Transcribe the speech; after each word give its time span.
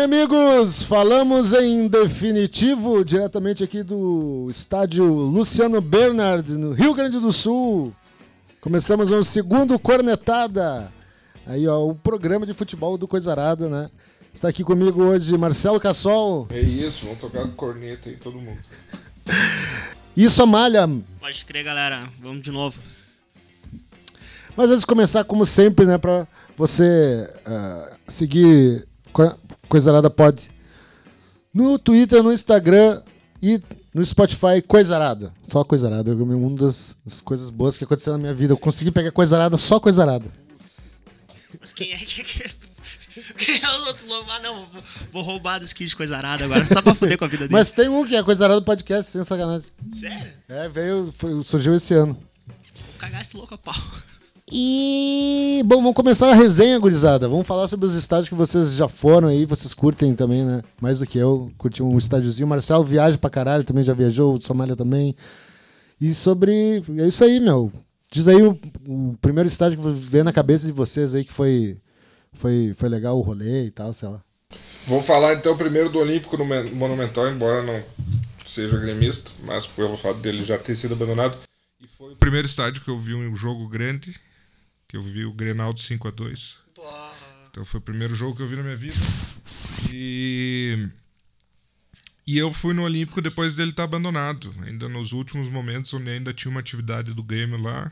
Bem, 0.00 0.04
amigos, 0.06 0.82
falamos 0.82 1.52
em 1.52 1.86
definitivo 1.86 3.04
diretamente 3.04 3.62
aqui 3.62 3.82
do 3.82 4.46
estádio 4.48 5.04
Luciano 5.04 5.78
Bernard, 5.78 6.52
no 6.52 6.72
Rio 6.72 6.94
Grande 6.94 7.20
do 7.20 7.30
Sul. 7.30 7.94
Começamos 8.62 9.10
o 9.10 9.22
segundo 9.22 9.78
Cornetada. 9.78 10.90
Aí, 11.44 11.68
ó, 11.68 11.86
o 11.86 11.94
programa 11.94 12.46
de 12.46 12.54
futebol 12.54 12.96
do 12.96 13.06
Coisarada, 13.06 13.68
né? 13.68 13.90
Está 14.32 14.48
aqui 14.48 14.64
comigo 14.64 15.02
hoje 15.02 15.36
Marcelo 15.36 15.78
Cassol. 15.78 16.46
É 16.48 16.60
isso, 16.60 17.04
vamos 17.04 17.20
tocar 17.20 17.46
corneta 17.48 18.08
aí 18.08 18.16
todo 18.16 18.40
mundo. 18.40 18.58
Isso, 20.16 20.46
Malha. 20.46 20.88
Pode 21.20 21.44
crer, 21.44 21.62
galera. 21.62 22.08
Vamos 22.20 22.40
de 22.40 22.50
novo. 22.50 22.80
Mas 24.56 24.70
antes 24.70 24.80
de 24.80 24.86
começar, 24.86 25.24
como 25.24 25.44
sempre, 25.44 25.84
né, 25.84 25.98
pra 25.98 26.26
você 26.56 27.30
uh, 27.46 27.96
seguir 28.08 28.88
Coisarada 29.70 30.10
Pod 30.10 30.50
no 31.54 31.78
Twitter, 31.78 32.22
no 32.22 32.32
Instagram 32.32 33.00
e 33.40 33.62
no 33.94 34.04
Spotify, 34.04 34.60
Coisarada. 34.66 35.32
Só 35.48 35.64
Coisarada. 35.64 36.12
Uma 36.12 36.56
das, 36.56 36.96
das 37.04 37.20
coisas 37.20 37.50
boas 37.50 37.78
que 37.78 37.84
aconteceu 37.84 38.12
na 38.12 38.18
minha 38.18 38.34
vida. 38.34 38.52
Eu 38.52 38.58
consegui 38.58 38.90
pegar 38.90 39.12
Coisarada, 39.12 39.56
só 39.56 39.78
Coisarada. 39.78 40.26
Mas 41.60 41.72
quem 41.72 41.92
é 41.92 41.96
que. 41.96 42.24
Quem 43.36 43.60
é 43.60 43.76
os 43.76 43.86
outros 43.88 44.06
lobos? 44.06 44.32
Ah, 44.32 44.38
não, 44.38 44.66
vou, 45.10 45.22
roubar 45.22 45.58
dos 45.58 45.72
kits 45.72 45.90
de 45.90 45.96
coisarada 45.96 46.44
agora, 46.44 46.64
só 46.64 46.80
pra 46.80 46.94
foder 46.94 47.18
com 47.18 47.24
a 47.24 47.28
vida 47.28 47.42
dele. 47.48 47.52
Mas 47.52 47.72
tem 47.72 47.88
um 47.88 48.06
que 48.06 48.14
é 48.14 48.22
Coisarada 48.22 48.62
Podcast, 48.62 49.10
sem 49.10 49.24
sacanagem. 49.24 49.68
Sério? 49.92 50.32
É, 50.48 50.68
veio, 50.68 51.10
foi, 51.10 51.42
surgiu 51.42 51.74
esse 51.74 51.92
ano. 51.92 52.14
Vou 52.14 52.98
cagar 52.98 53.20
esse 53.20 53.36
louco 53.36 53.52
a 53.52 53.58
pau. 53.58 53.74
E, 54.52 55.62
bom, 55.64 55.76
vamos 55.76 55.94
começar 55.94 56.28
a 56.28 56.34
resenha, 56.34 56.76
gurizada. 56.78 57.28
Vamos 57.28 57.46
falar 57.46 57.68
sobre 57.68 57.86
os 57.86 57.94
estádios 57.94 58.28
que 58.28 58.34
vocês 58.34 58.74
já 58.74 58.88
foram 58.88 59.28
aí, 59.28 59.46
vocês 59.46 59.72
curtem 59.72 60.12
também, 60.12 60.44
né? 60.44 60.60
Mais 60.80 60.98
do 60.98 61.06
que 61.06 61.18
eu, 61.18 61.48
curti 61.56 61.84
um 61.84 61.96
estádiozinho. 61.96 62.46
O 62.46 62.48
Marcelo 62.48 62.82
viaja 62.82 63.16
pra 63.16 63.30
caralho, 63.30 63.62
também 63.62 63.84
já 63.84 63.94
viajou, 63.94 64.34
o 64.34 64.40
Somália 64.40 64.74
também. 64.74 65.14
E 66.00 66.12
sobre. 66.12 66.82
É 66.98 67.06
isso 67.06 67.22
aí, 67.22 67.38
meu. 67.38 67.72
Diz 68.10 68.26
aí 68.26 68.42
o, 68.42 68.58
o 68.88 69.16
primeiro 69.20 69.46
estádio 69.46 69.78
que 69.78 69.88
vem 69.88 70.24
na 70.24 70.32
cabeça 70.32 70.66
de 70.66 70.72
vocês 70.72 71.14
aí 71.14 71.24
que 71.24 71.32
foi, 71.32 71.78
foi, 72.32 72.74
foi 72.76 72.88
legal 72.88 73.16
o 73.16 73.22
rolê 73.22 73.66
e 73.66 73.70
tal, 73.70 73.94
sei 73.94 74.08
lá. 74.08 74.20
Vamos 74.88 75.06
falar 75.06 75.34
então 75.34 75.56
primeiro 75.56 75.90
do 75.90 76.00
Olímpico 76.00 76.36
no 76.36 76.44
Monumental, 76.74 77.30
embora 77.30 77.62
não 77.62 77.80
seja 78.44 78.76
gremista, 78.78 79.30
mas 79.44 79.68
pelo 79.68 79.96
fato 79.96 80.18
dele 80.18 80.42
já 80.42 80.58
ter 80.58 80.74
sido 80.74 80.94
abandonado. 80.94 81.38
E 81.80 81.86
foi 81.86 82.14
o 82.14 82.16
primeiro 82.16 82.48
estádio 82.48 82.82
que 82.82 82.90
eu 82.90 82.98
vi 82.98 83.14
um 83.14 83.36
jogo 83.36 83.68
grande 83.68 84.12
que 84.90 84.96
eu 84.96 85.02
vi 85.04 85.24
o 85.24 85.32
Grenal 85.32 85.72
de 85.72 85.82
5 85.82 86.08
a 86.08 86.10
2 86.10 86.58
Então 87.48 87.64
foi 87.64 87.78
o 87.78 87.82
primeiro 87.82 88.12
jogo 88.12 88.36
que 88.36 88.42
eu 88.42 88.48
vi 88.48 88.56
na 88.56 88.64
minha 88.64 88.76
vida. 88.76 88.96
E. 89.92 90.88
E 92.26 92.36
eu 92.36 92.52
fui 92.52 92.74
no 92.74 92.82
Olímpico 92.82 93.22
depois 93.22 93.54
dele 93.54 93.70
estar 93.70 93.84
abandonado. 93.84 94.52
Ainda 94.66 94.88
nos 94.88 95.12
últimos 95.12 95.48
momentos, 95.48 95.94
onde 95.94 96.10
ainda 96.10 96.34
tinha 96.34 96.50
uma 96.50 96.60
atividade 96.60 97.14
do 97.14 97.22
Grêmio 97.22 97.56
lá. 97.56 97.90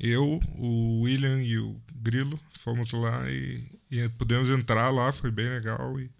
Eu, 0.00 0.40
o 0.56 1.02
William 1.02 1.42
e 1.42 1.58
o 1.58 1.80
Grilo 1.92 2.38
fomos 2.58 2.90
lá 2.92 3.28
e, 3.30 3.64
e 3.90 4.08
pudemos 4.10 4.50
entrar 4.50 4.90
lá, 4.90 5.12
foi 5.12 5.30
bem 5.30 5.48
legal. 5.48 5.98
E, 5.98 6.10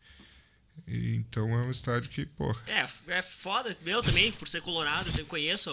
e, 0.87 1.16
então 1.16 1.50
é 1.50 1.66
um 1.66 1.71
estádio 1.71 2.09
que, 2.11 2.25
porra. 2.27 2.61
É, 2.69 2.88
é 3.12 3.22
foda. 3.22 3.77
Meu 3.82 4.03
também, 4.03 4.31
por 4.32 4.49
ser 4.49 4.62
colorado, 4.62 5.11
eu 5.19 5.27
conheço 5.27 5.71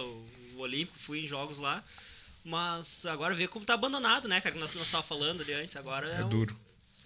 o 0.54 0.58
Olímpico, 0.58 0.98
fui 0.98 1.20
em 1.20 1.26
jogos 1.26 1.58
lá. 1.58 1.84
Mas 2.48 3.04
agora 3.06 3.34
vê 3.34 3.48
como 3.48 3.66
tá 3.66 3.74
abandonado, 3.74 4.28
né, 4.28 4.40
cara? 4.40 4.54
Que 4.54 4.60
nós, 4.60 4.72
nós 4.72 4.88
tava 4.88 5.02
falando 5.02 5.40
ali 5.40 5.52
antes. 5.52 5.74
Agora 5.74 6.06
é, 6.06 6.20
é 6.20 6.22
duro. 6.22 6.56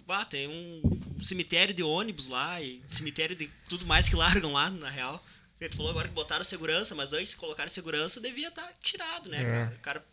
Um, 0.07 0.13
ah, 0.13 0.23
tem 0.23 0.47
um 0.47 1.19
cemitério 1.19 1.73
de 1.73 1.81
ônibus 1.81 2.27
lá 2.27 2.61
e 2.61 2.79
cemitério 2.87 3.35
de 3.35 3.49
tudo 3.67 3.83
mais 3.83 4.07
que 4.07 4.15
largam 4.15 4.53
lá, 4.53 4.69
na 4.69 4.87
real. 4.87 5.23
Ele 5.59 5.73
falou 5.73 5.89
agora 5.89 6.07
que 6.07 6.13
botaram 6.13 6.43
segurança, 6.43 6.93
mas 6.93 7.11
antes 7.11 7.31
de 7.31 7.37
colocar 7.37 7.67
segurança 7.69 8.21
devia 8.21 8.49
estar 8.49 8.61
tá 8.61 8.73
tirado, 8.83 9.29
né, 9.29 9.41
é. 9.41 9.43
cara? 9.43 9.75
O 9.75 9.79
cara? 9.81 10.05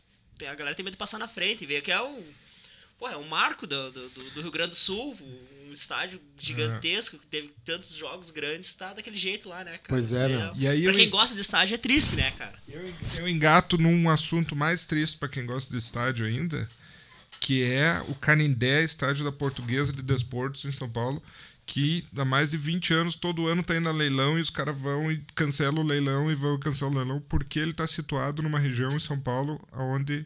A 0.50 0.55
galera 0.55 0.75
tem 0.75 0.84
medo 0.84 0.94
de 0.94 0.99
passar 0.99 1.19
na 1.19 1.28
frente 1.28 1.62
e 1.62 1.66
ver 1.66 1.83
que 1.83 1.93
é 1.93 2.00
o. 2.00 2.25
Pô, 2.99 3.06
é 3.06 3.16
um 3.16 3.28
marco 3.28 3.66
do, 3.66 3.91
do, 3.91 4.09
do 4.09 4.41
Rio 4.41 4.50
Grande 4.50 4.71
do 4.71 4.77
Sul, 4.77 5.15
um 5.68 5.72
estádio 5.72 6.20
gigantesco 6.38 7.16
é. 7.16 7.18
que 7.18 7.26
teve 7.26 7.52
tantos 7.64 7.90
jogos 7.94 8.30
grandes, 8.30 8.74
tá 8.74 8.92
daquele 8.92 9.16
jeito 9.16 9.48
lá, 9.48 9.64
né, 9.64 9.72
cara? 9.72 9.82
Pois 9.88 10.12
é, 10.12 10.28
né? 10.28 10.52
E 10.56 10.66
aí 10.66 10.84
pra 10.84 10.94
quem 10.94 11.10
gosta 11.10 11.34
de 11.34 11.42
estádio 11.42 11.74
é 11.74 11.78
triste, 11.78 12.16
né, 12.16 12.30
cara? 12.32 12.54
Eu, 12.68 12.94
eu 13.18 13.28
engato 13.28 13.76
num 13.76 14.08
assunto 14.08 14.56
mais 14.56 14.84
triste 14.86 15.18
para 15.18 15.28
quem 15.28 15.44
gosta 15.44 15.70
de 15.70 15.78
estádio 15.78 16.26
ainda, 16.26 16.68
que 17.40 17.62
é 17.62 18.02
o 18.08 18.14
Canindé, 18.14 18.82
estádio 18.82 19.24
da 19.24 19.32
Portuguesa 19.32 19.92
de 19.92 20.02
Desportos 20.02 20.64
em 20.64 20.72
São 20.72 20.88
Paulo, 20.88 21.22
que 21.66 22.04
há 22.16 22.24
mais 22.24 22.52
de 22.52 22.56
20 22.56 22.94
anos, 22.94 23.14
todo 23.14 23.46
ano 23.46 23.62
tá 23.62 23.76
indo 23.76 23.88
a 23.88 23.92
leilão 23.92 24.38
e 24.38 24.40
os 24.40 24.48
caras 24.48 24.78
vão 24.78 25.12
e 25.12 25.22
cancelam 25.34 25.82
o 25.82 25.86
leilão 25.86 26.30
e 26.30 26.34
vão 26.34 26.58
cancelam 26.58 26.94
o 26.94 26.98
leilão, 26.98 27.20
porque 27.28 27.58
ele 27.58 27.74
tá 27.74 27.86
situado 27.86 28.42
numa 28.42 28.58
região 28.58 28.96
em 28.96 29.00
São 29.00 29.20
Paulo 29.20 29.60
onde 29.72 30.24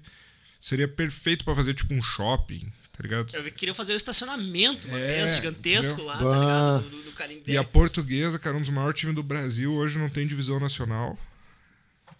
seria 0.60 0.86
perfeito 0.86 1.44
para 1.44 1.56
fazer 1.56 1.74
tipo 1.74 1.92
um 1.92 2.02
shopping, 2.02 2.72
tá 2.92 3.02
ligado? 3.02 3.34
Eu 3.34 3.50
queria 3.52 3.74
fazer 3.74 3.94
um 3.94 3.96
estacionamento 3.96 4.86
uma 4.86 4.98
é, 4.98 5.18
vez, 5.18 5.34
gigantesco 5.36 6.02
entendeu? 6.02 6.06
lá, 6.06 6.16
tá 6.16 6.40
ligado? 6.40 6.90
No, 6.90 6.96
no, 6.98 7.04
no 7.04 7.50
E 7.50 7.56
a 7.56 7.64
portuguesa, 7.64 8.38
cara, 8.38 8.56
um 8.56 8.60
dos 8.60 8.70
maiores 8.70 9.00
times 9.00 9.14
do 9.14 9.22
Brasil, 9.22 9.72
hoje 9.72 9.98
não 9.98 10.10
tem 10.10 10.26
divisão 10.26 10.60
nacional. 10.60 11.18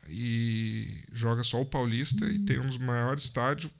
E 0.09 1.05
joga 1.13 1.45
só 1.45 1.61
o 1.61 1.67
Paulista 1.67 2.27
e 2.27 2.39
tem 2.39 2.59
um 2.59 2.67
dos 2.67 2.79
maiores 2.79 3.25
estádios. 3.25 3.71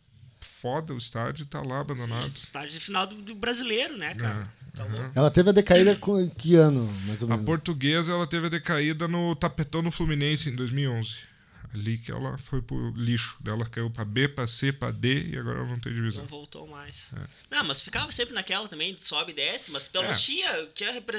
Foda 0.41 0.95
o 0.95 0.99
estádio, 0.99 1.45
tá 1.47 1.61
lá 1.61 1.81
abandonado. 1.81 2.31
Sim, 2.31 2.39
estádio 2.41 2.71
de 2.71 2.81
final 2.81 3.07
do, 3.07 3.17
do 3.17 3.35
brasileiro, 3.35 3.97
né, 3.97 4.15
cara? 4.15 4.49
É. 4.59 4.63
Tá 4.77 4.85
uhum. 4.85 5.11
Ela 5.15 5.31
teve 5.31 5.51
a 5.51 5.53
decaída 5.53 5.97
com 5.97 6.31
que 6.31 6.55
ano, 6.55 6.87
mais 7.07 7.21
ou 7.21 7.29
menos? 7.29 7.43
A 7.43 7.47
portuguesa 7.47 8.13
ela 8.13 8.27
teve 8.27 8.47
a 8.47 8.49
decaída 8.49 9.07
no 9.07 9.35
tapetão 9.37 9.83
no 9.83 9.91
Fluminense 9.91 10.49
em 10.49 10.55
2011 10.55 11.32
ali 11.75 11.97
que 11.99 12.11
ela 12.11 12.37
foi 12.39 12.61
pro 12.61 12.91
lixo. 12.91 13.39
Ela 13.45 13.67
caiu 13.67 13.91
pra 13.91 14.05
B, 14.05 14.29
pra 14.29 14.47
C, 14.47 14.73
pra 14.73 14.91
D 14.91 15.31
e 15.31 15.39
agora 15.39 15.59
ela 15.59 15.69
não 15.69 15.81
tem 15.81 15.93
divisão. 15.93 16.23
Não 16.23 16.29
voltou 16.29 16.67
mais. 16.67 17.15
É. 17.15 17.57
Não, 17.57 17.65
mas 17.65 17.81
ficava 17.81 18.11
sempre 18.13 18.35
naquela 18.35 18.69
também, 18.69 18.97
sobe 18.99 19.33
e 19.33 19.35
desce, 19.35 19.71
mas 19.71 19.89
pelo 19.89 20.05
menos 20.05 20.19
é. 20.19 20.21
tinha. 20.21 20.67
Que 20.75 20.85
é, 20.85 20.93
tipo, 20.93 21.13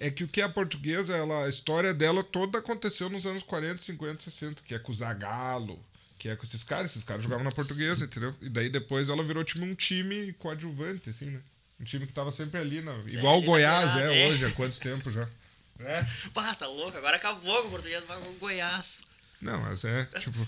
é 0.00 0.10
que 0.10 0.24
o 0.24 0.28
que 0.28 0.40
é 0.40 0.44
a 0.44 0.48
portuguesa, 0.48 1.16
ela, 1.16 1.44
a 1.44 1.48
história 1.48 1.94
dela 1.94 2.22
toda 2.22 2.58
aconteceu 2.58 3.08
nos 3.08 3.24
anos 3.24 3.42
40, 3.42 3.82
50, 3.82 4.22
60, 4.22 4.62
que 4.64 4.74
é 4.74 4.78
com 4.78 4.92
o 4.92 4.94
Zagalo. 4.94 5.78
Que 6.18 6.28
é 6.28 6.36
com 6.36 6.44
esses 6.44 6.64
caras, 6.64 6.90
esses 6.90 7.04
caras 7.04 7.22
jogavam 7.22 7.44
na 7.44 7.52
portuguesa, 7.52 7.96
Sim. 7.96 8.04
entendeu? 8.04 8.34
E 8.42 8.48
daí 8.48 8.68
depois 8.68 9.08
ela 9.08 9.22
virou 9.22 9.44
tipo 9.44 9.64
um 9.64 9.74
time 9.74 10.32
coadjuvante, 10.34 11.10
assim, 11.10 11.26
né? 11.26 11.40
Um 11.80 11.84
time 11.84 12.06
que 12.06 12.12
tava 12.12 12.32
sempre 12.32 12.60
ali, 12.60 12.80
na, 12.80 12.92
igual 13.06 13.38
o 13.38 13.42
Goiás 13.42 13.96
é, 13.96 14.26
é, 14.26 14.28
hoje, 14.28 14.44
há 14.44 14.50
quanto 14.50 14.78
tempo 14.78 15.10
já. 15.10 15.28
É. 15.80 16.04
Pá, 16.34 16.56
tá 16.56 16.66
louco, 16.66 16.98
agora 16.98 17.18
acabou 17.18 17.62
com 17.62 17.68
o 17.68 17.70
português, 17.70 18.02
vai 18.02 18.20
com 18.20 18.30
o 18.30 18.34
Goiás. 18.34 19.04
Não, 19.40 19.60
mas 19.60 19.84
é, 19.84 20.04
tipo. 20.18 20.46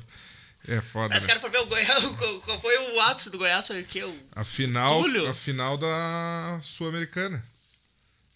É 0.68 0.80
foda. 0.80 1.14
Mas 1.14 1.24
né? 1.24 1.28
cara 1.28 1.40
for 1.40 1.50
ver 1.50 1.58
o 1.58 1.66
Goiás. 1.66 2.04
Qual 2.44 2.60
foi 2.60 2.76
o 2.92 3.00
ápice 3.00 3.30
do 3.30 3.38
Goiás? 3.38 3.66
Foi 3.66 3.80
o 3.80 3.84
quê? 3.84 4.04
O 4.04 4.14
a 4.32 4.44
final, 4.44 5.04
a 5.28 5.34
final 5.34 5.78
da 5.78 6.60
Sul-Americana. 6.62 7.44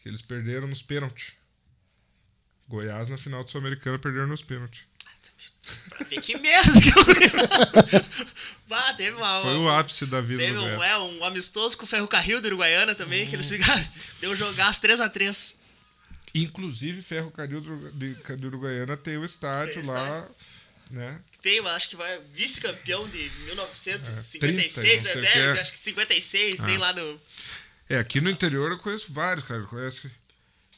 Que 0.01 0.09
eles 0.09 0.23
perderam 0.23 0.67
nos 0.67 0.83
pênaltis. 0.83 1.33
Goiás 2.69 3.11
na 3.11 3.19
final 3.19 3.45
da 3.45 3.51
Sul-Americana 3.51 3.99
perderam 3.99 4.29
nos 4.29 4.43
pênaltis. 4.43 4.83
Pra 5.89 6.05
ter 6.05 6.21
que 6.21 6.39
merda 6.39 6.81
que 6.81 6.89
eu. 6.89 8.05
bah, 8.69 8.95
teve 8.95 9.17
uma, 9.17 9.43
Foi 9.43 9.57
o 9.57 9.69
ápice 9.69 10.07
da 10.07 10.21
vida 10.21 10.43
teve 10.43 10.55
do 10.55 10.63
um, 10.63 10.83
é, 10.83 10.99
um 10.99 11.25
amistoso 11.25 11.77
com 11.77 11.85
o 11.85 11.87
Ferrocarril 11.87 12.41
do 12.41 12.47
Uruguaiana 12.47 12.95
também, 12.95 13.23
uhum. 13.23 13.31
que 13.31 13.37
eles 13.37 13.49
ficaram. 13.49 13.85
Deu 14.21 14.35
jogar 14.35 14.69
as 14.69 14.81
3x3. 14.81 15.55
Inclusive, 16.35 17.01
Ferro 17.01 17.31
Carril 17.31 17.61
de 17.61 18.47
Uruguaiana 18.47 18.97
tem 18.97 19.17
o 19.17 19.25
estádio 19.25 19.75
tem 19.75 19.85
lá, 19.85 20.29
né? 20.91 21.21
Tem, 21.41 21.61
acho 21.61 21.91
que 21.91 21.97
vai 21.97 22.19
vice-campeão 22.33 23.07
de 23.09 23.31
1956, 23.47 25.05
é, 25.05 25.13
30, 25.13 25.21
né? 25.21 25.57
É. 25.57 25.61
Acho 25.61 25.73
que 25.73 25.79
56, 25.79 26.61
ah. 26.61 26.67
tem 26.67 26.79
lá 26.79 26.93
no. 26.93 27.21
É, 27.89 27.99
aqui 27.99 28.21
no 28.21 28.31
interior 28.31 28.73
eu 28.73 28.79
conheço 28.79 29.13
vários, 29.13 29.47
cara. 29.47 29.61
Eu 29.61 29.69
conheço. 29.69 30.11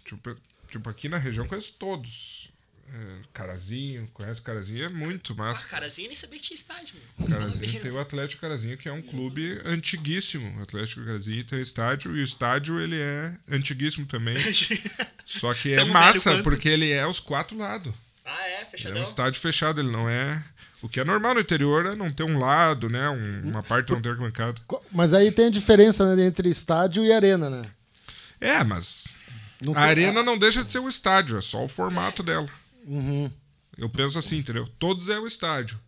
Tipo, 0.05 0.37
tipo, 0.71 0.91
aqui 0.91 1.09
na 1.09 1.19
região 1.19 1.45
eu 1.45 1.49
conheço 1.49 1.75
todos. 1.79 2.46
É, 2.95 3.19
Carazinho, 3.33 4.09
conhece 4.15 4.41
Carazinho? 4.41 4.85
É 4.85 4.89
muito 4.89 5.35
massa. 5.35 5.65
Ah, 5.67 5.69
Carazinho 5.69 6.09
nem 6.09 6.17
sabia 6.17 6.39
que 6.39 6.47
tinha 6.47 6.57
estádio. 6.57 6.97
Carazinho 7.29 7.81
tem 7.81 7.91
o 7.91 8.01
Atlético 8.01 8.41
Carazinho, 8.41 8.79
que 8.79 8.89
é 8.89 8.93
um 8.93 9.03
clube 9.03 9.61
antiguíssimo. 9.65 10.59
O 10.59 10.63
Atlético 10.63 11.05
Carazinho 11.05 11.45
tem 11.45 11.61
estádio 11.61 12.17
e 12.17 12.21
o 12.21 12.25
estádio 12.25 12.81
ele 12.81 12.97
é 12.99 13.35
antiguíssimo 13.51 14.07
também. 14.07 14.37
Só 15.27 15.53
que 15.53 15.73
é 15.73 15.85
massa, 15.85 16.43
porque 16.43 16.69
ele 16.69 16.91
é 16.91 17.07
os 17.07 17.19
quatro 17.21 17.57
lados. 17.59 17.93
Ah, 18.25 18.49
é? 18.49 18.65
Fechadão? 18.65 18.99
É 18.99 19.01
um 19.01 19.05
estádio 19.05 19.41
fechado, 19.41 19.81
ele 19.81 19.91
não 19.91 20.09
é. 20.09 20.43
O 20.83 20.89
que 20.89 21.01
é 21.01 21.05
normal 21.05 21.35
no 21.35 21.41
interior 21.41 21.87
é 21.87 21.95
não 21.95 22.13
ter 22.13 22.23
um 22.23 22.39
lado, 22.39 22.89
né? 22.89 23.09
Um, 23.09 23.51
uma 23.51 23.63
parte 23.63 23.93
não 23.93 24.01
ter 24.01 24.11
arquibancada. 24.11 24.61
Mas 24.93 25.15
aí 25.15 25.33
tem 25.33 25.47
a 25.47 25.51
diferença 25.51 26.15
né, 26.15 26.27
entre 26.27 26.49
estádio 26.49 27.05
e 27.05 27.13
arena, 27.13 27.49
né? 27.51 27.63
É, 28.41 28.63
mas. 28.63 29.17
a 29.75 29.81
arena 29.81 30.23
não 30.23 30.39
deixa 30.39 30.63
de 30.63 30.71
ser 30.71 30.79
um 30.79 30.89
estádio, 30.89 31.39
é 31.39 31.41
só 31.41 31.65
o 31.65 31.69
formato 31.69 32.23
dela. 32.23 32.49
Uhum. 32.87 33.31
Eu 33.77 33.89
penso 33.91 34.19
assim, 34.19 34.39
entendeu? 34.39 34.67
Todos 34.79 35.09
é 35.09 35.19
o 35.19 35.27
estádio. 35.27 35.79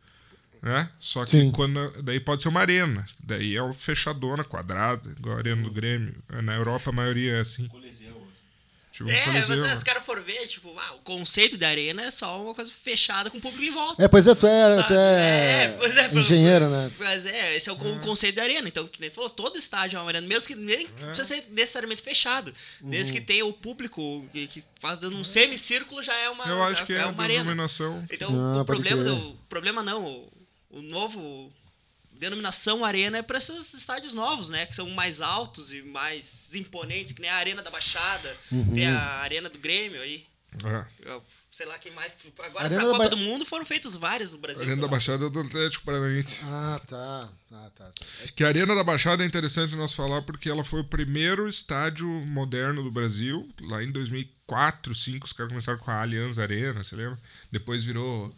né? 0.60 0.90
Só 0.98 1.24
que 1.24 1.40
Sim. 1.40 1.50
quando. 1.52 2.02
Daí 2.02 2.18
pode 2.20 2.42
ser 2.42 2.48
uma 2.48 2.60
arena. 2.60 3.06
Daí 3.22 3.56
é 3.56 3.62
uma 3.62 3.72
fechadona, 3.72 4.44
quadrada, 4.44 5.08
igual 5.10 5.36
a 5.36 5.38
arena 5.38 5.62
do 5.62 5.70
Grêmio. 5.70 6.14
Na 6.42 6.56
Europa 6.56 6.90
a 6.90 6.92
maioria 6.92 7.36
é 7.36 7.40
assim. 7.40 7.68
Tipo, 8.98 9.10
É, 9.10 9.26
mas 9.26 9.46
se 9.46 9.52
os 9.76 9.82
caras 9.84 10.04
for 10.04 10.20
ver, 10.20 10.46
tipo, 10.48 10.74
ah, 10.78 10.94
o 10.94 10.98
conceito 10.98 11.56
da 11.56 11.68
arena 11.68 12.02
é 12.02 12.10
só 12.10 12.42
uma 12.42 12.52
coisa 12.54 12.70
fechada 12.70 13.30
com 13.30 13.38
o 13.38 13.40
público 13.40 13.62
em 13.64 13.70
volta. 13.70 14.02
É, 14.02 14.08
pois 14.08 14.26
é, 14.26 14.34
tu 14.34 14.46
é, 14.46 14.74
Sabe? 14.74 14.88
tu 14.88 14.94
é, 14.94 15.64
É, 15.64 15.68
pois 15.78 15.96
é, 15.96 16.10
engenheiro, 16.14 16.68
né? 16.68 16.90
Mas 16.98 17.26
é, 17.26 17.54
esse 17.56 17.68
é 17.68 17.72
o 17.72 17.76
con- 17.76 17.98
conceito 18.00 18.34
da 18.36 18.42
arena. 18.42 18.66
Então, 18.66 18.86
que 18.88 19.00
nem 19.00 19.08
tu 19.08 19.14
falou, 19.14 19.30
todo 19.30 19.56
estádio 19.56 19.96
é 19.96 20.00
uma 20.00 20.08
arena, 20.10 20.26
mesmo 20.26 20.48
que 20.48 20.54
nem 20.56 20.86
É. 21.00 21.06
precisa 21.06 21.24
ser 21.26 21.44
necessariamente 21.50 22.02
fechado. 22.02 22.52
Desde 22.80 23.12
Uhum. 23.12 23.18
que 23.20 23.24
tenha 23.24 23.46
o 23.46 23.52
público 23.52 24.26
que, 24.32 24.46
que 24.48 24.64
faz 24.80 24.98
dando 24.98 25.16
um 25.16 25.24
semicírculo 25.24 26.02
já 26.02 26.16
é 26.16 26.28
uma, 26.30 26.44
Eu 26.46 26.62
acho 26.64 26.80
já 26.80 26.86
que 26.86 26.92
é, 26.94 27.04
uma 27.06 27.22
a 27.22 27.24
arena. 27.24 27.54
Então, 28.10 28.28
Ah, 28.56 28.62
o 28.62 28.64
problema, 28.64 29.04
do, 29.04 29.38
problema 29.48 29.82
não, 29.82 30.04
o, 30.04 30.32
o 30.70 30.82
novo 30.82 31.52
denominação 32.18 32.84
arena 32.84 33.18
é 33.18 33.22
para 33.22 33.38
esses 33.38 33.72
estádios 33.74 34.14
novos, 34.14 34.48
né? 34.48 34.66
Que 34.66 34.74
são 34.76 34.88
mais 34.90 35.20
altos 35.20 35.72
e 35.72 35.82
mais 35.82 36.54
imponentes, 36.54 37.12
que 37.14 37.20
nem 37.22 37.30
a 37.30 37.36
Arena 37.36 37.62
da 37.62 37.70
Baixada, 37.70 38.36
Uhum. 38.52 38.74
tem 38.74 38.86
a 38.88 39.00
Arena 39.20 39.48
do 39.48 39.58
Grêmio 39.58 40.00
aí. 40.02 40.26
É. 40.64 40.84
Sei 41.50 41.66
lá 41.66 41.76
quem 41.78 41.92
mais. 41.92 42.16
Agora 42.38 42.64
Arena 42.64 42.80
pra 42.82 42.90
Copa 42.92 43.04
Ba- 43.04 43.08
do 43.10 43.16
Mundo 43.16 43.44
foram 43.44 43.66
feitos 43.66 43.96
vários 43.96 44.30
no 44.32 44.38
A 44.38 44.40
Brasil. 44.40 44.62
Arena 44.64 44.80
da 44.80 44.88
Baixada 44.88 45.26
é 45.26 45.30
do 45.30 45.40
Atlético 45.40 45.84
Paranaense. 45.84 46.38
Ah, 46.44 46.80
tá. 46.86 47.28
Ah, 47.52 47.70
tá. 47.76 47.90
Que 48.34 48.44
a 48.44 48.48
Arena 48.48 48.74
da 48.74 48.82
Baixada 48.84 49.22
é 49.24 49.26
interessante 49.26 49.74
nós 49.74 49.92
falar 49.92 50.22
porque 50.22 50.48
ela 50.48 50.62
foi 50.64 50.80
o 50.80 50.84
primeiro 50.84 51.48
estádio 51.48 52.06
moderno 52.08 52.82
do 52.82 52.90
Brasil. 52.90 53.48
Lá 53.62 53.82
em 53.82 53.90
2004, 53.90 54.92
2005, 54.92 55.26
os 55.26 55.32
caras 55.32 55.50
começaram 55.50 55.78
com 55.78 55.90
a 55.90 56.00
Allianz 56.00 56.38
Arena, 56.38 56.82
você 56.82 56.96
lembra? 56.96 57.18
Depois 57.52 57.84
virou. 57.84 58.32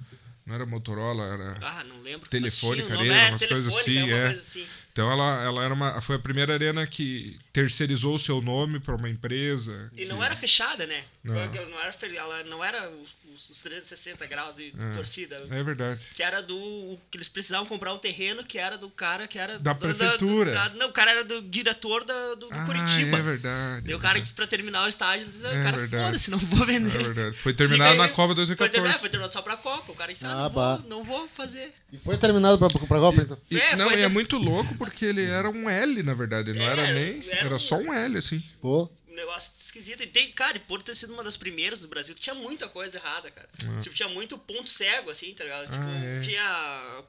Não 0.46 0.54
era 0.54 0.66
Motorola, 0.66 1.25
era. 1.25 1.58
Ah, 1.62 1.84
não 1.84 2.00
lembro. 2.00 2.28
Telefônica 2.28 2.96
tinha 2.96 3.12
era 3.14 3.31
umas 3.31 3.46
coisas 3.46 3.76
assim, 3.76 4.02
uma 4.02 4.16
é. 4.16 4.26
coisa 4.26 4.40
assim. 4.40 4.66
Então 4.92 5.10
ela, 5.10 5.42
ela 5.42 5.64
era 5.64 5.72
uma, 5.75 6.00
foi 6.00 6.16
a 6.16 6.19
primeira 6.19 6.52
arena 6.52 6.87
que 6.87 7.38
terceirizou 7.52 8.14
o 8.16 8.19
seu 8.19 8.40
nome 8.42 8.81
para 8.81 8.94
uma 8.94 9.08
empresa. 9.08 9.90
E 9.94 9.98
que- 9.98 10.04
não 10.06 10.22
era 10.22 10.34
fechada, 10.37 10.87
né? 10.87 11.02
Não. 11.22 11.34
Não 11.34 11.40
era, 11.81 11.94
ela 12.16 12.44
não 12.44 12.64
era 12.64 12.90
os, 12.90 13.48
os 13.50 13.60
360 13.62 14.26
graus 14.26 14.54
de 14.54 14.72
torcida. 14.94 15.42
É 15.50 15.62
verdade. 15.62 16.00
Que 16.14 16.22
era 16.22 16.42
do. 16.42 16.98
Que 17.10 17.16
eles 17.19 17.28
precisavam 17.28 17.66
comprar 17.66 17.92
um 17.94 17.98
terreno 17.98 18.42
que 18.44 18.58
era 18.58 18.76
do 18.76 18.88
cara 18.90 19.26
que 19.28 19.38
era. 19.38 19.58
Da 19.58 19.72
do- 19.72 19.78
prefeitura. 19.78 20.52
da- 20.52 20.69
não, 20.70 20.88
o 20.88 20.92
cara 20.92 21.10
era 21.12 21.25
do 21.25 21.40
diretor 21.42 22.04
da, 22.04 22.34
do, 22.34 22.48
do 22.48 22.48
Ah, 22.50 22.64
Curitiba. 22.64 23.19
é 23.19 23.22
verdade. 23.22 23.87
Daí 23.87 23.94
o 23.94 23.98
cara, 23.98 24.22
pra 24.34 24.46
terminar 24.46 24.84
o 24.84 24.88
estádio, 24.88 25.26
disse, 25.26 25.42
"Não, 25.42 25.50
É 25.50 25.60
o 25.60 25.62
cara, 25.62 25.88
foda-se, 25.88 26.31
não 26.31 26.38
vou 26.38 26.66
vender. 26.66 26.94
É 27.00 27.04
verdade. 27.04 27.37
Foi 27.37 27.52
terminado 27.54 27.96
na. 27.96 28.08
Copa 28.08 28.28
Foi 28.28 28.34
2014. 28.37 28.72
terminado, 28.72 29.00
foi 29.00 29.08
terminado 29.08 29.32
só 29.32 29.42
pra 29.42 29.56
Copa. 29.56 29.92
O 29.92 29.94
cara 29.94 30.12
disse, 30.12 30.26
ah, 30.26 30.31
Ah, 30.32 30.37
não, 30.42 30.50
vou, 30.50 30.78
não 30.88 31.04
vou 31.04 31.28
fazer. 31.28 31.72
E 31.92 31.98
foi 31.98 32.16
terminado 32.16 32.58
pra, 32.58 32.69
pra 32.69 32.98
Copa, 32.98 33.20
então. 33.22 33.38
E- 33.50 33.58
É, 33.58 33.76
não, 33.76 33.88
foi 33.88 34.00
e 34.00 34.02
é 34.02 34.08
muito 34.08 34.37
louco 34.38 34.75
porque 34.81 35.05
ele 35.05 35.25
era 35.25 35.49
um 35.50 35.69
L, 35.69 36.03
na 36.03 36.15
verdade. 36.15 36.53
Não 36.53 36.62
É, 36.62 36.73
era 36.73 36.93
nem. 36.93 37.29
era 37.31 37.41
Era 37.47 37.55
um- 37.55 37.59
só 37.59 37.77
um 37.77 37.93
L, 37.93 38.17
assim. 38.19 38.43
Pô. 38.61 38.88
um 39.09 39.15
negócio 39.15 39.53
esquisito. 39.61 40.03
E 40.03 40.06
tem, 40.06 40.31
cara, 40.32 40.56
e 40.56 40.61
por 40.61 40.82
ter 40.82 40.94
sido 40.94 41.12
uma 41.12 41.23
das 41.25 41.37
primeiras 41.37 41.81
do 41.81 41.88
Brasil, 41.88 42.15
tinha 42.15 42.35
muita 42.35 42.69
coisa 42.69 42.97
errada, 42.97 43.31
cara. 43.31 43.49
Tipo, 43.82 43.94
tinha 43.94 44.09
muito 44.09 44.38
ponto 44.38 44.71
cego, 44.71 45.11
assim, 45.11 45.35
tá 45.35 45.44
ligado? 45.44 45.65
Tipo, 45.65 45.85
Ah, 45.85 46.05
é. 46.05 46.21
tinha 46.21 47.03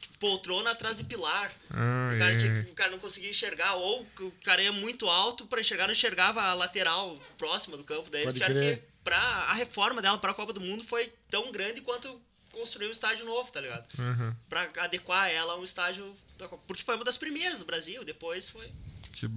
tipo, 0.00 0.18
poltrona 0.18 0.70
atrás 0.70 0.96
de 0.96 1.04
pilar. 1.04 1.52
Ah, 1.70 2.12
o, 2.14 2.18
cara 2.18 2.32
é. 2.32 2.38
tinha- 2.38 2.66
o 2.70 2.74
cara 2.74 2.90
não 2.90 2.98
conseguia 2.98 3.30
enxergar, 3.30 3.74
ou 3.74 4.06
o 4.20 4.32
cara 4.44 4.62
ia 4.62 4.72
muito 4.72 5.06
alto 5.08 5.46
pra 5.46 5.60
enxergar, 5.60 5.86
não 5.86 5.92
enxergava 5.92 6.42
a 6.42 6.54
lateral 6.54 7.16
próxima 7.38 7.76
do 7.76 7.84
campo. 7.84 8.08
Daí 8.10 8.22
eles 8.22 8.34
tiveram 8.34 8.54
que. 8.60 8.82
Pra, 9.04 9.18
a 9.18 9.52
reforma 9.52 10.00
dela 10.00 10.16
pra 10.18 10.32
Copa 10.32 10.52
do 10.54 10.62
Mundo 10.62 10.82
foi 10.82 11.12
tão 11.30 11.52
grande 11.52 11.82
quanto 11.82 12.18
construir 12.52 12.88
um 12.88 12.90
estádio 12.92 13.26
novo, 13.26 13.52
tá 13.52 13.60
ligado? 13.60 13.86
Uhum. 13.98 14.34
Pra 14.48 14.66
adequar 14.78 15.28
ela 15.30 15.52
a 15.52 15.56
um 15.58 15.64
estádio. 15.64 16.16
Porque 16.66 16.82
foi 16.82 16.96
uma 16.96 17.04
das 17.04 17.16
primeiras 17.16 17.60
do 17.60 17.64
Brasil, 17.64 18.04
depois 18.04 18.48
foi. 18.50 18.70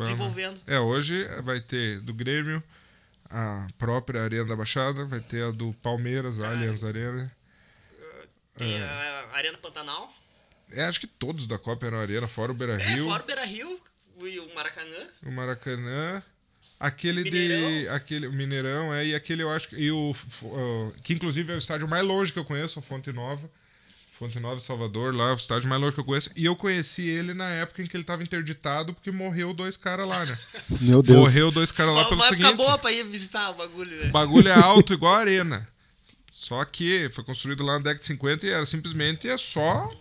Desenvolvendo. 0.04 0.60
É, 0.66 0.80
hoje 0.80 1.24
vai 1.44 1.62
ter 1.62 2.00
do 2.02 2.14
Grêmio 2.14 2.62
a 3.30 3.68
própria 3.78 4.24
Arena 4.24 4.46
da 4.46 4.56
Baixada, 4.56 5.06
vai 5.06 5.20
ter 5.20 5.44
a 5.44 5.52
do 5.52 5.74
Palmeiras, 5.84 6.40
a 6.40 6.50
Allianz 6.50 6.84
Arena. 6.84 7.32
Tem 8.58 8.74
É. 8.74 8.84
a 8.84 9.36
Arena 9.36 9.58
Pantanal. 9.58 10.12
É, 10.72 10.84
acho 10.86 11.00
que 11.00 11.08
todos 11.08 11.46
da 11.48 11.58
Copa 11.58 11.86
eram 11.86 12.00
Arena, 12.00 12.28
fora 12.28 12.52
o 12.52 12.56
Beira 12.56 12.74
É, 12.74 12.78
Rio, 12.96 13.06
fora 13.06 13.24
o 13.24 13.26
Beira 13.26 13.46
Rio 13.46 13.80
e 14.24 14.40
o 14.40 14.56
Maracanã. 14.56 15.08
o 15.26 15.32
Maracanã. 15.32 16.24
Aquele 16.80 17.24
de. 17.24 17.32
Mineirão. 17.32 17.96
Aquele, 17.96 18.28
o 18.28 18.34
Mineirão, 18.34 18.94
é, 18.94 19.06
e 19.06 19.16
aquele 19.16 19.44
eu 19.44 19.50
acho 19.52 19.70
que. 19.70 19.76
E 19.76 19.92
o- 19.92 20.14
que 21.04 21.14
inclusive 21.14 21.52
é 21.52 21.56
o 21.56 21.60
estádio 21.60 21.88
mais 21.88 22.04
longe 22.06 22.32
que 22.34 22.40
eu 22.40 22.46
conheço, 22.46 22.80
a 22.80 22.82
Fonte 22.82 23.12
Nova. 23.12 23.50
Fonte 24.18 24.40
Nova, 24.40 24.60
Salvador, 24.60 25.14
lá, 25.14 25.32
o 25.32 25.36
estádio 25.36 25.70
mais 25.70 25.80
longe 25.80 25.94
que 25.94 26.00
eu 26.00 26.04
conheço. 26.06 26.32
E 26.36 26.46
eu 26.46 26.56
conheci 26.56 27.04
ele 27.04 27.36
na 27.36 27.50
época 27.50 27.84
em 27.84 27.86
que 27.86 27.96
ele 27.96 28.04
tava 28.04 28.24
interditado, 28.24 28.94
porque 28.94 29.12
morreu 29.12 29.54
dois 29.54 29.78
caras 29.78 30.08
lá, 30.08 30.26
né? 30.26 30.38
Meu 30.82 31.04
Deus. 31.04 31.20
Morreu 31.20 31.52
dois 31.52 31.72
caras 31.72 31.94
lá 31.94 32.02
Uma, 32.02 32.10
pelo 32.10 32.22
uma 32.22 32.26
época 32.28 32.42
seguinte. 32.42 32.58
boa 32.58 32.78
pra 32.80 32.92
ir 32.92 33.04
visitar 33.06 33.52
o 33.52 33.54
bagulho, 33.54 33.96
né? 33.96 34.08
O 34.08 34.12
bagulho 34.12 34.48
é 34.48 34.54
alto 34.54 34.94
igual 34.94 35.14
a 35.14 35.20
arena. 35.20 35.68
Só 36.32 36.66
que 36.66 37.10
foi 37.12 37.24
construído 37.24 37.64
lá 37.64 37.74
na 37.74 37.80
década 37.80 38.00
de 38.00 38.06
50 38.06 38.46
e 38.46 38.50
era 38.50 38.66
simplesmente 38.66 39.28
é 39.28 39.38
só 39.38 39.92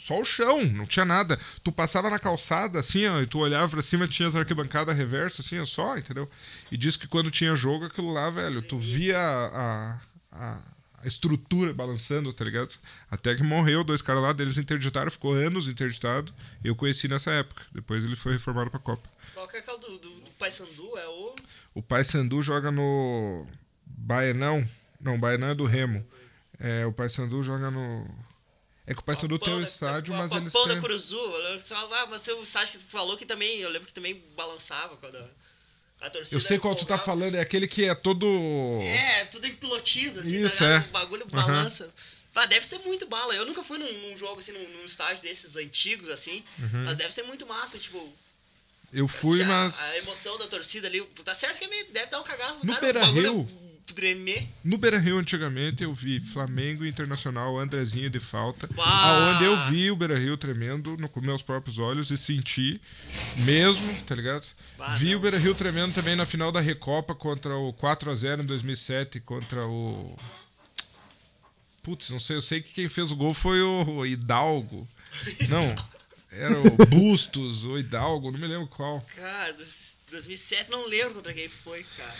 só 0.00 0.18
o 0.18 0.24
chão, 0.24 0.64
não 0.64 0.86
tinha 0.86 1.04
nada. 1.04 1.38
Tu 1.62 1.70
passava 1.70 2.08
na 2.08 2.18
calçada 2.18 2.78
assim, 2.78 3.06
ó, 3.06 3.20
e 3.20 3.26
tu 3.26 3.38
olhava 3.40 3.68
pra 3.68 3.82
cima, 3.82 4.08
tinha 4.08 4.26
as 4.26 4.34
arquibancadas 4.34 4.96
reverso 4.96 5.42
assim, 5.42 5.58
ó, 5.58 5.66
só, 5.66 5.98
entendeu? 5.98 6.26
E 6.72 6.78
diz 6.78 6.96
que 6.96 7.06
quando 7.06 7.30
tinha 7.30 7.54
jogo 7.54 7.84
aquilo 7.84 8.10
lá, 8.10 8.30
velho, 8.30 8.62
tu 8.62 8.78
via 8.78 9.18
a, 9.18 9.98
a, 10.32 10.58
a 11.02 11.06
estrutura 11.08 11.72
balançando, 11.72 12.32
tá 12.32 12.44
ligado? 12.44 12.74
Até 13.10 13.34
que 13.34 13.42
morreu 13.42 13.82
dois 13.82 14.02
caras 14.02 14.22
lá, 14.22 14.32
deles 14.32 14.58
interditaram, 14.58 15.10
ficou 15.10 15.32
anos 15.34 15.66
interditado. 15.68 16.32
Eu 16.62 16.76
conheci 16.76 17.08
nessa 17.08 17.30
época. 17.32 17.62
Depois 17.72 18.04
ele 18.04 18.16
foi 18.16 18.32
reformado 18.34 18.70
pra 18.70 18.78
Copa. 18.78 19.08
Qual 19.34 19.48
que 19.48 19.56
é 19.56 19.60
aquela 19.60 19.78
do, 19.78 19.98
do, 19.98 20.10
do 20.20 20.30
Paysandu? 20.38 20.98
É 20.98 21.06
o. 21.08 21.34
O 21.76 21.82
Paysandu 21.82 22.42
joga 22.42 22.70
no 22.70 23.46
Baenão. 23.86 24.66
Não, 25.00 25.18
Baenão 25.18 25.48
é 25.48 25.54
do 25.54 25.64
Remo. 25.64 26.06
É, 26.58 26.84
o 26.84 26.92
Paysandu 26.92 27.42
joga 27.42 27.70
no. 27.70 28.06
É 28.86 28.92
que 28.92 29.00
o 29.00 29.04
Paysandu 29.04 29.38
tem 29.38 29.54
um 29.54 29.60
da- 29.62 29.68
estádio, 29.68 30.12
o- 30.12 30.16
mas 30.16 30.30
o 30.32 30.36
eles 30.36 30.52
Pão 30.52 30.66
da 30.66 30.72
têm. 30.74 30.80
Curuzu. 30.82 31.16
Eu 31.16 31.42
lembro 31.44 31.62
que 31.62 31.68
você 31.68 31.74
fala, 31.74 32.02
ah, 32.02 32.06
mas 32.10 32.20
tem 32.22 32.34
um 32.34 32.42
estádio 32.42 32.78
que 32.78 32.84
tu 32.84 32.90
falou 32.90 33.16
que 33.16 33.24
também. 33.24 33.58
Eu 33.60 33.70
lembro 33.70 33.86
que 33.86 33.94
também 33.94 34.22
balançava 34.36 34.96
quando. 34.96 35.16
Eu 36.32 36.40
sei 36.40 36.58
qual 36.58 36.74
tu 36.74 36.86
tá 36.86 36.96
falando, 36.96 37.34
é 37.34 37.40
aquele 37.40 37.68
que 37.68 37.84
é 37.84 37.94
todo. 37.94 38.26
É, 38.82 39.26
tudo 39.26 39.46
em 39.46 39.54
pilotiza, 39.54 40.22
assim, 40.22 40.44
Isso, 40.44 40.58
tá 40.58 40.64
é. 40.64 40.78
O 40.78 40.92
bagulho 40.92 41.26
Aham. 41.32 41.46
balança. 41.46 41.92
Ah, 42.34 42.46
deve 42.46 42.64
ser 42.64 42.78
muito 42.78 43.06
bala. 43.06 43.34
Eu 43.34 43.44
nunca 43.44 43.62
fui 43.62 43.76
num, 43.76 44.08
num 44.08 44.16
jogo, 44.16 44.40
assim, 44.40 44.52
num, 44.52 44.66
num 44.78 44.84
estádio 44.86 45.22
desses 45.22 45.56
antigos, 45.56 46.08
assim. 46.08 46.42
Uhum. 46.58 46.84
Mas 46.84 46.96
deve 46.96 47.12
ser 47.12 47.24
muito 47.24 47.46
massa, 47.46 47.78
tipo. 47.78 48.10
Eu 48.92 49.06
fui, 49.06 49.44
mas. 49.44 49.78
A 49.78 49.98
emoção 49.98 50.38
da 50.38 50.46
torcida 50.46 50.88
ali. 50.88 51.02
Tá 51.24 51.34
certo 51.34 51.58
que 51.58 51.64
é 51.66 51.84
deve 51.84 52.06
dar 52.06 52.20
um 52.20 52.24
cagaço 52.24 52.64
No 52.64 52.72
cara, 52.72 52.80
Beira 52.80 53.04
Rio. 53.04 53.48
Tremer. 53.86 54.46
No 54.64 54.78
Beira 54.78 54.98
Rio, 54.98 55.18
antigamente, 55.18 55.82
eu 55.82 55.92
vi 55.92 56.20
Flamengo 56.20 56.84
Internacional, 56.86 57.58
Andrezinho 57.58 58.08
de 58.08 58.20
falta. 58.20 58.68
Uau! 58.76 58.86
Aonde 58.86 59.44
eu 59.44 59.70
vi 59.70 59.90
o 59.90 59.96
Beira 59.96 60.18
Rio 60.18 60.36
tremendo 60.36 60.96
no, 60.96 61.08
com 61.08 61.20
meus 61.20 61.42
próprios 61.42 61.78
olhos 61.78 62.10
e 62.10 62.16
senti 62.18 62.80
mesmo, 63.36 63.92
tá 64.04 64.14
ligado? 64.14 64.46
Bah, 64.78 64.96
vi 64.96 65.10
não. 65.10 65.18
o 65.18 65.20
Beira 65.20 65.38
Rio 65.38 65.54
tremendo 65.54 65.92
também 65.94 66.14
na 66.16 66.24
final 66.24 66.50
da 66.52 66.60
Recopa 66.60 67.14
contra 67.14 67.54
o 67.56 67.72
4x0 67.74 68.42
em 68.42 68.46
2007, 68.46 69.20
contra 69.20 69.66
o. 69.66 70.16
Putz, 71.82 72.10
não 72.10 72.20
sei, 72.20 72.36
eu 72.36 72.42
sei 72.42 72.60
que 72.60 72.72
quem 72.74 72.88
fez 72.88 73.10
o 73.10 73.16
gol 73.16 73.32
foi 73.34 73.60
o 73.62 74.04
Hidalgo. 74.04 74.86
Não, 75.48 75.74
era 76.30 76.54
o 76.60 76.76
Bustos, 76.86 77.64
o 77.64 77.78
Hidalgo, 77.78 78.30
não 78.30 78.38
me 78.38 78.46
lembro 78.46 78.68
qual. 78.68 79.00
Cara, 79.16 79.52
dos- 79.54 79.96
2007 80.10 80.70
não 80.70 80.86
lembro 80.88 81.14
contra 81.14 81.32
quem 81.32 81.48
foi, 81.48 81.84
cara. 81.96 82.14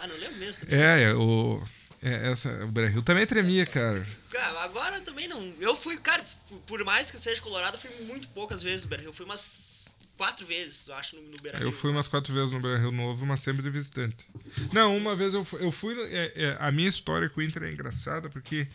Ah, 0.00 0.06
não 0.06 0.16
lembro 0.16 0.36
mesmo. 0.36 0.66
também. 0.66 0.80
É, 0.80 1.14
o. 1.14 1.62
É, 2.00 2.30
essa, 2.30 2.64
o 2.64 2.68
Beira 2.68 2.88
Rio 2.88 3.02
também 3.02 3.26
tremia, 3.26 3.66
cara. 3.66 4.06
Cara, 4.30 4.62
agora 4.62 5.00
também 5.00 5.26
não. 5.26 5.52
Eu 5.58 5.74
fui, 5.74 5.96
cara, 5.96 6.24
por 6.66 6.84
mais 6.84 7.10
que 7.10 7.18
seja 7.18 7.40
colorado, 7.42 7.74
eu 7.74 7.80
fui 7.80 7.90
muito 8.04 8.28
poucas 8.28 8.62
vezes 8.62 8.86
no. 8.86 9.02
Eu 9.02 9.12
fui 9.12 9.24
umas 9.24 9.96
quatro 10.16 10.46
vezes, 10.46 10.86
eu 10.88 10.94
acho, 10.94 11.16
no, 11.16 11.22
no 11.22 11.38
Beira 11.38 11.58
Rio. 11.58 11.68
Eu 11.68 11.72
fui 11.72 11.90
umas 11.90 12.06
quatro 12.06 12.32
vezes 12.32 12.52
no 12.52 12.60
Beira 12.60 12.78
Rio 12.78 12.92
Novo, 12.92 13.26
mas 13.26 13.40
sempre 13.40 13.62
de 13.62 13.70
visitante. 13.70 14.26
Não, 14.72 14.96
uma 14.96 15.16
vez 15.16 15.34
eu 15.34 15.44
fui. 15.44 15.64
Eu 15.64 15.72
fui 15.72 15.94
é, 16.12 16.32
é, 16.36 16.56
a 16.60 16.70
minha 16.70 16.88
história 16.88 17.28
com 17.28 17.40
o 17.40 17.42
Inter 17.42 17.64
é 17.64 17.72
engraçada, 17.72 18.28
porque 18.28 18.68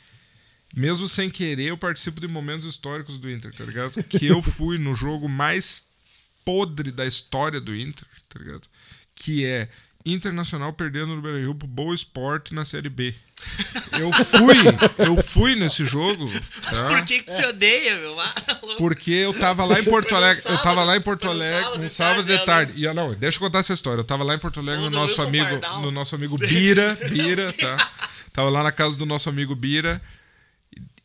mesmo 0.76 1.08
sem 1.08 1.30
querer, 1.30 1.70
eu 1.70 1.78
participo 1.78 2.20
de 2.20 2.28
momentos 2.28 2.66
históricos 2.66 3.18
do 3.18 3.30
Inter, 3.30 3.54
tá 3.54 3.64
ligado? 3.64 4.04
Que 4.04 4.26
eu 4.26 4.42
fui 4.44 4.78
no 4.78 4.96
jogo 4.96 5.30
mais 5.30 5.90
podre 6.44 6.92
da 6.92 7.06
história 7.06 7.62
do 7.62 7.76
Inter, 7.76 8.08
tá 8.28 8.40
ligado? 8.40 8.68
Que 9.16 9.46
é 9.46 9.70
Internacional 10.06 10.74
perdendo 10.74 11.16
no 11.16 11.22
Beira 11.22 11.40
Rio 11.40 11.56
pro 11.56 11.68
Boa 11.68 11.96
Esporte 11.96 12.54
na 12.54 12.66
Série 12.66 12.90
B. 12.90 13.14
Eu 14.00 14.12
fui, 14.12 15.06
eu 15.06 15.24
fui 15.24 15.56
nesse 15.56 15.86
jogo. 15.86 16.30
Mas 16.64 16.80
tá? 16.80 16.88
por 16.88 17.04
que, 17.06 17.20
que 17.20 17.26
tu 17.26 17.34
se 17.34 17.46
odeia, 17.46 17.96
meu? 17.98 18.14
Louco. 18.16 18.78
Porque 18.80 19.12
eu 19.12 19.34
tava 19.34 19.66
lá 19.66 19.80
em 19.80 19.84
Porto 19.84 20.16
Alegre. 20.16 20.40
eu 20.40 20.58
tava 20.58 20.64
sábado, 20.64 20.88
lá 20.88 20.98
em 20.98 21.02
Porto 21.02 21.28
Alegre 21.30 21.62
sábado 21.62 21.78
no 21.78 21.84
de 21.84 21.90
sábado 21.90 22.16
tarde, 22.16 22.32
de 22.32 22.38
né? 22.38 22.46
tarde. 22.46 22.74
E, 22.86 22.94
não, 22.94 23.14
deixa 23.14 23.38
eu 23.38 23.42
contar 23.42 23.60
essa 23.60 23.74
história. 23.74 24.00
Eu 24.00 24.06
tava 24.06 24.24
lá 24.24 24.36
em 24.36 24.40
Porto 24.40 24.60
Alegre 24.60 24.84
no 24.84 24.90
nosso 24.90 25.12
Wilson 25.14 25.28
amigo, 25.28 25.50
Pardal. 25.60 25.82
no 25.82 25.92
nosso 25.92 26.16
amigo 26.16 26.38
Bira, 26.38 26.98
Bira, 27.10 27.52
tá? 27.54 27.90
Tava 28.34 28.50
lá 28.50 28.64
na 28.64 28.72
casa 28.72 28.98
do 28.98 29.06
nosso 29.06 29.30
amigo 29.30 29.54
Bira. 29.56 30.02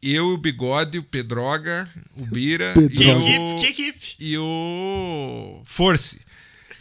eu, 0.02 0.28
o 0.28 0.38
Bigode, 0.38 0.98
o 0.98 1.02
Pedroga, 1.02 1.86
o 2.16 2.24
Bira 2.24 2.72
Pedroga. 2.72 3.28
E 3.28 3.38
o, 3.38 3.56
Que 3.60 3.66
equipe? 3.66 4.16
e 4.18 4.38
o 4.38 5.60
Force. 5.66 6.22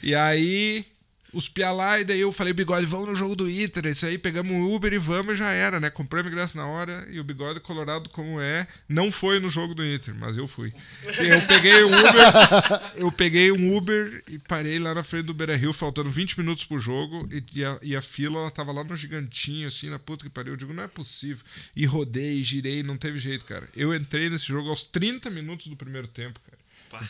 E 0.01 0.15
aí, 0.15 0.85
os 1.33 1.49
pia 1.49 1.71
lá, 1.71 1.99
e 1.99 2.03
daí 2.03 2.19
eu 2.19 2.31
falei, 2.31 2.53
Bigode, 2.53 2.85
vamos 2.85 3.09
no 3.09 3.15
jogo 3.15 3.35
do 3.35 3.49
Inter. 3.49 3.85
Isso 3.87 4.05
aí, 4.05 4.17
pegamos 4.17 4.51
um 4.51 4.73
Uber 4.73 4.93
e 4.93 4.97
vamos 4.97 5.35
e 5.35 5.37
já 5.37 5.51
era, 5.51 5.79
né? 5.79 5.89
Compramos 5.89 6.31
ingresso 6.31 6.57
na 6.57 6.65
hora 6.65 7.05
e 7.11 7.19
o 7.19 7.23
Bigode 7.23 7.59
colorado 7.59 8.09
como 8.09 8.39
é, 8.39 8.67
não 8.87 9.11
foi 9.11 9.39
no 9.39 9.49
jogo 9.49 9.75
do 9.75 9.85
Inter, 9.85 10.15
mas 10.15 10.37
eu 10.37 10.47
fui. 10.47 10.73
Eu 11.03 11.41
peguei 11.47 11.83
um 11.83 11.87
Uber, 11.87 12.81
eu 12.95 13.11
peguei 13.11 13.51
um 13.51 13.75
Uber 13.75 14.23
e 14.27 14.39
parei 14.39 14.79
lá 14.79 14.93
na 14.93 15.03
frente 15.03 15.25
do 15.25 15.33
Beira 15.33 15.55
Rio, 15.55 15.73
faltando 15.73 16.09
20 16.09 16.39
minutos 16.39 16.63
pro 16.63 16.79
jogo, 16.79 17.27
e, 17.31 17.43
e 17.59 17.65
a, 17.65 17.79
e 17.81 17.95
a 17.95 18.01
fila 18.01 18.39
ela 18.39 18.51
tava 18.51 18.71
lá 18.71 18.83
no 18.83 18.95
gigantinho, 18.95 19.67
assim, 19.67 19.89
na 19.89 19.99
puta 19.99 20.23
que 20.23 20.29
pariu. 20.29 20.53
Eu 20.53 20.57
digo, 20.57 20.73
não 20.73 20.83
é 20.83 20.87
possível. 20.87 21.43
E 21.75 21.85
rodei, 21.85 22.41
girei, 22.43 22.83
não 22.83 22.97
teve 22.97 23.19
jeito, 23.19 23.45
cara. 23.45 23.67
Eu 23.75 23.93
entrei 23.93 24.29
nesse 24.29 24.45
jogo 24.45 24.69
aos 24.69 24.85
30 24.85 25.29
minutos 25.29 25.67
do 25.67 25.75
primeiro 25.75 26.07
tempo, 26.07 26.39
cara. 26.39 26.56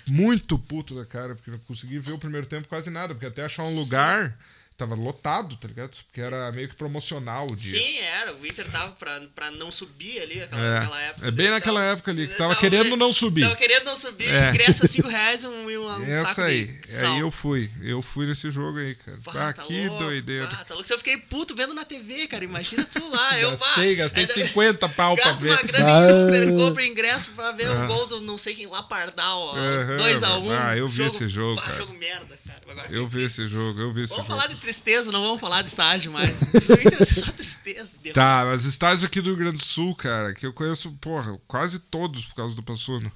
Muito 0.08 0.58
puto 0.58 0.96
da 0.96 1.06
cara, 1.06 1.36
porque 1.36 1.52
não 1.52 1.60
consegui 1.60 2.00
ver 2.00 2.14
o 2.14 2.20
primeiro 2.20 2.48
tempo 2.48 2.68
quase 2.68 2.90
nada, 2.90 3.14
porque 3.14 3.26
até 3.28 3.46
achar 3.46 3.64
um 3.64 3.76
lugar 3.76 4.38
tava 4.78 4.94
lotado, 4.94 5.56
tá 5.58 5.68
ligado? 5.68 5.90
Porque 6.06 6.22
era 6.22 6.52
meio 6.52 6.70
que 6.70 6.76
promocional 6.76 7.48
o 7.50 7.56
dia. 7.56 7.80
Sim, 7.82 7.98
era. 7.98 8.34
O 8.36 8.46
Inter 8.46 8.70
tava 8.70 8.92
pra, 8.92 9.20
pra 9.34 9.50
não 9.52 9.72
subir 9.72 10.22
ali 10.22 10.36
naquela, 10.40 10.62
É. 10.62 10.80
naquela 10.80 11.02
época. 11.02 11.28
É 11.28 11.32
bem 11.32 11.50
naquela 11.50 11.80
tava- 11.80 11.92
época 11.94 12.12
ali, 12.12 12.26
que 12.28 12.32
ele 12.34 12.38
tava 12.38 12.56
querendo 12.56 12.96
não 12.96 13.12
subir. 13.12 13.42
Tava 13.42 13.56
querendo 13.56 13.86
não 13.86 13.96
subir, 13.96 14.30
É. 14.30 14.50
ingresso 14.50 14.86
a 14.86 14.88
5 14.88 15.08
reais 15.10 15.44
e 15.44 15.48
um, 15.48 15.66
um, 15.68 15.88
um 16.00 16.04
Essa 16.06 16.28
saco 16.28 16.42
aí. 16.42 16.66
de 16.68 16.92
sal. 16.92 17.14
Aí 17.14 17.20
eu 17.20 17.32
fui. 17.32 17.72
Eu 17.82 18.02
fui 18.04 18.28
nesse 18.28 18.52
jogo 18.52 18.78
aí, 18.78 18.94
cara. 18.96 19.18
Pá, 19.24 19.32
Ah, 19.50 19.54
tá 19.54 19.64
que 19.64 19.88
louco, 19.88 20.04
doideira. 20.04 20.48
pá, 20.48 20.64
tá 20.64 20.74
louco. 20.76 20.88
Se 20.88 20.94
eu 20.94 20.98
fiquei 21.00 21.18
puto 21.18 21.56
vendo 21.56 21.74
na 21.74 21.84
TV, 21.84 22.28
cara, 22.28 22.44
imagina 22.46 22.86
tu 22.86 23.00
lá. 23.10 23.40
eu, 23.40 23.52
Gastei, 23.58 23.96
pá, 23.96 24.04
gastei 24.04 24.24
ainda- 24.24 24.34
50 24.34 24.90
pau 24.90 25.16
pra 25.16 25.26
Gasta 25.26 25.44
uma 25.46 25.56
ver. 25.56 25.66
grana 25.66 25.86
Ah. 25.88 26.12
em 26.12 26.24
Uber, 26.28 26.68
compra 26.68 26.86
ingresso 26.86 27.32
pra 27.32 27.52
ver 27.52 27.68
o 27.70 27.88
gol 27.88 28.06
do 28.06 28.22
não 28.22 28.38
sei 28.38 28.54
quem 28.54 28.68
lá, 28.68 28.84
Pardal, 28.84 29.40
ó. 29.40 29.58
Aham, 29.58 29.98
2x1. 29.98 30.52
ah, 30.52 30.78
eu 30.78 30.88
vi 30.88 31.02
esse 31.04 31.28
jogo, 31.28 31.56
pá, 31.56 31.64
cara. 31.64 31.78
jogo 31.78 31.94
merda, 31.96 32.38
cara. 32.46 32.58
Agora 32.70 32.88
Eu 32.92 33.08
vi 33.08 33.24
esse 33.24 33.48
jogo, 33.48 33.80
eu 33.80 33.94
vi 33.94 34.02
esse 34.04 34.10
Vamos 34.10 34.28
jogo. 34.28 34.38
falar 34.40 34.54
de 34.54 34.60
tristeza, 34.68 35.12
não 35.14 35.22
vamos 35.22 35.40
falar 35.40 35.62
de 35.62 35.70
estágio 35.70 36.12
mais. 36.12 36.42
Isso 36.54 36.76
ser 37.06 37.06
só 37.26 37.32
tristeza. 37.32 37.92
Deu. 38.04 38.14
Tá, 38.14 38.44
mas 38.46 38.66
estádios 38.66 39.04
aqui 39.04 39.22
do 39.22 39.30
Rio 39.30 39.38
Grande 39.38 39.58
do 39.58 39.64
Sul, 39.64 39.96
cara, 39.96 40.34
que 40.34 40.46
eu 40.46 40.52
conheço, 40.52 40.92
porra, 41.00 41.40
quase 41.48 41.80
todos 41.80 42.26
por 42.26 42.36
causa 42.36 42.54
do 42.56 42.62
Passuno. 42.62 43.10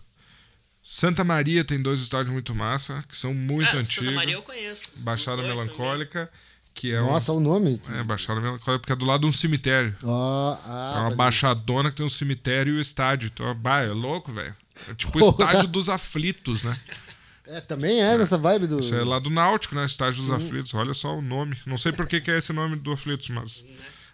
Santa 0.81 1.23
Maria 1.23 1.63
tem 1.63 1.81
dois 1.81 1.99
estádios 1.99 2.31
muito 2.31 2.55
massa, 2.55 3.03
que 3.07 3.17
são 3.17 3.33
muito 3.33 3.67
Ah, 3.67 3.79
antigos. 3.79 3.93
Santa 3.95 4.11
Maria 4.11 4.35
eu 4.35 4.41
conheço. 4.41 5.03
Baixada 5.03 5.41
Melancólica, 5.41 6.31
que 6.73 6.91
é 6.93 6.99
Nossa, 7.01 7.31
o 7.33 7.39
nome. 7.39 7.79
um. 7.89 7.95
É, 7.95 8.03
Baixada 8.03 8.39
Melancólica, 8.39 8.79
porque 8.79 8.93
é 8.93 8.95
do 8.95 9.05
lado 9.05 9.21
de 9.21 9.27
um 9.27 9.31
cemitério. 9.33 9.95
É 10.01 10.05
ah, 10.05 10.93
uma 10.95 11.03
pode- 11.03 11.15
baixadona 11.15 11.91
que 11.91 11.97
tem 11.97 12.05
um 12.05 12.09
cemitério 12.09 12.75
e 12.75 12.77
o 12.77 12.81
estádio. 12.81 13.29
Então, 13.31 13.53
bah, 13.55 13.81
é 13.81 13.91
louco, 13.91 14.31
velho. 14.31 14.55
É 14.89 14.95
tipo 14.95 15.19
o 15.19 15.29
estádio 15.29 15.67
dos 15.67 15.89
aflitos, 15.89 16.63
né? 16.63 16.75
É, 17.47 17.59
também 17.59 18.01
é 18.01 18.17
nessa 18.17 18.37
vibe 18.37 18.67
do. 18.67 18.79
Isso 18.79 18.95
é 18.95 19.03
lá 19.03 19.19
do 19.19 19.29
Náutico, 19.29 19.75
né? 19.75 19.85
Estádio 19.85 20.21
dos 20.21 20.31
aflitos. 20.31 20.73
Olha 20.73 20.93
só 20.93 21.17
o 21.17 21.21
nome. 21.21 21.57
Não 21.65 21.77
sei 21.77 21.91
por 21.91 22.07
que, 22.07 22.21
que 22.21 22.31
é 22.31 22.37
esse 22.37 22.53
nome 22.53 22.75
do 22.75 22.91
aflitos, 22.91 23.29
mas 23.29 23.63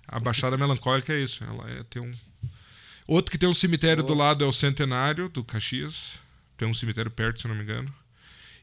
a 0.08 0.20
Baixada 0.20 0.58
Melancólica 0.58 1.14
é 1.14 1.20
isso. 1.20 1.44
Ela 1.44 1.70
é, 1.70 1.84
tem 1.84 2.02
um. 2.02 2.14
Outro 3.06 3.32
que 3.32 3.38
tem 3.38 3.48
um 3.48 3.54
cemitério 3.54 4.04
do 4.04 4.14
lado 4.14 4.44
é 4.44 4.48
o 4.48 4.54
Centenário 4.54 5.30
do 5.30 5.44
Caxias. 5.44 6.20
Tem 6.58 6.68
um 6.68 6.74
cemitério 6.74 7.12
perto, 7.12 7.40
se 7.40 7.48
eu 7.48 7.50
não 7.50 7.56
me 7.56 7.64
engano. 7.64 7.94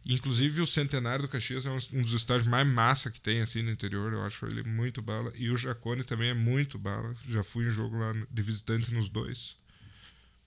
Inclusive 0.06 0.60
o 0.60 0.66
Centenário 0.66 1.22
do 1.22 1.28
Caxias 1.28 1.64
é 1.64 1.70
um, 1.70 1.78
um 1.94 2.02
dos 2.02 2.12
estádios 2.12 2.46
mais 2.46 2.66
massa 2.66 3.10
que 3.10 3.20
tem 3.20 3.40
assim 3.40 3.62
no 3.62 3.70
interior. 3.70 4.12
Eu 4.12 4.22
acho 4.22 4.44
ele 4.46 4.62
muito 4.68 5.00
bala. 5.00 5.32
E 5.34 5.50
o 5.50 5.56
Jacone 5.56 6.04
também 6.04 6.28
é 6.30 6.34
muito 6.34 6.78
bala. 6.78 7.14
Já 7.28 7.42
fui 7.42 7.66
em 7.66 7.70
jogo 7.70 7.96
lá 7.98 8.12
de 8.30 8.42
visitante 8.42 8.92
nos 8.92 9.08
dois. 9.08 9.56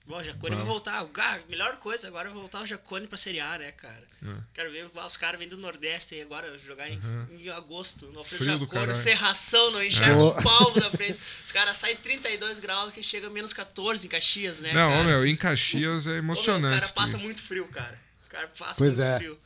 Bom, 0.07 0.23
Jacone 0.23 0.55
vai 0.55 0.63
voltar. 0.63 1.03
O 1.03 1.09
cara, 1.09 1.41
melhor 1.49 1.75
coisa 1.77 2.07
agora 2.07 2.29
é 2.29 2.31
voltar 2.31 2.61
o 2.61 2.65
Jacone 2.65 3.07
pra 3.07 3.17
Série 3.17 3.41
A, 3.41 3.57
né, 3.57 3.71
cara? 3.73 4.03
É. 4.25 4.33
Quero 4.53 4.71
ver 4.71 4.89
ah, 4.95 5.05
os 5.05 5.17
caras 5.17 5.37
vêm 5.37 5.49
do 5.49 5.57
Nordeste 5.57 6.15
aí 6.15 6.21
agora 6.21 6.57
jogar 6.59 6.89
em, 6.89 6.97
em 7.31 7.49
agosto. 7.49 8.05
No 8.07 8.19
Alfredo 8.19 8.43
Frio 8.43 8.57
do 8.57 8.65
Jacone, 8.65 8.95
serração, 8.95 9.69
não 9.71 9.83
enxerga 9.83 10.13
É. 10.13 10.15
um 10.15 10.33
palmo 10.41 10.79
da 10.79 10.89
frente. 10.89 11.19
Os 11.45 11.51
caras 11.51 11.77
saem 11.77 11.97
32 11.97 12.59
graus 12.59 12.93
que 12.93 13.03
chega 13.03 13.27
a 13.27 13.29
menos 13.29 13.51
14 13.51 14.07
em 14.07 14.09
Caxias, 14.09 14.61
né? 14.61 14.71
não, 14.73 14.89
cara? 14.91 15.03
meu, 15.03 15.25
em 15.25 15.35
Caxias 15.35 16.05
é 16.07 16.09
Ô, 16.09 16.13
meu, 16.13 16.19
emocionante. 16.19 16.77
o 16.77 16.79
cara 16.81 16.93
passa 16.93 17.17
muito 17.17 17.41
frio, 17.41 17.67
cara. 17.67 17.99
O 18.25 18.29
cara 18.29 18.47
passa 18.47 18.75
Pois 18.77 18.97
muito 18.97 19.07
é. 19.09 19.17
frio. 19.17 19.39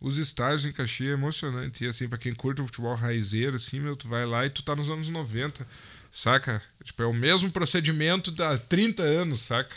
Os 0.00 0.16
estágios 0.16 0.64
em 0.64 0.72
Caxias 0.72 1.10
é 1.10 1.12
emocionante. 1.12 1.84
E 1.84 1.88
assim, 1.88 2.08
pra 2.08 2.16
quem 2.18 2.34
curte 2.34 2.60
o 2.60 2.64
futebol 2.64 2.94
raizeiro, 2.94 3.56
assim, 3.56 3.78
meu, 3.78 3.94
tu 3.94 4.08
vai 4.08 4.24
lá 4.26 4.44
e 4.46 4.50
tu 4.50 4.62
tá 4.62 4.74
nos 4.74 4.88
anos 4.88 5.08
90, 5.08 5.66
saca? 6.12 6.62
Tipo, 6.84 7.02
é 7.02 7.06
o 7.06 7.12
mesmo 7.12 7.50
procedimento 7.50 8.34
há 8.42 8.58
30 8.58 9.02
anos, 9.02 9.40
saca? 9.40 9.74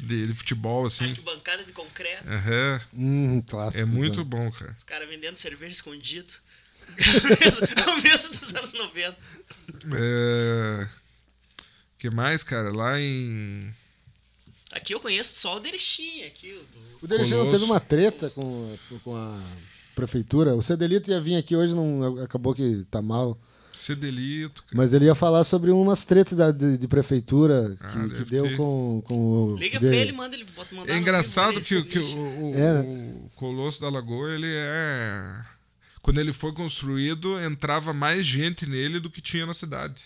De, 0.00 0.28
de 0.28 0.32
futebol, 0.34 0.86
assim. 0.86 1.06
Arquibancada 1.06 1.64
de 1.64 1.72
concreto. 1.72 2.22
Aham. 2.28 2.80
Hum, 2.94 3.42
clássico. 3.42 3.82
É 3.82 3.86
muito 3.86 4.24
bom, 4.24 4.50
cara. 4.52 4.72
Os 4.76 4.84
caras 4.84 5.08
vendendo 5.08 5.36
cerveja 5.36 5.72
escondido. 5.72 6.32
é 7.84 7.90
o 7.90 8.02
mesmo 8.02 8.30
dos 8.38 8.54
anos 8.54 8.72
90. 8.74 9.16
É... 9.96 10.88
que 11.98 12.08
mais, 12.10 12.42
cara? 12.44 12.70
Lá 12.72 12.98
em. 12.98 13.74
Aqui 14.72 14.94
eu 14.94 15.00
conheço 15.00 15.40
só 15.40 15.56
o 15.56 15.60
Derechim, 15.60 16.22
aqui. 16.24 16.52
o 16.52 16.60
do- 16.60 16.98
O 17.02 17.08
Derechão 17.08 17.38
Colosso. 17.38 17.58
teve 17.58 17.64
uma 17.70 17.80
treta 17.80 18.30
com, 18.30 18.78
com 19.02 19.16
a 19.16 19.42
prefeitura. 19.94 20.54
O 20.54 20.62
Cedelito 20.62 21.10
ia 21.10 21.20
vir 21.20 21.36
aqui 21.36 21.56
hoje, 21.56 21.74
não 21.74 22.22
acabou 22.22 22.54
que 22.54 22.86
tá 22.90 23.02
mal. 23.02 23.36
Cedelito. 23.78 24.62
cara. 24.64 24.76
Mas 24.76 24.92
ele 24.92 25.04
ia 25.06 25.14
falar 25.14 25.44
sobre 25.44 25.70
umas 25.70 26.04
tretas 26.04 26.36
da- 26.36 26.50
de, 26.50 26.76
de 26.78 26.88
prefeitura 26.88 27.76
que, 27.78 27.86
Ah, 27.86 28.08
que 28.08 28.24
deu 28.30 28.44
ter. 28.48 28.56
com, 28.56 29.02
com 29.06 29.14
o. 29.14 29.56
Liga 29.56 29.78
de- 29.78 29.86
pra 29.86 29.96
ele, 29.96 30.12
manda 30.12 30.34
ele 30.36 30.44
bota 30.56 30.74
mandar 30.74 30.92
É 30.92 30.98
engraçado 30.98 31.60
que, 31.60 31.82
que 31.84 31.98
o, 31.98 32.50
o- 32.50 32.54
É. 32.54 32.80
o 32.80 33.30
Colosso 33.36 33.80
da 33.80 33.88
Lagoa, 33.88 34.30
ele 34.34 34.48
é. 34.48 35.40
Quando 36.02 36.18
ele 36.20 36.32
foi 36.32 36.52
construído, 36.52 37.38
entrava 37.40 37.92
mais 37.92 38.24
gente 38.24 38.64
nele 38.66 38.98
do 39.00 39.10
que 39.10 39.20
tinha 39.20 39.44
na 39.46 39.52
cidade. 39.54 40.02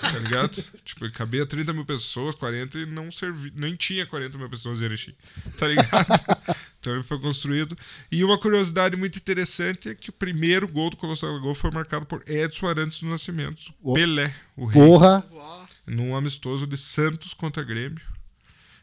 tá 0.00 0.18
ligado? 0.20 0.64
tipo, 0.84 1.04
ele 1.04 1.12
cabia 1.12 1.44
30 1.44 1.72
mil 1.72 1.84
pessoas, 1.84 2.34
40 2.36 2.78
e 2.78 2.86
não 2.86 3.10
servia. 3.10 3.52
Nem 3.56 3.74
tinha 3.76 4.06
40 4.06 4.38
mil 4.38 4.48
pessoas 4.48 4.80
em 4.80 4.84
Erechim. 4.84 5.14
Tá 5.58 5.66
ligado? 5.66 5.88
então 6.88 6.94
ele 6.96 7.02
foi 7.04 7.20
construído. 7.20 7.76
E 8.10 8.24
uma 8.24 8.38
curiosidade 8.38 8.96
muito 8.96 9.18
interessante 9.18 9.90
é 9.90 9.94
que 9.94 10.08
o 10.08 10.12
primeiro 10.12 10.66
gol 10.66 10.88
do 10.88 10.96
Colosso 10.96 11.26
da 11.26 11.32
Lagoa 11.32 11.54
foi 11.54 11.70
marcado 11.70 12.06
por 12.06 12.22
Edson 12.26 12.66
Arantes 12.66 13.00
do 13.00 13.06
Nascimento. 13.06 13.72
O- 13.82 13.92
Pelé, 13.92 14.34
o 14.56 14.64
rei 14.64 14.82
Porra! 14.82 15.24
Num 15.86 16.16
amistoso 16.16 16.66
de 16.66 16.76
Santos 16.78 17.34
contra 17.34 17.62
Grêmio. 17.62 18.00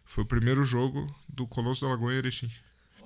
Foi 0.06 0.24
o 0.24 0.28
primeiro 0.28 0.64
jogo 0.64 1.14
do 1.28 1.48
Colosso 1.48 1.82
da 1.82 1.88
Lagoa 1.92 2.14
em 2.14 2.18
Erechim. 2.18 2.52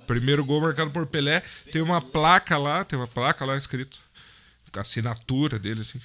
Primeiro 0.06 0.44
gol 0.44 0.60
marcado 0.60 0.90
por 0.90 1.06
Pelé. 1.06 1.40
Tem 1.72 1.80
uma 1.80 2.00
placa 2.02 2.58
lá, 2.58 2.84
tem 2.84 2.98
uma 2.98 3.08
placa 3.08 3.44
lá 3.44 3.56
escrito. 3.56 3.98
A 4.72 4.80
assinatura 4.82 5.58
dele, 5.58 5.80
assim. 5.80 6.00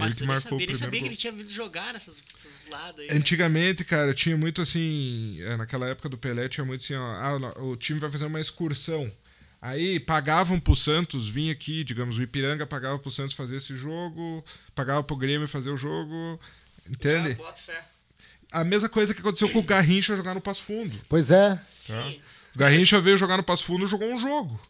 Mas 0.00 0.14
que 0.14 0.20
nem 0.20 0.28
marcou 0.28 0.58
o 0.58 0.60
sabia, 0.60 0.74
sabia 0.74 0.90
primeiro 0.90 0.90
que 0.90 1.00
gol. 1.00 1.08
ele 1.08 1.16
tinha 1.16 1.32
vindo 1.32 1.50
jogar 1.50 1.92
nessas, 1.92 2.22
nesses 2.32 2.68
lados 2.68 3.00
aí. 3.00 3.08
né? 3.08 3.14
Antigamente, 3.14 3.84
cara, 3.84 4.12
tinha 4.14 4.36
muito 4.36 4.60
assim. 4.62 5.38
é, 5.42 5.56
Naquela 5.56 5.88
época 5.88 6.08
do 6.08 6.18
Pelé, 6.18 6.48
tinha 6.48 6.64
muito 6.64 6.82
assim: 6.82 6.94
ó, 6.94 7.04
ah, 7.04 7.62
o 7.62 7.76
time 7.76 7.98
vai 8.00 8.10
fazer 8.10 8.26
uma 8.26 8.40
excursão. 8.40 9.10
Aí 9.62 10.00
pagavam 10.00 10.58
pro 10.58 10.74
Santos 10.74 11.28
vir 11.28 11.50
aqui, 11.50 11.84
digamos, 11.84 12.16
o 12.16 12.22
Ipiranga 12.22 12.66
pagava 12.66 12.98
pro 12.98 13.10
Santos 13.10 13.34
fazer 13.34 13.56
esse 13.58 13.76
jogo, 13.76 14.42
pagava 14.74 15.02
pro 15.04 15.16
Grêmio 15.16 15.46
fazer 15.46 15.68
o 15.70 15.76
jogo. 15.76 16.40
Entende? 16.88 17.32
Ah, 17.32 17.34
bota 17.34 17.60
fé. 17.60 17.84
A 18.50 18.64
mesma 18.64 18.88
coisa 18.88 19.12
que 19.14 19.20
aconteceu 19.20 19.48
com 19.50 19.58
o 19.58 19.62
Garrincha 19.62 20.16
jogar 20.16 20.34
no 20.34 20.40
Passo 20.40 20.62
Fundo. 20.62 20.98
Pois 21.08 21.30
é. 21.30 21.56
Sim. 21.62 22.20
O 22.54 22.58
Garrincha 22.58 23.00
veio 23.00 23.16
jogar 23.18 23.36
no 23.36 23.42
Passo 23.44 23.64
Fundo 23.64 23.84
e 23.84 23.88
jogou 23.88 24.08
um 24.08 24.20
jogo. 24.20 24.60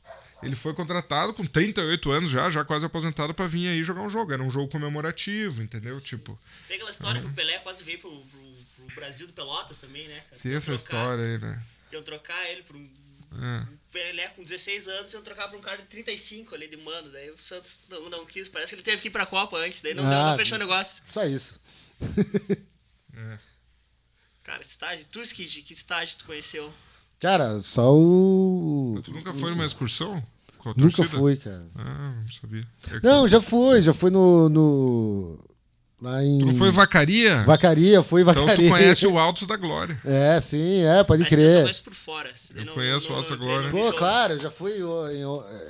Ele 0.42 0.56
foi 0.56 0.72
contratado 0.74 1.34
com 1.34 1.44
38 1.44 2.10
anos 2.10 2.30
já, 2.30 2.48
já 2.50 2.64
quase 2.64 2.84
aposentado, 2.86 3.34
pra 3.34 3.46
vir 3.46 3.68
aí 3.68 3.84
jogar 3.84 4.02
um 4.02 4.10
jogo. 4.10 4.32
Era 4.32 4.42
um 4.42 4.50
jogo 4.50 4.68
comemorativo, 4.68 5.62
entendeu? 5.62 6.00
Tipo, 6.00 6.38
Tem 6.66 6.76
aquela 6.76 6.90
história 6.90 7.20
que 7.20 7.26
o 7.26 7.32
Pelé 7.32 7.58
quase 7.58 7.84
veio 7.84 7.98
pro, 7.98 8.10
pro, 8.10 8.40
pro 8.86 8.94
Brasil 8.96 9.26
do 9.26 9.32
Pelotas 9.32 9.78
também, 9.78 10.08
né? 10.08 10.20
cara? 10.30 10.40
tem 10.42 10.54
essa 10.54 10.66
trocar- 10.66 10.82
história 10.82 11.24
aí, 11.24 11.38
né? 11.38 11.62
Iam 11.92 12.02
trocar 12.02 12.50
ele 12.50 12.62
por 12.62 12.76
um. 12.76 12.88
É. 13.32 13.60
um 13.72 13.76
Pelé 13.92 14.28
com 14.28 14.42
16 14.42 14.88
anos, 14.88 15.12
iam 15.12 15.22
trocar 15.22 15.48
por 15.48 15.58
um 15.58 15.60
cara 15.62 15.76
de 15.78 15.88
35 15.88 16.54
ali 16.54 16.68
de 16.68 16.76
mano. 16.78 17.10
Daí 17.10 17.30
o 17.30 17.38
Santos 17.38 17.82
não, 17.88 18.08
não 18.08 18.24
quis, 18.26 18.48
parece 18.48 18.70
que 18.70 18.76
ele 18.76 18.82
teve 18.82 19.02
que 19.02 19.08
ir 19.08 19.10
pra 19.10 19.26
Copa 19.26 19.56
antes, 19.58 19.82
daí 19.82 19.94
não, 19.94 20.02
deu, 20.08 20.18
Ah, 20.18 20.30
não 20.30 20.36
fechou 20.38 20.56
o 20.56 20.58
negócio. 20.60 21.02
Só 21.06 21.24
isso. 21.24 21.60
Cara, 24.42 24.62
estágio, 24.62 25.06
tu 25.12 25.22
que, 25.22 25.46
que 25.62 25.72
estágio 25.74 26.16
tu 26.18 26.24
conheceu? 26.24 26.72
Cara, 27.20 27.60
só 27.60 27.94
o. 27.94 28.98
Tu 29.04 29.12
nunca 29.12 29.32
foi 29.34 29.50
numa 29.50 29.66
excursão? 29.66 30.22
Com 30.58 30.70
a 30.70 30.74
Nunca 30.76 31.02
fui, 31.04 31.36
cara. 31.36 31.64
Ah, 31.76 32.12
não 32.22 32.28
sabia. 32.40 32.62
É 32.94 33.00
que- 33.00 33.06
Não, 33.06 33.26
já 33.28 33.40
fui, 33.40 33.80
já 33.82 33.92
fui 33.94 34.10
no. 34.10 34.48
no 34.48 35.38
lá 36.02 36.22
em. 36.24 36.38
Tu 36.38 36.46
não 36.46 36.54
foi 36.54 36.68
em 36.68 36.72
Vacaria? 36.72 37.42
Vacaria, 37.44 38.02
fui 38.02 38.20
em 38.20 38.24
Então 38.24 38.34
Vacaria. 38.46 38.66
tu 38.68 38.70
conhece 38.70 39.06
o 39.06 39.18
Altos 39.18 39.46
da 39.46 39.56
Glória. 39.56 39.98
É, 40.04 40.40
sim, 40.40 40.80
é, 40.82 41.02
pode 41.04 41.22
Mas 41.22 41.30
crer. 41.30 41.62
conheço 41.62 41.84
por 41.84 41.94
fora. 41.94 42.30
Eu 42.54 42.64
não- 42.66 42.74
conheço 42.74 43.06
não- 43.08 43.14
o 43.14 43.16
Altos 43.18 43.30
da 43.30 43.36
Glória. 43.44 43.70
Pô, 43.70 43.92
claro, 43.92 44.38
já 44.38 44.50
fui 44.50 44.72
em. 44.72 44.82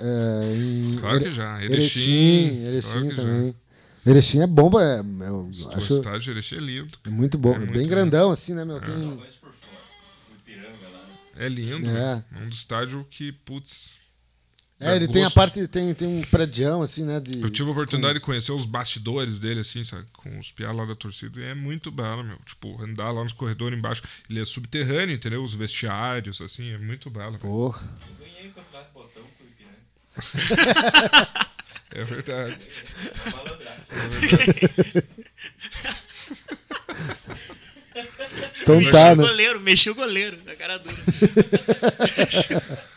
é, 0.01 0.55
em 0.57 0.97
Claro 1.01 1.21
que 1.21 1.33
já. 1.33 1.63
Erechim, 1.65 2.01
Erechim. 2.11 2.65
Erechim 2.67 2.91
claro 2.91 3.09
que 3.09 3.15
já. 3.17 3.23
também. 3.23 3.55
Erechim 4.07 4.41
é 4.41 4.47
bomba, 4.47 4.83
é, 4.83 5.01
eu 5.01 5.43
O 5.43 5.51
acho 5.77 5.93
estádio 5.95 6.21
de 6.21 6.31
Erechim 6.31 6.57
é 6.57 6.61
lindo. 6.61 6.99
muito 7.09 7.37
bom. 7.37 7.53
É 7.55 7.59
muito 7.59 7.73
bem 7.73 7.83
lindo. 7.83 7.91
grandão, 7.91 8.31
assim, 8.31 8.55
né, 8.55 8.65
meu? 8.65 8.81
Tem... 8.81 9.21
É 11.41 11.49
lindo. 11.49 11.89
É. 11.89 11.93
né? 11.93 12.25
É 12.37 12.39
um 12.39 12.49
do 12.51 12.55
estádio 12.55 13.03
que, 13.09 13.33
putz. 13.33 13.93
É, 14.79 14.95
ele 14.97 15.09
tem 15.09 15.23
a 15.23 15.25
gosto. 15.27 15.35
parte, 15.35 15.69
tem, 15.69 15.95
tem 15.95 16.07
um 16.07 16.23
prédio, 16.23 16.83
assim, 16.83 17.03
né? 17.05 17.19
De, 17.19 17.41
Eu 17.41 17.51
tive 17.51 17.69
a 17.69 17.73
oportunidade 17.73 18.19
de 18.19 18.21
conhecer 18.25 18.53
os 18.53 18.67
bastidores 18.67 19.39
dele, 19.39 19.61
assim, 19.61 19.83
sabe? 19.83 20.07
Com 20.13 20.39
os 20.39 20.53
piá 20.53 20.71
lá 20.71 20.85
da 20.85 20.95
torcida. 20.95 21.41
E 21.41 21.45
é 21.45 21.55
muito 21.55 21.91
bala, 21.91 22.23
meu. 22.23 22.39
Tipo, 22.45 22.83
andar 22.83 23.11
lá 23.11 23.23
nos 23.23 23.33
corredores 23.33 23.79
embaixo. 23.79 24.03
Ele 24.29 24.41
é 24.41 24.45
subterrâneo, 24.45 25.15
entendeu? 25.15 25.43
Os 25.43 25.55
vestiários, 25.55 26.43
assim, 26.43 26.73
é 26.73 26.79
muito 26.79 27.11
velho. 27.11 27.39
Porra. 27.39 27.83
Eu 28.09 28.27
ganhei 28.27 28.49
um 28.49 28.53
campeonato 28.53 28.89
de 28.89 28.95
botão 28.95 29.23
com 29.23 29.45
o 29.45 29.47
Ipiranga. 29.47 29.81
É 31.93 32.05
verdade. 32.05 32.59
É 33.27 33.31
malandragem. 33.31 33.81
Então 38.63 38.77
Mexeu 38.77 38.93
tá, 38.93 39.13
o 39.13 39.17
né? 39.17 39.25
goleiro, 39.27 39.61
mexeu 39.61 39.93
o 39.93 39.97
goleiro, 39.97 40.39
na 40.45 40.55
cara 40.57 40.79
dura. 40.79 40.97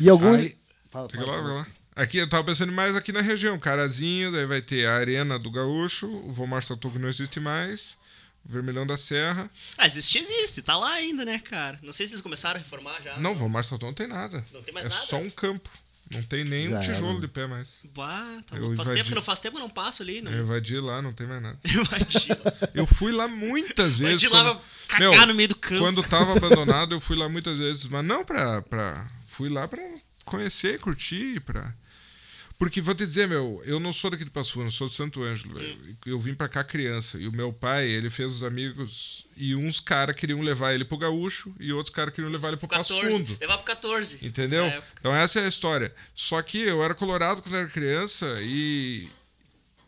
E 0.00 0.08
algum. 0.08 0.32
Aí- 0.34 0.56
Fala, 0.90 1.08
fala. 1.10 1.26
lá, 1.26 1.36
fica 1.42 1.54
lá. 1.54 1.66
Aqui, 1.96 2.18
eu 2.18 2.28
tava 2.28 2.44
pensando 2.44 2.72
mais 2.72 2.94
aqui 2.94 3.10
na 3.12 3.20
região. 3.20 3.58
Carazinho, 3.58 4.30
daí 4.30 4.46
vai 4.46 4.62
ter 4.62 4.86
a 4.86 4.94
Arena 4.96 5.38
do 5.38 5.50
Gaúcho, 5.50 6.06
o 6.06 6.30
Vomar 6.32 6.64
Tatu 6.64 6.90
que 6.90 6.98
não 6.98 7.08
existe 7.08 7.40
mais, 7.40 7.96
o 8.48 8.52
Vermelhão 8.52 8.86
da 8.86 8.96
Serra. 8.96 9.50
Ah, 9.76 9.86
existe, 9.86 10.18
existe, 10.18 10.62
tá 10.62 10.76
lá 10.76 10.92
ainda, 10.92 11.24
né, 11.24 11.40
cara? 11.40 11.78
Não 11.82 11.92
sei 11.92 12.06
se 12.06 12.12
eles 12.12 12.22
começaram 12.22 12.54
a 12.56 12.62
reformar 12.62 13.02
já. 13.02 13.18
Não, 13.18 13.34
Vomar 13.34 13.64
Tatu 13.66 13.84
não 13.84 13.92
tem 13.92 14.06
nada. 14.06 14.44
Não 14.52 14.62
tem 14.62 14.72
mais 14.72 14.86
é 14.86 14.88
nada? 14.90 15.02
só 15.02 15.16
um 15.18 15.28
campo. 15.30 15.68
Não 16.10 16.22
tem 16.22 16.44
nem 16.44 16.68
Já 16.68 16.78
um 16.78 16.80
tijolo 16.82 17.10
era. 17.12 17.20
de 17.20 17.28
pé 17.28 17.46
mais. 17.46 17.74
Bah, 17.94 18.42
tá 18.46 18.56
Eu 18.56 18.62
faz, 18.76 18.88
invadi. 18.88 18.94
tempo 18.94 19.08
que 19.10 19.14
não, 19.14 19.22
faz 19.22 19.40
tempo 19.40 19.56
que 19.56 19.62
eu 19.62 19.66
não 19.66 19.70
passo 19.74 20.02
ali, 20.02 20.20
não. 20.22 20.32
Eu 20.32 20.42
invadi 20.44 20.78
lá, 20.80 21.02
não 21.02 21.12
tem 21.12 21.26
mais 21.26 21.42
nada. 21.42 21.58
Invadi. 21.64 22.28
Eu 22.74 22.86
fui 22.86 23.12
lá 23.12 23.28
muitas 23.28 23.98
vezes. 23.98 24.22
Invadi 24.22 24.28
lá 24.28 24.54
quando- 24.54 24.60
pra 24.88 24.98
cagar 24.98 25.26
no 25.26 25.34
meio 25.34 25.48
do 25.50 25.56
campo. 25.56 25.80
Quando 25.80 26.02
tava 26.02 26.32
abandonado, 26.36 26.94
eu 26.94 27.00
fui 27.00 27.16
lá 27.16 27.28
muitas 27.28 27.56
vezes, 27.58 27.86
mas 27.88 28.04
não 28.04 28.24
pra. 28.24 28.62
pra 28.62 29.06
fui 29.26 29.48
lá 29.48 29.68
pra 29.68 29.80
conhecer, 30.24 30.78
curtir, 30.80 31.40
pra. 31.40 31.72
Porque 32.58 32.80
vou 32.80 32.92
te 32.92 33.06
dizer, 33.06 33.28
meu, 33.28 33.62
eu 33.64 33.78
não 33.78 33.92
sou 33.92 34.10
daqui 34.10 34.24
de 34.24 34.30
Passo 34.30 34.54
Fundo, 34.54 34.66
eu 34.66 34.72
sou 34.72 34.88
de 34.88 34.94
Santo 34.94 35.22
Ângelo. 35.22 35.54
velho. 35.54 35.78
Hum. 35.80 35.94
Eu 36.04 36.18
vim 36.18 36.34
pra 36.34 36.48
cá 36.48 36.64
criança. 36.64 37.16
E 37.16 37.28
o 37.28 37.32
meu 37.32 37.52
pai, 37.52 37.86
ele 37.86 38.10
fez 38.10 38.32
os 38.32 38.42
amigos. 38.42 39.24
E 39.36 39.54
uns 39.54 39.78
caras 39.78 40.16
queriam 40.16 40.40
levar 40.40 40.74
ele 40.74 40.84
pro 40.84 40.98
Gaúcho 40.98 41.54
e 41.60 41.72
outros 41.72 41.94
caras 41.94 42.12
queriam 42.12 42.32
levar 42.32 42.48
ele 42.48 42.56
pro 42.56 42.66
Passo 42.66 42.94
14. 42.94 43.18
Fundo. 43.18 43.38
Levar 43.40 43.58
pro 43.58 43.66
14. 43.66 44.26
Entendeu? 44.26 44.64
época. 44.64 44.92
Então 44.98 45.14
essa 45.14 45.38
é 45.38 45.44
a 45.44 45.48
história. 45.48 45.94
Só 46.12 46.42
que 46.42 46.58
eu 46.58 46.82
era 46.82 46.96
colorado 46.96 47.40
quando 47.40 47.56
era 47.56 47.68
criança 47.68 48.26
e 48.40 49.08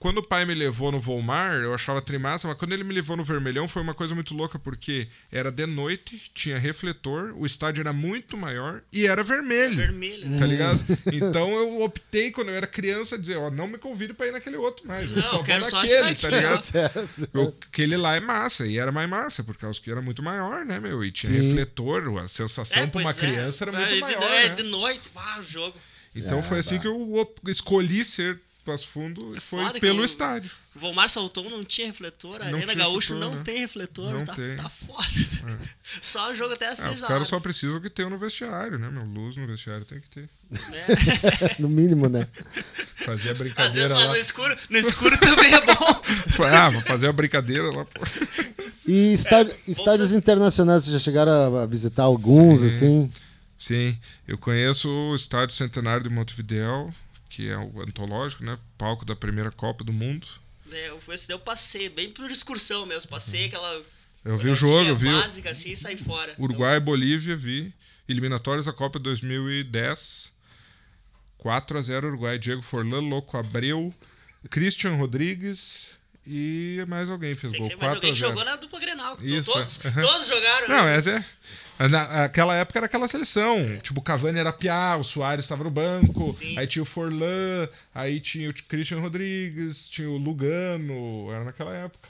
quando 0.00 0.19
o 0.19 0.23
pai 0.26 0.45
me 0.45 0.54
levou 0.54 0.90
no 0.90 0.99
Volmar, 0.99 1.54
eu 1.57 1.73
achava 1.73 2.02
trimassa, 2.02 2.49
mas 2.49 2.57
quando 2.57 2.73
ele 2.73 2.83
me 2.83 2.92
levou 2.92 3.16
no 3.16 3.23
Vermelhão 3.23 3.69
foi 3.69 3.80
uma 3.83 3.95
coisa 3.95 4.14
muito 4.14 4.35
louca, 4.35 4.59
porque 4.59 5.07
era 5.30 5.52
de 5.52 5.66
noite, 5.66 6.30
tinha 6.35 6.59
refletor, 6.59 7.33
o 7.37 7.47
estádio 7.47 7.83
era 7.83 7.92
muito 7.92 8.37
maior 8.37 8.83
e 8.92 9.07
era 9.07 9.23
vermelho. 9.23 9.76
Vermelho, 9.76 10.26
né? 10.26 10.38
Tá 10.38 10.47
ligado? 10.47 10.80
Então 11.12 11.50
eu 11.50 11.83
optei, 11.83 12.30
quando 12.33 12.49
eu 12.49 12.54
era 12.57 12.66
criança, 12.66 13.16
dizer, 13.19 13.37
ó, 13.37 13.50
não 13.50 13.69
me 13.69 13.78
convide 13.78 14.12
pra 14.14 14.26
ir 14.26 14.33
naquele 14.33 14.57
outro 14.57 14.88
mais. 14.88 15.09
Eu 15.11 15.16
Não, 15.16 15.23
só 15.23 15.37
eu 15.37 15.45
quero 15.45 15.64
só 15.64 15.85
esse 15.85 16.00
naquele, 16.00 16.16
tá 16.16 16.28
ligado? 16.30 16.64
Eu- 17.35 17.54
Aquele 17.71 17.97
lá 17.97 18.16
é 18.16 18.21
massa, 18.21 18.66
e 18.66 18.78
era 18.78 18.90
mais 18.90 19.09
massa, 19.09 19.45
por 19.45 19.57
causa 19.57 19.80
que 19.80 19.90
era 19.90 20.00
muito 20.02 20.23
maior, 20.23 20.64
né, 20.64 20.81
meu? 20.81 21.05
E 21.05 21.12
tinha 21.12 21.31
Sim. 21.33 21.48
refletor, 21.48 22.18
a 22.18 22.27
sensação 22.27 22.88
pra 22.88 23.01
uma 23.03 23.11
é. 23.11 23.14
criança 23.14 23.64
era 23.64 23.72
É, 23.72 23.79
muito 23.81 23.94
de, 23.94 24.01
maior. 24.01 24.22
é, 24.33 24.48
né? 24.48 24.55
de 24.55 24.62
noite, 24.64 25.11
ah, 25.14 25.38
o 25.40 25.42
jogo. 25.42 25.77
Então 26.16 26.38
Ah, 26.40 26.42
foi 26.42 26.59
assim 26.59 26.77
bah. 26.77 26.81
que 26.83 26.88
eu 26.88 27.35
escolhi 27.48 28.05
ser 28.05 28.40
Passo 28.70 28.87
Fundo 28.88 29.37
e 29.37 29.40
foi 29.40 29.64
foda 29.64 29.80
pelo 29.80 30.04
estádio. 30.04 30.50
Volmar 30.74 31.09
Salton 31.11 31.50
não 31.50 31.64
tinha 31.64 31.88
refletor, 31.88 32.40
a 32.40 32.44
Não 32.50 32.59
Arena 32.59 32.74
Gaúcho 32.74 33.14
refletor, 33.14 33.30
não 33.30 33.35
né? 33.37 33.42
tem 33.44 33.59
refletor, 33.59 34.12
Não 34.12 34.24
tá, 34.24 34.35
tem. 34.35 34.56
tá 34.56 34.68
foda. 34.68 35.09
Só 36.00 36.30
o 36.30 36.35
jogo 36.35 36.54
até 36.54 36.68
às 36.68 36.78
Ah, 36.80 36.83
6 36.90 37.02
os 37.02 37.09
caras 37.09 37.26
só 37.28 37.40
precisam 37.40 37.80
que 37.80 37.90
tenham 37.90 38.09
no 38.11 38.18
vestiário, 38.18 38.78
né, 38.78 38.88
meu? 38.88 39.04
Luz 39.04 39.37
no 39.37 39.46
vestiário 39.48 39.85
tem 39.85 39.98
que 40.00 40.09
ter. 40.09 40.28
né? 40.50 40.59
No 41.59 41.68
mínimo, 41.68 42.09
né? 42.09 42.28
Fazer 43.04 43.11
a 43.11 43.33
Às 43.33 43.38
vezes 43.38 43.38
brincadeira 43.38 43.94
lá 43.98 44.06
no 44.09 44.16
escuro, 44.16 44.56
no 44.70 44.78
escuro 44.78 45.18
também 45.18 45.52
é 45.52 45.61
bom. 45.62 46.02
Ah, 46.52 46.70
vou 46.70 46.83
fazer 46.83 47.09
a 47.09 47.12
brincadeira 47.12 47.70
lá, 47.70 47.85
pô. 47.85 48.00
E 48.87 49.12
estádio- 49.12 49.54
estádios 49.66 50.12
internacionais, 50.12 50.85
vocês 50.85 50.92
já 50.94 50.98
chegaram 51.00 51.56
a- 51.56 51.62
a 51.62 51.66
visitar 51.66 52.04
alguns, 52.04 52.62
assim? 52.62 53.11
Sim, 53.59 53.98
eu 54.26 54.38
conheço 54.38 54.88
o 54.88 55.14
Estádio 55.16 55.54
Centenário 55.54 56.02
de 56.04 56.09
Montevideo, 56.09 56.94
que 57.40 57.48
é 57.48 57.57
o 57.57 57.81
antológico, 57.81 58.44
né? 58.44 58.59
Palco 58.76 59.03
da 59.07 59.16
primeira 59.16 59.50
Copa 59.50 59.83
do 59.83 59.92
Mundo. 59.92 60.26
É, 60.70 60.90
eu, 60.90 61.00
daí 61.07 61.18
eu 61.31 61.38
passei, 61.38 61.88
bem 61.88 62.11
por 62.11 62.31
excursão 62.31 62.85
mesmo. 62.85 63.11
Passei 63.11 63.46
aquela. 63.46 63.79
Uhum. 63.79 63.85
Eu 64.26 64.37
vi 64.37 64.50
o 64.50 64.55
jogo, 64.55 64.90
eu 64.90 64.94
vi 64.94 65.11
básica 65.11 65.50
assim 65.50 65.74
saí 65.74 65.96
fora. 65.96 66.35
Uruguai 66.38 66.76
e 66.76 66.81
Bolívia, 66.81 67.35
vi. 67.35 67.72
Eliminatórias 68.07 68.66
da 68.66 68.72
Copa 68.74 68.98
2010. 68.98 70.31
4 71.38 71.79
a 71.79 71.83
0 71.83 72.09
Uruguai. 72.09 72.38
Diego 72.38 72.61
Forlan, 72.61 73.00
Louco 73.00 73.38
Abreu, 73.38 73.94
Christian 74.50 74.96
Rodrigues 74.96 75.92
e 76.26 76.85
mais 76.87 77.09
alguém 77.09 77.35
fez 77.35 77.53
Tem 77.53 77.62
gol. 77.62 77.70
ser 77.70 77.76
mais 77.76 77.92
4 77.92 77.94
a 77.94 77.96
alguém 77.96 78.12
que 78.12 78.18
0. 78.18 78.29
jogou 78.29 78.44
na 78.44 78.57
dupla 78.57 78.81
Grenal. 78.81 79.16
Isso, 79.22 79.50
Todos, 79.50 79.85
é. 79.87 79.90
todos 79.92 80.26
jogaram. 80.26 80.68
Não, 80.68 80.85
né? 80.85 80.96
essa 80.96 81.11
é. 81.12 81.24
Na, 81.88 82.25
aquela 82.25 82.55
época 82.55 82.79
era 82.79 82.87
aquela 82.87 83.09
seleção. 83.09 83.79
Tipo, 83.79 84.01
o 84.01 84.03
Cavani 84.03 84.38
era 84.38 84.53
piá, 84.53 84.97
o 84.97 85.05
Soares 85.05 85.45
estava 85.47 85.64
no 85.64 85.71
banco, 85.71 86.31
Sim. 86.33 86.59
aí 86.59 86.66
tinha 86.66 86.83
o 86.83 86.87
Forlan, 86.87 87.69
aí 87.95 88.21
tinha 88.21 88.51
o 88.51 88.55
Christian 88.55 89.01
Rodrigues, 89.01 89.88
tinha 89.88 90.09
o 90.11 90.16
Lugano, 90.19 91.31
era 91.33 91.45
naquela 91.45 91.75
época. 91.75 92.09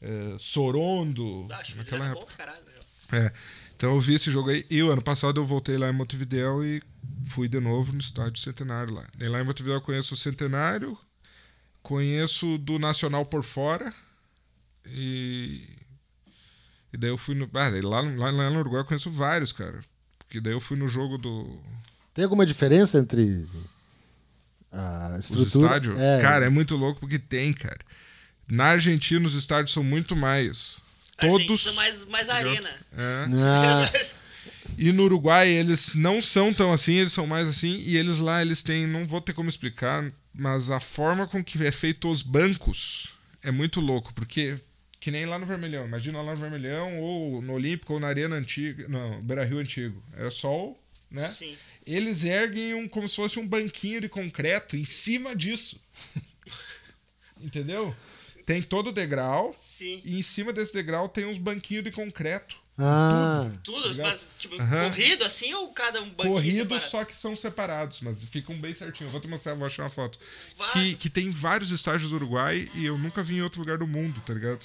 É, 0.00 0.34
Sorondo, 0.38 1.46
Ah, 1.50 1.56
Acho 1.58 1.72
que 1.72 1.78
naquela 1.78 2.04
bom 2.06 2.10
época. 2.20 2.26
pra 2.34 2.36
caralho. 2.46 2.64
né? 3.12 3.26
É. 3.26 3.32
Então 3.76 3.92
eu 3.94 4.00
vi 4.00 4.14
esse 4.14 4.30
jogo 4.30 4.50
aí. 4.50 4.64
E 4.70 4.82
o 4.82 4.90
ano 4.90 5.02
passado 5.02 5.40
eu 5.40 5.44
voltei 5.44 5.76
lá 5.76 5.88
em 5.88 5.92
Montevideo 5.92 6.64
e 6.64 6.82
fui 7.24 7.48
de 7.48 7.58
novo 7.60 7.92
no 7.92 7.98
estádio 7.98 8.40
Centenário 8.42 8.92
lá. 8.94 9.06
E 9.18 9.26
lá 9.26 9.40
em 9.40 9.44
Montevideo 9.44 9.76
eu 9.76 9.80
conheço 9.82 10.14
o 10.14 10.16
Centenário, 10.16 10.96
conheço 11.82 12.56
do 12.58 12.78
Nacional 12.78 13.24
por 13.26 13.42
fora. 13.42 13.92
E. 14.86 15.66
E 16.92 16.96
daí 16.96 17.10
eu 17.10 17.18
fui 17.18 17.34
no. 17.34 17.48
Ah, 17.54 17.68
lá, 17.82 18.00
lá, 18.00 18.30
lá 18.30 18.50
no 18.50 18.58
Uruguai 18.60 18.80
eu 18.80 18.84
conheço 18.84 19.10
vários, 19.10 19.52
cara. 19.52 19.80
Porque 20.18 20.40
daí 20.40 20.52
eu 20.52 20.60
fui 20.60 20.76
no 20.76 20.88
jogo 20.88 21.16
do. 21.18 21.58
Tem 22.14 22.24
alguma 22.24 22.44
diferença 22.44 22.98
entre 22.98 23.46
a 24.72 25.16
Os 25.18 25.30
estrutura? 25.30 25.66
estádios. 25.66 26.00
É, 26.00 26.20
Cara, 26.20 26.46
é 26.46 26.48
muito 26.48 26.76
louco 26.76 27.00
porque 27.00 27.18
tem, 27.18 27.52
cara. 27.52 27.78
Na 28.50 28.66
Argentina 28.66 29.24
os 29.26 29.34
estádios 29.34 29.72
são 29.72 29.82
muito 29.84 30.16
mais. 30.16 30.78
Todos. 31.18 31.44
precisa 31.46 31.72
mais, 31.74 32.06
mais 32.06 32.28
arena. 32.30 32.68
É. 32.96 33.26
Ah, 33.44 33.90
E 34.78 34.90
no 34.92 35.04
Uruguai 35.04 35.48
eles 35.48 35.94
não 35.94 36.22
são 36.22 36.52
tão 36.54 36.72
assim, 36.72 36.94
eles 36.94 37.12
são 37.12 37.26
mais 37.26 37.46
assim, 37.48 37.82
e 37.86 37.96
eles 37.96 38.18
lá 38.18 38.40
eles 38.40 38.62
têm, 38.62 38.86
não 38.86 39.06
vou 39.06 39.20
ter 39.20 39.32
como 39.34 39.48
explicar, 39.48 40.10
mas 40.34 40.70
a 40.70 40.80
forma 40.80 41.26
com 41.26 41.44
que 41.44 41.64
é 41.66 41.70
feito 41.70 42.10
os 42.10 42.22
bancos 42.22 43.10
é 43.42 43.50
muito 43.50 43.80
louco, 43.80 44.14
porque 44.14 44.56
que 45.00 45.10
nem 45.10 45.24
lá 45.26 45.38
no 45.38 45.46
Vermelhão, 45.46 45.86
imagina 45.86 46.20
lá 46.22 46.34
no 46.34 46.40
Vermelhão 46.40 47.00
ou 47.00 47.40
no 47.42 47.54
Olímpico 47.54 47.94
ou 47.94 48.00
na 48.00 48.08
Arena 48.08 48.36
Antiga, 48.36 48.86
não, 48.86 49.20
Beira-Rio 49.22 49.58
Antigo. 49.58 50.02
Era 50.14 50.30
só, 50.30 50.54
o- 50.68 50.78
né? 51.10 51.26
Sim. 51.26 51.56
Eles 51.86 52.24
erguem 52.24 52.74
um 52.74 52.86
como 52.86 53.08
se 53.08 53.16
fosse 53.16 53.38
um 53.38 53.48
banquinho 53.48 54.00
de 54.00 54.08
concreto 54.08 54.76
em 54.76 54.84
cima 54.84 55.34
disso. 55.34 55.80
Entendeu? 57.40 57.94
Tem 58.44 58.60
todo 58.62 58.88
o 58.88 58.92
degrau 58.92 59.54
Sim. 59.56 60.02
e 60.04 60.18
em 60.18 60.22
cima 60.22 60.52
desse 60.52 60.72
degrau 60.72 61.08
tem 61.08 61.24
uns 61.26 61.38
banquinhos 61.38 61.84
de 61.84 61.90
concreto. 61.90 62.56
ah, 62.78 63.50
Tudo, 63.62 63.88
Ligado? 63.88 64.08
mas 64.08 64.30
tipo, 64.38 64.60
Aham. 64.60 64.90
corrido 64.90 65.24
assim 65.24 65.54
ou 65.54 65.68
cada 65.72 66.02
um 66.02 66.10
banquinho 66.10 66.34
corridos, 66.34 66.56
separado? 66.62 66.90
só 66.90 67.04
que 67.04 67.14
são 67.16 67.36
separados, 67.36 68.00
mas 68.00 68.22
ficam 68.22 68.58
bem 68.60 68.74
certinho. 68.74 69.06
Eu 69.08 69.12
vou 69.12 69.20
te 69.20 69.28
mostrar, 69.28 69.54
vou 69.54 69.66
achar 69.66 69.84
uma 69.84 69.90
foto. 69.90 70.18
Vai. 70.56 70.72
Que, 70.72 70.94
que 70.96 71.10
tem 71.10 71.30
vários 71.30 71.70
estágios 71.70 72.10
do 72.10 72.16
Uruguai 72.16 72.68
e 72.74 72.84
eu 72.84 72.98
nunca 72.98 73.22
vi 73.22 73.36
em 73.36 73.42
outro 73.42 73.60
lugar 73.60 73.78
do 73.78 73.86
mundo, 73.86 74.20
tá 74.26 74.34
ligado? 74.34 74.64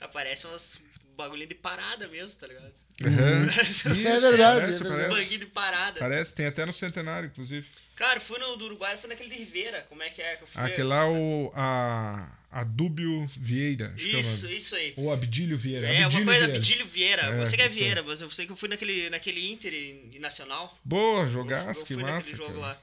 Aparece 0.00 0.46
umas 0.46 0.80
bagulhinho 1.16 1.48
de 1.48 1.54
parada 1.54 2.08
mesmo, 2.08 2.38
tá 2.40 2.46
ligado? 2.46 2.72
Uhum. 3.02 3.46
É 4.10 4.20
verdade, 4.20 4.60
Parece, 4.60 4.80
é 4.80 4.84
verdade. 4.84 5.08
parece. 5.10 5.38
De 5.38 5.46
parada. 5.46 5.98
Parece, 6.00 6.34
tem 6.34 6.46
até 6.46 6.66
no 6.66 6.72
Centenário, 6.72 7.28
inclusive. 7.28 7.66
Cara, 7.96 8.16
eu 8.16 8.20
fui 8.20 8.38
no 8.38 8.56
do 8.56 8.66
Uruguai, 8.66 8.96
fui 8.96 9.08
naquele 9.08 9.30
de 9.30 9.36
Ribeira. 9.36 9.82
Como 9.88 10.02
é 10.02 10.10
que 10.10 10.20
é 10.20 10.36
que 10.36 10.42
eu 10.42 10.46
fui? 10.46 10.62
Aquele 10.62 10.82
lá, 10.84 11.08
o, 11.10 11.50
a, 11.54 12.28
a 12.50 12.64
Dúbio 12.64 13.30
Vieira, 13.36 13.92
acho 13.94 14.04
que 14.06 14.16
é 14.16 14.20
Isso, 14.20 14.44
nome. 14.44 14.56
isso 14.56 14.76
aí. 14.76 14.94
Ou 14.98 15.12
Abdílio 15.12 15.56
Vieira. 15.56 15.86
É, 15.86 15.98
uma 16.00 16.06
Abdílio 16.06 16.26
coisa, 16.26 16.40
Vieira. 16.46 16.58
Abdílio 16.58 16.86
Vieira. 16.86 17.22
É, 17.22 17.42
eu 17.42 17.46
sei 17.46 17.56
que 17.56 17.62
é 17.62 17.66
isso. 17.66 17.74
Vieira, 17.74 18.02
mas 18.02 18.20
eu 18.20 18.30
sei 18.30 18.46
que 18.46 18.52
eu 18.52 18.56
fui 18.56 18.68
naquele, 18.68 19.08
naquele 19.10 19.50
Inter 19.50 19.72
e, 19.72 20.10
e 20.12 20.18
Nacional. 20.18 20.78
Boa, 20.84 21.22
Eu 21.24 21.28
jogasse, 21.30 21.84
que 21.84 21.94
fui 21.94 22.02
massa. 22.02 22.14
naquele 22.16 22.36
jogo 22.36 22.54
cara. 22.60 22.66
lá. 22.66 22.82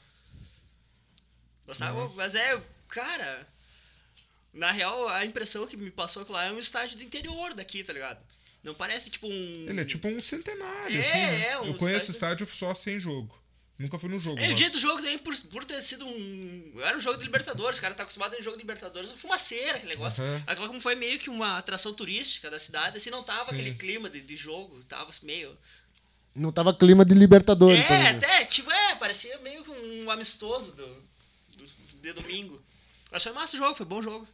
Gostava, 1.68 2.10
mas 2.16 2.34
é, 2.36 2.60
cara. 2.88 3.48
Na 4.54 4.72
real, 4.72 5.08
a 5.10 5.26
impressão 5.26 5.68
que 5.68 5.78
me 5.78 5.92
passou 5.92 6.26
que 6.26 6.32
lá 6.32 6.46
é 6.46 6.52
um 6.52 6.58
estádio 6.60 6.98
do 6.98 7.04
interior 7.04 7.54
daqui, 7.54 7.84
tá 7.84 7.94
ligado? 7.94 8.20
Não 8.64 8.74
parece 8.74 9.10
tipo 9.10 9.28
um. 9.28 9.66
Ele 9.70 9.82
é 9.82 9.86
tipo 9.86 10.08
um 10.08 10.20
centenário, 10.22 10.98
É, 10.98 11.02
assim, 11.02 11.12
né? 11.18 11.48
é, 11.50 11.60
um 11.60 11.66
Eu 11.68 11.74
conheço 11.76 12.12
estádio- 12.12 12.44
estádio 12.44 12.48
só 12.48 12.74
sem 12.74 13.00
jogo. 13.00 13.38
Nunca 13.78 14.00
fui 14.00 14.10
no 14.10 14.20
jogo. 14.20 14.40
É, 14.42 14.50
o 14.50 14.56
dia 14.56 14.72
do 14.72 14.80
jogo 14.80 14.96
também, 15.00 15.20
por, 15.20 15.38
por 15.52 15.64
ter 15.64 15.80
sido 15.84 16.04
um. 16.08 16.74
Era 16.82 16.98
um 16.98 17.00
jogo 17.00 17.18
de 17.20 17.24
Libertadores, 17.24 17.78
o 17.78 17.82
cara 17.82 17.94
tá 17.94 18.02
acostumado 18.02 18.34
em 18.36 18.42
jogo 18.42 18.58
de 18.58 18.64
Libertadores, 18.64 19.12
fumaceira, 19.12 19.78
aquele 19.78 19.92
negócio. 19.92 20.24
Uhum. 20.24 20.44
Aquela 20.48 20.68
como 20.68 20.80
foi 20.80 20.96
meio 20.96 21.20
que 21.20 21.30
uma 21.30 21.60
atração 21.60 21.94
turística 21.94 22.50
da 22.50 22.58
cidade, 22.58 22.98
assim, 22.98 23.12
não 23.12 23.22
tava 23.24 23.52
aquele 23.52 23.76
clima 23.76 24.10
de, 24.10 24.20
de 24.22 24.36
jogo, 24.36 24.84
tava 24.86 25.12
meio. 25.22 25.56
Não 26.36 26.52
tava 26.52 26.74
clima 26.74 27.06
de 27.06 27.14
Libertadores. 27.14 27.80
É, 27.80 27.88
também. 27.88 28.08
até, 28.08 28.46
tipo, 28.46 28.72
é, 28.72 28.96
parecia 28.96 29.38
meio 29.40 29.64
que 29.64 29.70
um 29.70 30.10
amistoso 30.10 30.72
do, 30.72 30.88
do- 31.56 31.70
de 32.02 32.14
domingo. 32.14 32.60
Mas 33.12 33.22
foi 33.24 33.32
massa 33.32 33.56
o 33.56 33.60
jogo, 33.60 33.76
foi 33.76 33.86
bom 33.86 34.02
jogo. 34.02 34.28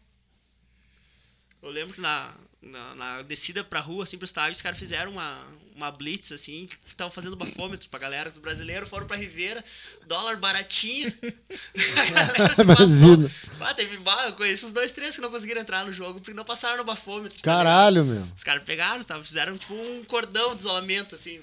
Eu 1.63 1.71
lembro 1.71 1.93
que 1.95 2.01
na, 2.01 2.31
na, 2.61 2.95
na 2.95 3.21
descida 3.23 3.63
pra 3.63 3.79
rua, 3.79 4.03
assim, 4.03 4.17
pro 4.17 4.25
estádio, 4.25 4.51
os 4.51 4.61
caras 4.61 4.77
fizeram 4.77 5.11
uma, 5.13 5.41
uma 5.75 5.89
blitz, 5.91 6.31
assim, 6.33 6.67
que 6.67 6.77
estavam 6.85 7.09
fazendo 7.09 7.35
bafômetro 7.37 7.89
pra 7.89 7.99
galera. 7.99 8.29
Os 8.29 8.37
brasileiros 8.37 8.89
foram 8.89 9.07
pra 9.07 9.15
Ribeira, 9.15 9.63
dólar 10.05 10.35
baratinho. 10.37 11.11
A 11.23 12.05
galera 12.11 12.87
se. 12.87 13.41
Ah, 13.61 13.73
teve, 13.73 13.97
bah, 13.97 14.25
eu 14.27 14.33
conheço 14.33 14.67
os 14.67 14.73
dois, 14.73 14.91
três 14.91 15.15
que 15.15 15.21
não 15.21 15.31
conseguiram 15.31 15.61
entrar 15.61 15.85
no 15.85 15.93
jogo 15.93 16.19
porque 16.19 16.33
não 16.33 16.43
passaram 16.45 16.77
no 16.77 16.83
bafômetro. 16.83 17.37
tá 17.37 17.43
Caralho, 17.43 18.03
meu. 18.05 18.15
ligado? 18.15 18.33
Os 18.35 18.43
caras 18.43 18.63
pegaram, 18.63 19.03
tá, 19.03 19.23
fizeram 19.23 19.57
tipo 19.57 19.73
um 19.73 20.03
cordão 20.03 20.53
de 20.53 20.59
isolamento, 20.61 21.15
assim, 21.15 21.39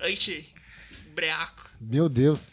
anti-breaco. 0.00 1.70
Meu 1.80 2.08
Deus. 2.08 2.50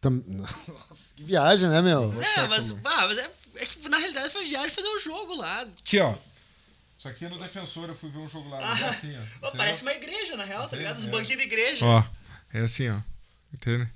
Tam- 0.00 0.22
Nossa, 0.28 1.14
que 1.16 1.22
viagem, 1.24 1.68
né, 1.68 1.82
meu? 1.82 2.12
É, 2.36 2.46
mas, 2.46 2.72
bah, 2.72 3.06
mas 3.06 3.18
é, 3.18 3.30
é 3.60 3.66
que 3.66 3.88
na 3.88 3.98
realidade 3.98 4.30
foi 4.32 4.44
viagem 4.46 4.70
fazer 4.70 4.88
um 4.88 5.00
jogo 5.00 5.34
lá. 5.36 5.62
Aqui, 5.62 5.98
ó. 6.00 6.14
Isso 6.98 7.08
aqui 7.08 7.24
é 7.24 7.28
no 7.28 7.38
Defensor, 7.38 7.88
eu 7.88 7.94
fui 7.94 8.10
ver 8.10 8.18
um 8.18 8.28
jogo 8.28 8.48
lá. 8.50 8.58
é 8.78 8.84
assim, 8.88 9.16
ó. 9.42 9.46
Ó, 9.46 9.50
parece 9.52 9.82
uma 9.82 9.92
igreja, 9.92 10.36
na 10.36 10.44
real, 10.44 10.68
tá 10.68 10.76
ligado? 10.76 10.98
Os 10.98 11.06
É. 11.06 11.10
banquinhos 11.10 11.38
de 11.40 11.46
igreja. 11.46 11.84
Ó, 11.84 12.04
é 12.52 12.60
assim, 12.60 12.88
ó. 12.88 13.00
Entende? 13.54 13.88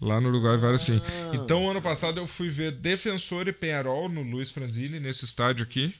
Lá 0.00 0.18
no 0.20 0.30
Uruguai, 0.30 0.56
vários 0.56 0.82
assim. 0.82 1.00
Então, 1.34 1.70
ano 1.70 1.82
passado 1.82 2.18
eu 2.18 2.26
fui 2.26 2.48
ver 2.48 2.72
Defensor 2.72 3.46
e 3.48 3.52
Penharol 3.52 4.08
no 4.08 4.22
Luiz 4.22 4.50
Franzini, 4.50 4.98
nesse 4.98 5.24
estádio 5.26 5.62
aqui. 5.64 5.94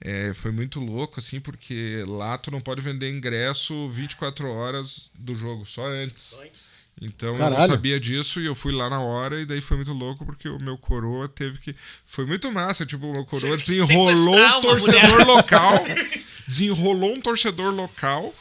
É, 0.00 0.32
foi 0.34 0.52
muito 0.52 0.78
louco, 0.78 1.18
assim, 1.18 1.40
porque 1.40 2.04
lá 2.06 2.36
tu 2.38 2.50
não 2.50 2.60
pode 2.60 2.80
vender 2.82 3.10
ingresso 3.10 3.88
24 3.88 4.48
horas 4.48 5.10
do 5.18 5.34
jogo, 5.34 5.64
só 5.66 5.86
antes. 5.86 6.34
Antes. 6.34 6.74
Então 7.00 7.30
eu 7.34 7.38
Caralho. 7.38 7.60
não 7.60 7.66
sabia 7.68 8.00
disso 8.00 8.40
e 8.40 8.46
eu 8.46 8.54
fui 8.54 8.72
lá 8.72 8.88
na 8.88 9.00
hora 9.00 9.38
e 9.40 9.44
daí 9.44 9.60
foi 9.60 9.76
muito 9.76 9.92
louco 9.92 10.24
porque 10.24 10.48
o 10.48 10.58
meu 10.58 10.78
coroa 10.78 11.28
teve 11.28 11.58
que. 11.58 11.74
Foi 12.04 12.24
muito 12.24 12.50
massa, 12.50 12.86
tipo, 12.86 13.06
o 13.06 13.12
meu 13.12 13.24
coroa 13.26 13.56
desenrolou 13.56 14.34
um 14.34 14.60
torcedor 14.62 15.10
mulher. 15.12 15.26
local. 15.26 15.84
Desenrolou 16.48 17.12
um 17.14 17.20
torcedor 17.20 17.74
local 17.74 18.32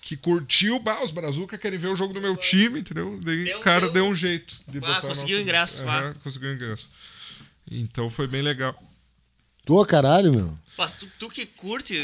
que 0.00 0.16
curtiu. 0.16 0.78
Bah, 0.78 1.02
os 1.04 1.10
Brazuca 1.10 1.58
querem 1.58 1.78
ver 1.78 1.88
o 1.88 1.96
jogo 1.96 2.14
do 2.14 2.20
meu 2.20 2.36
time, 2.36 2.80
entendeu? 2.80 3.18
Daí 3.22 3.44
Deu- 3.44 3.58
o 3.58 3.60
cara 3.60 3.80
deu- 3.82 3.92
deu 3.92 4.04
um 4.06 4.14
jeito. 4.16 4.54
De 4.68 4.78
Ah, 4.78 4.80
botar 4.80 5.00
conseguiu 5.02 5.36
nosso- 5.36 5.38
o 5.38 5.42
ingresso, 5.42 5.84
pá. 5.84 6.14
conseguiu 6.22 6.54
ingresso. 6.54 6.88
Então 7.70 8.08
foi 8.08 8.26
bem 8.26 8.40
legal. 8.40 8.74
Ô, 9.68 9.84
caralho, 9.84 10.32
meu. 10.32 10.58
Mas 10.76 10.92
tu, 10.92 11.06
tu 11.18 11.28
que 11.28 11.46
curte 11.46 11.94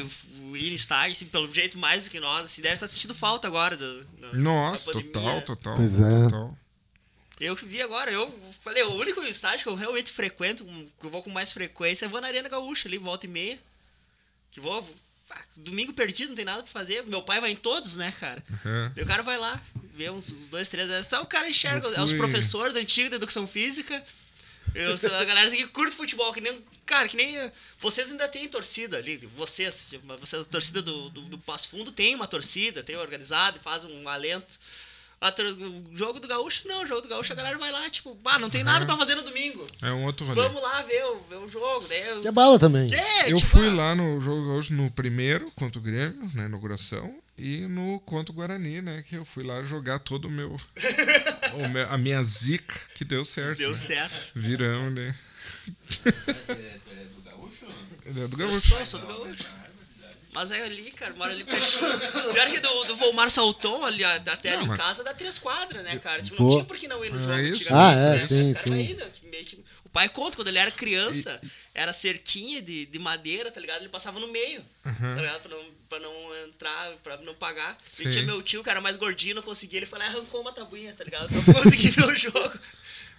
o 0.43 0.57
ir 0.57 0.71
em 0.71 0.75
estádio, 0.75 1.13
assim, 1.13 1.27
pelo 1.27 1.53
jeito 1.53 1.77
mais 1.79 2.05
do 2.05 2.11
que 2.11 2.21
nós, 2.21 2.45
assim, 2.45 2.63
deve 2.63 2.75
estar 2.75 2.87
sentindo 2.89 3.15
falta 3.15 3.49
agora 3.49 3.77
do, 3.77 4.05
da- 4.05 4.33
Nossa, 4.35 4.93
total, 4.93 5.43
total. 5.43 5.77
Pois 5.77 5.99
é. 6.01 6.25
total. 6.25 6.57
Eu 7.41 7.57
vi 7.57 7.81
agora, 7.81 8.13
eu 8.13 8.29
falei, 8.63 8.83
o 8.83 8.95
único 8.97 9.23
estádio 9.23 9.63
que 9.65 9.69
eu 9.71 9.75
realmente 9.75 10.11
frequento, 10.11 10.63
que 11.01 11.07
eu 11.07 11.11
vou 11.11 11.23
com 11.23 11.31
mais 11.31 11.51
frequência, 11.53 12.05
é 12.05 12.09
vou 12.09 12.21
na 12.21 12.27
Arena 12.27 12.49
Gaúcha 12.51 12.87
ali, 12.87 12.99
volta 12.99 13.25
e 13.27 13.29
meia. 13.31 13.59
Que 14.51 14.61
vou. 14.61 14.87
ah, 15.31 15.41
Domingo 15.57 15.93
perdido, 15.95 16.29
não 16.31 16.37
tem 16.37 16.45
nada 16.45 16.63
pra 16.63 16.71
fazer. 16.71 17.03
Meu 17.07 17.23
pai 17.23 17.41
vai 17.41 17.51
em 17.51 17.57
todos, 17.57 17.97
né, 17.97 18.13
cara? 18.21 18.43
Uhum. 18.65 18.91
Daí 18.95 19.05
o 19.05 19.07
cara 19.07 19.23
vai 19.23 19.39
lá, 19.39 19.59
vê 19.95 20.11
uns, 20.11 20.31
uns 20.33 20.49
dois, 20.51 20.69
três. 20.69 20.91
é 20.91 21.03
Só 21.03 21.23
o 21.23 21.27
cara 21.27 21.49
enxerga, 21.49 21.89
Eu 21.89 21.95
é 21.95 22.03
os 22.03 22.13
professores 22.13 22.75
da 22.75 22.81
antiga 22.81 23.11
da 23.11 23.17
educação 23.17 23.47
física. 23.47 24.05
Eu, 24.75 24.97
sou 24.97 25.15
a 25.15 25.25
galera 25.25 25.51
que 25.51 25.67
curte 25.69 25.95
futebol, 25.97 26.33
que 26.33 26.41
nem. 26.41 26.63
Cara, 26.87 27.09
que 27.09 27.17
nem. 27.17 27.51
Vocês 27.79 28.11
ainda 28.11 28.29
têm 28.29 28.49
torcida 28.49 28.97
ali. 28.99 29.17
Vocês, 29.37 29.89
vocês 30.19 30.43
a 30.43 30.45
torcida 30.45 30.81
do, 30.83 31.11
do, 31.11 31.21
do 31.23 31.39
Passo 31.39 31.69
Fundo 31.69 31.91
tem 31.93 32.15
uma 32.15 32.27
torcida, 32.27 32.83
tem 32.83 32.97
organizado, 32.97 33.59
faz 33.61 33.85
um 33.85 34.09
alento. 34.09 34.59
A 35.21 35.31
tor- 35.31 35.45
o 35.47 35.95
jogo 35.95 36.19
do 36.19 36.27
Gaúcho, 36.27 36.67
não. 36.67 36.83
O 36.83 36.87
jogo 36.87 37.03
do 37.03 37.09
Gaúcho 37.09 37.33
a 37.35 37.37
galera 37.37 37.59
vai 37.59 37.71
lá, 37.71 37.91
tipo, 37.91 38.17
ah, 38.25 38.39
não 38.39 38.49
tem 38.49 38.65
nada 38.65 38.87
pra 38.87 38.97
fazer 38.97 39.15
no 39.17 39.23
domingo. 39.23 39.67
É 39.83 39.93
um 39.93 40.05
outro 40.07 40.25
rolê. 40.25 40.41
Vamos 40.41 40.63
lá 40.63 40.81
ver 40.81 41.05
o, 41.05 41.19
ver 41.29 41.37
o 41.37 41.49
jogo. 41.49 41.87
Daí 41.89 42.01
eu, 42.09 42.23
Que 42.23 42.29
é 42.29 42.33
bala 42.33 42.59
também. 42.59 42.91
É, 42.95 43.31
Eu 43.31 43.37
tipo, 43.37 43.51
fui 43.51 43.69
ah, 43.69 43.75
lá 43.75 43.95
no 43.95 44.19
jogo 44.19 44.49
hoje 44.53 44.73
no 44.73 44.91
primeiro 44.91 45.51
contra 45.51 45.79
o 45.79 45.83
Grêmio, 45.83 46.31
na 46.35 46.47
inauguração, 46.47 47.15
e 47.37 47.67
no 47.67 48.01
contra 48.01 48.33
o 48.33 48.35
Guarani, 48.35 48.81
né? 48.81 49.05
Que 49.07 49.17
eu 49.17 49.25
fui 49.27 49.45
lá 49.45 49.63
jogar 49.63 49.99
todo 49.99 50.25
o 50.27 50.31
meu. 50.31 50.59
o 51.55 51.69
meu- 51.69 51.89
a 51.91 51.99
minha 51.99 52.23
zica, 52.25 52.75
que 52.95 53.05
deu 53.05 53.25
certo. 53.25 53.59
Deu 53.59 53.71
né? 53.71 53.75
certo. 53.77 54.33
Viramos, 54.35 54.95
né? 54.95 55.15
Tu 56.03 56.09
é 56.09 57.05
do 57.15 57.23
gaúcho? 57.23 57.67
Ele 58.05 58.21
é 58.25 58.29
do 58.29 58.35
Eu 58.43 58.49
Gaúcho. 58.49 58.69
sou, 58.69 58.87
sou 58.87 59.01
do 59.01 59.07
Gaúcho. 59.07 59.45
Mas 60.33 60.51
é 60.53 60.63
ali, 60.63 60.91
cara, 60.93 61.13
mora 61.15 61.33
ali 61.33 61.43
pertinho. 61.43 62.33
Pior 62.33 62.51
que 62.51 62.61
do, 62.61 62.85
do 62.85 62.95
Volmar 62.97 63.29
Salton, 63.31 63.85
ali, 63.85 64.05
até 64.05 64.53
ali 64.55 64.65
Não, 64.67 64.75
em 64.75 64.77
casa, 64.77 65.03
dá 65.03 65.13
três 65.13 65.39
quadras, 65.39 65.83
né, 65.83 65.99
cara? 65.99 66.23
Tipo, 66.23 66.41
não 66.43 66.51
tinha 66.51 66.65
por 66.65 66.77
que 66.77 66.87
não 66.87 67.05
ir 67.05 67.11
no 67.11 67.17
É 67.17 67.23
jogo 67.23 67.39
isso. 67.41 67.63
antigamente, 67.63 67.73
Ah, 67.73 68.01
é, 68.01 68.13
né? 68.17 68.27
sim, 68.27 68.51
Era 68.51 68.61
sim. 68.63 68.75
ainda, 68.75 69.05
que 69.11 69.27
meio 69.27 69.45
que- 69.45 69.65
O 69.85 69.89
pai 69.89 70.09
conta, 70.09 70.37
quando 70.37 70.47
ele 70.47 70.59
era 70.59 70.71
criança, 70.71 71.41
era 71.75 71.93
cerquinha 71.93 72.63
de, 72.63 72.87
de 72.87 72.99
madeira, 73.01 73.51
tá 73.51 73.59
ligado? 73.61 73.81
Ele 73.81 73.89
passava 73.89 74.21
no 74.21 74.29
meio, 74.29 74.65
tá 74.85 74.91
ligado? 75.17 75.41
Pra 75.41 75.51
não, 75.51 75.65
pra 75.89 75.99
não 75.99 76.37
entrar, 76.47 76.93
pra 77.03 77.17
não 77.19 77.35
pagar. 77.35 77.77
E 77.99 78.05
Sim. 78.05 78.11
tinha 78.11 78.23
meu 78.25 78.41
tio, 78.41 78.63
que 78.63 78.71
era 78.71 78.81
mais 78.81 78.97
gordinho, 78.97 79.35
não 79.35 79.43
conseguia, 79.43 79.79
ele 79.81 79.87
foi 79.87 79.99
lá 79.99 80.05
e 80.05 80.09
arrancou 80.11 80.41
uma 80.43 80.53
tabuinha, 80.53 80.95
tá 80.97 81.03
ligado? 81.03 81.27
Pra 81.29 81.55
eu 81.59 81.63
conseguir 81.65 81.91
ver 81.91 82.05
o 82.05 82.17
jogo. 82.17 82.57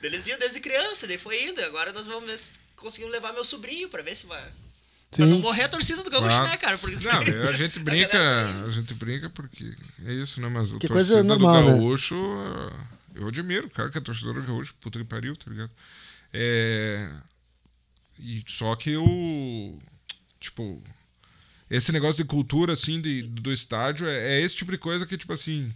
Eles 0.02 0.26
iam 0.28 0.40
desde 0.40 0.62
criança, 0.62 1.06
daí 1.08 1.18
foi 1.18 1.44
indo. 1.44 1.62
Agora 1.66 1.92
nós 1.92 2.08
vamos 2.08 2.24
ver 2.30 2.40
se 2.40 2.52
conseguimos 2.78 3.12
levar 3.12 3.34
meu 3.34 3.44
sobrinho 3.44 3.90
pra 3.90 4.02
ver 4.02 4.16
se 4.16 4.26
vai... 4.26 4.44
Pra 5.12 5.26
não 5.26 5.36
Sim. 5.36 5.42
morrer 5.42 5.64
a 5.64 5.70
torcida 5.70 6.02
do 6.04 6.10
Gaúcho, 6.10 6.28
Claro. 6.30 6.50
né, 6.50 6.58
cara? 6.58 6.78
Porque 6.78 6.96
Não, 7.04 7.12
a 7.50 7.52
gente 7.52 7.80
brinca, 7.80 8.14
galera- 8.14 8.64
a 8.66 8.72
gente 8.72 8.94
brinca 8.94 9.30
porque 9.30 9.74
é 10.06 10.14
isso, 10.14 10.40
né? 10.40 10.48
Mas 10.48 10.72
o 10.72 10.80
Que 10.80 10.88
coisa 10.88 11.16
torcedor 11.16 11.38
normal, 11.38 11.64
do 11.64 11.70
né? 11.72 11.78
gaúcho, 11.78 12.16
eu 13.14 13.28
admiro 13.28 13.68
o 13.68 13.70
cara 13.70 13.90
que 13.90 13.98
é 13.98 14.02
torcedor 14.02 14.36
do 14.36 14.42
gaúcho, 14.44 14.74
puta 14.80 14.98
que 14.98 15.04
pariu, 15.06 15.36
tá 15.36 15.52
ligado? 15.52 15.72
É... 16.34 17.10
E 18.20 18.42
só 18.48 18.76
que 18.76 18.96
o. 18.96 19.78
Tipo. 20.40 20.82
Esse 21.70 21.92
negócio 21.92 22.24
de 22.24 22.28
cultura, 22.30 22.74
assim, 22.74 23.00
de, 23.02 23.22
do 23.24 23.52
estádio, 23.52 24.06
é, 24.08 24.34
é 24.38 24.42
esse 24.42 24.56
tipo 24.56 24.72
de 24.72 24.78
coisa 24.78 25.06
que, 25.06 25.18
tipo 25.18 25.34
assim. 25.34 25.74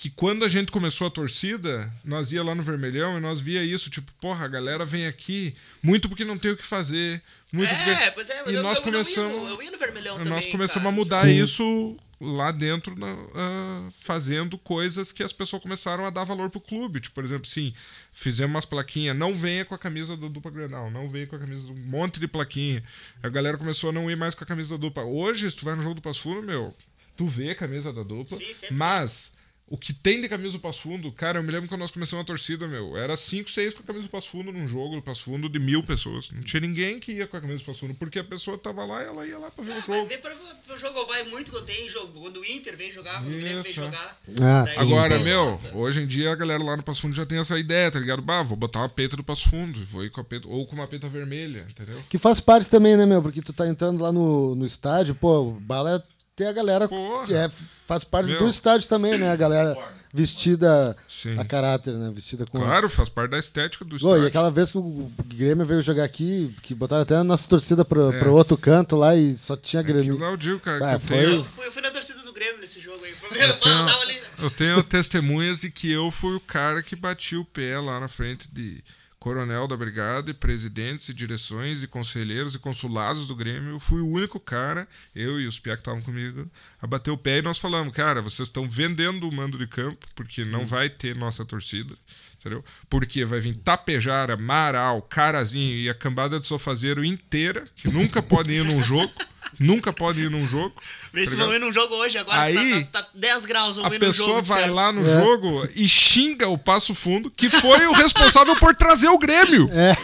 Que 0.00 0.08
quando 0.10 0.44
a 0.44 0.48
gente 0.48 0.70
começou 0.70 1.08
a 1.08 1.10
torcida, 1.10 1.92
nós 2.04 2.30
ia 2.30 2.44
lá 2.44 2.54
no 2.54 2.62
Vermelhão 2.62 3.18
e 3.18 3.20
nós 3.20 3.40
via 3.40 3.64
isso, 3.64 3.90
tipo, 3.90 4.12
porra, 4.20 4.44
a 4.44 4.48
galera 4.48 4.84
vem 4.84 5.08
aqui 5.08 5.52
muito 5.82 6.08
porque 6.08 6.24
não 6.24 6.38
tem 6.38 6.52
o 6.52 6.56
que 6.56 6.64
fazer. 6.64 7.20
Muito 7.52 7.68
É, 7.68 7.94
porque... 7.96 8.10
pois 8.12 8.30
é, 8.30 8.42
e 8.46 8.54
eu, 8.54 8.62
nós 8.62 8.78
eu, 8.78 8.84
eu, 8.84 8.92
ia 8.92 9.04
começamos. 9.04 9.42
no, 9.42 9.48
eu 9.48 9.62
ia 9.62 9.70
no 9.72 9.78
Vermelhão 9.78 10.16
também, 10.16 10.32
Nós 10.32 10.46
começamos 10.46 10.84
cara. 10.84 10.88
a 10.88 10.92
mudar 10.92 11.22
Sim. 11.24 11.42
isso 11.42 11.96
lá 12.20 12.52
dentro, 12.52 12.96
na- 12.96 13.16
ah, 13.34 13.88
fazendo 14.00 14.56
coisas 14.56 15.10
que 15.10 15.20
as 15.24 15.32
pessoas 15.32 15.60
começaram 15.60 16.06
a 16.06 16.10
dar 16.10 16.22
valor 16.22 16.48
pro 16.48 16.60
clube. 16.60 17.00
Tipo, 17.00 17.16
por 17.16 17.24
exemplo, 17.24 17.46
sim, 17.46 17.74
fizemos 18.12 18.54
umas 18.54 18.64
plaquinhas, 18.64 19.16
não 19.16 19.34
venha 19.34 19.64
com 19.64 19.74
a 19.74 19.78
camisa 19.78 20.16
do 20.16 20.28
dupla 20.28 20.52
Grenal, 20.52 20.92
não 20.92 21.08
venha 21.08 21.26
com 21.26 21.34
a 21.34 21.38
camisa 21.40 21.62
do 21.64 21.72
um 21.72 21.76
monte 21.86 22.20
de 22.20 22.28
plaquinha. 22.28 22.84
A 23.20 23.28
galera 23.28 23.58
começou 23.58 23.90
a 23.90 23.92
não 23.92 24.08
ir 24.08 24.16
mais 24.16 24.36
com 24.36 24.44
a 24.44 24.46
camisa 24.46 24.76
da 24.76 24.80
dupla. 24.80 25.02
Hoje, 25.02 25.50
se 25.50 25.56
tu 25.56 25.64
vai 25.64 25.74
no 25.74 25.82
jogo 25.82 25.96
do 25.96 26.02
Passo 26.02 26.20
Fundo, 26.20 26.40
meu, 26.42 26.72
tu 27.16 27.26
vê 27.26 27.50
a 27.50 27.54
camisa 27.56 27.92
da 27.92 28.04
dupla, 28.04 28.36
Sim, 28.38 28.66
mas 28.70 29.36
o 29.70 29.76
que 29.76 29.92
tem 29.92 30.20
de 30.20 30.28
camisa 30.28 30.52
do 30.52 30.58
Passo 30.60 30.80
Fundo, 30.80 31.12
cara, 31.12 31.38
eu 31.38 31.42
me 31.42 31.50
lembro 31.52 31.68
quando 31.68 31.80
nós 31.80 31.90
começamos 31.90 32.22
a 32.22 32.26
torcida, 32.26 32.66
meu, 32.66 32.96
era 32.96 33.16
5, 33.16 33.50
6 33.50 33.74
com 33.74 33.82
a 33.82 33.86
camisa 33.86 34.06
do 34.06 34.10
Passo 34.10 34.30
Fundo 34.30 34.50
num 34.50 34.66
jogo 34.66 34.96
do 34.96 35.02
Passo 35.02 35.24
Fundo 35.24 35.48
de 35.48 35.58
mil 35.58 35.82
pessoas. 35.82 36.30
Não 36.30 36.42
tinha 36.42 36.60
ninguém 36.60 36.98
que 36.98 37.12
ia 37.12 37.26
com 37.26 37.36
a 37.36 37.40
camisa 37.40 37.62
do 37.62 37.66
Passo 37.66 37.80
Fundo, 37.80 37.94
porque 37.94 38.18
a 38.18 38.24
pessoa 38.24 38.56
tava 38.56 38.84
lá 38.84 39.02
e 39.02 39.06
ela 39.06 39.26
ia 39.26 39.38
lá 39.38 39.50
pra 39.50 39.62
ver 39.64 39.72
Ah, 39.72 39.78
o 39.78 39.82
jogo. 39.82 40.06
vem 40.08 40.18
pra, 40.18 40.34
pro 40.66 40.78
jogo, 40.78 41.06
vai 41.06 41.22
muito 41.24 41.50
quando 41.50 41.66
tem 41.66 41.88
jogo. 41.88 42.20
Quando 42.20 42.40
o 42.40 42.44
Inter 42.44 42.76
vem 42.76 42.90
jogar, 42.90 43.14
quando 43.22 43.34
o 43.34 43.38
Grêmio 43.40 43.62
vem 43.62 43.72
Isso. 43.72 43.80
jogar. 43.84 44.18
Ah, 44.40 44.66
sim. 44.66 44.80
Agora, 44.80 45.18
meu, 45.18 45.60
hoje 45.74 46.00
em 46.02 46.06
dia 46.06 46.32
a 46.32 46.34
galera 46.34 46.62
lá 46.62 46.76
no 46.76 46.82
Passo 46.82 47.02
Fundo 47.02 47.14
já 47.14 47.26
tem 47.26 47.38
essa 47.38 47.58
ideia, 47.58 47.90
tá 47.90 48.00
ligado? 48.00 48.22
Bah, 48.22 48.42
vou 48.42 48.56
botar 48.56 48.80
uma 48.80 48.88
peita 48.88 49.16
do 49.16 49.22
Passo 49.24 49.48
Fundo, 49.50 49.84
vou 49.86 50.04
ir 50.04 50.10
com 50.10 50.20
a 50.20 50.24
peita, 50.24 50.48
ou 50.48 50.66
com 50.66 50.74
uma 50.74 50.86
peita 50.88 51.08
vermelha, 51.08 51.66
entendeu? 51.68 52.02
Que 52.08 52.16
faz 52.16 52.40
parte 52.40 52.70
também, 52.70 52.96
né, 52.96 53.04
meu? 53.04 53.20
Porque 53.22 53.42
tu 53.42 53.52
tá 53.52 53.68
entrando 53.68 54.02
lá 54.02 54.10
no, 54.10 54.54
no 54.54 54.64
estádio, 54.64 55.14
pô, 55.14 55.40
o 55.48 55.52
bala 55.60 55.96
é- 55.96 56.17
tem 56.38 56.46
a 56.46 56.52
galera 56.52 56.88
Porra. 56.88 57.26
que 57.26 57.34
é, 57.34 57.50
faz 57.84 58.04
parte 58.04 58.30
Meu. 58.30 58.38
do 58.38 58.48
estádio 58.48 58.88
também, 58.88 59.18
né? 59.18 59.30
A 59.30 59.36
galera 59.36 59.76
vestida 60.14 60.96
Sim. 61.08 61.38
a 61.38 61.44
caráter, 61.44 61.92
né? 61.94 62.10
Vestida 62.14 62.46
com. 62.46 62.58
Claro, 62.58 62.88
faz 62.88 63.08
parte 63.08 63.30
da 63.32 63.38
estética 63.38 63.84
do 63.84 63.90
Pô, 63.90 63.96
estádio. 63.96 64.24
e 64.24 64.26
aquela 64.26 64.50
vez 64.50 64.70
que 64.70 64.78
o 64.78 65.10
Grêmio 65.26 65.66
veio 65.66 65.82
jogar 65.82 66.04
aqui, 66.04 66.54
que 66.62 66.74
botaram 66.74 67.02
até 67.02 67.16
a 67.16 67.24
nossa 67.24 67.48
torcida 67.48 67.84
pro, 67.84 68.12
É. 68.12 68.18
pro 68.18 68.32
outro 68.34 68.56
canto 68.56 68.96
lá 68.96 69.14
e 69.16 69.36
só 69.36 69.56
tinha 69.56 69.80
Aquilo 69.82 69.98
Grêmio. 69.98 70.18
lá 70.18 70.28
eu 70.30 70.36
digo, 70.36 70.58
cara, 70.60 70.86
Ah, 70.86 70.88
que 70.90 70.94
eu 70.96 71.00
foi- 71.00 71.16
tenho, 71.18 71.30
Eu 71.36 71.44
fui, 71.44 71.66
eu 71.66 71.72
fui 71.72 71.82
na 71.82 71.90
torcida 71.90 72.22
do 72.22 72.32
Grêmio 72.32 72.60
nesse 72.60 72.80
jogo 72.80 73.04
aí. 73.04 73.12
Eu 73.12 73.58
tava 73.60 74.02
ali. 74.02 74.18
eu 74.42 74.50
tenho 74.50 74.82
testemunhas 74.82 75.60
de 75.60 75.70
que 75.70 75.90
eu 75.90 76.10
fui 76.10 76.34
o 76.36 76.40
cara 76.40 76.82
que 76.82 76.94
bati 76.96 77.36
o 77.36 77.44
pé 77.44 77.78
lá 77.78 78.00
na 78.00 78.08
frente 78.08 78.48
de 78.52 78.82
coronel 79.18 79.66
da 79.66 79.76
brigada, 79.76 80.30
e 80.30 80.34
presidentes, 80.34 81.08
e 81.08 81.14
direções, 81.14 81.82
e 81.82 81.86
conselheiros, 81.86 82.54
e 82.54 82.58
consulados 82.58 83.26
do 83.26 83.34
Grêmio. 83.34 83.70
Eu 83.70 83.80
fui 83.80 84.00
o 84.00 84.08
único 84.08 84.38
cara, 84.38 84.86
eu 85.14 85.40
e 85.40 85.46
os 85.46 85.58
piá 85.58 85.74
que 85.74 85.80
estavam 85.80 86.02
comigo, 86.02 86.48
a 86.80 86.86
bater 86.86 87.10
o 87.10 87.18
pé 87.18 87.38
e 87.38 87.42
nós 87.42 87.58
falamos, 87.58 87.92
cara, 87.92 88.22
vocês 88.22 88.48
estão 88.48 88.68
vendendo 88.68 89.28
o 89.28 89.32
mando 89.32 89.58
de 89.58 89.66
campo, 89.66 90.06
porque 90.14 90.44
não 90.44 90.66
vai 90.66 90.88
ter 90.88 91.16
nossa 91.16 91.44
torcida. 91.44 91.94
Entendeu? 92.40 92.64
Porque 92.88 93.24
vai 93.24 93.40
vir 93.40 93.54
Tapejara, 93.56 94.36
Marau, 94.36 95.02
Carazinho 95.02 95.76
e 95.76 95.90
a 95.90 95.94
cambada 95.94 96.38
de 96.38 96.46
sofazeiro 96.46 97.04
inteira, 97.04 97.64
que 97.74 97.88
nunca 97.90 98.22
podem 98.22 98.58
ir 98.58 98.64
num 98.64 98.80
jogo. 98.82 99.10
nunca 99.58 99.92
podem 99.92 100.24
ir 100.24 100.30
num 100.30 100.46
jogo. 100.46 100.72
Vê 101.12 101.24
tá 101.24 101.30
se 101.30 101.36
vão 101.36 101.46
ligado? 101.46 101.62
ir 101.64 101.66
num 101.66 101.72
jogo 101.72 101.94
hoje, 101.96 102.16
agora 102.16 102.42
Aí, 102.42 102.84
tá, 102.84 103.00
tá, 103.00 103.02
tá 103.02 103.08
10 103.14 103.44
graus, 103.46 103.78
A 103.78 103.90
pessoa 103.90 104.28
jogo. 104.28 104.42
vai 104.42 104.60
certo. 104.60 104.74
lá 104.74 104.92
no 104.92 105.04
É. 105.08 105.20
jogo 105.20 105.68
e 105.74 105.88
xinga 105.88 106.48
o 106.48 106.56
Passo 106.56 106.94
Fundo, 106.94 107.28
que 107.28 107.50
foi 107.50 107.86
o 107.86 107.92
responsável 107.92 108.54
por 108.56 108.74
trazer 108.76 109.08
o 109.08 109.18
Grêmio. 109.18 109.68
É. 109.72 109.94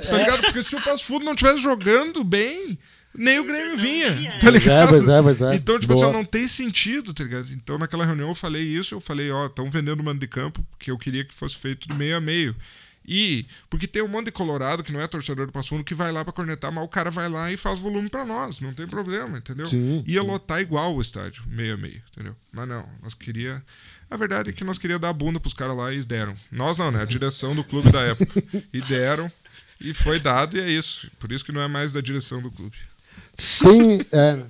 Tá 0.00 0.16
ligado? 0.16 0.40
Porque 0.42 0.64
se 0.64 0.74
o 0.74 0.80
Passo 0.82 1.04
Fundo 1.04 1.24
não 1.24 1.32
estivesse 1.34 1.62
jogando 1.62 2.24
bem, 2.24 2.76
nem 3.18 3.38
o 3.38 3.44
Grêmio 3.44 3.76
vinha. 3.76 4.12
vinha, 4.12 4.32
Tá 4.40 4.48
é. 4.48 4.50
ligado? 4.50 4.88
Pois 4.88 5.08
é, 5.08 5.22
pois 5.22 5.42
é. 5.42 5.54
Então, 5.56 5.78
tipo 5.78 5.92
Boa. 5.92 6.06
assim, 6.06 6.12
não 6.16 6.24
tem 6.24 6.46
sentido, 6.48 7.12
tá 7.12 7.24
ligado? 7.24 7.52
Então, 7.52 7.76
naquela 7.78 8.06
reunião 8.06 8.28
eu 8.28 8.34
falei 8.34 8.62
isso, 8.62 8.94
eu 8.94 9.00
falei, 9.00 9.30
ó, 9.30 9.46
estão 9.46 9.70
vendendo 9.70 10.00
o 10.00 10.04
mando 10.04 10.20
de 10.20 10.28
campo, 10.28 10.64
porque 10.70 10.90
eu 10.90 10.96
queria 10.98 11.24
que 11.24 11.34
fosse 11.34 11.56
feito 11.56 11.88
de 11.88 11.94
meio 11.94 12.16
a 12.16 12.20
meio. 12.20 12.54
E, 13.10 13.46
porque 13.70 13.86
tem 13.86 14.02
um 14.02 14.08
monte 14.08 14.26
de 14.26 14.32
colorado 14.32 14.84
que 14.84 14.92
não 14.92 15.00
é 15.00 15.06
torcedor 15.08 15.46
do 15.46 15.52
Passo 15.52 15.70
Fundo 15.70 15.82
que 15.82 15.94
vai 15.94 16.12
lá 16.12 16.22
pra 16.22 16.32
cornetar, 16.32 16.70
mas 16.70 16.84
o 16.84 16.88
cara 16.88 17.10
vai 17.10 17.26
lá 17.26 17.50
e 17.50 17.56
faz 17.56 17.78
volume 17.78 18.10
pra 18.10 18.22
nós, 18.22 18.60
não 18.60 18.74
tem 18.74 18.86
problema, 18.86 19.38
entendeu? 19.38 19.64
Sim, 19.64 20.04
Ia 20.06 20.20
sim. 20.20 20.26
lotar 20.26 20.60
igual 20.60 20.94
o 20.94 21.00
estádio, 21.00 21.42
meio 21.46 21.72
a 21.72 21.76
meio, 21.78 22.02
entendeu? 22.12 22.36
Mas 22.52 22.68
não, 22.68 22.86
nós 23.02 23.14
queria. 23.14 23.62
A 24.10 24.16
verdade 24.18 24.50
é 24.50 24.52
que 24.52 24.62
nós 24.62 24.76
queria 24.76 24.98
dar 24.98 25.08
a 25.08 25.12
bunda 25.14 25.40
pros 25.40 25.54
caras 25.54 25.74
lá 25.74 25.90
e 25.90 26.02
deram. 26.04 26.36
Nós 26.52 26.76
não, 26.76 26.90
né? 26.90 27.00
A 27.00 27.06
direção 27.06 27.54
do 27.54 27.64
clube 27.64 27.90
da 27.90 28.00
época. 28.02 28.42
E 28.74 28.80
deram, 28.82 29.32
e 29.80 29.94
foi 29.94 30.20
dado, 30.20 30.58
e 30.58 30.60
é 30.60 30.70
isso. 30.70 31.10
Por 31.18 31.32
isso 31.32 31.44
que 31.44 31.52
não 31.52 31.62
é 31.62 31.68
mais 31.68 31.92
da 31.94 32.02
direção 32.02 32.42
do 32.42 32.50
clube. 32.50 32.76
Tem, 33.62 34.00
é, 34.12 34.42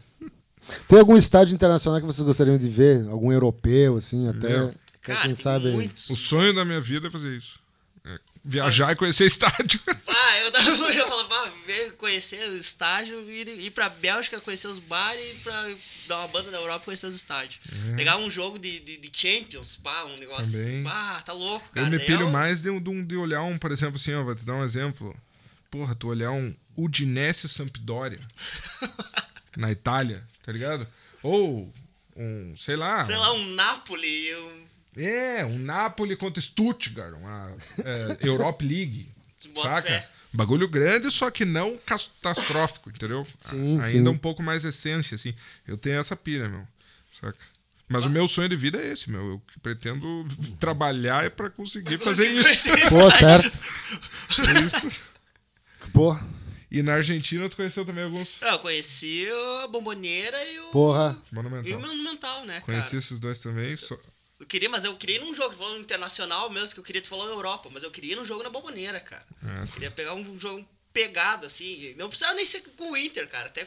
tem 0.89 0.99
algum 0.99 1.17
estádio 1.17 1.55
internacional 1.55 2.01
que 2.01 2.07
vocês 2.07 2.25
gostariam 2.27 2.57
de 2.59 2.69
ver? 2.69 3.07
Algum 3.09 3.31
europeu, 3.33 3.97
assim, 3.97 4.29
até. 4.29 4.49
Meu. 4.49 4.75
Cara, 5.03 5.23
quem 5.27 5.35
sabe. 5.35 5.71
muitos. 5.71 6.11
O 6.11 6.17
sonho 6.17 6.55
da 6.55 6.65
minha 6.65 6.81
vida 6.81 7.09
é 7.09 7.11
fazer 7.11 7.37
isso. 7.37 7.59
É 8.05 8.19
viajar 8.45 8.93
e 8.93 8.97
conhecer 8.97 9.27
estádio. 9.27 9.81
Ah, 10.31 10.39
eu, 10.41 10.51
dava, 10.51 10.69
eu 10.93 11.09
falava, 11.09 11.53
ver, 11.67 11.93
conhecer 11.93 12.51
o 12.51 12.57
estádio, 12.57 13.31
ir, 13.31 13.49
ir 13.49 13.71
pra 13.71 13.89
Bélgica, 13.89 14.41
conhecer 14.41 14.67
os 14.69 14.79
bares 14.79 15.23
e 15.31 15.35
pra 15.37 15.71
dar 16.07 16.19
uma 16.19 16.29
banda 16.29 16.51
na 16.51 16.59
Europa 16.59 16.85
conhecer 16.87 17.07
os 17.07 17.15
estádios. 17.15 17.61
Pegar 17.97 18.19
um 18.19 18.29
jogo 18.31 18.59
de, 18.59 18.81
de, 18.81 18.97
de 18.99 19.11
Champions, 19.13 19.77
pá, 19.77 20.05
um 20.05 20.19
negócio. 20.19 20.53
Também. 20.65 20.83
Pá, 20.83 21.23
tá 21.25 21.33
louco, 21.33 21.67
cara. 21.73 21.87
Eu 21.87 21.91
me 21.91 21.99
pilho 21.99 22.23
eu- 22.23 22.31
mais 22.31 22.61
de, 22.61 22.69
um- 22.69 22.81
de, 22.81 22.91
um- 22.91 23.03
de 23.05 23.17
olhar 23.17 23.43
um, 23.43 23.57
por 23.57 23.71
exemplo, 23.73 23.97
assim, 23.97 24.13
ó, 24.15 24.23
vou 24.25 24.35
te 24.35 24.45
dar 24.45 24.55
um 24.55 24.65
exemplo. 24.65 25.17
Porra, 25.71 25.95
tu 25.95 26.09
olhar 26.09 26.31
um 26.31 26.55
Udinese 26.83 27.49
Sampdoria 27.49 28.21
na 29.57 29.71
Itália, 29.71 30.23
tá 30.45 30.53
ligado? 30.53 30.87
Ou 31.23 31.73
um, 32.17 32.55
sei 32.59 32.77
lá. 32.77 33.05
Sei 33.05 33.17
lá, 33.17 33.33
um 33.33 33.55
Napoli, 33.55 34.35
um. 34.37 34.69
É, 34.97 35.45
um 35.45 35.59
Napoli 35.59 36.17
contra 36.17 36.41
Stuttgart, 36.41 37.15
uma 37.15 37.53
é, 37.85 38.19
Europe 38.27 38.65
League. 38.67 39.09
Saca? 39.63 39.83
fé. 39.83 40.09
Bagulho 40.33 40.69
grande, 40.69 41.11
só 41.11 41.31
que 41.31 41.45
não 41.45 41.77
catastrófico, 41.79 42.91
entendeu? 42.91 43.27
Sim, 43.41 43.81
A- 43.81 43.85
Ainda 43.85 44.11
sim. 44.11 44.15
um 44.15 44.19
pouco 44.19 44.43
mais 44.43 44.65
essência, 44.65 45.15
assim. 45.15 45.35
Eu 45.67 45.77
tenho 45.79 45.99
essa 45.99 46.15
pilha, 46.15 46.49
meu. 46.49 46.67
Saca? 47.21 47.39
Mas 47.89 48.05
o 48.05 48.11
meu 48.11 48.29
sonho 48.29 48.51
de 48.51 48.57
vida 48.57 48.77
é 48.79 48.93
esse, 48.93 49.11
meu. 49.11 49.21
Eu 49.27 49.43
pretendo 49.63 50.27
trabalhar 50.61 51.25
é 51.25 51.31
pra 51.31 51.49
conseguir 51.49 51.97
fazer 51.97 52.27
isso. 52.31 52.69
Pô, 52.91 53.11
certo. 53.11 53.59
Isso. 54.67 55.01
Porra. 55.93 56.27
E 56.71 56.83
na 56.83 56.95
Argentina 56.95 57.49
tu 57.49 57.57
conheceu 57.57 57.85
também 57.85 58.05
alguns 58.05 58.37
Eu 58.43 58.59
conheci 58.59 59.27
a 59.63 59.69
Bomboneira 59.69 60.45
e 60.45 60.61
o. 60.61 60.65
Porra. 60.71 61.17
E 61.27 61.33
o 61.33 61.35
monumental. 61.35 61.81
Monumental, 61.81 62.45
né, 62.45 62.61
Conheci 62.61 62.91
cara? 62.91 62.99
esses 62.99 63.19
dois 63.19 63.41
também. 63.41 63.77
Só... 63.77 63.99
Eu 64.39 64.47
queria, 64.47 64.69
mas 64.69 64.85
eu 64.85 64.95
queria 64.97 65.17
ir 65.17 65.21
num 65.21 65.35
jogo, 65.35 65.55
falando 65.57 65.81
internacional 65.81 66.49
mesmo, 66.51 66.75
que 66.75 66.81
eu 66.81 66.85
queria, 66.85 67.03
tu 67.03 67.09
falou 67.09 67.27
Europa, 67.27 67.69
mas 67.73 67.83
eu 67.83 67.91
queria 67.91 68.13
ir 68.13 68.17
num 68.17 68.25
jogo 68.25 68.43
na 68.43 68.51
Bomboneira, 68.51 69.01
cara. 69.01 69.25
É. 69.43 69.63
Eu 69.63 69.67
queria 69.69 69.91
pegar 69.91 70.15
um 70.15 70.39
jogo 70.39 70.65
pegado, 70.93 71.47
assim. 71.47 71.95
Não 71.97 72.09
precisava 72.09 72.35
nem 72.35 72.45
ser 72.45 72.61
com 72.77 72.93
o 72.93 72.97
Inter, 72.97 73.27
cara. 73.29 73.47
Até 73.47 73.67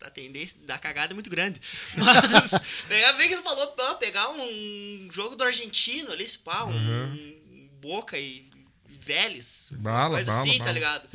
a 0.00 0.10
tendência 0.10 0.56
da 0.64 0.78
cagada 0.78 1.12
é 1.12 1.14
muito 1.14 1.30
grande. 1.30 1.60
Mas 1.96 2.84
pegar 2.88 3.12
bem 3.14 3.28
que 3.28 3.34
ele 3.34 3.42
falou, 3.42 3.66
pegar 3.98 4.30
um 4.30 5.08
jogo 5.10 5.36
do 5.36 5.44
argentino 5.44 6.12
ali, 6.12 6.24
esse 6.24 6.38
pá, 6.38 6.64
um 6.64 7.36
Boca 7.80 8.18
e 8.18 8.48
Vélez. 8.88 9.68
Bala, 9.72 10.16
coisa 10.16 10.32
bala, 10.32 10.42
assim, 10.42 10.58
bala. 10.58 10.64
tá 10.64 10.72
ligado? 10.72 11.08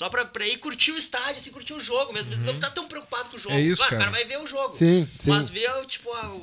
Só 0.00 0.08
pra, 0.08 0.24
pra 0.24 0.46
ir 0.46 0.56
curtir 0.56 0.92
o 0.92 0.96
estádio, 0.96 1.36
assim, 1.36 1.50
curtir 1.50 1.74
o 1.74 1.80
jogo 1.80 2.10
mesmo. 2.14 2.34
Não 2.38 2.58
tá 2.58 2.70
tão 2.70 2.88
preocupado 2.88 3.28
com 3.28 3.36
o 3.36 3.38
jogo. 3.38 3.54
É 3.54 3.60
isso, 3.60 3.76
claro, 3.76 3.96
o 3.96 3.98
cara. 3.98 4.10
cara 4.10 4.10
vai 4.10 4.24
ver 4.26 4.42
o 4.42 4.46
jogo. 4.46 4.74
Sim, 4.74 5.06
sim. 5.18 5.28
Mas 5.28 5.50
ver, 5.50 5.68
tipo, 5.84 6.10
a, 6.10 6.34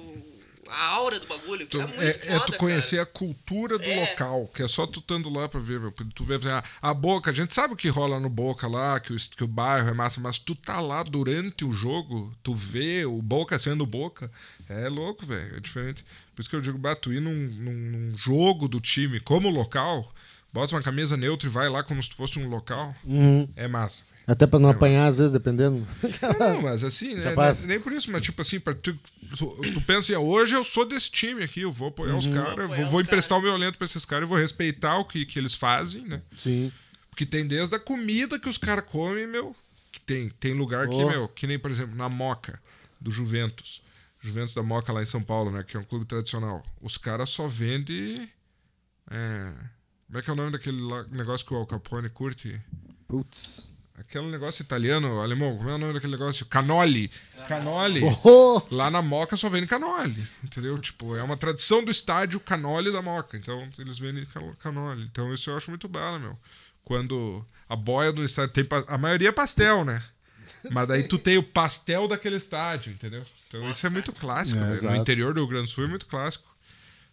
a 0.69 0.85
aura 0.89 1.19
do 1.19 1.25
bagulho, 1.25 1.65
que 1.65 1.71
Tu- 1.71 1.81
é 1.81 1.87
muito 1.87 1.99
é, 2.03 2.13
foda, 2.13 2.33
é 2.35 2.39
tu 2.41 2.53
conhecer 2.53 2.97
cara. 2.97 3.01
a 3.01 3.05
cultura 3.07 3.79
do 3.79 3.83
É. 3.83 4.11
local, 4.11 4.47
que 4.53 4.61
é 4.61 4.67
só 4.67 4.85
tu 4.85 4.99
estando 4.99 5.27
lá 5.27 5.49
pra 5.49 5.59
ver, 5.59 5.79
meu. 5.79 5.91
Tu 6.13 6.23
vê, 6.23 6.35
exemplo, 6.35 6.61
a 6.79 6.93
Boca, 6.93 7.31
a 7.31 7.33
gente 7.33 7.51
sabe 7.51 7.73
o 7.73 7.75
que 7.75 7.89
rola 7.89 8.19
no 8.19 8.29
Boca 8.29 8.67
lá, 8.67 8.99
que 8.99 9.11
o, 9.11 9.17
que 9.17 9.43
o 9.43 9.47
bairro 9.47 9.89
é 9.89 9.93
massa, 9.93 10.21
mas 10.21 10.37
tu 10.37 10.53
tá 10.53 10.79
lá 10.79 11.01
durante 11.01 11.65
o 11.65 11.71
jogo, 11.71 12.31
tu 12.43 12.53
vê 12.53 13.05
o 13.05 13.19
Boca 13.23 13.57
sendo 13.57 13.87
Boca, 13.87 14.31
é 14.69 14.87
louco, 14.87 15.25
velho, 15.25 15.57
é 15.57 15.59
diferente. 15.59 16.05
Por 16.35 16.41
isso 16.41 16.49
que 16.51 16.55
eu 16.55 16.61
digo, 16.61 16.77
bah, 16.77 16.95
tu 16.95 17.11
ir 17.11 17.21
num, 17.21 17.33
num, 17.33 17.73
num 18.11 18.15
jogo 18.15 18.67
do 18.67 18.79
time 18.79 19.19
como 19.19 19.49
local, 19.49 20.13
bota 20.57 20.75
uma 20.75 20.81
camisa 20.81 21.15
neutra 21.15 21.47
e 21.47 21.51
vai 21.51 21.69
lá 21.69 21.83
como 21.83 22.01
se 22.01 22.09
tu 22.09 22.15
fosse 22.15 22.39
um 22.39 22.49
local, 22.49 22.95
Uhum. 23.03 23.47
é 23.55 23.67
massa, 23.67 24.03
velho. 24.05 24.17
Até 24.25 24.45
pra 24.47 24.59
não 24.59 24.69
apanhar, 24.69 25.07
às 25.07 25.17
vezes, 25.19 25.31
dependendo. 25.31 25.87
Não, 26.39 26.61
mas 26.63 26.83
assim, 26.83 27.13
né, 27.15 27.23
Capaz. 27.23 27.63
nem 27.63 27.79
por 27.79 27.93
isso, 27.93 28.11
mas 28.11 28.21
tipo 28.23 28.41
assim, 28.41 28.59
pra 28.59 28.73
tu, 28.73 28.93
tu, 29.37 29.47
tu 29.73 29.81
pensa, 29.81 29.99
assim, 29.99 30.15
hoje 30.15 30.53
eu 30.53 30.63
sou 30.63 30.85
desse 30.87 31.09
time 31.11 31.43
aqui, 31.43 31.61
eu 31.61 31.71
vou 31.71 31.89
apoiar 31.89 32.17
os 32.17 32.27
caras, 32.27 32.75
vou, 32.77 32.89
vou 32.89 33.01
emprestar 33.01 33.37
o 33.37 33.41
meu 33.41 33.53
olento 33.53 33.77
pra 33.77 33.85
esses 33.85 34.03
caras 34.03 34.25
e 34.27 34.29
vou 34.29 34.37
respeitar 34.37 34.97
o 34.97 35.05
que, 35.05 35.25
que 35.25 35.37
eles 35.39 35.53
fazem, 35.53 36.01
né? 36.03 36.21
Sim. 36.41 36.71
Porque 37.09 37.25
tem 37.25 37.47
desde 37.47 37.75
a 37.75 37.79
comida 37.79 38.37
que 38.39 38.49
os 38.49 38.57
caras 38.57 38.85
comem, 38.85 39.25
meu, 39.27 39.55
que 39.91 39.99
tem, 40.01 40.29
tem 40.39 40.53
lugar 40.53 40.87
que, 40.89 40.95
Oh. 40.95 41.09
meu, 41.09 41.27
que 41.27 41.47
nem, 41.47 41.57
por 41.57 41.71
exemplo, 41.71 41.95
na 41.95 42.09
Moca, 42.09 42.59
do 42.99 43.09
Juventus. 43.11 43.81
Juventus 44.19 44.53
da 44.53 44.63
Moca 44.63 44.91
lá 44.91 45.01
em 45.01 45.05
São 45.05 45.21
Paulo, 45.23 45.51
né? 45.51 45.63
Que 45.63 45.77
é 45.77 45.79
um 45.79 45.83
clube 45.83 46.05
tradicional. 46.05 46.65
Os 46.81 46.97
caras 46.97 47.29
só 47.29 47.47
vendem. 47.47 48.29
É, 49.09 49.51
como 50.07 50.19
é 50.19 50.21
que 50.21 50.29
é 50.29 50.33
o 50.33 50.35
nome 50.35 50.51
daquele 50.51 50.81
lá- 50.81 51.05
negócio 51.11 51.45
que 51.45 51.53
o 51.53 51.57
Al 51.57 51.65
Capone 51.67 52.09
curte? 52.09 52.59
Putz. 53.07 53.69
Aquele 53.99 54.27
negócio 54.27 54.61
italiano, 54.61 55.21
alemão, 55.21 55.57
como 55.57 55.69
é 55.69 55.73
o 55.73 55.77
nome 55.77 55.93
daquele 55.93 56.11
negócio? 56.13 56.45
Canoli. 56.45 57.09
Canoli. 57.47 58.01
Oh, 58.23 58.61
Lá 58.69 58.91
na 58.91 59.01
Moca 59.01 59.35
só 59.35 59.49
vende 59.49 59.65
canoli, 59.65 60.25
entendeu? 60.43 60.77
Tipo, 60.77 61.15
é 61.15 61.23
uma 61.23 61.35
tradição 61.35 61.83
do 61.83 61.89
estádio 61.89 62.39
canoli 62.39 62.91
da 62.91 63.01
Moca. 63.01 63.35
Então, 63.35 63.67
eles 63.79 63.97
vendem 63.97 64.23
ca- 64.25 64.39
canoli. 64.59 65.03
Então, 65.03 65.33
isso 65.33 65.49
eu 65.49 65.57
acho 65.57 65.71
muito 65.71 65.87
bala, 65.87 66.19
meu. 66.19 66.37
Quando 66.83 67.43
a 67.67 67.75
boia 67.75 68.13
do 68.13 68.23
estádio 68.23 68.53
tem... 68.53 68.67
A 68.87 68.97
maioria 68.99 69.29
é 69.29 69.31
pastel, 69.31 69.83
né? 69.83 70.01
Mas 70.69 70.87
daí 70.87 71.03
tu 71.07 71.17
tem 71.17 71.37
o 71.39 71.43
pastel 71.43 72.07
daquele 72.07 72.35
estádio, 72.35 72.93
entendeu? 72.93 73.25
Então, 73.47 73.67
isso 73.69 73.85
é 73.85 73.89
muito 73.89 74.13
clássico, 74.13 74.59
É, 74.59 74.61
né? 74.75 74.79
No 74.91 74.95
interior 74.95 75.33
do 75.33 75.39
Rio 75.41 75.47
Grande 75.49 75.65
do 75.65 75.71
Sul 75.71 75.85
é 75.85 75.87
muito 75.87 76.05
clássico. 76.05 76.45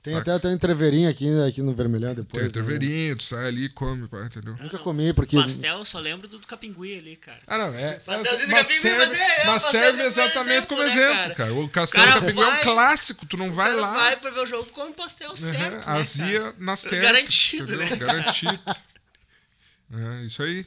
Tem 0.04 0.14
até, 0.16 0.32
até 0.32 0.48
um 0.48 0.52
entreveirinho 0.52 1.08
aqui, 1.08 1.26
aqui 1.48 1.62
no 1.62 1.74
Vermelhão 1.74 2.14
depois. 2.14 2.52
Tem 2.52 2.62
o 2.62 2.66
né? 2.68 3.14
tu 3.14 3.22
sai 3.22 3.46
ali 3.46 3.64
e 3.64 3.68
come, 3.70 4.06
pá, 4.06 4.26
entendeu? 4.26 4.54
Nunca 4.60 4.76
comi, 4.76 5.14
porque. 5.14 5.34
Pastel, 5.34 5.78
eu 5.78 5.84
só 5.86 5.98
lembro 5.98 6.28
do, 6.28 6.38
do 6.38 6.46
Capingui 6.46 6.98
ali, 6.98 7.16
cara. 7.16 7.38
Ah, 7.46 7.56
não, 7.56 7.74
é. 7.74 7.94
Pastelzinho 7.94 8.50
mas 8.50 8.68
capim, 8.68 8.80
serve, 8.80 8.98
mas 8.98 9.12
é, 9.18 9.40
é, 9.40 9.46
mas 9.46 9.62
serve 9.62 10.02
exatamente 10.02 10.66
como 10.66 10.82
exemplo, 10.82 11.08
né, 11.08 11.16
cara? 11.16 11.34
cara. 11.34 11.54
O 11.54 11.68
castelo 11.70 12.04
cara 12.04 12.20
de 12.20 12.26
Capim 12.26 12.38
é 12.38 12.46
um 12.46 12.50
vai- 12.50 12.62
clássico, 12.62 13.24
tu 13.26 13.38
não 13.38 13.50
vai 13.50 13.74
lá. 13.74 13.94
vai 13.94 14.16
pra 14.16 14.30
ver 14.30 14.40
o 14.40 14.46
jogo 14.46 14.70
come 14.72 14.92
pastel 14.92 15.34
certo, 15.38 15.86
né, 15.88 15.94
Azia 15.98 16.40
cara? 16.40 16.54
na 16.58 16.76
certa. 16.76 17.06
Garantido, 17.06 17.74
entendeu? 17.74 17.86
né? 17.88 17.96
Garantido. 17.96 18.60
É, 19.96 20.24
isso 20.24 20.42
aí. 20.42 20.66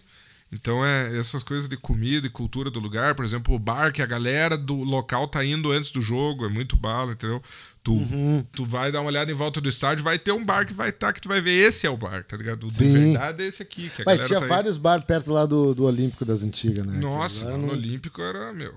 Então 0.51 0.86
é 0.86 1.17
essas 1.19 1.43
coisas 1.43 1.67
de 1.67 1.75
comida 1.75 2.25
e 2.25 2.29
cultura 2.29 2.71
do 2.71 2.79
lugar, 2.79 3.15
por 3.15 3.25
exemplo, 3.25 3.53
o 3.53 3.60
bar 3.60 3.91
que 3.91 4.01
a 4.01 4.05
galera 4.05 4.57
do 4.57 4.75
local 4.75 5.27
tá 5.27 5.43
indo 5.43 5.71
antes 5.71 5.91
do 5.91 6.01
jogo, 6.01 6.45
é 6.45 6.49
muito 6.49 6.77
bala, 6.77 7.12
entendeu? 7.12 7.43
Tu, 7.83 7.91
Uhum. 7.93 8.45
tu 8.53 8.63
vai 8.65 8.89
dar 8.91 9.01
uma 9.01 9.07
olhada 9.10 9.29
em 9.29 9.36
volta 9.36 9.60
do 9.60 9.67
estádio, 9.67 10.05
vai 10.05 10.17
ter 10.17 10.31
um 10.31 10.43
bar 10.45 10.65
que 10.65 10.73
vai 10.73 10.89
estar, 10.89 11.12
que 11.12 11.19
tu 11.21 11.27
vai 11.27 11.41
ver 11.41 11.51
esse 11.51 11.86
é 11.86 11.89
o 11.89 11.97
bar, 11.97 12.23
tá 12.23 12.38
ligado? 12.38 12.65
O 12.65 12.71
de 12.71 12.77
Sim. 12.77 12.93
verdade 12.93 13.43
é 13.43 13.47
esse 13.47 13.62
aqui, 13.62 13.89
que 13.89 14.01
a 14.01 14.05
galera 14.05 14.25
tinha 14.25 14.39
tá 14.39 14.45
vários 14.47 14.77
bares 14.77 15.05
perto 15.05 15.31
lá 15.33 15.45
do, 15.45 15.75
do 15.75 15.83
Olímpico 15.83 16.23
das 16.23 16.43
Antigas, 16.43 16.86
né? 16.86 16.97
Nossa, 16.97 17.41
Agora 17.41 17.57
no 17.57 17.71
Olímpico 17.73 18.21
era, 18.21 18.53
meu. 18.53 18.73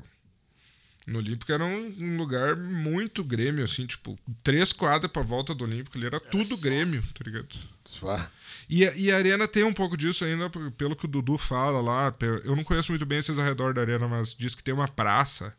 No 1.06 1.18
Olímpico 1.18 1.50
era 1.52 1.64
um, 1.64 1.94
um 2.00 2.16
lugar 2.16 2.56
muito 2.56 3.24
Grêmio, 3.24 3.64
assim, 3.64 3.86
tipo, 3.86 4.18
três 4.44 4.72
quadras 4.72 5.10
pra 5.10 5.22
volta 5.22 5.54
do 5.54 5.64
Olímpico, 5.64 5.96
ele 5.98 6.06
era, 6.06 6.20
tudo 6.20 6.56
só. 6.56 6.62
Grêmio, 6.62 7.02
tá 7.14 7.24
ligado? 7.24 7.48
Ah, 8.04 8.28
E, 8.70 8.86
a- 8.86 8.94
e 8.94 9.10
a 9.10 9.16
Arena 9.16 9.48
tem 9.48 9.64
um 9.64 9.72
pouco 9.72 9.96
disso 9.96 10.24
ainda, 10.24 10.48
pelo 10.78 10.94
que 10.94 11.04
o 11.04 11.08
Dudu 11.08 11.36
fala 11.36 11.80
lá. 11.80 12.14
Eu 12.44 12.54
não 12.54 12.62
conheço 12.64 12.92
muito 12.92 13.04
bem 13.04 13.18
esses 13.18 13.36
arredor 13.38 13.74
da 13.74 13.80
Arena, 13.80 14.06
mas 14.06 14.32
diz 14.34 14.54
que 14.54 14.62
tem 14.62 14.72
uma 14.72 14.86
praça 14.88 15.52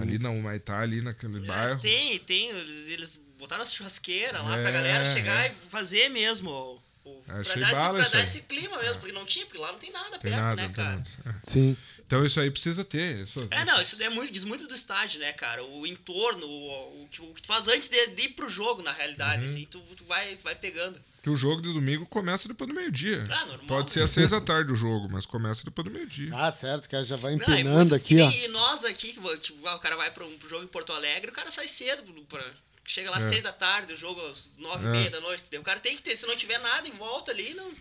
ali 0.00 0.18
na 0.18 0.28
Humaitá, 0.30 0.80
ali 0.80 1.00
naquele 1.00 1.40
bairro. 1.40 1.80
Tem, 1.80 2.18
tem. 2.20 2.50
Eles, 2.50 2.88
eles 2.90 3.20
botaram 3.38 3.62
a 3.62 3.66
churrasqueira 3.66 4.42
lá 4.42 4.58
É, 4.58 4.62
pra 4.62 4.70
galera 4.70 5.04
chegar 5.06 5.46
é. 5.46 5.48
e 5.48 5.70
fazer 5.70 6.08
mesmo. 6.10 6.50
O- 6.50 6.82
Pra, 7.26 7.36
dar 7.42 7.42
esse, 7.42 7.56
bala 7.72 7.94
pra 7.94 8.02
isso 8.02 8.12
dar 8.12 8.22
esse 8.22 8.42
clima 8.42 8.78
mesmo, 8.78 8.98
porque 9.00 9.12
não 9.12 9.26
tinha, 9.26 9.44
porque 9.46 9.58
lá 9.58 9.72
não 9.72 9.78
tem 9.78 9.90
nada 9.90 10.10
Tem 10.18 10.20
perto, 10.32 10.36
nada, 10.40 10.54
né, 10.56 10.68
cara? 10.70 11.02
nada. 11.24 11.40
Sim. 11.44 11.76
Então 12.06 12.24
isso 12.24 12.38
aí 12.38 12.50
precisa 12.50 12.84
ter. 12.84 13.20
Isso, 13.24 13.46
É, 13.50 13.64
não, 13.64 13.80
isso 13.80 14.00
é 14.02 14.08
muito, 14.10 14.32
diz 14.32 14.44
muito 14.44 14.66
do 14.66 14.74
estádio, 14.74 15.20
né, 15.20 15.32
cara? 15.32 15.64
O 15.64 15.86
entorno, 15.86 16.46
o, 16.46 17.02
o, 17.02 17.08
que- 17.08 17.22
o 17.22 17.32
que 17.34 17.40
tu 17.42 17.46
faz 17.46 17.66
antes 17.66 17.88
de, 17.88 18.06
de 18.08 18.22
ir 18.24 18.28
pro 18.30 18.48
jogo, 18.48 18.82
na 18.82 18.92
realidade, 18.92 19.44
Uhum. 19.44 19.50
assim, 19.50 19.64
tu, 19.70 19.80
tu 19.96 20.04
vai, 20.04 20.36
tu 20.36 20.42
vai 20.44 20.54
pegando. 20.54 21.00
Que 21.22 21.30
o 21.30 21.36
jogo 21.36 21.62
de 21.62 21.72
domingo 21.72 22.04
começa 22.06 22.46
depois 22.46 22.68
do 22.68 22.74
meio-dia. 22.74 23.24
Ah, 23.30 23.46
normal, 23.46 23.66
Pode 23.66 23.90
ser 23.90 24.00
né? 24.00 24.04
às 24.04 24.10
seis 24.10 24.30
da 24.30 24.40
tarde 24.42 24.70
o 24.72 24.76
jogo, 24.76 25.08
mas 25.10 25.24
começa 25.24 25.64
depois 25.64 25.84
do 25.88 25.90
meio-dia. 25.90 26.30
Ah, 26.34 26.52
certo, 26.52 26.84
o 26.84 26.88
cara 26.90 27.04
já 27.04 27.16
vai 27.16 27.36
Não, 27.36 27.40
é 27.40 27.52
empinando 27.60 27.76
muito- 27.78 27.94
aqui, 27.94 28.16
e, 28.16 28.20
ó. 28.22 28.30
E 28.30 28.48
nós 28.48 28.84
aqui, 28.84 29.12
que 29.14 29.38
tipo, 29.38 29.66
ah, 29.66 29.76
o 29.76 29.78
cara 29.80 29.96
vai 29.96 30.10
pra 30.10 30.24
um 30.26 30.36
pro 30.38 30.48
jogo 30.48 30.62
em 30.62 30.68
Porto 30.68 30.92
Alegre, 30.92 31.30
o 31.30 31.34
cara 31.34 31.50
sai 31.50 31.66
cedo, 31.66 32.02
pra, 32.28 32.44
chega 32.86 33.10
lá 33.10 33.16
às 33.16 33.24
seis 33.24 33.42
da 33.42 33.52
tarde, 33.52 33.94
o 33.94 33.96
jogo 33.96 34.20
às 34.26 34.52
nove 34.58 34.84
e 34.84 34.88
É. 34.88 34.92
meia 34.92 35.10
da 35.10 35.20
noite, 35.22 35.40
entendeu? 35.40 35.62
O 35.62 35.64
cara 35.64 35.80
tem 35.80 35.96
que 35.96 36.02
ter, 36.02 36.14
se 36.16 36.26
não 36.26 36.36
tiver 36.36 36.58
nada 36.58 36.86
em 36.86 36.92
volta 36.92 37.30
ali, 37.32 37.54
não... 37.54 37.72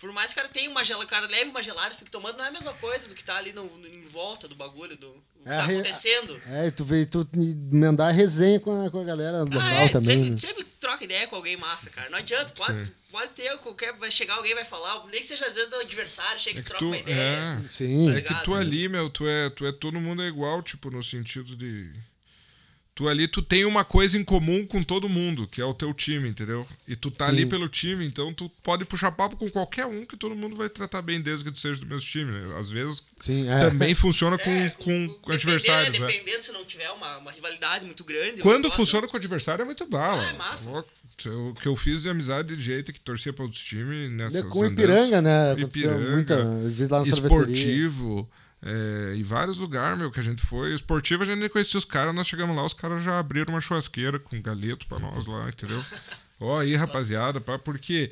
Por 0.00 0.10
mais 0.12 0.32
que 0.32 0.40
o 0.40 0.42
cara 0.42 0.48
tenha 0.52 0.70
uma 0.70 0.82
gelada, 0.82 1.04
o 1.04 1.08
cara 1.08 1.26
leve 1.26 1.50
uma 1.50 1.62
gelada 1.62 1.94
e 1.94 1.96
fique 1.98 2.10
tomando, 2.10 2.38
não 2.38 2.44
é 2.44 2.48
a 2.48 2.52
mesma 2.52 2.72
coisa 2.74 3.06
do 3.06 3.14
que 3.14 3.22
tá 3.22 3.36
ali 3.36 3.52
no, 3.52 3.64
no- 3.64 3.86
em 3.86 4.02
volta 4.04 4.48
do 4.48 4.54
bagulho, 4.54 4.96
do 4.96 5.08
o 5.08 5.42
que 5.42 5.48
É, 5.48 5.56
tá 5.56 5.64
acontecendo. 5.64 6.40
É, 6.46 6.66
e 6.66 6.70
tu 6.70 6.84
veio 6.84 7.06
tu 7.06 7.28
emendar 7.34 8.08
a 8.08 8.12
resenha 8.12 8.58
com 8.60 8.84
a, 8.84 8.90
com 8.90 9.00
a 9.00 9.04
galera 9.04 9.42
local 9.42 9.60
Ah, 9.60 9.82
é, 9.84 9.88
também. 9.88 10.06
sempre, 10.16 10.30
né? 10.30 10.36
sempre 10.38 10.64
troca 10.80 11.04
ideia 11.04 11.26
com 11.28 11.36
alguém 11.36 11.56
massa, 11.56 11.90
cara. 11.90 12.08
Não 12.10 12.18
adianta, 12.18 12.52
pode, 12.54 12.90
pode 13.10 13.28
ter 13.32 13.56
qualquer. 13.58 13.92
Vai 13.98 14.10
chegar 14.10 14.34
alguém 14.36 14.54
vai 14.54 14.64
falar, 14.64 15.04
nem 15.06 15.20
que 15.20 15.26
seja 15.26 15.46
às 15.46 15.54
vezes 15.54 15.68
do 15.70 15.76
adversário, 15.76 16.38
chega 16.40 16.58
É 16.58 16.60
e 16.60 16.62
que 16.62 16.68
troca 16.68 16.84
tu, 16.84 16.88
uma 16.88 16.96
ideia. 16.98 17.58
é, 17.62 17.68
Sim. 17.68 18.10
é 18.10 18.14
ligado? 18.14 18.38
que 18.38 18.44
tu 18.44 18.54
ali, 18.54 18.88
meu, 18.88 19.10
tu 19.10 19.26
é, 19.28 19.50
tu 19.50 19.66
é 19.66 19.72
todo 19.72 20.00
mundo 20.00 20.22
é 20.22 20.26
igual, 20.26 20.62
tipo, 20.62 20.90
no 20.90 21.02
sentido 21.02 21.54
de. 21.56 21.90
Tu 23.00 23.08
ali, 23.08 23.26
tu 23.26 23.40
tem 23.40 23.64
uma 23.64 23.82
coisa 23.82 24.18
em 24.18 24.22
comum 24.22 24.66
com 24.66 24.82
todo 24.82 25.08
mundo, 25.08 25.46
que 25.46 25.58
é 25.58 25.64
o 25.64 25.72
teu 25.72 25.94
time, 25.94 26.28
entendeu? 26.28 26.66
E 26.86 26.94
tu 26.94 27.10
tá 27.10 27.24
Sim. 27.24 27.30
ali 27.32 27.46
pelo 27.46 27.66
time, 27.66 28.04
então 28.04 28.30
tu 28.34 28.50
pode 28.62 28.84
puxar 28.84 29.10
papo 29.10 29.38
com 29.38 29.48
qualquer 29.48 29.86
um 29.86 30.04
que 30.04 30.18
todo 30.18 30.36
mundo 30.36 30.54
vai 30.54 30.68
tratar 30.68 31.00
bem 31.00 31.18
desde 31.18 31.44
que 31.44 31.50
tu 31.50 31.58
seja 31.58 31.80
do 31.80 31.86
mesmo 31.86 32.02
time. 32.02 32.30
né? 32.30 32.58
Às 32.58 32.68
vezes 32.68 33.08
Sim, 33.18 33.48
é. 33.48 33.58
também 33.58 33.94
funciona 33.94 34.36
com, 34.36 34.50
É, 34.50 34.68
com, 34.68 34.84
com 34.84 34.90
dependendo- 34.92 35.32
adversários, 35.32 35.98
né? 35.98 36.06
Dependendo 36.08 36.44
se 36.44 36.52
não 36.52 36.62
tiver 36.62 36.90
uma, 36.90 37.16
uma 37.16 37.30
rivalidade 37.32 37.86
muito 37.86 38.04
grande. 38.04 38.42
Quando 38.42 38.64
negócio- 38.64 38.76
funciona 38.76 39.08
com 39.08 39.14
o 39.14 39.16
adversário 39.16 39.62
é 39.62 39.64
muito 39.64 39.86
bala. 39.86 40.22
Ah, 40.22 40.30
é 40.34 40.36
massa. 40.36 40.68
O 40.70 41.54
que 41.54 41.66
eu 41.68 41.76
fiz 41.76 42.02
de 42.02 42.10
amizade 42.10 42.54
de 42.54 42.62
jeito 42.62 42.92
que 42.92 43.00
torcia 43.00 43.32
para 43.32 43.44
outros 43.46 43.64
times 43.64 44.12
nessas 44.12 44.42
Com 44.44 44.58
o 44.58 44.62
andanças. 44.64 44.84
Ipiranga, 45.06 45.22
né? 45.22 45.52
Aconteceu 45.52 45.90
Ipiranga, 45.90 46.10
muita. 46.12 46.36
Lá 46.90 46.98
na 47.00 47.06
sorveteria. 47.16 48.26
É, 48.62 49.14
em 49.16 49.22
vários 49.22 49.58
lugares, 49.58 49.98
meu, 49.98 50.10
que 50.10 50.20
a 50.20 50.22
gente 50.22 50.42
foi. 50.42 50.74
Esportivo 50.74 51.22
a 51.22 51.26
gente 51.26 51.38
nem 51.38 51.48
conhecia 51.48 51.78
os 51.78 51.84
caras, 51.84 52.14
nós 52.14 52.26
chegamos 52.26 52.54
lá, 52.54 52.64
os 52.64 52.74
caras 52.74 53.02
já 53.02 53.18
abriram 53.18 53.54
uma 53.54 53.60
churrasqueira 53.60 54.18
com 54.18 54.40
galeto 54.40 54.86
pra 54.86 54.98
nós 54.98 55.26
lá, 55.26 55.48
entendeu? 55.48 55.82
Ó, 56.38 56.58
aí, 56.58 56.74
rapaziada, 56.74 57.40
pá, 57.40 57.58
porque 57.58 58.10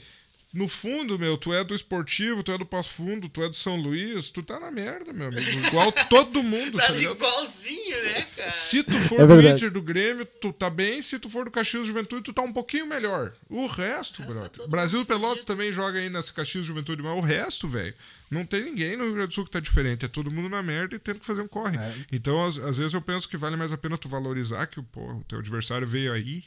no 0.53 0.67
fundo, 0.67 1.19
meu, 1.19 1.37
tu 1.37 1.53
é 1.53 1.63
do 1.63 1.75
esportivo, 1.75 2.43
tu 2.43 2.51
é 2.51 2.57
do 2.57 2.65
Passo 2.65 2.95
Fundo, 2.95 3.29
tu 3.29 3.43
é 3.43 3.49
do 3.51 3.55
São 3.55 3.77
Luís, 3.77 4.31
tu 4.31 4.43
tá 4.43 4.59
na 4.59 4.71
merda, 4.71 5.13
meu 5.13 5.29
amigo. 5.29 5.47
Igual 5.67 5.93
todo 6.09 6.43
mundo, 6.43 6.79
Tá 6.79 6.87
tá 6.87 6.97
igualzinho, 6.99 8.03
né, 8.05 8.27
cara? 8.35 8.55
Se 8.55 8.83
tu 8.83 8.99
for 9.01 9.21
É 9.21 9.27
do. 9.27 9.41
Inter 9.47 9.71
do 9.71 9.83
Grêmio, 9.83 10.25
tu 10.25 10.51
tá 10.51 10.71
bem. 10.71 11.03
Se 11.03 11.19
tu 11.19 11.29
for 11.29 11.45
do 11.45 11.51
Caxias 11.51 11.87
Juventude, 11.87 12.23
tu 12.23 12.33
tá 12.33 12.41
um 12.41 12.53
pouquinho 12.53 12.87
melhor. 12.87 13.31
O 13.51 13.67
resto, 13.67 14.23
brother. 14.23 14.45
é 14.45 14.49
todo 14.49 14.71
Brasil 14.71 15.05
Pelotas 15.05 15.45
também 15.45 15.71
joga 15.71 15.99
aí 15.99 16.09
nessa 16.09 16.33
Caxias 16.33 16.65
Juventude, 16.65 17.03
mas 17.03 17.17
o 17.17 17.21
resto, 17.21 17.69
velho, 17.69 17.95
não 18.31 18.47
tem 18.47 18.65
ninguém 18.65 18.97
no 18.97 19.05
Rio 19.05 19.15
Grande 19.15 19.29
do 19.29 19.35
Sul 19.35 19.45
que 19.45 19.51
tá 19.51 19.61
diferente. 19.61 20.07
É 20.07 20.09
todo 20.09 20.31
mundo 20.31 20.49
na 20.49 20.63
merda 20.63 20.97
e 20.97 20.99
tendo 20.99 21.21
que 21.21 21.27
fazer 21.27 21.43
um 21.43 21.49
corre. 21.49 21.77
É. 21.77 21.95
Então, 22.11 22.47
às, 22.47 22.57
às 22.57 22.79
vezes 22.79 22.95
eu 22.95 23.03
penso 23.03 23.29
que 23.29 23.37
vale 23.37 23.57
mais 23.57 23.71
a 23.71 23.77
pena 23.77 23.99
tu 23.99 24.09
valorizar 24.09 24.67
que 24.67 24.81
pô, 24.81 25.13
o 25.13 25.25
teu 25.25 25.39
adversário 25.39 25.87
veio 25.87 26.11
aí. 26.13 26.43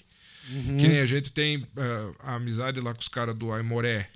Uhum. 0.49 0.77
Que 0.77 0.87
nem 0.87 0.99
a 0.99 1.05
gente 1.05 1.31
tem 1.31 1.65
ah, 1.77 2.11
a 2.31 2.35
amizade 2.35 2.79
lá 2.79 2.93
com 2.93 3.01
os 3.01 3.07
caras 3.07 3.35
do 3.35 3.51
Aimoré. 3.51 4.09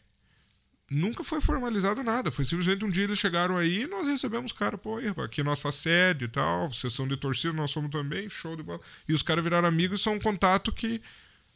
Nunca 0.90 1.24
foi 1.24 1.42
formalizado 1.42 2.04
nada. 2.04 2.32
Foi 2.32 2.46
simplesmente 2.46 2.86
um 2.86 2.92
dia 2.92 3.06
eles 3.06 3.18
chegaram 3.18 3.58
aí 3.58 3.84
e 3.84 3.88
nós 3.88 4.08
recebemos 4.08 4.52
os 4.52 4.58
caras, 4.58 4.80
pô, 4.80 4.98
aí, 4.98 5.08
rapaz, 5.08 5.26
aqui 5.28 5.42
é 5.42 5.44
nossa 5.44 5.72
sede 5.72 6.26
e 6.26 6.28
tal, 6.28 6.72
sessão 6.72 7.08
de 7.08 7.18
torcida, 7.18 7.54
nós 7.54 7.72
somos 7.72 7.90
também, 7.90 8.30
show 8.30 8.56
de 8.56 8.64
bola. 8.64 8.80
E 9.08 9.14
os 9.14 9.24
caras 9.24 9.44
viraram 9.44 9.68
amigos 9.68 10.00
e 10.00 10.04
são 10.04 10.14
um 10.14 10.20
contato 10.20 10.72
que. 10.72 11.02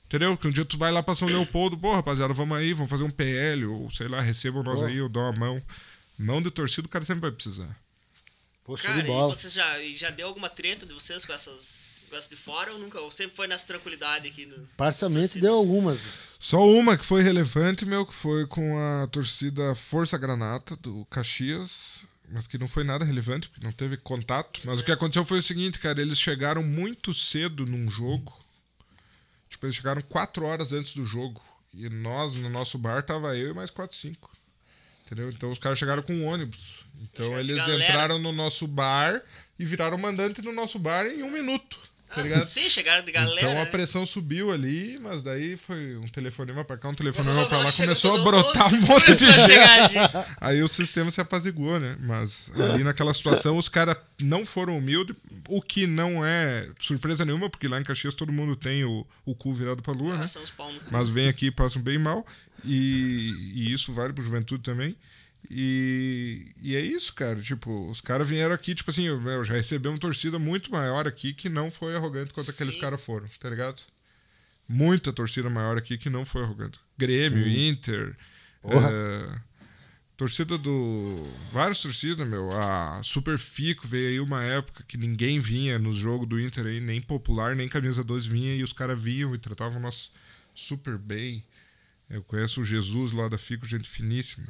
Entendeu? 0.05 0.35
Que 0.35 0.47
um 0.47 0.51
dia 0.51 0.65
tu 0.65 0.75
vai 0.75 0.91
lá 0.91 1.03
pra 1.03 1.13
São 1.13 1.27
Leopoldo, 1.27 1.77
pô, 1.77 1.93
rapaziada, 1.93 2.33
vamos 2.33 2.57
aí, 2.57 2.73
vamos 2.73 2.89
fazer 2.89 3.03
um 3.03 3.11
PL, 3.11 3.65
ou 3.67 3.91
sei 3.91 4.07
lá, 4.07 4.19
recebam 4.19 4.63
nós 4.63 4.79
Pô. 4.79 4.85
aí, 4.87 4.97
eu 4.97 5.07
dou 5.07 5.21
uma 5.21 5.33
mão. 5.33 5.61
Mão 6.17 6.41
de 6.41 6.49
torcida 6.49 6.87
o 6.87 6.89
cara 6.89 7.05
sempre 7.05 7.21
vai 7.21 7.31
precisar. 7.31 7.79
Pô, 8.63 8.75
show 8.75 8.87
Cara, 8.87 9.03
de 9.03 9.07
e 9.07 9.11
bola. 9.11 9.33
vocês 9.33 9.53
já, 9.53 9.79
e 9.79 9.95
já 9.95 10.09
deu 10.09 10.27
alguma 10.27 10.49
treta 10.49 10.85
de 10.85 10.93
vocês 10.93 11.23
com 11.25 11.31
essas, 11.31 11.91
essas 12.15 12.29
de 12.29 12.35
fora 12.35 12.71
ou 12.73 12.79
nunca? 12.79 12.99
Ou 12.99 13.11
sempre 13.11 13.35
foi 13.35 13.47
nessa 13.47 13.67
tranquilidade 13.67 14.27
aqui? 14.27 14.45
No, 14.45 14.57
Parcialmente 14.77 15.39
deu 15.39 15.55
algumas. 15.55 15.99
Só 16.39 16.67
uma 16.67 16.97
que 16.97 17.05
foi 17.05 17.21
relevante, 17.21 17.85
meu, 17.85 18.05
que 18.05 18.13
foi 18.13 18.45
com 18.47 18.77
a 18.79 19.07
torcida 19.07 19.75
Força 19.75 20.17
Granata 20.17 20.75
do 20.77 21.05
Caxias, 21.05 22.01
mas 22.29 22.47
que 22.47 22.57
não 22.57 22.67
foi 22.67 22.83
nada 22.83 23.03
relevante, 23.03 23.49
porque 23.49 23.65
não 23.65 23.71
teve 23.71 23.97
contato. 23.97 24.61
Mas 24.63 24.79
o 24.79 24.83
que 24.83 24.91
aconteceu 24.91 25.25
foi 25.25 25.39
o 25.39 25.43
seguinte, 25.43 25.79
cara, 25.79 26.01
eles 26.01 26.19
chegaram 26.19 26.63
muito 26.63 27.13
cedo 27.13 27.65
num 27.65 27.89
jogo. 27.89 28.37
Tipo, 29.49 29.65
eles 29.65 29.75
chegaram 29.75 30.01
quatro 30.01 30.45
horas 30.45 30.71
antes 30.71 30.93
do 30.93 31.03
jogo. 31.03 31.41
E 31.73 31.89
nós, 31.89 32.35
no 32.35 32.49
nosso 32.49 32.77
bar, 32.77 33.03
tava 33.03 33.35
eu 33.35 33.51
e 33.51 33.53
mais 33.53 33.69
quatro, 33.69 33.97
cinco. 33.97 34.29
Entendeu? 35.05 35.29
Então 35.31 35.49
os 35.49 35.57
caras 35.57 35.79
chegaram 35.79 36.03
com 36.03 36.13
um 36.13 36.25
ônibus. 36.25 36.85
Então 37.01 37.37
eles 37.39 37.57
galera. 37.57 37.83
entraram 37.83 38.19
no 38.19 38.31
nosso 38.31 38.67
bar 38.67 39.21
e 39.57 39.65
viraram 39.65 39.97
mandante 39.97 40.41
no 40.41 40.51
nosso 40.51 40.77
bar 40.77 41.07
em 41.07 41.23
um 41.23 41.31
minuto. 41.31 41.79
Tá? 42.09 42.21
Ah, 42.21 42.43
sim, 42.43 42.67
chegaram 42.67 43.05
de 43.05 43.11
galera. 43.11 43.39
Então 43.39 43.51
a 43.51 43.65
né? 43.65 43.65
pressão 43.65 44.03
subiu 44.03 44.51
ali, 44.51 44.97
mas 44.99 45.21
daí 45.21 45.55
foi 45.55 45.95
um 45.97 46.07
telefonema 46.07 46.65
pra 46.65 46.75
cá, 46.75 46.89
um 46.89 46.95
telefonema 46.95 47.45
pra 47.45 47.59
lá, 47.59 47.71
começou 47.71 48.15
a 48.15 48.23
brotar 48.23 48.73
um 48.73 48.81
monte 48.81 49.15
de 49.15 49.31
gente. 49.31 49.95
Aí 50.41 50.63
o 50.63 50.67
sistema 50.67 51.11
se 51.11 51.21
apaziguou, 51.21 51.79
né? 51.79 51.95
Mas 51.99 52.51
ali 52.59 52.83
naquela 52.83 53.13
situação 53.13 53.57
os 53.57 53.69
caras 53.69 53.95
não 54.19 54.43
foram 54.43 54.77
humildes, 54.77 55.15
o 55.47 55.61
que 55.61 55.85
não 55.85 56.25
é 56.25 56.67
surpresa 56.79 57.23
nenhuma, 57.23 57.49
porque 57.49 57.67
lá 57.67 57.79
em 57.79 57.83
Caxias 57.83 58.15
todo 58.15 58.31
mundo 58.31 58.55
tem 58.55 58.83
o, 58.83 59.05
o 59.23 59.35
cu 59.35 59.53
virado 59.53 59.83
pra 59.83 59.93
lua, 59.93 60.17
né? 60.17 60.25
No 60.25 60.79
cu. 60.79 60.91
Mas 60.91 61.09
vem 61.09 61.27
aqui 61.27 61.47
e 61.47 61.51
passam 61.51 61.81
bem 61.81 61.99
mal. 61.99 62.25
E, 62.65 63.31
e 63.53 63.71
isso 63.71 63.93
vale 63.93 64.13
pro 64.13 64.23
juventude 64.23 64.63
também. 64.63 64.95
E, 65.49 66.47
e 66.61 66.75
é 66.75 66.79
isso, 66.79 67.13
cara. 67.13 67.41
Tipo, 67.41 67.89
os 67.89 68.01
caras 68.01 68.27
vieram 68.27 68.53
aqui, 68.53 68.73
tipo 68.73 68.89
assim, 68.91 69.03
eu, 69.03 69.43
já 69.43 69.53
recebemos 69.53 69.99
torcida 69.99 70.39
muito 70.39 70.71
maior 70.71 71.07
aqui 71.07 71.33
que 71.33 71.49
não 71.49 71.69
foi 71.69 71.95
arrogante 71.95 72.33
quanto 72.33 72.51
aqueles 72.51 72.75
Sim. 72.75 72.81
caras 72.81 73.01
foram, 73.01 73.27
tá 73.39 73.49
ligado? 73.49 73.81
Muita 74.67 75.11
torcida 75.11 75.49
maior 75.49 75.77
aqui 75.77 75.97
que 75.97 76.09
não 76.09 76.25
foi 76.25 76.43
arrogante. 76.43 76.79
Grêmio, 76.97 77.47
Inter. 77.47 78.15
Porra. 78.61 78.89
eh, 78.91 79.39
torcida 80.15 80.57
do. 80.57 81.15
Várias 81.51 81.81
torcidas, 81.81 82.27
meu. 82.27 82.51
A 82.51 83.01
Super 83.01 83.39
Fico 83.39 83.87
veio 83.87 84.09
aí 84.09 84.19
uma 84.19 84.43
época 84.43 84.83
que 84.87 84.97
ninguém 84.97 85.39
vinha 85.39 85.79
nos 85.79 85.95
jogos 85.95 86.27
do 86.27 86.39
Inter 86.39 86.65
aí, 86.67 86.79
nem 86.79 87.01
popular, 87.01 87.55
nem 87.55 87.67
camisa 87.67 88.03
2 88.03 88.25
vinha, 88.27 88.55
e 88.55 88.63
os 88.63 88.73
caras 88.73 89.01
vinham 89.01 89.33
e 89.33 89.39
tratavam 89.39 89.79
nós 89.79 90.11
super 90.53 90.97
bem. 90.97 91.43
Eu 92.09 92.21
conheço 92.23 92.61
o 92.61 92.65
Jesus 92.65 93.11
lá 93.11 93.27
da 93.27 93.37
Fico, 93.37 93.65
gente 93.65 93.87
finíssima. 93.87 94.47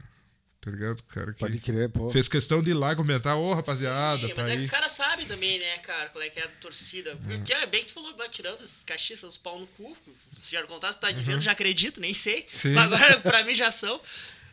Tá 0.62 0.70
ligado? 0.72 1.02
Cara 1.04 1.32
que 1.32 1.40
Pode 1.40 1.58
crer, 1.60 1.90
pô. 1.90 2.10
fez 2.10 2.28
questão 2.28 2.62
de 2.62 2.72
ir 2.72 2.74
lá 2.74 2.94
comentar, 2.94 3.38
ô 3.38 3.54
rapaziada, 3.54 4.28
Sim, 4.28 4.28
tá 4.30 4.34
mas 4.38 4.48
é 4.50 4.52
aí. 4.52 4.58
que 4.58 4.64
os 4.66 4.70
caras 4.70 4.92
sabem 4.92 5.26
também, 5.26 5.58
né, 5.58 5.78
cara, 5.78 6.10
qual 6.10 6.22
é 6.22 6.30
que 6.30 6.38
é 6.38 6.44
a 6.44 6.48
torcida. 6.60 7.16
Porque 7.16 7.54
é 7.54 7.66
bem 7.66 7.82
que 7.82 7.88
tu 7.88 7.94
falou, 7.94 8.14
vai 8.18 8.28
tirando 8.28 8.62
esses 8.62 8.84
caixistas, 8.84 9.30
os 9.36 9.38
pau 9.38 9.58
no 9.58 9.68
cu. 9.68 9.96
Se 10.38 10.52
já 10.52 10.62
contato, 10.68 10.96
tu 10.96 11.00
tá 11.00 11.12
dizendo, 11.12 11.40
já 11.40 11.54
acredito, 11.54 12.02
nem 12.02 12.14
sei. 12.14 12.42
Uhum. 12.42 12.46
Sim. 12.50 12.74
Mas 12.74 12.92
agora, 12.92 13.20
pra 13.22 13.44
mim, 13.44 13.56
já 13.56 13.72
são. 13.72 14.02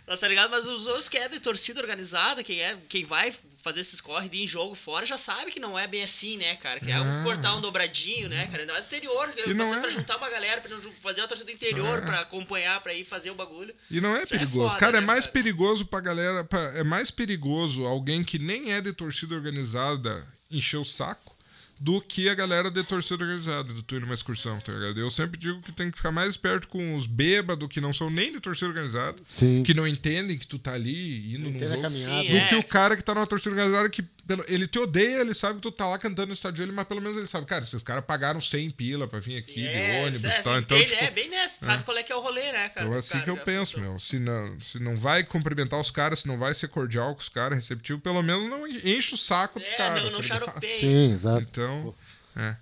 Mas, 0.06 0.20
tá 0.20 0.28
ligado? 0.28 0.50
Mas 0.50 0.66
os 0.68 0.86
outros 0.86 1.08
que 1.08 1.18
é 1.18 1.28
de 1.28 1.40
torcida 1.40 1.80
organizada, 1.80 2.44
quem, 2.44 2.60
é, 2.60 2.76
quem 2.88 3.04
vai 3.04 3.34
fazer 3.58 3.80
esses 3.80 4.00
corre 4.00 4.28
de 4.28 4.40
em 4.40 4.46
jogo 4.46 4.76
fora, 4.76 5.04
já 5.04 5.16
sabe 5.16 5.50
que 5.50 5.58
não 5.58 5.76
é 5.76 5.88
bem 5.88 6.04
assim, 6.04 6.36
né, 6.36 6.54
cara? 6.56 6.78
Que 6.78 6.92
é 6.92 6.94
Ah. 6.94 7.22
cortar 7.24 7.56
um 7.56 7.60
dobradinho, 7.60 8.28
né, 8.28 8.46
cara? 8.46 8.60
Ainda 8.62 8.72
mais 8.72 8.84
exterior. 8.84 9.28
E 9.36 9.52
Você 9.52 9.74
é. 9.74 9.80
pra 9.80 9.90
juntar 9.90 10.16
uma 10.18 10.30
galera, 10.30 10.60
pra 10.60 10.70
fazer 11.00 11.22
a 11.22 11.26
torcida 11.26 11.50
do 11.50 11.54
interior, 11.54 12.02
pra 12.02 12.20
acompanhar, 12.20 12.80
pra 12.80 12.94
ir 12.94 13.04
fazer 13.04 13.30
o 13.32 13.34
bagulho. 13.34 13.74
E 13.90 14.00
não 14.00 14.16
é 14.16 14.22
é 14.22 14.26
perigoso. 14.26 14.68
foda, 14.68 14.78
cara, 14.78 14.98
é 14.98 15.00
né, 15.00 15.06
mais 15.08 15.26
cara? 15.26 15.32
perigoso 15.32 15.86
pra 15.86 15.98
galera. 16.00 16.44
pra- 16.44 16.72
é 16.78 16.84
mais 16.84 17.10
perigoso 17.10 17.84
alguém 17.84 18.22
que 18.22 18.38
nem 18.38 18.72
é 18.72 18.80
de 18.80 18.92
torcida 18.92 19.34
organizada 19.34 20.24
encher 20.48 20.76
o 20.76 20.84
saco 20.84 21.35
do 21.78 22.00
que 22.00 22.28
a 22.28 22.34
galera 22.34 22.70
de 22.70 22.82
torcida 22.82 23.22
organizada, 23.22 23.72
do 23.72 23.82
tu 23.82 23.96
ir 23.96 24.00
numa 24.00 24.14
excursão, 24.14 24.58
tá 24.60 24.72
ligado? 24.72 24.98
Eu 24.98 25.10
sempre 25.10 25.38
digo 25.38 25.60
que 25.60 25.70
tem 25.72 25.90
que 25.90 25.96
ficar 25.98 26.10
mais 26.10 26.36
perto 26.36 26.68
com 26.68 26.96
os 26.96 27.06
bêbados 27.06 27.68
que 27.68 27.80
não 27.80 27.92
são 27.92 28.08
nem 28.08 28.32
de 28.32 28.40
torcida 28.40 28.68
organizada, 28.68 29.16
Sim. 29.28 29.62
que 29.62 29.74
não 29.74 29.86
entendem 29.86 30.38
que 30.38 30.46
tu 30.46 30.58
tá 30.58 30.72
ali 30.72 31.34
indo 31.34 31.44
num 31.44 31.50
Entende 31.50 31.64
a 31.64 31.76
jogo. 31.76 31.88
Sim, 31.90 32.30
Do 32.30 32.36
é. 32.36 32.48
que 32.48 32.54
o 32.56 32.62
cara 32.64 32.96
que 32.96 33.04
tá 33.04 33.14
numa 33.14 33.26
torcida 33.26 33.50
organizada 33.54 33.90
que 33.90 34.02
pelo- 34.26 34.44
ele 34.48 34.66
te 34.66 34.78
odeia, 34.78 35.20
ele 35.20 35.34
sabe 35.34 35.56
que 35.56 35.60
tu 35.62 35.70
tá 35.72 35.86
lá 35.86 35.98
cantando 35.98 36.28
no 36.28 36.34
estádio 36.34 36.58
dele, 36.58 36.72
mas 36.72 36.86
pelo 36.86 37.00
menos 37.00 37.16
ele 37.16 37.26
sabe, 37.26 37.46
cara, 37.46 37.64
esses 37.64 37.82
caras 37.82 38.04
pagaram 38.04 38.40
100 38.40 38.70
pila 38.70 39.06
pra 39.06 39.18
vir 39.20 39.36
aqui 39.38 39.62
de 39.62 40.00
ônibus 40.02 40.24
e 40.24 40.26
é, 40.26 40.30
tal. 40.42 40.54
você 40.54 40.58
Então, 40.60 40.76
entende, 40.78 40.90
tipo, 40.92 41.04
é 41.04 41.10
bem 41.10 41.28
nessa, 41.28 41.64
sabe 41.66 41.84
qual 41.84 41.96
é 41.96 42.02
que 42.02 42.12
é 42.12 42.16
o 42.16 42.20
rolê, 42.20 42.52
né, 42.52 42.68
cara? 42.70 42.86
então 42.86 42.90
do 42.90 42.98
assim 42.98 43.12
cara, 43.12 43.24
que 43.24 43.30
eu 43.30 43.36
penso, 43.38 43.80
meu. 43.80 43.98
Se 43.98 44.18
não, 44.18 44.60
se 44.60 44.78
não 44.78 44.96
vai 44.96 45.22
cumprimentar 45.24 45.80
os 45.80 45.90
caras, 45.90 46.20
se 46.20 46.28
não 46.28 46.38
vai 46.38 46.54
ser 46.54 46.68
cordial 46.68 47.14
com 47.14 47.20
os 47.20 47.28
caras, 47.28 47.56
receptivo, 47.58 48.00
pelo 48.00 48.22
menos 48.22 48.48
não 48.48 48.66
enche 48.66 49.14
o 49.14 49.18
saco 49.18 49.60
dos 49.60 49.70
É, 49.70 49.76
caras. 49.76 50.02
não, 50.02 50.10
não 50.10 50.18
tá 50.20 50.26
charopeia. 50.26 50.78
Sim, 50.80 51.12
exato. 51.12 51.42
Então, 51.42 51.94
é. 52.36 52.56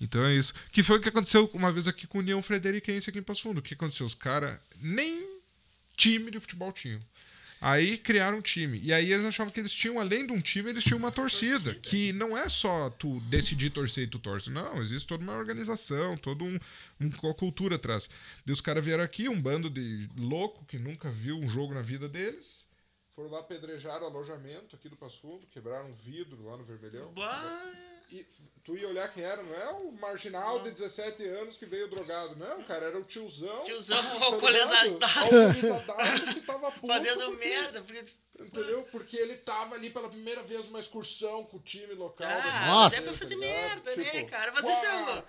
Então 0.00 0.24
é 0.24 0.34
isso. 0.34 0.54
Que 0.72 0.82
foi 0.82 0.96
o 0.96 1.00
que 1.00 1.08
aconteceu 1.10 1.50
uma 1.52 1.70
vez 1.70 1.86
aqui 1.86 2.06
com 2.06 2.18
o 2.18 2.20
União 2.22 2.40
Frederiquense 2.42 3.10
aqui 3.10 3.18
em 3.18 3.22
Passo 3.22 3.42
Fundo. 3.42 3.58
O 3.58 3.62
que 3.62 3.74
aconteceu? 3.74 4.06
Os 4.06 4.14
caras 4.14 4.58
nem 4.80 5.28
time 5.96 6.30
de 6.30 6.40
futebol 6.40 6.72
tinham. 6.72 7.00
Aí 7.60 7.98
criaram 7.98 8.38
um 8.38 8.40
time. 8.40 8.80
E 8.82 8.92
aí 8.92 9.12
eles 9.12 9.24
achavam 9.26 9.52
que 9.52 9.60
eles 9.60 9.72
tinham, 9.72 10.00
além 10.00 10.26
de 10.26 10.32
um 10.32 10.40
time, 10.40 10.70
eles 10.70 10.82
tinham 10.82 10.98
uma 10.98 11.12
torcida. 11.12 11.74
Que 11.74 12.12
não 12.12 12.36
é 12.36 12.48
só 12.48 12.88
tu 12.90 13.20
decidir 13.22 13.68
torcer 13.70 14.04
e 14.04 14.06
tu 14.06 14.18
torce. 14.18 14.48
Não, 14.48 14.80
existe 14.80 15.06
toda 15.06 15.22
uma 15.22 15.36
organização, 15.36 16.16
toda 16.16 16.42
um, 16.42 16.58
um- 17.00 17.10
uma 17.22 17.34
cultura 17.34 17.76
atrás. 17.76 18.08
E 18.46 18.50
os 18.50 18.60
caras 18.62 18.82
vieram 18.84 19.04
aqui, 19.04 19.28
um 19.28 19.38
bando 19.40 19.68
de 19.68 20.08
louco 20.16 20.64
que 20.64 20.78
nunca 20.78 21.10
viu 21.10 21.36
um 21.38 21.48
jogo 21.48 21.74
na 21.74 21.82
vida 21.82 22.08
deles. 22.08 22.64
Foram 23.10 23.30
lá, 23.30 23.40
apedrejaram 23.40 24.04
o 24.04 24.06
alojamento 24.06 24.74
aqui 24.74 24.88
do 24.88 24.96
Passo 24.96 25.20
Fundo, 25.20 25.46
quebraram 25.48 25.90
um 25.90 25.92
vidro 25.92 26.42
lá 26.46 26.56
no 26.56 26.64
Vermelhão. 26.64 27.12
Bah, 27.12 27.72
E 28.12 28.26
tu 28.64 28.76
ia 28.76 28.88
olhar 28.88 29.12
quem 29.12 29.22
era, 29.22 29.42
não 29.42 29.54
é 29.54 29.70
o 29.74 29.92
marginal 29.92 30.60
de 30.62 30.70
17 30.72 31.22
anos 31.28 31.56
que 31.56 31.64
veio 31.64 31.88
drogado, 31.88 32.34
não, 32.36 32.62
cara, 32.64 32.86
era 32.86 32.98
o 32.98 33.04
tiozão. 33.04 33.64
Tiozão 33.64 34.02
tá 34.02 34.24
alcoolizadaço. 34.24 35.36
Alcoolizadaço 35.36 36.34
que 36.34 36.40
tava 36.40 36.72
puto 36.72 36.86
fazendo 36.88 37.24
porque- 37.26 37.44
merda. 37.46 37.82
Porque... 37.82 38.04
Entendeu? 38.40 38.82
Porque 38.90 39.16
ele 39.18 39.36
tava 39.36 39.74
ali 39.74 39.90
pela 39.90 40.08
primeira 40.08 40.42
vez 40.42 40.64
numa 40.64 40.80
excursão 40.80 41.44
com 41.44 41.58
o 41.58 41.60
time 41.60 41.92
local. 41.94 42.26
Ah, 42.26 42.40
da 42.40 42.66
Nossa. 42.66 42.96
deve 43.02 43.18
fazer 43.18 43.34
tá 43.34 43.40
ligado? 43.40 43.60
merda, 43.84 43.96
né, 43.96 44.04
Tipo, 44.04 44.30
cara? 44.30 44.52
Mas 44.52 44.64
uau. 44.64 45.24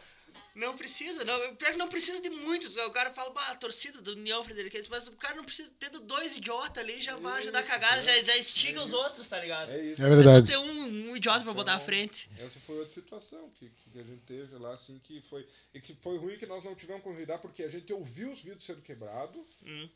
É 0.56 0.60
Não 0.60 0.76
precisa, 0.78 1.24
não. 1.26 1.56
Pior 1.56 1.72
que 1.72 1.78
não 1.78 1.88
precisa 1.88 2.22
de 2.22 2.30
muito. 2.30 2.68
O 2.86 2.92
cara 2.92 3.12
fala, 3.12 3.30
bah, 3.32 3.48
a 3.52 3.56
torcida 3.56 4.02
do 4.02 4.12
União 4.12 4.44
Frederiquense, 4.44 4.90
mas 4.90 5.08
o 5.08 5.16
cara 5.18 5.36
não 5.36 5.44
precisa, 5.44 5.72
tendo 5.80 6.00
dois 6.02 6.38
idiotas 6.38 6.78
ali, 6.78 7.02
já 7.02 7.16
vai, 7.18 7.44
já 7.44 7.52
dá 7.52 7.64
cagada, 7.64 8.02
já, 8.02 8.14
já 8.22 8.36
estiga 8.38 8.82
os 8.84 8.94
outros, 8.94 9.28
tá 9.28 9.40
ligado? 9.40 9.72
É 9.72 9.84
isso. 9.84 10.02
É 10.02 10.06
É 10.06 10.10
só 10.10 10.16
verdade. 10.16 10.48
ter 10.48 10.58
um, 10.58 11.12
um 11.12 11.16
idiota 11.16 11.44
pra 11.44 11.54
botar 11.54 11.76
à 11.76 11.80
frente. 11.80 12.30
Essa 12.40 12.60
foi 12.60 12.78
outra 12.80 12.94
situação 12.94 13.50
que, 13.60 13.70
que 13.70 14.00
a 14.00 14.04
gente 14.04 14.22
teve 14.28 14.56
lá, 14.58 14.74
assim, 14.74 15.00
que 15.00 15.22
foi. 15.22 15.48
E 15.74 15.80
que 15.80 15.94
foi 16.02 16.18
ruim 16.18 16.38
que 16.38 16.46
nós 16.46 16.64
não 16.64 16.76
tivemos 16.76 17.02
como 17.04 17.18
lidar, 17.18 17.40
porque 17.40 17.64
a 17.64 17.70
gente 17.70 17.92
ouviu 17.94 18.32
os 18.32 18.42
vidros 18.42 18.64
sendo 18.66 18.82
quebrados. 18.82 19.42
Hum. 19.64 19.90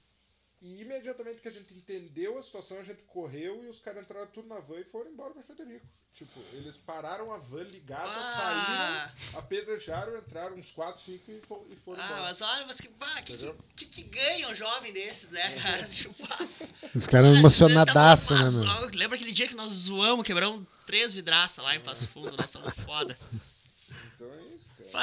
E 0.67 0.81
imediatamente 0.81 1.41
que 1.43 1.47
a 1.47 1.51
gente 1.51 1.71
entendeu 1.75 2.39
a 2.39 2.41
situação, 2.41 2.79
a 2.79 2.83
gente 2.83 3.03
correu 3.03 3.63
e 3.63 3.67
os 3.67 3.77
caras 3.77 4.01
entraram 4.01 4.25
tudo 4.25 4.47
na 4.47 4.59
van 4.59 4.79
e 4.79 4.83
foram 4.83 5.11
embora 5.11 5.31
pra 5.31 5.43
Frederico. 5.43 5.85
Tipo, 6.11 6.39
eles 6.53 6.75
pararam 6.75 7.31
a 7.31 7.37
van 7.37 7.61
ligada, 7.61 8.09
Ah. 8.09 9.11
saíram, 9.13 9.39
apedrejaram, 9.39 10.17
entraram 10.17 10.55
uns 10.55 10.71
4, 10.71 10.99
5 10.99 11.29
e, 11.29 11.39
fo- 11.41 11.67
e 11.69 11.75
foram 11.75 12.01
Ah, 12.01 12.05
embora. 12.05 12.21
mas 12.23 12.41
olha, 12.41 12.65
mas 12.65 12.81
que, 12.81 12.87
bah, 12.87 13.21
que, 13.21 13.37
que, 13.75 13.85
que 13.85 14.01
ganha 14.03 14.49
um 14.49 14.55
jovem 14.55 14.91
desses, 14.91 15.29
né, 15.31 15.55
cara? 15.61 15.83
Tipo, 15.87 16.15
ah, 16.31 16.47
Os 16.95 17.05
caras 17.05 17.35
a 17.35 17.37
emocionadaço, 17.37 18.33
né? 18.33 18.39
Nossa, 18.39 18.89
Lembra 18.95 19.17
aquele 19.17 19.33
dia 19.33 19.47
que 19.47 19.55
nós 19.55 19.71
zoamos, 19.71 20.25
quebramos 20.25 20.65
três 20.87 21.13
vidraças 21.13 21.63
lá 21.63 21.75
em 21.75 21.79
Passo 21.81 22.07
Fundo, 22.07 22.35
nós 22.37 22.49
somos 22.49 22.73
foda. 22.73 23.15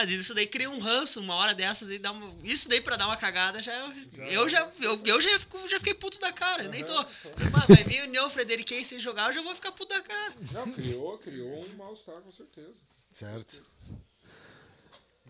É 0.00 0.04
isso, 0.06 0.34
daí 0.34 0.46
cria 0.46 0.70
um 0.70 0.78
ranço, 0.78 1.20
uma 1.20 1.34
hora 1.34 1.54
dessas, 1.54 1.88
aí 1.90 1.98
dá 1.98 2.12
uma- 2.12 2.32
isso 2.42 2.68
daí 2.68 2.80
pra 2.80 2.96
dar 2.96 3.06
uma 3.06 3.16
cagada, 3.16 3.60
já, 3.62 3.72
eu 4.30 4.48
já, 4.48 4.70
eu, 4.80 5.00
eu 5.04 5.20
já, 5.20 5.38
fico- 5.38 5.68
já 5.68 5.78
fiquei 5.78 5.94
puto 5.94 6.18
da 6.20 6.32
cara, 6.32 6.64
nem 6.68 6.84
tô, 6.84 6.94
Pá, 7.04 7.64
vai 7.68 7.82
vir 7.84 8.02
o 8.02 8.04
União 8.06 8.28
Frederiquense 8.30 8.98
jogar, 8.98 9.28
eu 9.30 9.34
já 9.34 9.42
vou 9.42 9.54
ficar 9.54 9.72
puto 9.72 9.94
da 9.94 10.00
cara. 10.00 10.32
Não, 10.52 10.72
criou, 10.72 11.18
criou 11.18 11.64
um 11.64 11.76
mal-estar, 11.76 12.16
com 12.20 12.32
certeza. 12.32 12.74
Certo. 13.12 13.62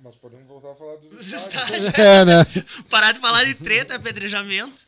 Mas 0.00 0.16
podemos 0.16 0.48
voltar 0.48 0.72
a 0.72 0.74
falar 0.74 0.96
dos 0.96 1.32
estágios, 1.32 1.84
É, 1.94 2.24
né? 2.24 2.44
parar 2.90 3.12
de 3.12 3.20
falar 3.20 3.44
de 3.44 3.54
treta, 3.54 3.94
apedrejamento. 3.94 4.80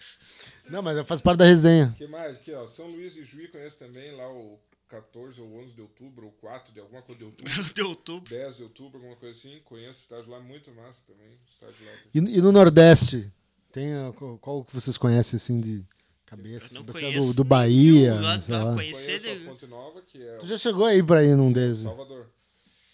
Não, 0.68 0.82
mas 0.82 1.06
faz 1.06 1.20
parte 1.20 1.38
da 1.38 1.44
resenha. 1.44 1.92
O 1.94 1.98
que 1.98 2.06
mais? 2.06 2.36
Aqui, 2.36 2.52
ó. 2.52 2.66
São 2.66 2.86
Luís 2.88 3.14
de 3.14 3.24
Juí 3.24 3.46
conhece 3.48 3.76
também 3.76 4.10
lá 4.16 4.26
o 4.28 4.58
14 4.94 5.40
ou 5.40 5.56
11 5.60 5.74
de 5.74 5.80
outubro, 5.80 6.26
ou 6.26 6.32
4 6.32 6.72
de 6.72 6.78
alguma 6.78 7.02
coisa 7.02 7.18
de 7.18 7.24
outubro. 7.24 7.52
De 7.74 7.82
outubro. 7.82 8.30
10 8.30 8.56
de 8.56 8.62
outubro, 8.62 8.98
alguma 8.98 9.16
coisa 9.16 9.36
assim. 9.36 9.60
Conheço 9.64 9.98
o 9.98 10.02
estádio 10.02 10.30
lá, 10.30 10.38
muito 10.40 10.70
massa 10.72 11.00
também. 11.06 11.36
Estádio 11.50 11.84
lá. 11.84 11.92
E, 12.14 12.18
e 12.18 12.40
no 12.40 12.52
Nordeste? 12.52 13.32
Tem 13.72 13.92
a- 13.92 14.12
qual, 14.40 14.64
que 14.64 14.72
vocês 14.72 14.96
conhecem 14.96 15.36
assim 15.36 15.60
de 15.60 15.84
cabeça? 16.24 16.74
Eu 16.74 16.84
não 16.84 16.92
Você 16.92 16.98
é 16.98 17.08
conheço 17.08 17.28
do, 17.28 17.34
do 17.36 17.44
Bahia, 17.44 18.20
nenhum, 18.20 18.42
sei 18.42 18.54
lá 18.54 18.74
conhecer 18.74 19.20
Conheço 19.20 19.42
a 19.42 19.50
Fonte 19.50 19.66
Nova, 19.66 20.02
que 20.02 20.22
é 20.22 20.36
Tu 20.36 20.46
já 20.46 20.58
chegou 20.58 20.86
aí 20.86 21.02
pra 21.02 21.24
ir 21.24 21.36
num 21.36 21.52
deles? 21.52 21.78
Salvador. 21.80 22.30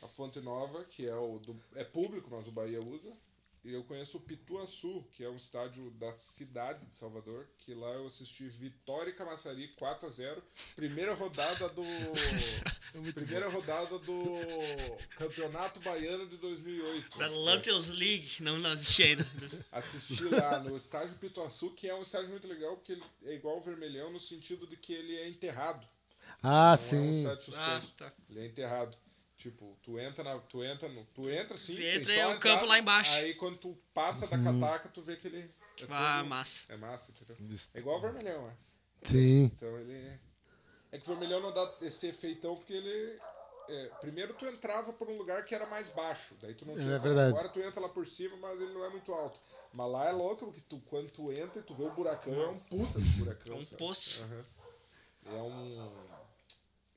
A 0.02 0.08
Fonte 0.08 0.40
Nova, 0.40 0.82
que 0.84 1.06
é 1.06 1.14
o 1.14 1.38
do, 1.38 1.54
é 1.74 1.84
público, 1.84 2.28
mas 2.30 2.46
o 2.48 2.50
Bahia 2.50 2.80
usa. 2.80 3.12
E 3.62 3.74
eu 3.74 3.84
conheço 3.84 4.16
o 4.16 4.20
Pituaçu, 4.20 5.06
que 5.12 5.22
é 5.22 5.28
um 5.28 5.36
estádio 5.36 5.90
da 5.90 6.14
cidade 6.14 6.86
de 6.86 6.94
Salvador, 6.94 7.46
que 7.58 7.74
lá 7.74 7.90
eu 7.90 8.06
assisti 8.06 8.48
Vitória 8.48 9.10
e 9.10 9.14
Camaçari 9.14 9.68
4 9.68 10.08
a 10.08 10.10
0 10.10 10.42
Primeira 10.74 11.12
rodada 11.12 11.68
do 11.68 11.82
primeira 13.14 13.50
rodada 13.50 13.98
do 13.98 14.24
Campeonato 15.16 15.78
Baiano 15.80 16.26
de 16.26 16.38
2008. 16.38 17.18
Da 17.18 17.28
Lampions 17.28 17.90
League, 17.90 18.42
não, 18.42 18.58
não 18.58 18.72
assisti 18.72 19.02
ainda. 19.02 19.26
Assisti 19.70 20.24
lá 20.24 20.60
no 20.60 20.76
estádio 20.76 21.14
Pituaçu, 21.16 21.70
que 21.72 21.86
é 21.86 21.94
um 21.94 22.02
estádio 22.02 22.30
muito 22.30 22.48
legal, 22.48 22.76
porque 22.76 22.92
ele 22.92 23.04
é 23.26 23.34
igual 23.34 23.58
o 23.58 23.62
Vermelhão 23.62 24.10
no 24.10 24.18
sentido 24.18 24.66
de 24.66 24.76
que 24.76 24.92
ele 24.92 25.14
é 25.16 25.28
enterrado. 25.28 25.86
Ah, 26.42 26.68
Não 26.68 26.72
é 26.72 26.74
um 26.74 26.78
sim. 26.78 27.26
Ah, 27.54 27.82
tá. 27.96 28.12
Ele 28.28 28.40
é 28.40 28.46
enterrado. 28.46 28.96
Tipo, 29.40 29.74
tu 29.82 29.98
entra 29.98 30.22
na. 30.22 30.38
Tu 30.38 30.62
entra 30.62 30.86
no. 30.86 31.02
Tu 31.14 31.30
entra 31.30 31.54
assim. 31.54 31.74
Você 31.74 31.96
entra 31.96 32.04
só 32.04 32.12
e 32.12 32.18
é 32.18 32.26
o 32.26 32.32
entrada, 32.34 32.40
campo 32.56 32.66
lá 32.66 32.78
embaixo. 32.78 33.10
Aí 33.14 33.34
quando 33.36 33.56
tu 33.56 33.74
passa 33.94 34.26
da 34.26 34.36
cataca, 34.38 34.90
tu 34.90 35.00
vê 35.00 35.16
que 35.16 35.28
ele. 35.28 35.50
É 35.80 35.86
Ah, 35.88 36.18
todo- 36.18 36.28
massa. 36.28 36.70
É 36.70 36.76
massa, 36.76 37.10
entendeu? 37.10 37.36
É 37.72 37.78
igual 37.78 37.96
o 37.96 38.00
vermelhão, 38.02 38.50
é. 38.50 38.52
Sim. 39.02 39.44
Então 39.44 39.78
ele. 39.78 40.20
É 40.92 40.98
que 40.98 41.04
o 41.04 41.14
vermelhão 41.14 41.40
não 41.40 41.54
dá 41.54 41.74
esse 41.80 42.06
efeitão 42.06 42.54
porque 42.54 42.74
ele. 42.74 43.18
é, 43.66 43.86
primeiro 44.02 44.34
tu 44.34 44.44
entrava 44.44 44.92
por 44.92 45.08
um 45.08 45.16
lugar 45.16 45.42
que 45.46 45.54
era 45.54 45.64
mais 45.64 45.88
baixo, 45.88 46.34
daí 46.42 46.52
tu 46.54 46.66
não 46.66 46.74
tinha. 46.76 46.92
É 46.96 46.98
verdade. 46.98 47.30
Agora 47.32 47.48
tu 47.48 47.60
entra 47.60 47.80
lá 47.80 47.88
por 47.88 48.06
cima, 48.06 48.36
mas 48.36 48.60
ele 48.60 48.74
não 48.74 48.84
é 48.84 48.90
muito 48.90 49.10
alto. 49.14 49.40
Mas 49.72 49.90
lá 49.90 50.06
é 50.06 50.12
louco, 50.12 50.44
porque 50.44 50.60
tu, 50.68 50.78
quando 50.80 51.08
tu 51.10 51.32
entra 51.32 51.60
e 51.60 51.62
tu 51.64 51.74
vê 51.74 51.84
o 51.84 51.90
buracão, 51.92 52.34
é 52.42 52.48
um 52.48 52.58
puta 52.58 53.00
de 53.00 53.08
buracão. 53.12 53.56
É 53.56 53.58
um 53.58 53.64
sabe? 53.64 53.76
poço. 53.78 54.22
Aham. 54.24 54.42
É 55.38 55.42
um. 55.42 56.10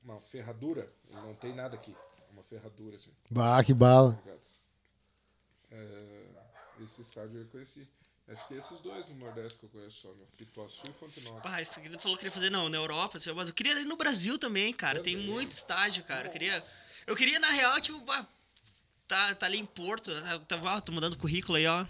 Uma 0.02 0.20
ferradura. 0.20 0.92
Não 1.10 1.34
tem 1.36 1.54
nada 1.54 1.76
aqui. 1.76 1.96
Uma 2.34 2.42
ferradura, 2.42 2.96
assim. 2.96 3.10
Bah, 3.30 3.62
que 3.62 3.72
bala. 3.72 4.10
Obrigado. 4.10 4.40
É, 5.70 6.24
esse 6.82 7.00
estádio 7.00 7.40
eu 7.40 7.46
conheci. 7.46 7.88
Acho 8.26 8.48
que 8.48 8.54
esses 8.54 8.80
dois 8.80 9.06
no 9.08 9.14
Nordeste 9.16 9.58
que 9.58 9.66
eu 9.66 9.68
conheço 9.68 10.00
só, 10.00 10.08
meu. 10.08 10.26
Pituaçu 10.36 10.82
e 10.88 10.92
Fonte 10.94 11.20
Nova. 11.20 11.40
Pá, 11.42 11.60
isso 11.60 11.80
que 11.80 11.86
ele 11.86 11.98
falou 11.98 12.16
que 12.16 12.24
queria 12.24 12.32
fazer 12.32 12.50
não, 12.50 12.68
na 12.68 12.76
Europa, 12.76 13.18
assim, 13.18 13.30
mas 13.32 13.48
eu 13.48 13.54
queria 13.54 13.78
ir 13.78 13.84
no 13.84 13.96
Brasil 13.96 14.38
também, 14.38 14.72
cara. 14.72 15.00
Tem 15.00 15.16
muito 15.16 15.52
estágio, 15.52 16.02
cara. 16.04 16.28
Eu 16.28 16.32
queria, 16.32 16.64
eu 17.06 17.14
queria 17.14 17.38
na 17.38 17.50
real, 17.50 17.80
tipo, 17.80 18.02
tá, 19.06 19.34
tá 19.34 19.46
ali 19.46 19.58
em 19.58 19.66
Porto, 19.66 20.10
né? 20.10 20.32
eu 20.32 20.40
tava, 20.40 20.76
ó, 20.76 20.80
tô 20.80 20.90
mandando 20.90 21.18
currículo 21.18 21.56
aí, 21.56 21.66
ó. 21.66 21.86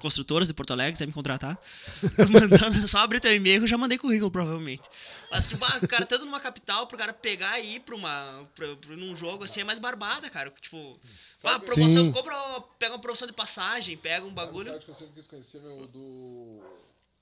Construtoras 0.00 0.48
de 0.48 0.54
Porto 0.54 0.72
Alegre, 0.72 0.92
quiser 0.92 1.06
me 1.06 1.12
contratar. 1.12 1.58
Mandando, 2.30 2.88
só 2.88 2.98
abrir 2.98 3.20
teu 3.20 3.34
e-mail 3.34 3.62
eu 3.62 3.66
já 3.66 3.76
mandei 3.78 3.98
currículo, 3.98 4.30
provavelmente. 4.30 4.82
Mas, 5.30 5.46
tipo, 5.46 5.64
ah, 5.64 5.78
o 5.82 5.88
cara 5.88 6.04
estando 6.04 6.24
numa 6.24 6.40
capital, 6.40 6.86
pro 6.86 6.96
cara 6.96 7.12
pegar 7.12 7.58
e 7.60 7.76
ir 7.76 7.80
pra 7.80 7.94
uma. 7.94 8.48
Pra, 8.54 8.76
pra, 8.76 8.96
num 8.96 9.14
jogo 9.16 9.44
assim 9.44 9.60
é 9.60 9.64
mais 9.64 9.78
barbada, 9.78 10.30
cara. 10.30 10.50
Tipo, 10.60 10.98
ah, 11.04 11.52
Sabe- 11.52 11.66
promoção, 11.66 12.04
Sim. 12.04 12.12
compra 12.12 12.34
pega 12.78 12.94
uma 12.94 13.00
promoção 13.00 13.26
de 13.28 13.34
passagem, 13.34 13.96
pega 13.96 14.24
um 14.24 14.28
Sabe 14.30 14.36
bagulho. 14.36 14.66
estádio 14.68 14.84
que 14.84 14.90
eu 14.90 14.94
sempre 14.94 15.14
quis 15.14 15.26
conhecer, 15.26 15.60
meu, 15.60 15.86
do 15.86 16.62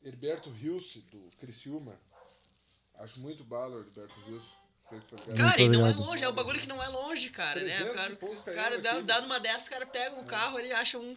Herberto 0.05 0.53
Hilse, 0.63 1.05
do 1.11 1.31
Criciúma. 1.41 1.95
Acho 2.99 3.21
muito 3.21 3.43
bala 3.45 3.77
o 3.77 3.81
Herberto 3.81 4.15
Hilse. 4.29 4.47
Cara, 5.37 5.61
e 5.61 5.69
não 5.69 5.87
é 5.87 5.93
longe, 5.93 6.23
é 6.23 6.29
um 6.29 6.33
bagulho 6.33 6.61
que 6.61 6.69
não 6.69 6.83
é 6.83 6.89
longe, 6.89 7.31
cara, 7.31 7.61
né? 7.61 7.77
300 7.77 7.91
O 7.91 7.95
cara, 7.95 8.15
o 8.15 8.55
cara 8.55 8.79
dá, 8.79 9.01
dá 9.01 9.21
numa 9.21 9.41
dessas, 9.41 9.67
o 9.67 9.71
cara 9.71 9.87
pega 9.87 10.15
um 10.17 10.25
carro, 10.25 10.59
ele 10.59 10.73
acha 10.73 10.99
um 10.99 11.17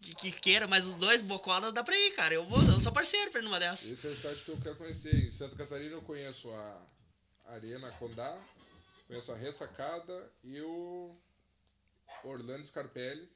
que, 0.00 0.14
que 0.14 0.32
queira, 0.32 0.66
mas 0.66 0.86
os 0.86 0.96
dois 0.96 1.22
bocola 1.22 1.70
dá 1.70 1.84
pra 1.84 1.96
ir, 1.96 2.10
cara. 2.12 2.34
Eu 2.34 2.44
vou, 2.44 2.60
eu 2.62 2.80
sou 2.80 2.90
parceiro 2.90 3.30
pra 3.30 3.40
ir 3.40 3.44
numa 3.44 3.60
dessas. 3.60 3.90
Esse 3.90 4.06
é 4.06 4.10
o 4.10 4.12
estádio 4.12 4.44
que 4.44 4.50
eu 4.50 4.60
quero 4.60 4.76
conhecer. 4.76 5.14
Em 5.14 5.30
Santa 5.30 5.54
Catarina 5.56 5.92
eu 5.92 6.02
conheço 6.02 6.50
a 6.50 6.82
Arena 7.52 7.90
Condá, 7.92 8.36
conheço 9.06 9.30
a 9.32 9.36
Ressacada 9.36 10.30
e 10.42 10.60
o 10.60 11.14
Orlando 12.24 12.66
Scarpelli. 12.66 13.30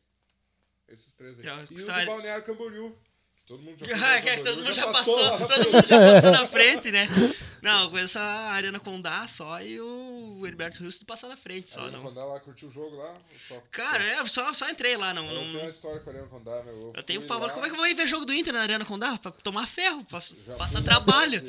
Esses 0.88 1.14
três 1.14 1.38
aí. 1.38 1.46
É, 1.46 1.66
e 1.70 1.74
o 1.74 1.86
do 1.86 2.06
Balneário 2.06 2.44
Camboriú. 2.44 2.96
Que 3.36 3.44
todo 3.44 3.62
mundo 3.62 3.78
já 3.78 3.86
foi 3.86 3.94
Ah, 4.06 4.20
que 4.20 4.28
todo 4.30 4.44
Camboriú, 4.44 4.64
mundo 4.64 4.72
já 4.72 4.92
passou 4.92 5.38
todo 5.38 5.72
mundo 5.72 5.86
já 5.86 5.98
passou 5.98 6.30
na 6.30 6.46
frente, 6.46 6.90
né? 6.90 7.08
Não, 7.66 7.84
eu 7.84 7.90
conheço 7.90 8.18
a 8.18 8.22
Arena 8.52 8.78
Condá 8.80 9.26
só 9.28 9.60
e 9.60 9.80
o 9.80 10.42
Heriberto 10.46 10.82
Russo 10.84 11.04
passar 11.04 11.28
na 11.28 11.36
frente 11.36 11.68
só, 11.70 11.82
Arena 11.82 11.98
não. 11.98 12.04
Condá 12.04 12.24
lá, 12.24 12.38
curtiu 12.40 12.68
o 12.68 12.70
jogo 12.72 12.96
lá? 12.96 13.14
Só... 13.48 13.60
Cara, 13.70 14.02
é, 14.04 14.24
só, 14.26 14.52
só 14.52 14.68
entrei 14.70 14.96
lá, 14.96 15.12
não. 15.12 15.24
Eu 15.30 15.34
tenho 15.38 15.50
uma 15.52 15.62
não 15.64 15.68
história 15.70 16.00
com 16.00 16.10
a 16.10 16.12
Arena 16.12 16.28
Condá, 16.28 16.62
meu. 16.62 16.74
Eu, 16.80 16.92
eu 16.96 17.02
tenho 17.02 17.20
fui 17.20 17.28
favor. 17.28 17.48
lá- 17.48 17.52
Como 17.54 17.66
é 17.66 17.68
que 17.68 17.74
eu 17.74 17.78
vou 17.78 17.86
ir 17.86 17.94
ver 17.94 18.06
jogo 18.06 18.24
do 18.24 18.32
Inter 18.32 18.52
na 18.52 18.60
Arena 18.62 18.84
Condá? 18.84 19.16
Pra 19.18 19.30
tomar 19.32 19.66
ferro, 19.66 20.04
pra 20.04 20.20
Já 20.20 20.54
passar 20.56 20.82
trabalho. 20.82 21.40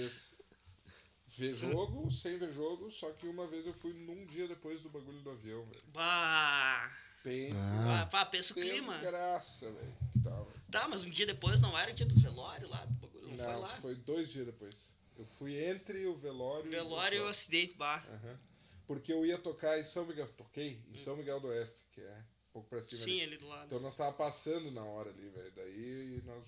Ver 1.37 1.53
jogo, 1.55 2.11
sem 2.11 2.37
ver 2.39 2.51
jogo, 2.51 2.91
só 2.91 3.11
que 3.11 3.27
uma 3.27 3.45
vez 3.45 3.65
eu 3.67 3.73
fui 3.73 3.93
num 3.93 4.25
dia 4.25 4.47
depois 4.47 4.81
do 4.81 4.89
bagulho 4.89 5.19
do 5.21 5.29
avião, 5.29 5.63
velho. 5.65 5.83
Bah, 5.93 6.89
Pense. 7.23 7.53
bah, 7.85 8.07
pá, 8.09 8.25
pensa 8.25 8.53
o 8.53 8.55
clima. 8.55 8.97
Graça, 8.97 9.69
velho. 9.69 9.95
tava. 10.23 10.47
Tá, 10.71 10.87
mas 10.87 11.03
um 11.03 11.09
dia 11.11 11.27
depois 11.27 11.61
não 11.61 11.77
era 11.77 11.91
o 11.91 11.93
dia 11.93 12.07
dos 12.07 12.19
velórios 12.21 12.67
lá, 12.69 12.83
do 12.85 12.93
bagulho, 12.95 13.27
não, 13.27 13.37
foi 13.37 13.45
Não, 13.53 13.59
lá. 13.59 13.67
foi 13.81 13.93
dois 13.95 14.29
dias 14.31 14.47
depois. 14.47 14.75
Eu 15.17 15.25
fui 15.25 15.55
entre 15.65 16.05
o 16.05 16.15
velório, 16.15 16.69
Velório 16.69 17.17
e 17.17 17.21
o 17.21 17.27
acidente, 17.27 17.73
bah. 17.75 18.03
Aham. 18.07 18.39
Porque 18.85 19.11
eu 19.11 19.25
ia 19.25 19.37
tocar 19.37 19.79
em 19.79 19.83
São 19.83 20.05
Miguel. 20.05 20.27
Toquei 20.29 20.79
em 20.93 20.95
São 20.95 21.17
Miguel 21.17 21.39
do 21.39 21.47
Oeste, 21.47 21.81
que 21.91 21.99
é 22.01 22.13
um 22.49 22.53
pouco 22.53 22.69
pra 22.69 22.81
cima. 22.81 23.01
Sim, 23.03 23.13
ali. 23.15 23.23
ali 23.23 23.37
do 23.37 23.47
lado. 23.47 23.65
Então 23.65 23.79
nós 23.79 23.95
tava 23.95 24.13
passando 24.13 24.71
na 24.71 24.83
hora 24.83 25.09
ali, 25.09 25.27
velho. 25.29 25.51
Daí 25.55 26.21
nós 26.25 26.45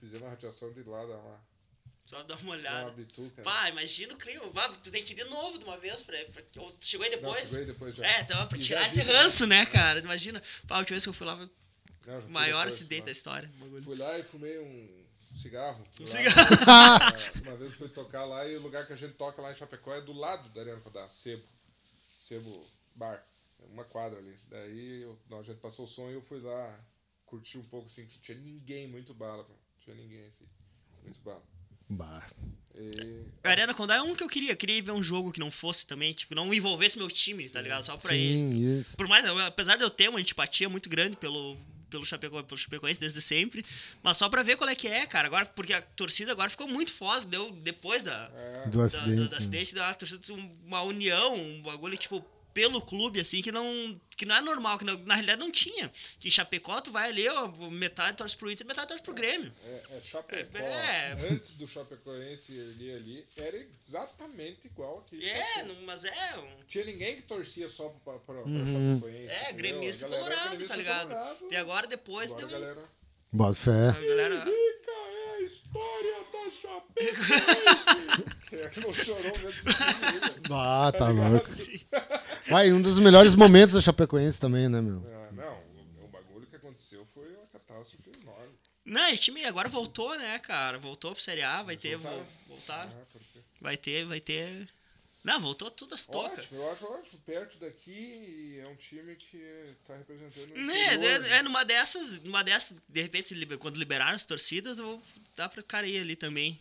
fizemos 0.00 0.22
uma 0.22 0.30
radiação 0.30 0.72
de 0.72 0.82
lá 0.82 1.04
dar 1.06 1.18
uma. 1.18 1.52
Só 2.04 2.20
dá 2.24 2.34
uma 2.36 2.52
olhada. 2.52 2.90
Bitu, 2.90 3.30
cara. 3.36 3.42
Pá, 3.42 3.68
imagina 3.68 4.12
o 4.14 4.16
clima. 4.16 4.50
Pá, 4.50 4.68
tu 4.70 4.90
tem 4.90 5.04
que 5.04 5.12
ir 5.12 5.16
de 5.16 5.24
novo 5.24 5.56
de 5.58 5.64
uma 5.64 5.78
vez. 5.78 6.02
Pra, 6.02 6.16
pra- 6.24 6.42
ou 6.62 6.72
tu 6.72 6.84
chegou 6.84 7.04
aí 7.04 7.10
depois? 7.10 7.38
Não, 7.38 7.44
chegou 7.44 7.58
aí 7.60 7.66
depois 7.66 7.94
já. 7.94 8.06
É, 8.06 8.20
então 8.22 8.48
pra 8.48 8.58
E 8.58 8.60
tirar 8.62 8.86
esse 8.86 9.00
vi, 9.02 9.12
ranço, 9.12 9.46
né, 9.46 9.64
cara? 9.66 10.00
Imagina. 10.00 10.42
Pá, 10.66 10.76
a 10.76 10.78
última 10.78 10.94
vez 10.94 11.04
que 11.04 11.10
eu 11.10 11.14
fui 11.14 11.26
lá, 11.26 11.36
foi 11.36 11.46
o 12.18 12.28
maior 12.30 12.64
depois, 12.64 12.74
acidente 12.74 13.00
lá. 13.02 13.06
da 13.06 13.12
história. 13.12 13.50
Fui 13.84 13.96
lá 13.96 14.18
e 14.18 14.22
fumei 14.24 14.58
um 14.58 15.01
cigarro. 15.42 15.84
Um 15.98 16.02
lá. 16.02 16.06
cigarro. 16.06 17.16
É, 17.44 17.48
Uma 17.48 17.56
vez 17.56 17.74
fui 17.74 17.88
tocar 17.88 18.24
lá 18.24 18.46
e 18.48 18.56
o 18.56 18.60
lugar 18.62 18.86
que 18.86 18.92
a 18.92 18.96
gente 18.96 19.14
toca 19.14 19.42
lá 19.42 19.52
em 19.52 19.56
Chapecó 19.56 19.94
é 19.94 20.00
do 20.00 20.12
lado 20.12 20.48
da 20.50 20.60
Arena 20.60 20.80
Codá, 20.80 21.08
Sebo. 21.08 21.44
Sebo 22.20 22.66
Bar. 22.94 23.24
É 23.60 23.64
Uma 23.66 23.84
quadra 23.84 24.18
ali. 24.18 24.36
Daí 24.48 25.02
eu, 25.02 25.18
não, 25.28 25.40
a 25.40 25.42
gente 25.42 25.58
passou 25.60 25.84
o 25.84 25.88
som 25.88 26.08
e 26.10 26.14
eu 26.14 26.22
fui 26.22 26.40
lá 26.40 26.78
curtir 27.26 27.58
um 27.58 27.64
pouco 27.64 27.86
assim, 27.86 28.06
que 28.06 28.18
tinha 28.20 28.36
ninguém, 28.38 28.86
muito 28.86 29.12
bala. 29.14 29.44
pô. 29.44 29.52
Tinha 29.80 29.96
ninguém 29.96 30.24
assim. 30.26 30.46
Muito 31.02 31.20
bala. 31.20 31.42
Bah. 31.88 32.26
E, 32.74 33.24
A 33.44 33.50
Arena 33.50 33.74
Condá 33.74 33.96
é 33.96 34.02
um 34.02 34.14
que 34.14 34.22
eu 34.24 34.28
queria. 34.28 34.52
Eu 34.52 34.56
queria 34.56 34.82
ver 34.82 34.92
um 34.92 35.02
jogo 35.02 35.32
que 35.32 35.40
não 35.40 35.50
fosse 35.50 35.86
também, 35.86 36.12
tipo, 36.12 36.34
não 36.34 36.52
envolvesse 36.54 36.96
meu 36.96 37.08
time, 37.08 37.48
tá 37.48 37.60
ligado? 37.60 37.82
Só 37.84 37.96
pra 37.96 38.14
ir. 38.14 38.32
Sim, 38.34 38.78
isso. 38.80 38.96
Por 38.96 39.06
mais, 39.08 39.26
apesar 39.26 39.76
de 39.76 39.82
eu 39.82 39.90
ter 39.90 40.08
uma 40.08 40.18
antipatia 40.18 40.68
muito 40.68 40.88
grande 40.88 41.16
pelo 41.16 41.56
pelo 41.92 42.04
Chapeco, 42.04 42.42
pelo 42.42 42.58
Chapecoense 42.58 42.98
desde 42.98 43.22
sempre, 43.22 43.64
mas 44.02 44.16
só 44.16 44.28
pra 44.28 44.42
ver 44.42 44.56
qual 44.56 44.68
é 44.68 44.74
que 44.74 44.88
é, 44.88 45.06
cara. 45.06 45.28
Agora 45.28 45.46
porque 45.46 45.72
a 45.72 45.80
torcida 45.80 46.32
agora 46.32 46.48
ficou 46.50 46.66
muito 46.66 46.90
foda, 46.92 47.24
deu 47.26 47.50
depois 47.52 48.02
da 48.02 48.26
Do 48.66 48.78
da- 48.78 48.84
acidente. 48.86 49.14
do, 49.16 49.28
do 49.28 49.36
acidente 49.36 49.74
da 49.74 49.94
torcida 49.94 50.20
uma 50.64 50.82
união, 50.82 51.34
um 51.34 51.62
bagulho 51.62 51.96
tipo 51.96 52.24
pelo 52.54 52.80
clube 52.82 53.20
assim 53.20 53.40
que 53.42 53.50
não 53.52 54.00
que 54.16 54.26
não 54.26 54.36
é 54.36 54.40
normal, 54.40 54.78
que 54.78 54.84
não- 54.84 54.98
na 54.98 55.14
realidade 55.14 55.40
não 55.40 55.50
tinha. 55.50 55.90
Que 56.20 56.28
em 56.28 56.30
Chapecó 56.30 56.80
tu 56.80 56.92
vai 56.92 57.08
ali, 57.08 57.26
ó, 57.28 57.48
metade 57.70 58.16
torce 58.18 58.36
pro 58.36 58.50
Inter, 58.50 58.64
metade 58.66 58.86
torce 58.88 59.02
pro 59.02 59.12
Grêmio. 59.14 59.52
é, 59.64 59.82
é 59.96 60.00
Chapecó. 60.04 60.58
É. 60.58 61.16
Antes 61.30 61.56
do 61.56 61.66
Chapecoense 61.66 62.52
ali, 62.52 62.92
ali, 62.94 63.26
era 63.36 63.66
exatamente 63.84 64.60
igual 64.66 64.98
aqui. 65.04 65.28
É, 65.28 65.62
não- 65.64 65.74
mas 65.82 66.04
é 66.04 66.38
um 66.38 66.64
Tinha 66.68 66.84
ninguém 66.84 67.16
que 67.16 67.22
torcia 67.22 67.68
só 67.68 67.88
pra, 68.04 68.12
pra, 68.14 68.34
pra 68.34 68.42
Uhum. 68.44 68.98
Chapecoense. 69.00 69.28
é, 69.32 69.52
gremista 69.52 70.06
colorado, 70.08 70.48
gremista 70.50 70.68
tá 70.68 70.76
ligado? 70.76 71.08
colorado. 71.08 71.38
E 71.50 71.56
agora 71.56 71.86
depois 71.86 72.30
Agora, 72.32 72.46
tem 72.46 72.56
um, 72.56 72.60
galera. 72.60 72.82
Bota 73.32 73.54
fé. 73.54 73.88
a 73.88 73.92
galera 73.92 74.44
Rica 74.44 74.92
é 74.92 75.34
a 75.36 75.40
história 75.40 76.16
da 76.32 76.50
Chapecoense. 76.50 78.32
É 78.52 78.68
que 78.68 78.80
não 78.80 78.92
chorou 78.92 79.22
né? 79.22 79.50
Ah, 80.50 80.92
tá 80.92 81.08
louco. 81.08 81.48
Vai, 82.48 82.72
um 82.72 82.80
dos 82.80 82.98
melhores 82.98 83.34
momentos 83.34 83.74
da 83.74 83.80
Chapecoense 83.80 84.40
também, 84.40 84.68
né, 84.68 84.80
meu? 84.80 85.02
Ah, 85.06 85.32
não, 85.32 85.54
o, 86.02 86.04
o 86.04 86.08
bagulho 86.08 86.46
que 86.46 86.56
aconteceu 86.56 87.04
foi 87.06 87.28
uma 87.34 87.46
catástrofe 87.46 88.10
enorme. 88.20 88.52
Não, 88.84 89.10
e 89.10 89.14
o 89.14 89.18
time 89.18 89.44
agora 89.44 89.68
voltou, 89.68 90.16
né, 90.18 90.38
cara? 90.40 90.78
Voltou 90.78 91.12
pro 91.12 91.22
Série 91.22 91.42
A, 91.42 91.62
vai 91.62 91.76
ter. 91.76 91.96
voltaram? 91.96 92.24
Vo, 92.24 92.48
voltar. 92.48 92.86
Ah, 92.86 93.04
porque... 93.12 93.38
Vai 93.60 93.76
ter, 93.76 94.04
vai 94.04 94.20
ter. 94.20 94.68
Não, 95.22 95.40
voltou 95.40 95.70
tudo 95.70 95.94
as 95.94 96.04
tocas. 96.04 96.46
Ótimo, 96.46 96.60
eu 96.60 96.72
acho 96.72 96.84
ótimo. 96.84 97.20
Perto 97.24 97.56
daqui 97.58 97.92
e 97.92 98.60
é 98.60 98.68
um 98.68 98.74
time 98.74 99.14
que 99.14 99.38
tá 99.86 99.94
representando 99.94 100.50
o 100.50 100.58
Né, 100.58 100.94
é, 100.94 101.38
é 101.38 101.42
numa 101.42 101.64
dessas, 101.64 102.20
numa 102.22 102.42
dessas, 102.42 102.82
de 102.88 103.00
repente, 103.00 103.34
quando 103.58 103.78
liberaram 103.78 104.16
as 104.16 104.26
torcidas, 104.26 104.80
eu 104.80 104.84
vou 104.84 105.02
dar 105.36 105.48
pra 105.48 105.62
cara 105.62 105.86
ir 105.86 106.00
ali 106.00 106.16
também. 106.16 106.60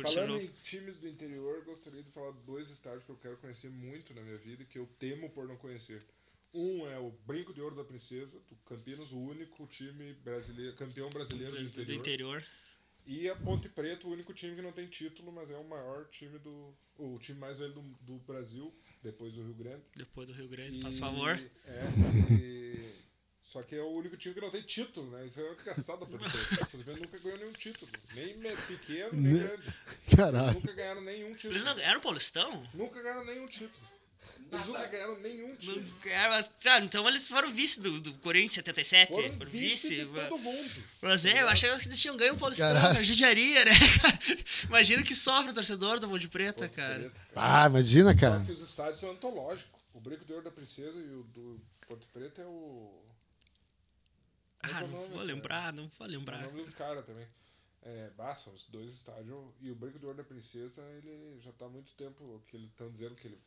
Falando 0.00 0.40
em 0.40 0.46
times 0.62 0.96
do 0.96 1.08
interior, 1.08 1.56
eu 1.58 1.64
gostaria 1.64 2.02
de 2.02 2.10
falar 2.10 2.32
de 2.32 2.40
dois 2.40 2.70
estádios 2.70 3.02
que 3.04 3.10
eu 3.10 3.16
quero 3.16 3.36
conhecer 3.36 3.70
muito 3.70 4.14
na 4.14 4.22
minha 4.22 4.38
vida 4.38 4.62
e 4.62 4.66
que 4.66 4.78
eu 4.78 4.86
temo 4.98 5.28
por 5.30 5.46
não 5.46 5.56
conhecer. 5.56 6.02
Um 6.54 6.86
é 6.86 6.98
o 6.98 7.10
Brinco 7.26 7.52
de 7.54 7.60
Ouro 7.60 7.74
da 7.74 7.84
Princesa, 7.84 8.38
do 8.48 8.56
Campinas, 8.66 9.10
o 9.12 9.18
único 9.18 9.66
time 9.66 10.12
brasileiro, 10.22 10.76
campeão 10.76 11.08
brasileiro 11.10 11.52
do, 11.52 11.58
Do, 11.58 11.64
interior. 11.64 11.86
do 11.86 11.94
interior. 11.94 12.44
E 13.06 13.28
a 13.28 13.34
Ponte 13.34 13.68
Preta, 13.68 14.06
o 14.06 14.10
único 14.12 14.32
time 14.32 14.54
que 14.54 14.62
não 14.62 14.70
tem 14.70 14.86
título, 14.86 15.32
mas 15.32 15.50
é 15.50 15.56
o 15.56 15.64
maior 15.68 16.06
time 16.10 16.38
do. 16.38 16.72
O 16.98 17.18
time 17.18 17.38
mais 17.38 17.58
velho 17.58 17.72
do, 17.72 17.80
do 18.02 18.14
Brasil, 18.18 18.72
depois 19.02 19.34
do 19.34 19.42
Rio 19.42 19.54
Grande. 19.54 19.82
Depois 19.96 20.28
do 20.28 20.34
Rio 20.34 20.46
Grande, 20.48 20.78
E- 20.78 20.82
faz 20.82 20.98
favor. 20.98 21.30
É, 21.66 22.32
e- 22.32 22.92
só 23.42 23.62
que 23.62 23.74
é 23.74 23.82
o 23.82 23.88
único 23.96 24.16
time 24.16 24.34
que 24.34 24.40
não 24.40 24.50
tem 24.50 24.62
título, 24.62 25.10
né? 25.10 25.26
Isso 25.26 25.40
é 25.40 25.44
uma 25.44 25.52
engraçada 25.52 26.06
pra 26.06 26.18
Ponte 26.18 26.30
Preta. 26.46 26.96
nunca 27.00 27.18
ganhou 27.18 27.38
nenhum 27.38 27.52
título. 27.52 27.90
Nem 28.14 28.34
pequeno, 28.68 29.10
nem 29.12 29.38
grande. 29.38 29.74
Caralho. 30.16 30.54
Nunca 30.54 30.72
ganharam 30.72 31.02
nenhum 31.02 31.34
título. 31.34 31.52
Eles 31.52 31.64
não 31.64 31.74
ganharam 31.74 31.98
o 31.98 32.02
Paulistão? 32.02 32.66
Nunca 32.72 33.02
ganharam 33.02 33.24
nenhum 33.24 33.46
título. 33.46 33.92
Eles 34.52 34.66
nunca 34.66 34.86
ganharam 34.86 35.18
nenhum 35.20 35.56
título. 35.56 35.84
Ganharam, 36.04 36.48
tá, 36.62 36.78
então 36.80 37.08
eles 37.08 37.26
foram 37.26 37.50
vice 37.50 37.80
do, 37.80 38.00
do 38.00 38.12
Corinthians 38.18 38.54
77. 38.56 39.12
Foram 39.12 39.32
Foram 39.32 39.50
vice 39.50 39.88
vice. 39.88 39.96
de 39.96 40.06
todo 40.06 40.38
mundo. 40.38 40.84
Mas 41.00 41.26
é, 41.26 41.42
eu 41.42 41.48
achei 41.48 41.70
que 41.76 41.86
eles 41.88 42.00
tinham 42.00 42.16
ganho 42.16 42.34
o 42.34 42.36
Paulistão, 42.38 42.68
Caralho. 42.68 42.92
cara, 42.92 43.02
judiaria, 43.04 43.64
né, 43.64 43.72
cara? 44.00 44.18
Imagina 44.68 45.02
que 45.02 45.14
sofre 45.14 45.50
o 45.50 45.54
torcedor 45.54 45.98
do 45.98 46.06
Ponte 46.08 46.28
Preta, 46.28 46.68
cara. 46.68 47.00
Preta, 47.00 47.20
Ah, 47.34 47.66
imagina, 47.66 48.12
Só 48.12 48.20
cara. 48.20 48.44
que 48.44 48.52
os 48.52 48.60
estádios 48.60 48.98
são 49.00 49.10
antológicos. 49.10 49.80
O 49.94 50.00
Brinco 50.00 50.24
de 50.24 50.32
Ouro 50.32 50.44
da 50.44 50.50
Princesa 50.50 50.96
e 50.98 51.10
o 51.14 51.22
do 51.34 51.60
Ponte 51.88 52.06
Preta 52.12 52.42
é 52.42 52.46
o. 52.46 53.01
É 54.64 54.72
Ah, 54.72 54.78
é 54.78 54.80
não 54.82 54.88
nome, 54.88 55.06
vou 55.08 55.10
cara? 55.10 55.22
lembrar, 55.24 55.72
não 55.72 55.88
vou 55.88 56.06
É 56.06 56.10
lembrar. 56.10 56.38
o 56.46 56.52
nome 56.52 56.64
do 56.64 56.72
cara 56.72 57.02
também. 57.02 57.26
É, 57.82 58.10
basta, 58.10 58.48
os 58.50 58.66
dois 58.66 58.92
estádios. 58.92 59.36
E 59.60 59.70
o 59.70 59.74
Brinco 59.74 59.98
da 60.14 60.22
Princesa, 60.22 60.82
ele 60.98 61.40
já 61.40 61.52
tá 61.52 61.66
há 61.66 61.68
muito 61.68 61.92
tempo 61.94 62.40
que 62.46 62.56
eles 62.56 62.70
estão 62.70 62.90
dizendo 62.90 63.16
que 63.16 63.26
ele 63.26 63.40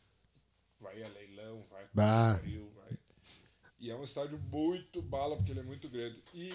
vai 0.79 1.01
a 1.01 1.07
leilão, 1.07 1.65
vai 1.69 1.87
Bah. 1.93 2.35
pariu, 2.37 2.69
vai. 2.75 2.97
E 3.79 3.89
é 3.89 3.95
um 3.95 4.03
estádio 4.03 4.37
muito 4.39 5.01
bala, 5.01 5.37
porque 5.37 5.51
ele 5.51 5.61
é 5.61 5.63
muito 5.63 5.87
grande. 5.89 6.21
E 6.33 6.49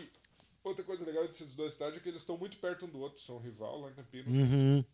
outra 0.62 0.84
coisa 0.84 1.04
legal 1.06 1.26
desses 1.26 1.54
dois 1.54 1.72
estádios 1.72 1.98
é 1.98 2.00
que 2.00 2.08
eles 2.08 2.20
estão 2.22 2.36
muito 2.36 2.58
perto 2.58 2.84
um 2.84 2.88
do 2.90 2.98
outro, 2.98 3.20
são 3.22 3.38
rival 3.38 3.80
lá 3.80 3.90
em 3.90 3.94
Campinas. 3.94 4.26
Uhum. 4.28 4.84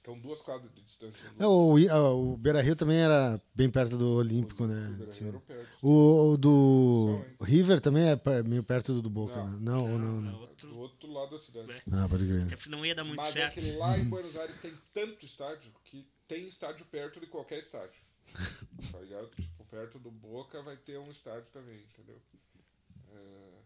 Estão 0.00 0.18
duas 0.18 0.40
quadras 0.40 0.72
de 0.72 0.80
distância. 0.80 1.28
do 1.28 1.44
É, 1.44 1.46
o, 1.46 1.76
ah, 1.90 2.10
o 2.14 2.34
Beira 2.38 2.62
Rio 2.62 2.74
também 2.74 2.96
era 2.96 3.38
bem 3.54 3.68
perto 3.68 3.98
do 3.98 4.14
Olímpico, 4.14 4.66
né? 4.66 4.88
O 4.88 4.96
Beira-Rio 4.96 5.28
era 5.28 5.40
perto. 5.40 5.68
O, 5.82 6.30
o 6.32 6.36
do? 6.38 7.22
River 7.42 7.82
também 7.82 8.04
é 8.08 8.42
meio 8.42 8.62
perto 8.64 8.94
do, 8.94 9.02
do 9.02 9.10
Boca, 9.10 9.36
Não. 9.36 9.50
né? 9.50 9.58
Não, 9.60 9.92
ou 9.92 9.98
não, 9.98 10.20
não. 10.22 10.40
Outro, 10.40 10.68
Do 10.70 10.78
outro 10.78 11.12
lado 11.12 11.32
da 11.32 11.38
cidade. 11.38 11.70
É. 11.70 11.82
Ah, 11.92 12.08
pode 12.08 12.26
crer. 12.26 12.46
Não 12.70 12.84
ia 12.86 12.94
dar 12.94 13.04
muito 13.04 13.18
Mas 13.18 13.36
é 13.36 13.50
certo. 13.50 13.60
que 13.60 13.72
lá 13.72 13.98
em 13.98 14.04
Buenos 14.04 14.34
Aires 14.38 14.56
tem 14.56 14.72
tanto 14.94 15.26
estádio 15.26 15.70
que 15.84 16.08
tem 16.26 16.46
estádio 16.46 16.86
perto 16.86 17.20
de 17.20 17.26
qualquer 17.26 17.58
estádio. 17.58 18.00
tá 18.90 18.98
ligado? 19.00 19.28
Tipo, 19.36 19.64
perto 19.66 19.98
do 19.98 20.10
Boca 20.10 20.62
vai 20.62 20.78
ter 20.78 20.98
um 20.98 21.10
estádio 21.10 21.46
também, 21.52 21.76
entendeu? 21.76 22.16
É... 23.12 23.59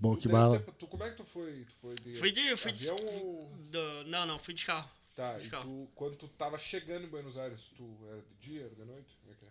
Bom, 0.00 0.16
que 0.16 0.26
bala. 0.28 0.58
ter- 0.60 0.72
tu, 0.72 0.86
como 0.86 1.04
é 1.04 1.10
que 1.10 1.16
tu 1.16 1.24
foi? 1.24 1.64
Tu 1.64 1.72
foi 1.74 1.94
de, 1.94 2.14
Fui 2.14 2.32
de. 2.32 2.56
Fui 2.56 2.72
de 2.72 2.90
avião 2.90 3.06
ou... 3.22 3.50
do- 3.70 4.04
não, 4.04 4.24
não, 4.26 4.38
fui 4.38 4.54
de 4.54 4.64
carro. 4.64 4.90
Tá, 5.14 5.32
Fui 5.32 5.40
de 5.42 5.46
e 5.46 5.50
carro. 5.50 5.64
tu, 5.64 5.90
quando 5.94 6.16
tu 6.16 6.28
tava 6.28 6.56
chegando 6.58 7.04
em 7.04 7.08
Buenos 7.08 7.36
Aires, 7.36 7.70
tu 7.76 7.84
era 8.08 8.22
de 8.22 8.34
dia, 8.36 8.62
era 8.62 8.74
de 8.74 8.84
noite? 8.84 9.18
Como 9.20 9.32
é 9.32 9.36
que 9.36 9.44
é? 9.44 9.48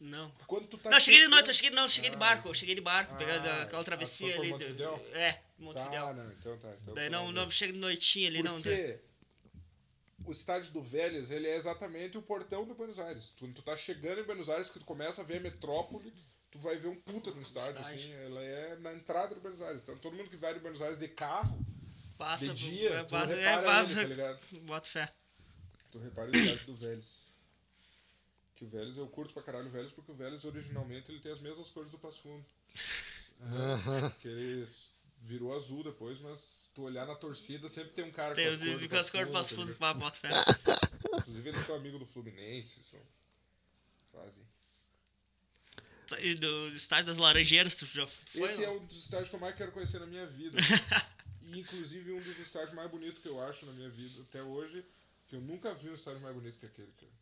Não. 0.00 0.30
Quando 0.46 0.66
tu 0.66 0.76
tá 0.76 0.90
Não, 0.90 1.00
cheguei 1.00 1.20
de 1.22 1.28
noite, 1.28 1.48
eu 1.48 1.54
cheguei, 1.54 1.70
não, 1.70 1.84
eu 1.84 1.88
cheguei 1.88 2.10
de 2.10 2.16
barco, 2.16 2.48
eu 2.48 2.54
cheguei 2.54 2.74
de 2.74 2.80
barco, 2.80 3.14
Ah, 3.14 3.16
pegando 3.16 3.46
aquela 3.48 3.80
ah, 3.80 3.84
travessia 3.84 4.32
pra 4.32 4.40
ali. 4.40 4.48
do- 4.48 4.54
Montevidéu? 4.54 5.06
é, 5.14 5.40
Montevidéu. 5.58 6.02
Tá, 6.06 6.12
não, 6.12 6.32
então 6.32 6.58
tá. 6.58 6.74
Então 6.82 6.94
Daí 6.94 7.08
tu 7.08 7.12
não, 7.12 7.32
não 7.32 7.46
de- 7.46 7.54
chega 7.54 7.72
de 7.72 7.78
noitinha 7.78 8.28
ali, 8.28 8.42
não. 8.42 8.56
Porque 8.56 8.98
o 10.24 10.32
estádio 10.32 10.72
do 10.72 10.82
Vélez, 10.82 11.30
ele 11.30 11.46
é 11.48 11.56
exatamente 11.56 12.18
o 12.18 12.22
portão 12.22 12.64
do 12.66 12.74
Buenos 12.74 12.98
Aires. 12.98 13.32
Quando 13.38 13.54
tu 13.54 13.62
tá 13.62 13.76
chegando 13.76 14.20
em 14.20 14.24
Buenos 14.24 14.50
Aires, 14.50 14.68
que 14.70 14.78
tu 14.80 14.84
começa 14.84 15.20
a 15.22 15.24
ver 15.24 15.38
a 15.38 15.40
metrópole, 15.40 16.12
tu 16.52 16.58
vai 16.60 16.76
ver 16.76 16.86
um 16.88 16.94
puta 16.94 17.32
no 17.32 17.42
estádio, 17.42 17.80
Estádio. 17.80 17.96
assim. 17.98 18.12
Ela 18.12 18.40
é 18.42 18.76
na 18.76 18.92
entrada 18.94 19.34
de 19.34 19.40
Buenos 19.40 19.60
Aires. 19.60 19.82
Então 19.82 19.96
todo 19.98 20.14
mundo 20.14 20.30
que 20.30 20.36
vai 20.36 20.54
de 20.54 20.60
Buenos 20.60 20.80
Aires 20.80 20.98
de 21.00 21.08
carro, 21.08 21.58
Passa 22.16 22.54
de 22.54 22.70
dia, 22.70 22.90
é, 22.90 23.02
tu 23.04 23.10
passa, 23.10 23.34
é, 23.34 23.56
repara 23.56 23.62
vai- 23.62 23.84
ele, 23.84 23.94
tá 23.94 24.02
ligado? 24.08 24.40
Bota 24.66 24.88
fé. 24.88 25.12
tu 25.90 25.98
repara 25.98 26.30
o 26.30 26.36
estádio 26.36 26.66
do 26.66 26.76
Vélez. 26.76 27.04
Que 28.54 28.64
o 28.64 28.68
Vélez, 28.68 28.96
eu 28.96 29.08
curto 29.08 29.34
pra 29.34 29.42
caralho 29.42 29.66
o 29.66 29.70
Vélez, 29.70 29.90
porque 29.90 30.12
o 30.12 30.14
Vélez 30.14 30.44
originalmente 30.44 31.10
ele 31.10 31.18
tem 31.18 31.32
as 31.32 31.40
mesmas 31.40 31.68
cores 31.70 31.90
do 31.90 31.98
Passo 31.98 32.20
Fundo. 32.22 32.44
Que 34.20 34.28
ele 34.28 34.68
virou 35.22 35.52
azul 35.56 35.82
depois, 35.82 36.20
mas 36.20 36.70
tu 36.74 36.82
olhar 36.82 37.06
na 37.06 37.16
torcida 37.16 37.68
sempre 37.68 37.92
tem 37.92 38.04
um 38.04 38.12
cara 38.12 38.34
Tem 38.36 38.44
com 38.44 38.50
o 38.50 38.54
as 38.54 38.58
cores 38.60 38.78
de 38.80 38.86
do 38.86 38.90
com 38.90 38.96
as 39.00 39.10
cores 39.10 39.28
Passo 39.30 39.32
passo 39.32 39.54
Fundo, 39.56 39.66
fundo, 39.74 39.78
tá 39.78 39.94
pá, 39.94 39.94
bota 39.94 40.18
fé. 40.18 40.28
Inclusive 41.18 41.48
eles 41.48 41.66
são 41.66 41.74
amigos 41.76 41.98
do 41.98 42.06
Fluminense, 42.06 42.80
são... 42.84 43.00
fazem. 44.12 44.44
Do 46.38 46.68
estádio 46.76 47.06
das 47.06 47.16
Laranjeiras, 47.16 47.76
tu 47.76 47.86
já 47.86 48.06
foi? 48.06 48.48
Esse 48.48 48.64
é 48.64 48.66
não? 48.66 48.76
um 48.76 48.86
dos 48.86 49.04
estádios 49.04 49.28
que 49.30 49.36
eu 49.36 49.40
mais 49.40 49.54
quero 49.54 49.72
conhecer 49.72 49.98
na 49.98 50.06
minha 50.06 50.26
vida. 50.26 50.58
e 51.42 51.60
inclusive 51.60 52.12
um 52.12 52.20
dos 52.20 52.38
estádios 52.38 52.74
mais 52.74 52.90
bonitos 52.90 53.22
que 53.22 53.28
eu 53.28 53.40
acho 53.40 53.66
na 53.66 53.72
minha 53.72 53.88
vida 53.88 54.22
até 54.22 54.42
hoje, 54.42 54.84
que 55.28 55.36
eu 55.36 55.40
nunca 55.40 55.72
vi 55.74 55.90
um 55.90 55.94
estádio 55.94 56.20
mais 56.20 56.34
bonito 56.34 56.58
que 56.58 56.66
aquele, 56.66 56.92
cara. 56.92 57.12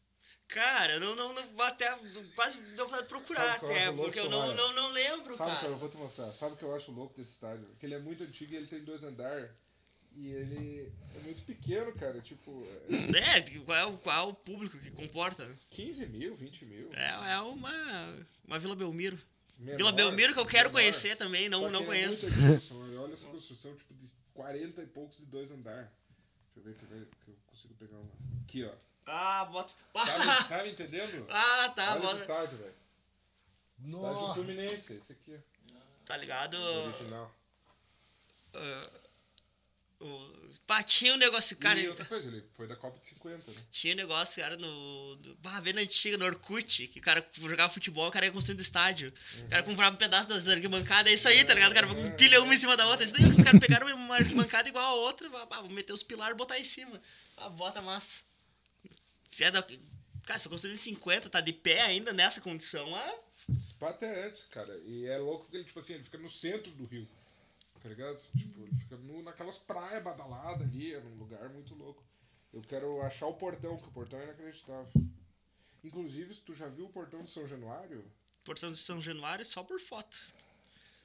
Cara, 0.49 0.95
eu 0.95 1.01
não, 1.01 1.15
não, 1.15 1.33
não 1.33 1.47
vou 1.55 1.65
até. 1.65 1.89
Quase 2.35 2.59
deu 2.75 2.85
vontade 2.87 3.05
de 3.05 3.09
procurar 3.09 3.47
é 3.47 3.51
até, 3.51 3.93
porque 3.93 4.19
eu 4.19 4.29
não, 4.29 4.53
não, 4.55 4.73
não 4.73 4.89
lembro, 4.91 5.37
Sabe, 5.37 5.51
cara, 5.51 5.61
cara. 5.61 5.73
eu 5.73 5.79
vou 5.79 5.89
te 5.89 5.97
mostrar. 5.97 6.31
Sabe 6.33 6.55
o 6.55 6.57
que 6.57 6.65
eu 6.65 6.75
acho 6.75 6.91
louco 6.91 7.17
desse 7.17 7.33
estádio? 7.35 7.69
Que 7.79 7.87
ele 7.87 7.95
é 7.95 8.01
muito 8.01 8.25
antigo 8.25 8.53
e 8.53 8.57
ele 8.57 8.67
tem 8.67 8.83
dois 8.83 9.05
andares. 9.05 9.49
E 10.13 10.29
ele 10.29 10.93
é 11.17 11.19
muito 11.21 11.43
pequeno, 11.43 11.93
cara. 11.95 12.21
Tipo, 12.21 12.67
é 13.15 13.37
É, 13.39 13.41
qual 13.61 13.79
é, 13.79 13.85
o, 13.87 13.97
qual 13.99 14.19
é 14.19 14.23
o 14.31 14.35
público 14.35 14.79
que 14.79 14.91
comporta? 14.91 15.49
15 15.71 16.07
mil, 16.07 16.35
20 16.35 16.65
mil. 16.67 16.91
É, 16.95 17.33
é 17.33 17.39
uma, 17.41 18.27
uma 18.47 18.59
Vila 18.59 18.75
Belmiro. 18.77 19.19
Menor, 19.59 19.77
Vila 19.77 19.93
Belmiro 19.93 20.33
que 20.35 20.41
eu 20.41 20.47
quero 20.47 20.69
menor. 20.71 20.81
conhecer 20.81 21.17
também, 21.17 21.49
não, 21.49 21.71
não 21.71 21.85
conheço. 21.85 22.27
É 22.27 22.31
antigo, 22.31 22.61
Soraya. 22.61 23.01
Olha 23.03 23.13
essa 23.13 23.27
construção, 23.27 23.75
tipo, 23.77 23.95
de 23.95 24.11
40 24.35 24.83
e 24.83 24.87
poucos 24.87 25.19
de 25.19 25.27
dois 25.27 25.51
andares. 25.51 25.89
eu 26.57 26.63
ver, 26.63 26.75
que 26.75 27.31
eu 27.31 27.37
consigo 27.47 27.75
pegar 27.75 27.97
uma. 27.97 28.11
Aqui, 28.43 28.65
ó. 28.65 28.73
Ah, 29.07 29.45
bota. 29.47 29.75
Tá, 29.93 30.05
me- 30.19 30.49
tá 30.49 30.63
me 30.63 30.71
entendendo? 30.71 31.27
Ah, 31.31 31.69
tá, 31.71 31.93
Olha 31.93 31.99
esse 31.99 32.07
bota. 32.07 32.21
estádio, 32.21 32.59
velho. 32.59 32.75
Estádio. 33.87 34.35
Fluminense, 34.35 34.93
esse 34.95 35.13
aqui, 35.13 35.35
ó. 35.37 35.75
Tá 36.07 36.17
ligado? 36.17 36.55
Original. 36.57 37.35
O... 40.01 40.41
Pá, 40.67 40.83
tinha 40.83 41.13
um 41.13 41.17
negócio, 41.17 41.57
cara. 41.57 41.79
e 41.79 41.89
outra 41.89 42.05
coisa, 42.07 42.29
ele 42.29 42.43
foi 42.57 42.67
da 42.67 42.75
Copa 42.75 42.99
de 42.99 43.07
50, 43.09 43.51
né? 43.51 43.57
Tinha 43.71 43.93
um 43.93 43.97
negócio, 43.97 44.43
cara, 44.43 44.57
no. 44.57 45.17
no 45.17 45.35
bah, 45.37 45.61
vendo 45.61 45.79
antiga, 45.79 46.17
no 46.17 46.25
Orkut, 46.25 46.87
que 46.89 46.99
o 46.99 47.03
cara 47.03 47.27
jogava 47.37 47.73
futebol, 47.73 48.09
o 48.09 48.11
cara 48.11 48.27
ia 48.27 48.33
construindo 48.33 48.61
estádio. 48.61 49.13
O 49.43 49.49
cara 49.49 49.63
comprava 49.63 49.95
um 49.95 49.99
pedaço 49.99 50.29
das 50.29 50.49
arquibancadas, 50.49 51.13
é 51.13 51.15
isso 51.15 51.29
aí, 51.29 51.45
tá 51.45 51.53
ligado? 51.53 51.73
O 51.73 51.75
cara 51.75 51.87
empilha 52.07 52.41
uma 52.41 52.55
em 52.55 52.57
cima 52.57 52.77
da 52.77 52.87
outra. 52.87 53.05
Isso 53.05 53.13
daí, 53.13 53.29
os 53.29 53.37
caras 53.43 53.61
pegaram 53.61 53.87
uma 53.95 54.17
arquibancada 54.17 54.69
igual 54.69 54.85
a 54.85 54.95
outra, 54.95 55.29
ah, 55.33 55.61
vou 55.61 55.71
meter 55.71 55.93
os 55.93 56.03
pilares 56.03 56.35
e 56.35 56.39
botar 56.39 56.59
em 56.59 56.65
cima. 56.65 57.01
Ah, 57.37 57.51
bota 57.51 57.83
massa. 57.83 58.23
Se 59.29 59.45
é 59.45 59.51
da. 59.51 59.63
Cara, 60.25 60.39
se 60.39 60.45
foi 60.45 60.53
construído 60.53 60.75
em 60.75 60.79
50, 60.79 61.29
tá 61.29 61.41
de 61.41 61.53
pé 61.53 61.83
ainda 61.83 62.13
nessa 62.13 62.41
condição, 62.41 62.95
ah. 62.95 63.15
Até 63.81 64.27
antes, 64.27 64.45
cara. 64.45 64.81
E 64.85 65.07
é 65.07 65.19
louco 65.19 65.47
que 65.51 65.57
ele, 65.57 65.65
tipo 65.65 65.79
assim, 65.81 65.95
ele 65.95 66.05
fica 66.05 66.19
no 66.19 66.29
centro 66.29 66.71
do 66.73 66.85
rio. 66.85 67.09
Tá 67.83 67.89
ligado? 67.89 68.21
Tipo, 68.37 68.63
ele 68.63 68.75
fica 68.75 68.97
no, 68.97 69.23
naquelas 69.23 69.59
praias 69.59 70.03
badaladas 70.03 70.63
ali, 70.63 70.95
é 70.95 71.01
num 71.01 71.17
lugar 71.17 71.49
muito 71.49 71.75
louco. 71.75 72.05
Eu 72.53 72.63
quero 72.63 73.01
achar 73.03 73.27
o 73.27 73.35
portão, 73.35 73.79
que 73.79 73.89
o 73.89 73.93
portão 73.93 74.19
é 74.19 74.25
inacreditável. 74.25 74.89
Inclusive, 75.83 76.35
se 76.35 76.41
tu 76.43 76.55
já 76.55 76.69
viu 76.69 76.87
o 76.87 76.91
portão 76.91 77.23
de 77.23 77.31
São 77.31 77.47
Januário, 77.47 78.05
Portanto, 78.45 78.77
São 78.77 79.01
Januário 79.01 79.45
só 79.45 79.63
por 79.63 79.79
foto. 79.79 80.17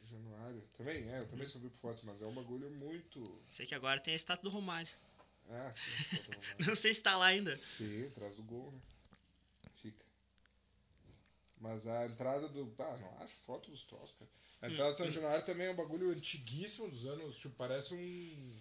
Januário, 0.10 0.62
também 0.78 1.10
é, 1.12 1.20
eu 1.20 1.28
também 1.28 1.48
só 1.48 1.60
vi 1.60 1.70
por 1.70 1.78
foto, 1.78 2.06
mas 2.06 2.22
é 2.22 2.26
um 2.26 2.34
bagulho 2.34 2.70
muito. 2.72 3.24
Sei 3.50 3.66
que 3.66 3.76
agora 3.76 4.00
tem 4.00 4.14
a 4.14 4.18
estátua 4.18 4.50
do 4.50 4.54
Romário. 4.54 4.92
Ah, 5.50 5.72
sim, 5.74 6.18
portão, 6.18 6.42
né? 6.60 6.66
Não 6.68 6.76
sei 6.76 6.94
se 6.94 7.04
tá 7.04 7.18
lá 7.18 7.28
ainda. 7.28 7.60
Sim, 7.78 8.10
traz 8.16 8.40
o 8.40 8.44
gol, 8.44 8.72
né? 8.72 8.80
Fica. 9.76 10.06
Mas 11.60 11.86
a 11.88 12.06
entrada 12.06 12.48
do. 12.48 12.74
Ah, 12.80 12.98
não 12.98 13.24
acho 13.24 13.36
foto 13.36 13.70
dos 13.70 13.84
troços, 13.84 14.14
cara. 14.18 14.32
A 14.66 14.72
entrada 14.72 14.92
do 14.92 14.98
São 14.98 15.12
Januário 15.12 15.46
também 15.46 15.68
é 15.68 15.72
um 15.72 15.76
bagulho 15.76 16.12
antiguíssimo 16.12 16.90
dos 16.90 17.06
anos. 17.06 17.38
Tipo, 17.38 17.56
parece 17.56 17.94
um. 17.94 18.56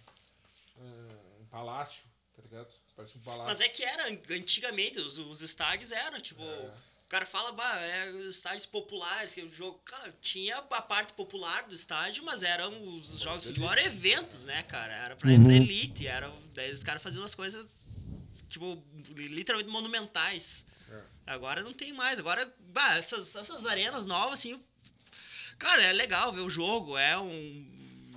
ah, 0.79 1.41
um 1.41 1.47
palácio, 1.47 2.05
tá 2.37 2.43
ligado? 2.43 2.73
Parece 2.95 3.17
um 3.17 3.21
palácio. 3.23 3.47
Mas 3.47 3.61
é 3.61 3.69
que 3.69 3.83
era, 3.83 4.09
antigamente, 4.09 5.01
os, 5.01 5.19
os 5.19 5.41
estádios 5.41 5.93
eram, 5.93 6.21
tipo. 6.21 6.43
O 6.43 7.09
cara 7.15 7.27
fala, 7.27 7.53
bah, 7.53 7.81
é 7.81 8.11
estádios 8.29 8.67
populares, 8.67 9.33
que 9.33 9.43
o 9.43 9.51
jogo. 9.51 9.79
Cara, 9.85 10.13
tinha 10.21 10.57
a 10.57 10.83
parte 10.83 11.13
popular 11.13 11.63
do 11.65 11.75
estádio, 11.75 12.25
mas 12.25 12.43
eram 12.43 12.73
os 12.89 13.21
jogos 13.21 13.43
de 13.43 13.49
futebol, 13.49 13.73
eram 13.73 13.85
eventos, 13.85 14.45
né, 14.45 14.63
cara? 14.65 14.93
Era 14.93 15.17
pra, 15.17 15.29
pra 15.29 15.55
elite, 15.55 16.07
era, 16.07 16.33
daí 16.55 16.73
os 16.73 16.83
caras 16.83 17.03
faziam 17.03 17.23
umas 17.23 17.35
coisas, 17.35 17.71
tipo, 18.49 18.83
literalmente 19.17 19.71
monumentais. 19.71 20.67
Agora 21.27 21.63
não 21.63 21.73
tem 21.73 21.93
mais. 21.93 22.19
Agora, 22.19 22.53
bah, 22.69 22.97
essas, 22.97 23.35
essas 23.35 23.65
arenas 23.67 24.07
novas, 24.07 24.41
assim. 24.41 24.61
Cara, 25.59 25.83
é 25.83 25.93
legal 25.93 26.33
ver 26.33 26.41
o 26.41 26.51
jogo, 26.51 26.97
é 26.99 27.19
um. 27.19 27.73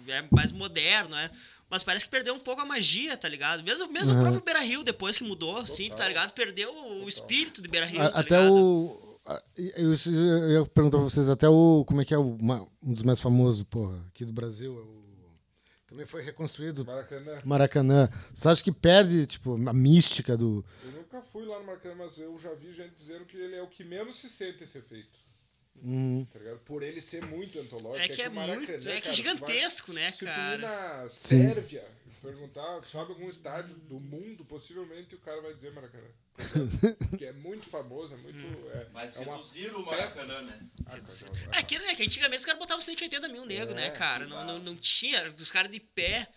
É 0.07 0.23
mais 0.31 0.51
moderno, 0.51 1.09
né? 1.09 1.29
Mas 1.69 1.83
parece 1.83 2.05
que 2.05 2.11
perdeu 2.11 2.33
um 2.33 2.39
pouco 2.39 2.61
a 2.61 2.65
magia, 2.65 3.17
tá 3.17 3.27
ligado? 3.27 3.61
Mesmo, 3.61 3.91
mesmo 3.91 4.15
o 4.17 4.21
próprio 4.21 4.41
Beira 4.41 4.61
Rio, 4.61 4.83
depois 4.85 5.17
que 5.17 5.23
mudou, 5.25 5.57
assim, 5.57 5.89
tá 5.89 6.07
ligado? 6.07 6.31
Perdeu 6.31 6.73
o 7.03 7.07
espírito 7.09 7.61
do 7.61 7.69
Beira 7.69 7.85
Rio. 7.85 8.01
A- 8.01 8.09
tá 8.09 8.19
até 8.21 8.39
ligado? 8.39 8.55
o. 8.55 9.19
a- 9.25 9.43
Eu, 9.57 9.93
eu 9.93 10.49
ia 10.51 10.65
perguntar 10.65 10.97
pra 10.97 11.03
vocês, 11.09 11.27
até 11.27 11.49
o. 11.49 11.83
Como 11.85 11.99
é 12.01 12.05
que 12.05 12.13
é 12.13 12.17
o, 12.17 12.37
um 12.81 12.93
dos 12.93 13.03
mais 13.03 13.19
famosos, 13.19 13.63
porra, 13.63 14.01
aqui 14.07 14.23
do 14.23 14.31
Brasil? 14.31 14.79
É 14.79 14.81
o, 14.81 14.97
também 15.87 16.05
foi 16.05 16.21
reconstruído. 16.23 16.85
Maracanã. 16.85 17.41
Maracanã. 17.43 18.09
Você 18.33 18.47
acha 18.47 18.63
que 18.63 18.71
perde, 18.71 19.25
tipo, 19.27 19.55
a 19.69 19.73
mística 19.73 20.37
do. 20.37 20.65
Eu 20.85 20.91
nunca 20.93 21.21
fui 21.21 21.43
lá 21.45 21.59
no 21.59 21.65
Maracanã, 21.65 21.95
mas 21.97 22.17
eu 22.17 22.39
já 22.39 22.53
vi 22.53 22.71
gente 22.71 22.93
dizendo 22.97 23.25
que 23.25 23.35
ele 23.35 23.55
é 23.55 23.61
o 23.61 23.67
que 23.67 23.83
menos 23.83 24.15
se 24.15 24.29
sente 24.29 24.63
esse 24.63 24.77
efeito. 24.77 25.19
Uhum. 25.83 26.25
Tá? 26.25 26.39
Por 26.65 26.83
ele 26.83 26.99
ser 27.01 27.25
muito 27.25 27.59
antológico. 27.59 28.11
É 28.11 28.15
que 28.15 28.21
é 28.21 28.29
o 28.29 28.33
Maracanã, 28.33 28.57
muito. 28.59 28.71
É 28.71 28.77
que 28.77 28.87
é 28.89 28.91
cara, 28.91 29.03
vai- 29.05 29.13
gigantesco, 29.13 29.93
né, 29.93 30.11
Se 30.11 30.17
tu 30.19 30.23
ir 30.25 30.27
cara? 30.27 30.57
na 31.03 31.09
Sérvia 31.09 31.85
e 32.07 32.21
perguntar, 32.21 32.83
sabe 32.85 33.11
algum 33.11 33.29
estádio 33.29 33.75
do 33.75 33.99
mundo, 33.99 34.43
possivelmente 34.45 35.15
o 35.15 35.19
cara 35.19 35.41
vai 35.41 35.53
dizer 35.53 35.71
Maracanã. 35.73 36.07
Porque 37.09 37.25
é 37.25 37.33
muito 37.33 37.67
famoso, 37.67 38.13
é 38.13 38.17
muito. 38.17 38.43
É, 38.69 38.85
Mas 38.93 39.15
é 39.15 39.23
reduziram 39.23 39.79
o 39.79 39.85
peça. 39.87 40.23
Maracanã, 40.25 40.41
né? 40.47 40.59
Ah, 40.85 40.91
cara, 40.91 41.59
É 41.59 41.63
que, 41.63 41.79
né, 41.79 41.95
que 41.95 42.03
antigamente 42.03 42.39
os 42.39 42.45
caras 42.45 42.59
botavam 42.59 42.79
180 42.81 43.27
mil 43.29 43.43
nego, 43.45 43.73
né, 43.73 43.87
É, 43.87 43.89
cara? 43.89 44.27
Não, 44.27 44.45
não, 44.45 44.59
não 44.59 44.75
tinha. 44.75 45.33
Os 45.35 45.49
caras 45.51 45.71
de 45.71 45.79
pé. 45.79 46.27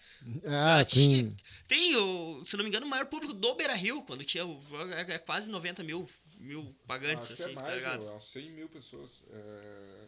Ah, 0.46 0.82
tinha-. 0.86 1.30
Tem, 1.68 1.94
o, 1.96 2.42
se 2.46 2.56
não 2.56 2.64
me 2.64 2.70
engano, 2.70 2.86
o 2.86 2.88
maior 2.88 3.06
público 3.06 3.34
do 3.34 3.54
Beira 3.54 3.74
Rio, 3.74 4.02
quando 4.04 4.24
tinha 4.24 4.46
o, 4.46 4.62
é, 4.94 5.14
é 5.14 5.18
quase 5.18 5.50
90 5.50 5.82
mil, 5.82 6.08
mil 6.40 6.74
pagantes, 6.86 7.28
Acho 7.28 7.36
que 7.36 7.42
assim, 7.42 7.52
é 7.52 7.62
tá 7.62 7.74
ligado? 7.74 8.00
meu, 8.04 8.12
é 8.12 8.16
uns 8.16 8.24
100 8.32 8.50
mil 8.50 8.68
pessoas. 8.68 9.22
É... 9.32 10.04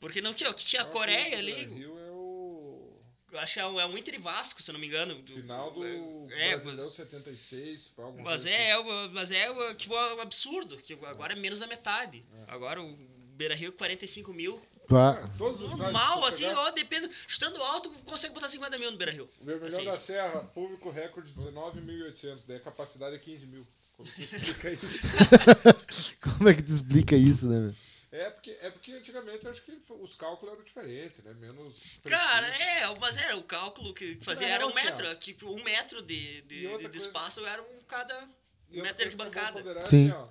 Porque 0.00 0.20
não 0.20 0.32
tinha, 0.34 0.50
o 0.50 0.54
que 0.54 0.64
tinha 0.64 0.82
a 0.82 0.86
o 0.86 0.90
Coreia 0.90 1.38
ali. 1.38 1.64
Rio 1.66 1.98
é 1.98 2.10
o 2.10 2.98
Eu 3.30 3.38
acho 3.38 3.54
que 3.54 3.60
é 3.60 3.66
um, 3.66 3.80
é 3.80 3.86
um 3.86 3.96
Inter 3.96 4.14
e 4.14 4.18
Vasco, 4.18 4.60
se 4.62 4.70
eu 4.70 4.74
não 4.74 4.80
me 4.80 4.86
engano. 4.86 5.14
do- 5.14 5.32
final 5.34 5.70
do 5.70 5.84
É, 6.32 6.50
Brasileirão 6.50 6.90
76, 6.90 7.88
pra 7.88 8.04
alguma 8.04 8.24
Mas 8.30 8.44
é, 8.46 8.70
é, 8.70 8.78
o- 8.78 9.10
mas 9.10 9.30
é 9.30 9.50
o- 9.50 9.74
tipo, 9.74 9.94
um 9.94 10.20
absurdo, 10.20 10.76
que 10.78 10.92
agora 11.06 11.32
é 11.32 11.36
menos 11.36 11.58
da 11.60 11.66
metade. 11.66 12.24
Agora 12.48 12.82
o 12.82 12.94
Beira 13.34 13.54
Rio 13.54 13.72
45 13.72 14.32
mil. 14.34 14.60
Ah, 14.90 15.10
assim. 15.10 15.38
Todos 15.38 15.62
os 15.62 15.70
tu 15.70 15.82
assim, 16.26 16.44
pegar, 16.44 16.60
ó, 16.60 16.70
depende. 16.72 17.08
Chutando 17.26 17.62
alto, 17.62 17.88
consegue 18.04 18.34
botar 18.34 18.48
50 18.48 18.76
mil 18.76 18.90
no 18.90 18.96
Beira 18.98 19.12
Rio. 19.12 19.28
Vermelhão 19.40 19.66
Assim. 19.78 19.84
da 19.86 19.96
Serra, 19.96 20.40
público 20.52 20.90
recorde 20.90 21.32
19.800, 21.32 22.44
daí 22.46 22.58
a 22.58 22.60
capacidade 22.60 23.14
é 23.16 23.18
15 23.18 23.46
mil. 23.46 23.66
Como 24.02 24.28
tu 24.28 24.34
explica 24.36 24.70
isso? 24.70 26.16
como 26.20 26.48
é 26.48 26.54
que 26.54 26.62
tu 26.62 26.72
explica 26.72 27.16
isso, 27.16 27.48
né, 27.48 27.58
meu? 27.60 27.74
É 28.12 28.28
porque, 28.28 28.50
é 28.60 28.70
porque 28.70 28.92
antigamente 28.92 29.44
eu 29.44 29.50
acho 29.50 29.62
que 29.62 29.72
os 29.88 30.14
cálculos 30.14 30.52
eram 30.54 30.62
diferentes, 30.62 31.24
né? 31.24 31.32
Menos. 31.32 31.98
Cara, 32.04 32.46
precisos. 32.46 32.66
é, 32.68 32.98
mas 33.00 33.16
era 33.16 33.36
o 33.38 33.42
cálculo 33.42 33.94
que 33.94 34.18
fazia, 34.20 34.48
Não, 34.48 34.54
era 34.54 34.66
um 34.66 34.68
assim, 34.68 34.84
metro, 34.84 35.14
tipo, 35.16 35.50
um 35.50 35.62
metro 35.64 36.02
de, 36.02 36.42
de, 36.42 36.42
de, 36.42 36.60
de 36.60 36.68
coisa- 36.68 36.96
espaço, 36.96 37.46
era 37.46 37.62
um 37.62 37.80
cada 37.88 38.28
metro 38.68 39.08
de 39.08 39.16
bancada. 39.16 39.62
Sim. 39.86 40.10
assim, 40.10 40.10
ó, 40.10 40.26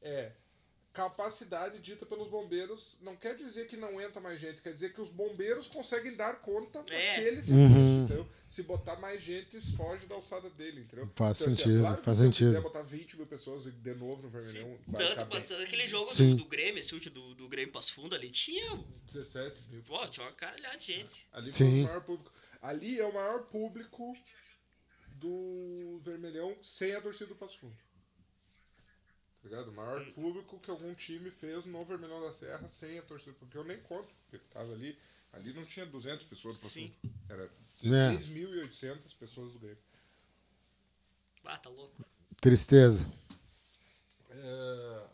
é 0.00 0.30
capacidade 0.98 1.78
dita 1.78 2.04
pelos 2.04 2.28
bombeiros 2.28 2.98
não 3.02 3.14
quer 3.14 3.36
dizer 3.36 3.68
que 3.68 3.76
não 3.76 4.00
entra 4.00 4.20
mais 4.20 4.40
gente, 4.40 4.60
quer 4.60 4.72
dizer 4.72 4.92
que 4.92 5.00
os 5.00 5.10
bombeiros 5.10 5.68
conseguem 5.68 6.16
dar 6.16 6.40
conta 6.40 6.80
É. 6.92 7.16
daquele 7.16 7.40
serviço, 7.40 7.52
Uhum. 7.54 8.04
entendeu? 8.04 8.28
Se 8.48 8.62
botar 8.64 8.96
mais 8.96 9.22
gente, 9.22 9.60
foge 9.76 10.06
da 10.06 10.16
alçada 10.16 10.50
dele, 10.50 10.80
entendeu? 10.80 11.08
Faz 11.14 11.40
Então, 11.40 11.54
sentido, 11.54 11.80
claro 11.82 11.96
que 11.98 12.02
faz 12.04 12.18
se 12.18 12.24
sentido. 12.24 12.46
quiser 12.48 12.60
botar 12.62 12.82
20 12.82 13.16
mil 13.16 13.26
pessoas 13.26 13.62
de 13.64 13.94
novo 13.94 14.22
no 14.22 14.28
Vermelhão, 14.28 14.76
vai 14.88 15.06
Tanto, 15.14 15.28
mas 15.32 15.50
aquele 15.52 15.86
jogo 15.86 16.12
Sim. 16.12 16.30
do, 16.34 16.42
do 16.42 16.48
Grêmio, 16.48 16.80
esse 16.80 16.92
último 16.94 17.14
do, 17.14 17.34
do 17.36 17.48
Grêmio 17.48 17.72
Passo 17.72 17.92
Fundo 17.92 18.16
ali, 18.16 18.30
tinha, 18.30 18.68
17 19.06 19.56
mil. 19.70 19.82
pô, 19.82 20.04
tinha 20.08 20.26
uma 20.26 20.32
caralhada 20.32 20.78
de 20.78 20.84
gente. 20.94 21.28
Ali 21.32 21.52
foi 21.52 21.66
Sim. 21.66 21.82
o 21.82 21.86
maior 21.86 22.00
público. 22.02 22.32
Ali 22.60 22.98
é 22.98 23.04
o 23.06 23.14
maior 23.14 23.42
público 23.44 24.16
do 25.14 26.00
Vermelhão 26.02 26.56
sem 26.62 26.92
a 26.94 27.00
torcida 27.00 27.26
do 27.26 27.36
Passo 27.36 27.58
Fundo. 27.58 27.76
Ligado? 29.48 29.68
O 29.68 29.72
maior 29.72 30.04
público 30.12 30.60
que 30.60 30.70
algum 30.70 30.94
time 30.94 31.30
fez 31.30 31.64
no 31.64 31.82
Vermelhão 31.82 32.20
da 32.20 32.32
Serra 32.32 32.68
sem 32.68 32.98
a 32.98 33.02
torcida. 33.02 33.34
Porque 33.38 33.56
eu 33.56 33.64
nem 33.64 33.78
conto, 33.78 34.14
porque 34.22 34.38
tava 34.50 34.72
ali. 34.72 34.96
Ali 35.32 35.54
não 35.54 35.64
tinha 35.64 35.86
200 35.86 36.24
pessoas 36.26 36.56
do 36.56 36.60
Passo 36.60 36.74
Sim. 36.74 36.94
Fundo. 37.00 37.14
Era 37.30 37.44
É. 37.44 37.48
16.800 38.16 39.16
pessoas 39.18 39.52
do 39.52 39.58
Grêmio. 39.58 39.78
Ah, 41.44 41.56
tá 41.56 41.70
louco. 41.70 42.04
Tristeza. 42.40 43.10
É... 44.30 45.06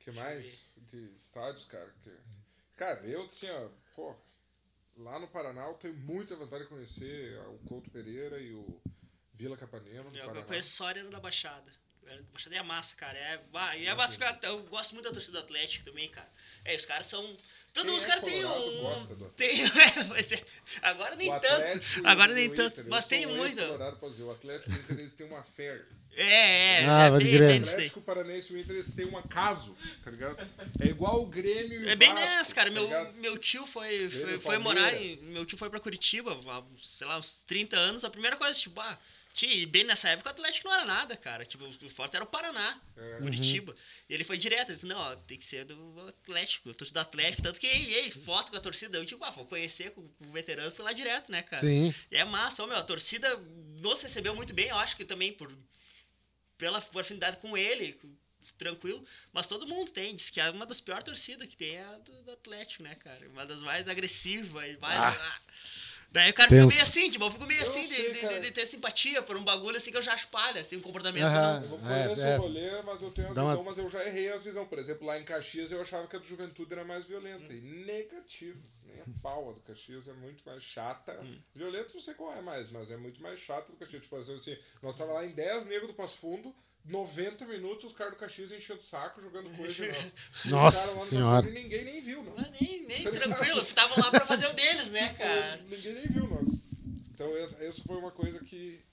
que 0.00 0.10
mais 0.12 0.58
de 0.90 1.14
estádios, 1.16 1.64
cara? 1.66 1.92
Que... 2.02 2.10
Cara, 2.76 3.00
eu 3.06 3.24
assim, 3.26 3.48
ó, 3.48 3.68
pô, 3.94 4.16
lá 4.96 5.20
no 5.20 5.28
Paraná 5.28 5.66
eu 5.66 5.74
tenho 5.74 5.94
muita 5.94 6.34
vontade 6.34 6.64
de 6.64 6.68
conhecer 6.68 7.38
o 7.48 7.58
Couto 7.68 7.90
Pereira 7.90 8.40
e 8.40 8.52
o 8.52 8.80
Vila 9.34 9.56
Capanema. 9.56 10.10
Eu, 10.12 10.34
eu 10.34 10.44
conheço 10.44 10.70
só 10.70 10.86
a 10.86 10.88
Arena 10.88 11.10
da 11.10 11.20
Baixada. 11.20 11.83
Baixada 12.32 12.56
é 12.56 12.62
massa, 12.62 12.96
cara. 12.96 13.18
É, 13.18 13.40
e 13.78 13.86
é 13.86 13.94
massa, 13.94 14.12
ficar- 14.14 14.38
eu 14.42 14.62
gosto 14.64 14.92
muito 14.92 15.04
da 15.06 15.12
torcida 15.12 15.38
do 15.38 15.44
Atlético 15.44 15.84
também, 15.84 16.08
cara. 16.08 16.28
É, 16.64 16.74
os 16.76 16.84
caras 16.84 17.06
são. 17.06 17.22
Todo 17.72 17.86
Quem 17.86 17.96
os 17.96 18.04
é 18.04 18.06
caras 18.06 18.24
têm 18.24 18.44
um. 18.44 18.80
gosta 18.82 19.14
do 19.16 19.24
Tem, 19.32 19.62
é- 19.64 20.44
agora 20.82 21.16
nem 21.16 21.30
O 21.30 21.40
tanto. 21.40 21.80
Agora 22.04 22.32
nem 22.34 22.46
Inter, 22.46 22.56
tanto. 22.70 22.80
eu 22.82 22.86
Mas 22.88 23.06
tem 23.06 23.26
muito. 23.26 23.60
O 23.62 24.30
Atlético 24.30 24.70
e 24.70 24.76
o 24.76 24.92
Inter 24.94 25.10
têm 25.16 25.26
uma 25.26 25.42
fé. 25.42 25.82
É, 26.16 26.82
é. 26.82 26.86
Ah, 26.88 27.06
é, 27.06 27.18
tem, 27.18 27.26
tem 27.26 27.60
O. 27.60 27.68
Atlético 27.68 28.00
Paranense 28.00 28.52
e 28.52 28.56
o 28.56 28.60
Inter 28.60 28.84
têm 28.94 29.06
um 29.06 29.18
acaso, 29.18 29.76
tá 30.04 30.10
ligado? 30.12 30.36
É 30.80 30.86
igual 30.86 31.20
o 31.22 31.26
Grêmio 31.26 31.82
e 31.82 31.84
o 31.86 31.88
É 31.90 31.96
bem 31.96 32.14
Vasco, 32.14 32.24
nessa, 32.28 32.54
cara. 32.54 32.68
tá 32.70 32.74
meu, 32.74 32.84
ligado? 32.84 33.14
meu 33.16 33.38
tio 33.38 33.66
foi, 33.66 34.08
foi, 34.08 34.38
foi 34.40 34.58
morar 34.58 34.94
em. 34.94 35.16
Meu 35.32 35.44
tio 35.44 35.58
foi 35.58 35.68
pra 35.68 35.80
Curitiba, 35.80 36.32
há, 36.32 36.62
sei 36.80 37.06
lá, 37.08 37.18
uns 37.18 37.42
30 37.42 37.76
anos. 37.76 38.04
A 38.04 38.10
primeira 38.10 38.36
coisa, 38.36 38.56
tipo, 38.58 38.80
ah, 38.80 38.96
e 39.42 39.66
bem 39.66 39.82
nessa 39.82 40.08
época 40.08 40.30
o 40.30 40.32
Atlético 40.32 40.68
não 40.68 40.74
era 40.74 40.86
nada, 40.86 41.16
cara. 41.16 41.44
Tipo, 41.44 41.64
o 41.64 41.90
forte 41.90 42.14
era 42.14 42.24
o 42.24 42.28
Paraná, 42.28 42.80
Curitiba. 43.18 43.74
E 44.08 44.14
ele 44.14 44.22
foi 44.22 44.38
direto, 44.38 44.68
ele 44.68 44.74
disse, 44.74 44.86
não, 44.86 44.96
ó, 44.96 45.16
tem 45.16 45.36
que 45.36 45.44
ser 45.44 45.64
do 45.64 46.08
Atlético, 46.08 46.70
a 46.70 46.74
torcida 46.74 47.00
do 47.00 47.02
Atlético. 47.02 47.42
Tanto 47.42 47.58
que 47.58 47.66
ei, 47.66 47.94
ei, 47.94 48.10
foto 48.10 48.52
com 48.52 48.56
a 48.56 48.60
torcida, 48.60 48.96
eu 48.96 49.04
tipo, 49.04 49.24
ah, 49.24 49.30
vou 49.30 49.44
conhecer 49.44 49.90
com 49.90 50.08
o 50.20 50.32
veterano, 50.32 50.70
fui 50.70 50.84
lá 50.84 50.92
direto, 50.92 51.32
né, 51.32 51.42
cara? 51.42 51.60
Sim. 51.60 51.92
E 52.10 52.16
é 52.16 52.24
massa, 52.24 52.62
ó, 52.62 52.66
meu, 52.66 52.76
a 52.76 52.82
torcida 52.84 53.28
nos 53.80 54.00
recebeu 54.00 54.36
muito 54.36 54.54
bem, 54.54 54.68
eu 54.68 54.78
acho 54.78 54.96
que 54.96 55.04
também 55.04 55.32
por 55.32 55.52
pela 56.56 56.78
afinidade 56.78 57.38
com 57.38 57.56
ele, 57.56 57.98
tranquilo, 58.56 59.04
mas 59.32 59.46
todo 59.46 59.66
mundo 59.66 59.90
tem, 59.90 60.14
diz 60.14 60.30
que 60.30 60.40
é 60.40 60.50
uma 60.50 60.66
das 60.66 60.80
piores 60.80 61.04
torcidas 61.04 61.48
que 61.48 61.56
tem 61.56 61.76
é 61.76 61.82
a 61.82 61.98
do, 61.98 62.22
do 62.22 62.32
Atlético, 62.32 62.82
né, 62.82 62.94
cara? 62.94 63.28
Uma 63.28 63.44
das 63.44 63.60
mais 63.62 63.88
agressivas 63.88 64.64
e 64.64 64.78
mais. 64.78 65.00
Ah. 65.00 65.40
Daí 66.14 66.30
o 66.30 66.34
cara 66.34 66.48
Tenso. 66.48 66.62
fica 66.70 66.74
meio 66.76 66.82
assim, 66.84 67.10
tipo, 67.10 67.24
eu 67.24 67.30
fico 67.32 67.44
meio 67.44 67.58
Eu 67.58 67.62
assim 67.64 67.88
de, 67.88 67.94
sei, 67.96 68.12
de- 68.12 68.28
de- 68.28 68.38
de 68.40 68.50
ter 68.52 68.64
simpatia 68.66 69.20
por 69.20 69.36
um 69.36 69.42
bagulho 69.44 69.76
assim 69.76 69.90
que 69.90 69.96
eu 69.96 70.02
já 70.02 70.16
palha, 70.30 70.60
assim, 70.60 70.76
um 70.76 70.80
comportamento. 70.80 71.24
Aham. 71.24 71.54
não- 71.56 71.62
Eu 71.62 71.68
vou 71.68 71.90
É, 71.90 72.04
conhecer 72.04 72.22
é. 72.22 72.38
o 72.38 72.40
rolê, 72.40 72.82
mas 72.82 73.02
eu 73.02 73.10
tenho 73.10 73.28
as 73.30 73.34
Dá 73.34 73.42
uma- 73.42 73.50
visões, 73.56 73.66
mas 73.66 73.78
eu 73.84 73.90
já 73.90 74.06
errei 74.06 74.32
as 74.32 74.42
visões. 74.42 74.68
Por 74.68 74.78
exemplo, 74.78 75.04
lá 75.08 75.18
em 75.18 75.24
Caxias 75.24 75.72
eu 75.72 75.82
achava 75.82 76.06
que 76.06 76.14
a 76.14 76.18
do 76.20 76.24
Juventude 76.24 76.72
era 76.72 76.84
mais 76.84 77.04
violenta. 77.04 77.52
E 77.52 77.60
negativo. 77.60 78.62
Nem 78.86 79.00
a 79.00 79.04
pau. 79.20 79.50
A 79.50 79.52
do 79.54 79.60
Caxias 79.62 80.06
é 80.06 80.12
muito 80.12 80.44
mais 80.46 80.62
chata. 80.62 81.18
Violenta 81.52 81.90
não 81.92 82.00
sei 82.00 82.14
qual 82.14 82.32
é 82.32 82.40
mais, 82.40 82.70
mas 82.70 82.92
é 82.92 82.96
muito 82.96 83.20
mais 83.20 83.40
chata 83.40 83.72
do 83.72 83.76
Caxias. 83.76 84.02
Tipo 84.04 84.14
assim, 84.16 84.56
nós 84.80 84.96
tava 84.96 85.12
lá 85.14 85.26
em 85.26 85.30
10 85.30 85.66
negros 85.66 85.88
do 85.88 85.94
Passo 85.94 86.16
Fundo. 86.18 86.54
90 86.84 87.46
minutos 87.46 87.86
os 87.86 87.92
caras 87.92 88.12
do 88.12 88.18
Caxias 88.18 88.52
enchendo 88.52 88.80
o 88.80 88.82
saco, 88.82 89.20
jogando 89.20 89.48
coisa. 89.56 89.88
Os 90.44 90.44
Nossa 90.50 90.78
caras 90.78 90.94
lá 90.94 91.00
no 91.00 91.06
Senhora. 91.08 91.48
E 91.48 91.52
ninguém 91.52 91.84
nem 91.84 92.00
viu, 92.00 92.22
não. 92.22 92.34
Mas 92.36 92.50
nem, 92.60 92.86
nem 92.86 93.02
tranquilo, 93.10 93.62
estavam 93.62 93.96
lá 93.96 94.10
pra 94.10 94.26
fazer 94.26 94.46
o 94.48 94.52
deles, 94.52 94.90
né, 94.90 95.14
cara? 95.14 95.56
Ninguém 95.68 95.94
nem 95.94 96.06
viu 96.06 96.28
nós. 96.28 96.48
Então 97.14 97.34
essa, 97.36 97.64
essa 97.64 97.82
foi 97.82 97.96
uma 97.96 98.10
coisa 98.10 98.38
que, 98.40 98.84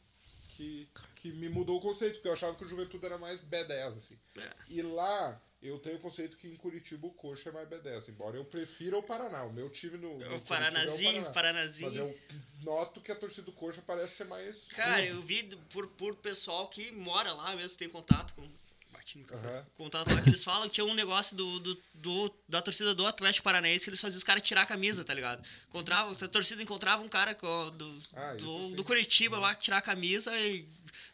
que, 0.56 0.89
que 1.16 1.32
me 1.34 1.50
mudou 1.50 1.78
o 1.78 1.82
conceito, 1.82 2.14
porque 2.14 2.30
eu 2.30 2.34
achava 2.34 2.56
que 2.56 2.64
o 2.64 2.70
Juventude 2.70 3.06
era 3.06 3.18
mais 3.18 3.42
B10, 3.42 3.98
assim. 3.98 4.18
É. 4.38 4.50
E 4.70 4.82
lá 4.82 5.42
eu 5.62 5.78
tenho 5.80 5.97
o 5.97 5.99
conceito 5.99 6.38
que 6.38 6.47
em 6.47 6.55
Curitiba 6.55 7.05
o 7.07 7.12
Coxa 7.12 7.49
é 7.49 7.51
mais 7.51 7.68
B10, 7.70 8.09
embora 8.09 8.36
eu 8.38 8.43
prefira 8.45 8.97
o 8.97 9.03
Paraná. 9.03 9.43
O 9.43 9.53
meu 9.53 9.70
time 9.70 9.97
no. 9.97 10.09
no 10.09 10.14
Curitiba 10.18 10.34
é 10.34 10.38
O 10.38 10.41
Paranazinho, 10.41 11.12
Paraná. 11.24 11.32
Paranazinho. 11.32 11.89
Mas 11.89 11.97
eu 11.97 12.18
noto 12.64 12.99
que 13.01 13.12
a 13.12 13.16
torcida 13.16 13.43
do 13.43 13.51
Coxa 13.51 13.82
parece 13.86 14.16
ser 14.16 14.26
mais. 14.26 14.68
Cara, 14.70 15.05
eu 15.05 15.22
vi 15.22 15.43
por, 15.72 15.88
por 15.88 16.16
pessoal 16.16 16.68
que 16.68 16.91
mora 16.91 17.32
lá 17.34 17.55
mesmo, 17.55 17.78
tem 17.78 17.89
contato 17.89 18.34
com. 18.34 18.47
Bati 18.91 19.20
no. 19.20 19.34
Aham. 19.34 19.66
Contato 19.78 20.14
lá 20.14 20.22
que 20.22 20.30
eles 20.30 20.43
falam 20.43 20.68
que 20.68 20.74
tinha 20.76 20.86
um 20.86 20.93
negócio 20.93 21.36
do, 21.38 21.59
do, 21.62 21.82
do- 21.93 22.36
da 22.49 22.62
torcida 22.62 22.93
do 22.93 23.05
Atlético 23.07 23.43
Paranaense 23.45 23.86
que 23.86 23.89
eles 23.89 24.01
faziam 24.01 24.18
os 24.18 24.24
caras 24.24 24.41
tirar 24.43 24.64
a 24.64 24.66
camisa, 24.66 25.05
tá 25.05 25.14
ligado? 25.14 25.47
Encontrava, 25.70 26.12
a 26.12 26.28
torcida 26.28 26.62
encontrava 26.62 27.01
um 27.01 27.07
cara 27.07 27.34
do, 27.34 27.97
Ah, 28.14 28.34
do, 28.34 28.72
do 28.72 28.84
Curitiba 28.84 29.39
lá 29.39 29.55
tirar 29.55 29.78
a 29.78 29.82
camisa 29.82 30.38
e. 30.38 30.68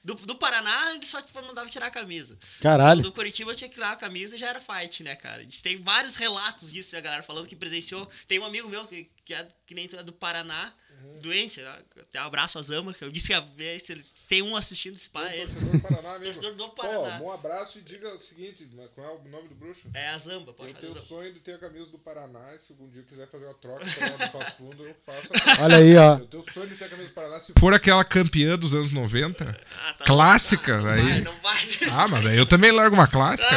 Do, 0.04 0.16
do 0.16 0.36
Paraná, 0.36 0.98
só 1.04 1.22
tipo, 1.22 1.42
mandava 1.42 1.70
tirar 1.70 1.88
a 1.88 1.92
camisa. 1.92 2.38
Caralho. 2.62 3.02
Do 3.02 3.12
Curitiba 3.12 3.56
tinha 3.56 3.68
que 3.68 3.76
tirar 3.76 3.92
a 3.92 3.96
camisa 3.96 4.36
e 4.36 4.40
já 4.40 4.48
era 4.48 4.60
fight, 4.60 5.04
né, 5.04 5.16
cara? 5.16 5.46
Tem 5.62 5.78
vários 5.78 6.16
relatos 6.16 6.72
disso, 6.72 6.96
a 6.96 7.02
galera 7.02 7.24
falando 7.24 7.48
que 7.48 7.56
presenciou. 7.56 8.10
Tem 8.28 8.40
um 8.40 8.46
amigo 8.46 8.70
meu 8.70 8.88
que, 8.88 9.10
que, 9.26 9.34
é, 9.34 9.48
que 9.66 9.76
nem 9.76 9.90
é 9.92 10.04
do 10.04 10.14
Paraná, 10.14 10.74
Uhum. 11.04 11.20
doente, 11.22 11.60
né? 11.62 11.76
até 12.00 12.22
um 12.22 12.26
abraço 12.26 12.58
a 12.60 12.62
Zama, 12.62 12.94
que 12.94 13.04
eu 13.04 13.12
disse 13.12 13.28
que 13.28 13.34
ia 13.34 13.42
ver 13.42 13.80
se 13.80 13.92
ele 13.92 14.06
tem 14.28 14.42
um 14.42 14.56
assistindo 14.56 14.96
esse 14.96 15.10
pai. 15.10 15.40
ele- 15.42 15.52
Torcedor 15.52 15.72
do 15.72 15.80
Paraná 15.82 16.20
mesmo. 16.20 16.24
Torcedor 16.34 16.56
do 16.56 16.70
Paraná. 16.70 17.18
Pô, 17.20 17.26
um 17.26 17.32
abraço 17.32 17.80
e 17.80 17.82
diga 17.82 18.14
o 18.14 18.20
seguinte: 18.20 18.68
qual 18.96 19.08
é 19.08 19.12
o 19.12 19.30
nome 19.30 19.48
do 19.50 19.56
bruxo? 19.56 19.82
É 19.94 20.10
a 20.10 20.18
Zamba, 20.18 20.54
pode 20.54 20.72
Eu 20.74 20.80
tenho 20.80 20.92
o 20.92 20.96
Zamba. 20.96 21.08
sonho 21.08 21.34
de 21.34 21.40
ter 21.40 21.54
a 21.56 21.58
camisa 21.58 21.86
do 21.92 21.98
Paraná 21.98 22.54
e 22.56 22.60
se 22.60 22.72
algum 22.72 22.90
dia 22.90 23.04
quiser 23.04 23.28
fazer 23.28 23.46
uma 23.46 23.54
troca 23.56 23.84
do 23.86 24.32
Passo 24.32 24.58
Fundo, 24.58 24.86
eu 24.86 24.96
faço. 25.06 25.62
Olha 25.62 25.78
aí, 25.78 25.96
ó. 25.98 26.18
Eu 26.20 26.28
tenho 26.28 26.44
o 26.44 26.52
sonho 26.52 26.68
de 26.68 26.76
ter 26.76 26.86
a 26.86 26.90
camisa 26.90 27.10
do 27.10 27.14
Paraná 27.14 27.40
se 27.40 27.54
For 27.60 27.74
aquela 27.74 28.04
campeã 28.06 28.58
dos 28.58 28.74
anos 28.74 28.92
90, 28.92 29.58
Ah, 29.86 29.94
tá. 29.94 30.06
clássica, 30.06 30.76
Ah, 30.76 30.82
não 30.82 30.90
aí. 30.90 31.02
Vai, 31.04 31.22
não 31.22 31.40
vai. 31.42 31.58
Ah, 31.94 32.08
mas 32.08 32.26
eu 32.28 32.46
também 32.46 32.72
largo 32.72 32.96
uma 32.96 33.08
clássica, 33.08 33.50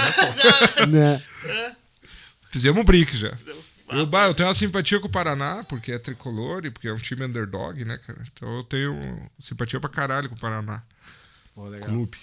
né? 0.87 1.23
Né? 1.43 1.77
Fizemos 2.51 2.81
um 2.81 2.85
brick 2.85 3.17
já. 3.17 3.29
Ah, 3.33 3.55
Eu, 3.93 4.07
bah, 4.07 4.27
eu 4.27 4.35
tenho 4.35 4.49
uma 4.49 4.55
simpatia 4.55 5.01
com 5.01 5.07
o 5.07 5.11
Paraná, 5.11 5.65
porque 5.65 5.93
é 5.93 5.99
tricolor 5.99 6.65
e 6.65 6.71
porque 6.71 6.89
é 6.89 6.93
um 6.93 6.99
time 6.99 7.25
underdog, 7.25 7.85
né, 7.85 7.99
cara? 7.99 8.23
Então 8.33 8.57
eu 8.59 8.65
tenho 8.65 9.31
simpatia 9.39 9.81
pra 9.81 9.89
caralho 9.91 10.29
com 10.29 10.35
o 10.35 10.39
Paraná. 10.39 10.83
Pô, 11.55 11.67
legal. 11.69 11.89
Clube. 11.89 12.19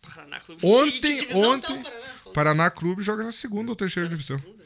Paraná 0.00 0.40
Clube. 0.40 0.66
Ontem, 0.66 1.00
Que 1.00 1.20
divisão 1.26 1.60
tá 1.60 1.68
o 1.72 1.72
ontem, 1.76 1.82
Paraná? 1.82 2.06
Paraná 2.34 2.70
Clube 2.70 3.02
joga 3.02 3.22
na 3.24 3.32
segunda 3.32 3.70
ou 3.70 3.76
terceira 3.76 4.08
divisão. 4.08 4.38
segunda. 4.38 4.61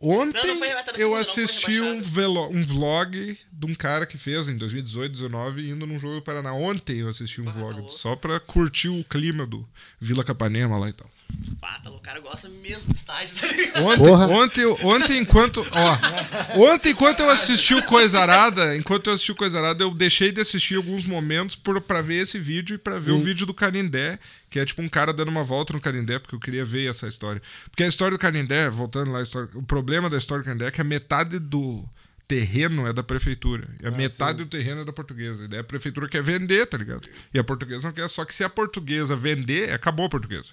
Ontem 0.00 0.46
Não, 0.46 0.54
não 0.54 0.60
tá 0.84 0.92
eu 0.92 0.96
segunda, 0.96 1.18
não 1.18 1.24
foi 1.24 1.44
assisti 1.44 1.80
um, 1.80 2.02
velo- 2.02 2.48
um 2.50 2.64
vlog 2.66 3.38
de 3.52 3.66
um 3.66 3.74
cara 3.74 4.04
que 4.04 4.18
fez 4.18 4.48
em 4.48 4.56
2018, 4.56 5.12
2019, 5.12 5.70
indo 5.70 5.86
num 5.86 6.00
jogo 6.00 6.16
do 6.16 6.22
Paraná. 6.22 6.52
Ontem 6.52 6.98
eu 6.98 7.08
assisti 7.08 7.40
um 7.40 7.48
Ah, 7.48 7.52
tá 7.52 7.58
vlog 7.60 7.74
louco. 7.80 7.92
só 7.92 8.16
pra 8.16 8.40
curtir 8.40 8.88
o 8.88 9.04
clima 9.04 9.46
do 9.46 9.66
Vila 10.00 10.24
Capanema 10.24 10.76
lá 10.76 10.88
e 10.88 10.92
tal. 10.92 11.08
Pá, 11.60 11.78
tá 11.82 11.88
louco, 11.88 11.98
o 11.98 12.02
cara 12.02 12.20
gosta 12.20 12.48
mesmo 12.48 12.92
de 12.92 12.98
estágio, 12.98 13.36
tá 13.40 13.46
ligado? 13.48 13.84
Ontem, 13.84 13.98
Porra. 14.04 14.26
ontem, 14.28 14.64
ontem 14.84 15.18
enquanto, 15.18 15.66
ó, 15.72 16.58
ontem 16.72 16.90
enquanto 16.90 17.20
eu 17.20 17.30
assisti 17.30 17.74
o 17.74 17.82
Coisa 17.84 18.20
Arada, 18.20 18.76
enquanto 18.76 19.08
eu 19.08 19.14
assisti 19.14 19.32
o 19.32 19.36
Coisa 19.36 19.58
Arada, 19.58 19.82
eu 19.84 19.90
deixei 19.92 20.30
de 20.32 20.40
assistir 20.40 20.76
alguns 20.76 21.04
momentos 21.04 21.56
por, 21.56 21.80
pra 21.80 22.00
ver 22.00 22.22
esse 22.22 22.38
vídeo 22.38 22.74
e 22.74 22.78
pra 22.78 22.98
ver 23.00 23.10
o 23.12 23.18
vídeo 23.20 23.44
do 23.46 23.52
Canindé, 23.54 24.18
que 24.56 24.60
é 24.60 24.64
tipo 24.64 24.80
um 24.80 24.88
cara 24.88 25.12
dando 25.12 25.28
uma 25.28 25.44
volta 25.44 25.74
no 25.74 25.80
Canindé, 25.80 26.18
porque 26.18 26.34
eu 26.34 26.40
queria 26.40 26.64
ver 26.64 26.90
essa 26.90 27.06
história. 27.06 27.42
Porque 27.70 27.82
a 27.82 27.86
história 27.86 28.16
do 28.16 28.20
Canindé, 28.20 28.70
voltando 28.70 29.12
lá, 29.12 29.20
história- 29.22 29.50
o 29.52 29.62
problema 29.62 30.08
da 30.08 30.16
história 30.16 30.42
do 30.42 30.46
Canindé 30.46 30.66
é 30.68 30.70
que 30.70 30.80
a 30.80 30.84
metade 30.84 31.38
do 31.38 31.84
terreno 32.26 32.86
é 32.86 32.92
da 32.94 33.02
prefeitura. 33.02 33.68
E 33.82 33.86
a 33.86 33.90
metade 33.90 34.38
do 34.38 34.46
terreno 34.46 34.80
é 34.80 34.84
da 34.86 34.92
portuguesa. 34.94 35.44
E 35.44 35.48
daí 35.48 35.60
a 35.60 35.64
prefeitura 35.64 36.08
quer 36.08 36.22
vender, 36.22 36.64
tá 36.66 36.78
ligado? 36.78 37.06
E 37.34 37.38
a 37.38 37.44
portuguesa 37.44 37.86
não 37.86 37.92
quer. 37.94 38.08
Só 38.08 38.24
que 38.24 38.34
se 38.34 38.42
a 38.44 38.48
portuguesa 38.48 39.14
vender, 39.14 39.70
acabou 39.72 40.06
a 40.06 40.08
portuguesa. 40.08 40.48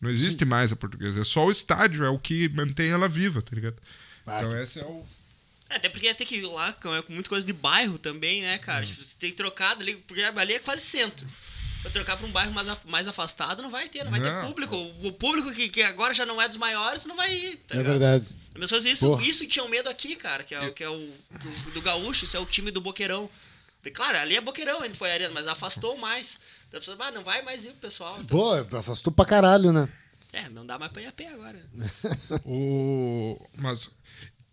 Não 0.00 0.08
existe 0.10 0.44
mais 0.44 0.70
a 0.70 0.76
portuguesa. 0.76 1.20
É 1.20 1.24
só 1.24 1.44
o 1.46 1.50
estádio, 1.50 2.04
é 2.04 2.08
o 2.08 2.18
que 2.20 2.48
mantém 2.50 2.90
ela 2.90 3.08
viva, 3.08 3.42
tá 3.42 3.50
ligado? 3.54 3.76
Ah, 4.26 4.38
Então 4.44 4.62
esse 4.62 4.78
é 4.78 4.84
o. 4.84 5.04
É, 5.68 5.76
Até 5.76 5.88
porque 5.88 6.14
tem 6.14 6.26
que 6.26 6.36
ir 6.36 6.46
lá 6.46 6.72
com 6.74 7.02
com 7.02 7.12
muita 7.12 7.28
coisa 7.28 7.44
de 7.44 7.52
bairro 7.52 7.98
também, 7.98 8.42
né, 8.42 8.56
Hum. 8.56 8.60
cara? 8.60 8.86
Tipo, 8.86 9.02
você 9.02 9.14
tem 9.18 9.30
que 9.32 9.36
trocar 9.36 9.76
ali, 9.76 9.96
porque 10.06 10.22
ali 10.22 10.52
é 10.54 10.58
quase 10.60 10.82
centro. 10.82 11.26
Pra 11.82 11.90
trocar 11.90 12.16
pra 12.18 12.26
um 12.26 12.30
bairro 12.30 12.52
mais, 12.52 12.68
af- 12.68 12.84
mais 12.86 13.08
afastado, 13.08 13.62
não 13.62 13.70
vai 13.70 13.88
ter, 13.88 14.04
não 14.04 14.10
vai 14.10 14.20
ter 14.20 14.30
Não. 14.30 14.46
público. 14.46 14.76
O, 14.76 15.12
público 15.12 15.50
que, 15.52 15.68
que 15.70 15.82
agora 15.82 16.12
já 16.12 16.26
não 16.26 16.40
é 16.40 16.46
dos 16.46 16.58
maiores, 16.58 17.06
não 17.06 17.16
vai 17.16 17.34
ir, 17.34 17.56
tá 17.66 17.74
É 17.74 17.78
ligado? 17.78 17.98
verdade. 17.98 18.28
As 18.54 18.60
pessoas, 18.60 18.84
isso, 18.84 19.06
Porra. 19.06 19.22
isso 19.22 19.46
tinham 19.48 19.66
medo 19.68 19.88
aqui, 19.88 20.14
cara, 20.14 20.44
que 20.44 20.54
é, 20.54 20.60
o- 20.68 20.72
que 20.74 20.84
é 20.84 20.88
o 20.90 21.10
do, 21.30 21.70
do 21.72 21.80
Gaúcho, 21.82 22.24
isso 22.24 22.36
é 22.36 22.40
o 22.40 22.44
time 22.44 22.70
do 22.70 22.80
Boqueirão. 22.82 23.30
Claro, 23.94 24.18
ali 24.18 24.36
é 24.36 24.40
Boqueirão, 24.42 24.84
ele 24.84 24.92
foi 24.94 25.10
arena, 25.10 25.32
mas 25.32 25.46
afastou 25.46 25.96
mais. 25.96 26.38
Da 26.70 26.78
pessoa, 26.78 26.98
ah, 27.00 27.10
não 27.10 27.24
vai 27.24 27.40
mais 27.40 27.64
ir 27.64 27.70
o 27.70 27.74
pessoal. 27.74 28.12
então- 28.20 28.26
Pô, 28.38 28.76
afastou 28.76 29.10
pra 29.10 29.24
caralho, 29.24 29.72
né? 29.72 29.88
É, 30.34 30.48
não 30.50 30.66
dá 30.66 30.78
mais 30.78 30.92
pra 30.92 31.00
ir 31.00 31.06
a 31.06 31.12
pé 31.12 31.28
agora. 31.28 31.58
o... 32.44 33.40
Mas 33.56 33.88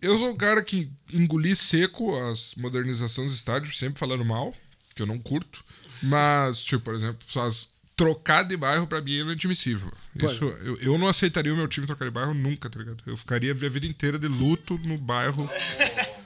eu 0.01 0.17
sou 0.17 0.31
o 0.31 0.35
cara 0.37 0.63
que 0.63 0.89
engoli 1.11 1.55
seco 1.55 2.17
as 2.31 2.55
modernizações 2.55 3.31
dos 3.31 3.39
estádios, 3.39 3.77
sempre 3.77 3.99
falando 3.99 4.23
mal, 4.25 4.55
que 4.95 5.01
eu 5.01 5.05
não 5.05 5.19
curto. 5.19 5.63
Mas, 6.03 6.63
tipo, 6.63 6.83
por 6.83 6.95
exemplo, 6.95 7.19
as 7.41 7.77
trocar 7.97 8.43
de 8.43 8.55
bairro 8.55 8.85
pra 8.85 9.01
mim 9.01 9.17
é 9.17 9.21
inadmissível. 9.21 9.91
Isso, 10.15 10.45
eu, 10.63 10.77
eu 10.79 10.97
não 10.99 11.07
aceitaria 11.07 11.51
o 11.51 11.57
meu 11.57 11.67
time 11.67 11.87
trocar 11.87 12.05
de 12.05 12.11
bairro 12.11 12.33
nunca, 12.33 12.69
tá 12.69 12.77
ligado? 12.77 13.03
Eu 13.07 13.17
ficaria 13.17 13.51
a 13.51 13.55
vida 13.55 13.87
inteira 13.87 14.19
de 14.19 14.27
luto 14.27 14.79
no 14.83 14.97
bairro. 14.99 15.49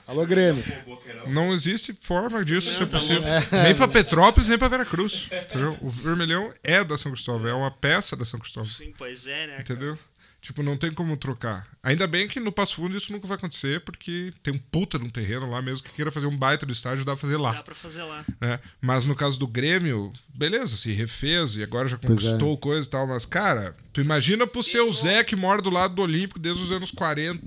Alô, 0.06 0.26
Grêmio. 0.26 0.62
Não 1.28 1.54
existe 1.54 1.96
forma 2.02 2.44
disso 2.44 2.72
ser 2.72 2.80
Não, 2.80 2.88
tá 2.88 2.98
possível. 2.98 3.22
Nem 3.64 3.74
pra 3.74 3.88
Petrópolis, 3.88 4.48
nem 4.48 4.58
pra 4.58 4.68
Veracruz. 4.68 5.30
Entendeu? 5.32 5.78
O 5.80 5.88
Vermelhão 5.88 6.52
é 6.62 6.84
da 6.84 6.98
São 6.98 7.10
Cristóvão, 7.10 7.48
é 7.48 7.54
uma 7.54 7.70
peça 7.70 8.14
da 8.14 8.26
São 8.26 8.38
Cristóvão. 8.38 8.68
Sim, 8.68 8.92
pois 8.98 9.26
é, 9.26 9.46
né? 9.46 9.52
cara? 9.52 9.62
Entendeu? 9.62 9.98
Tipo, 10.42 10.60
não 10.60 10.76
tem 10.76 10.92
como 10.92 11.16
trocar. 11.16 11.68
Ainda 11.80 12.04
bem 12.04 12.26
que 12.26 12.40
no 12.40 12.50
Passo 12.50 12.74
Fundo 12.74 12.96
isso 12.96 13.12
nunca 13.12 13.28
vai 13.28 13.36
acontecer, 13.36 13.80
porque 13.82 14.34
tem 14.42 14.52
um 14.52 14.58
puta 14.58 14.98
de 14.98 15.04
um 15.04 15.08
terreno 15.08 15.48
lá 15.48 15.62
mesmo 15.62 15.84
que 15.84 15.92
queira 15.92 16.10
fazer 16.10 16.26
um 16.26 16.36
baita 16.36 16.66
do 16.66 16.72
estádio, 16.72 17.04
dá 17.04 17.12
pra 17.12 17.20
fazer 17.20 17.36
lá. 17.36 17.52
Dá 17.52 17.62
pra 17.62 17.74
fazer 17.76 18.02
lá. 18.02 18.24
né? 18.40 18.58
Mas 18.80 19.06
no 19.06 19.14
caso 19.14 19.38
do 19.38 19.46
Grêmio, 19.46 20.12
beleza, 20.34 20.76
se 20.76 20.90
refez 20.90 21.54
e 21.54 21.62
agora 21.62 21.88
já 21.88 21.94
é. 21.94 22.06
conquistou 22.06 22.58
coisa 22.58 22.84
e 22.84 22.90
tal, 22.90 23.06
mas, 23.06 23.24
cara, 23.24 23.76
tu 23.92 24.00
imagina 24.00 24.44
pro 24.44 24.64
seu 24.64 24.92
Zé 24.92 25.22
que 25.22 25.36
mora 25.36 25.62
do 25.62 25.70
lado 25.70 25.94
do 25.94 26.02
Olímpico 26.02 26.40
desde 26.40 26.60
os 26.60 26.72
anos 26.72 26.90
40. 26.90 27.40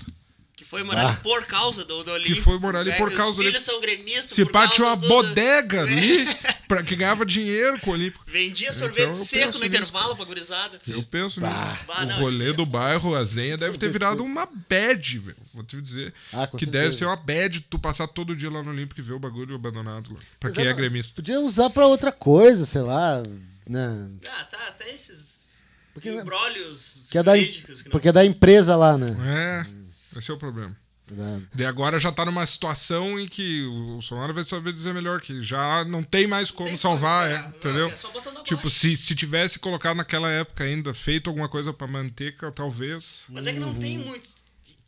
Que 0.65 0.69
foi 0.71 0.83
morar 0.83 1.09
Ah. 1.11 1.15
por 1.21 1.45
causa 1.45 1.85
do, 1.85 2.03
do 2.03 2.11
Olímpico. 2.11 2.41
foi 2.41 2.57
morar 2.57 2.79
ali 2.79 2.89
né? 2.89 2.97
por 2.97 3.11
Que 3.11 3.15
causa 3.17 3.31
Os 3.31 3.37
do 3.37 3.43
filhos 3.43 3.55
Olímpico. 3.67 3.71
são 3.71 3.81
gremistas 3.81 4.31
Se 4.31 4.43
pá, 4.45 4.61
causa 4.61 4.73
tinha 4.73 4.87
uma 4.87 4.95
do- 4.97 5.07
bodega 5.07 5.77
É. 5.77 5.81
ali 5.93 6.27
pra, 6.67 6.81
que 6.81 6.95
ganhava 6.95 7.23
dinheiro 7.23 7.79
com 7.81 7.91
o 7.91 7.93
Olímpico. 7.93 8.23
Vendia 8.27 8.73
sorvete 8.73 9.03
Então, 9.11 9.13
seco 9.25 9.45
no 9.45 9.53
nisso. 9.59 9.65
intervalo 9.65 10.15
pra 10.15 10.25
gurizada. 10.25 10.79
Eu 10.87 11.03
penso 11.03 11.39
nisso. 11.39 11.53
Bah, 11.87 12.01
o 12.01 12.05
não, 12.07 12.19
rolê 12.19 12.45
isso 12.45 12.53
do 12.55 12.65
bairro, 12.65 13.13
a 13.15 13.23
Zenha, 13.23 13.55
deve 13.57 13.77
ter 13.77 13.89
virado 13.91 14.23
uma 14.23 14.47
bad, 14.67 15.19
velho. 15.19 15.37
Vou 15.53 15.63
te 15.63 15.79
dizer. 15.79 16.11
Ah, 16.33 16.47
que 16.47 16.57
certeza. 16.65 16.71
deve 16.71 16.93
ser 16.95 17.05
uma 17.05 17.15
bad 17.15 17.59
tu 17.69 17.77
passar 17.77 18.07
todo 18.07 18.35
dia 18.35 18.49
lá 18.49 18.63
no 18.63 18.71
Olímpico 18.71 18.99
e 18.99 19.03
ver 19.03 19.13
o 19.13 19.19
bagulho 19.19 19.53
abandonado 19.53 20.09
lá. 20.13 20.19
Pra 20.39 20.49
Mas 20.49 20.55
quem 20.57 20.65
é 20.65 20.69
não- 20.71 20.75
gremista. 20.75 21.13
Podia 21.15 21.39
usar 21.41 21.69
pra 21.69 21.85
outra 21.85 22.11
coisa, 22.11 22.65
sei 22.65 22.81
lá, 22.81 23.21
né? 23.69 24.09
Ah, 24.29 24.43
tá, 24.45 24.57
até 24.69 24.89
esses 24.91 25.61
Porque- 25.93 26.09
embrólios 26.09 27.07
Que 27.11 27.19
é 27.19 27.23
da, 27.23 27.37
que 27.37 27.63
não... 27.85 27.91
porque 27.91 28.09
é 28.09 28.11
da 28.11 28.25
empresa 28.25 28.75
lá, 28.75 28.97
né? 28.97 29.15
É, 29.23 29.84
esse 30.19 30.31
é 30.31 30.33
o 30.33 30.37
problema. 30.37 30.75
Verdade. 31.07 31.65
Agora 31.65 31.99
já 31.99 32.11
tá 32.11 32.25
numa 32.25 32.43
situação 32.47 33.19
em 33.19 33.27
que 33.27 33.63
o 33.65 34.01
Sonora 34.01 34.33
vai 34.33 34.43
saber 34.43 34.73
dizer 34.73 34.91
melhor 34.91 35.21
que 35.21 35.39
já 35.43 35.85
não 35.85 36.01
tem 36.01 36.25
mais 36.25 36.49
como 36.49 36.69
Tem 36.69 36.77
salvar, 36.77 37.27
como, 37.29 37.35
é, 37.35 37.41
né? 37.41 37.47
Não, 37.49 37.57
entendeu? 37.57 37.89
é 37.91 37.95
só 37.95 38.09
botando 38.09 38.43
tipo, 38.43 38.69
se, 38.71 38.97
se 38.97 39.15
tivesse 39.15 39.59
colocado 39.59 39.97
naquela 39.97 40.29
época 40.31 40.63
ainda, 40.63 40.93
feito 40.95 41.29
alguma 41.29 41.47
coisa 41.47 41.71
pra 41.71 41.85
manter, 41.85 42.35
talvez. 42.55 43.25
Mas 43.29 43.45
é 43.45 43.53
que 43.53 43.59
não 43.59 43.69
Uhum. 43.69 43.79
tem 43.79 43.97
muito. 43.99 44.27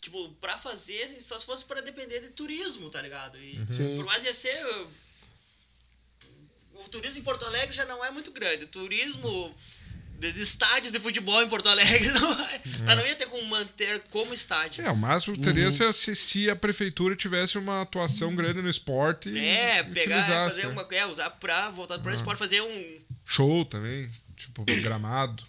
Tipo, 0.01 0.30
pra 0.41 0.57
fazer, 0.57 1.05
só 1.21 1.38
se 1.38 1.45
fosse 1.45 1.65
pra 1.65 1.82
depender 1.82 2.19
de 2.21 2.30
turismo, 2.30 2.89
tá 2.89 2.99
ligado? 3.01 3.38
E 3.38 3.59
Uhum. 3.59 3.97
Por 3.97 4.05
mais 4.05 4.23
ia 4.23 4.34
ser. 4.34 4.57
O 6.73 6.89
turismo 6.89 7.19
em 7.19 7.23
Porto 7.23 7.45
Alegre 7.45 7.75
já 7.75 7.86
não 7.86 8.03
é 8.03 8.09
muito 8.11 8.32
grande. 8.32 8.63
O 8.63 8.67
turismo 8.67 9.55
de, 10.18 10.32
de 10.32 10.41
estádios 10.41 10.91
de 10.91 10.99
futebol 10.99 11.41
em 11.43 11.47
Porto 11.47 11.70
Alegre 11.70 12.09
não, 12.20 12.32
é, 12.91 12.95
não 12.95 13.05
ia 13.05 13.15
ter 13.15 13.28
como 13.28 13.45
manter 13.45 14.01
como 14.09 14.34
estádio. 14.34 14.86
É, 14.86 14.91
o 14.91 14.95
máximo 14.95 15.36
que 15.36 15.39
Uhum. 15.41 15.53
teria 15.53 15.72
se, 15.72 15.93
se, 15.93 16.15
se 16.15 16.49
a 16.49 16.55
prefeitura 16.55 17.15
tivesse 17.15 17.57
uma 17.57 17.82
atuação 17.82 18.36
grande 18.36 18.61
no 18.61 18.70
esporte. 18.70 19.30
e 19.30 19.38
É, 19.39 19.84
pegar, 19.84 20.24
fazer 20.49 20.68
uma. 20.68 20.88
É, 20.91 21.05
usar 21.05 21.30
pra 21.32 21.70
voltar 21.70 21.99
pro 21.99 22.13
esporte, 22.13 22.39
fazer 22.39 22.61
um. 22.61 22.99
Show 23.26 23.63
também, 23.65 24.09
tipo, 24.36 24.63
gramado. 24.63 25.43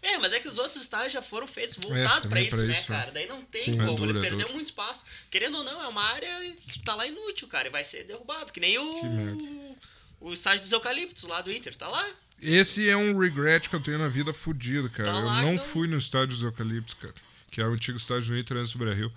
É, 0.00 0.16
mas 0.18 0.32
é 0.32 0.38
que 0.38 0.46
os 0.46 0.58
outros 0.58 0.80
estádios 0.80 1.12
já 1.12 1.20
foram 1.20 1.46
feitos 1.46 1.76
voltados 1.76 2.20
pra 2.20 2.28
também 2.28 2.46
isso, 2.46 2.56
pra 2.56 2.66
né, 2.66 2.72
isso, 2.72 2.86
cara? 2.86 3.10
Daí 3.10 3.26
não 3.26 3.42
tem 3.44 3.62
Sim. 3.62 3.80
É 3.80 3.84
como, 3.84 3.96
duro, 3.96 4.10
ele 4.10 4.18
é 4.18 4.22
perdeu 4.22 4.40
duro. 4.46 4.52
muito 4.54 4.66
espaço. 4.66 5.04
Querendo 5.28 5.58
ou 5.58 5.64
não, 5.64 5.82
é 5.82 5.88
uma 5.88 6.02
área 6.04 6.28
que 6.68 6.78
tá 6.80 6.94
lá 6.94 7.04
inútil, 7.06 7.48
cara, 7.48 7.66
e 7.66 7.70
vai 7.70 7.82
ser 7.82 8.04
derrubado. 8.04 8.52
Que 8.52 8.60
nem 8.60 8.78
o. 8.78 9.76
O 10.20 10.32
estádio 10.32 10.60
dos 10.62 10.72
eucaliptos 10.72 11.24
lá 11.24 11.40
do 11.40 11.52
Inter, 11.52 11.74
tá 11.76 11.88
lá. 11.88 12.08
Esse 12.40 12.88
é 12.88 12.96
um 12.96 13.18
regret 13.18 13.68
que 13.68 13.74
eu 13.74 13.80
tenho 13.80 13.98
na 13.98 14.08
vida 14.08 14.32
fudido, 14.32 14.88
cara. 14.90 15.12
Tá 15.12 15.18
eu 15.18 15.24
não 15.24 15.54
então. 15.54 15.64
fui 15.64 15.88
no 15.88 15.98
estádio 15.98 16.28
dos 16.28 16.42
Eucaliptos, 16.42 16.94
cara. 16.94 17.14
Que 17.50 17.60
era 17.60 17.70
o 17.70 17.74
antigo 17.74 17.98
estádio 17.98 18.28
do 18.28 18.38
Inter 18.38 18.56
antes 18.56 18.72
do 18.72 18.78
Brasil. 18.78 19.12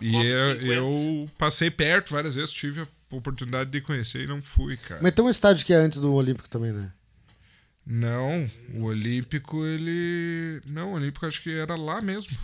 E 0.00 0.10
de 0.10 0.26
eu, 0.26 0.54
50. 0.54 0.64
eu 0.66 1.30
passei 1.38 1.70
perto 1.70 2.12
várias 2.12 2.34
vezes, 2.34 2.52
tive 2.52 2.82
a 2.82 2.88
oportunidade 3.10 3.70
de 3.70 3.80
conhecer 3.80 4.22
e 4.22 4.26
não 4.26 4.42
fui, 4.42 4.76
cara. 4.76 5.00
Mas 5.02 5.14
tem 5.14 5.24
um 5.24 5.30
estádio 5.30 5.64
que 5.64 5.72
é 5.72 5.76
antes 5.76 6.00
do 6.00 6.12
Olímpico 6.12 6.48
também, 6.48 6.72
né? 6.72 6.92
Não, 7.86 8.50
o 8.74 8.84
Olímpico, 8.84 9.64
ele. 9.64 10.60
Não, 10.66 10.92
o 10.92 10.96
Olímpico 10.96 11.24
acho 11.24 11.42
que 11.42 11.56
era 11.56 11.74
lá 11.74 12.02
mesmo. 12.02 12.36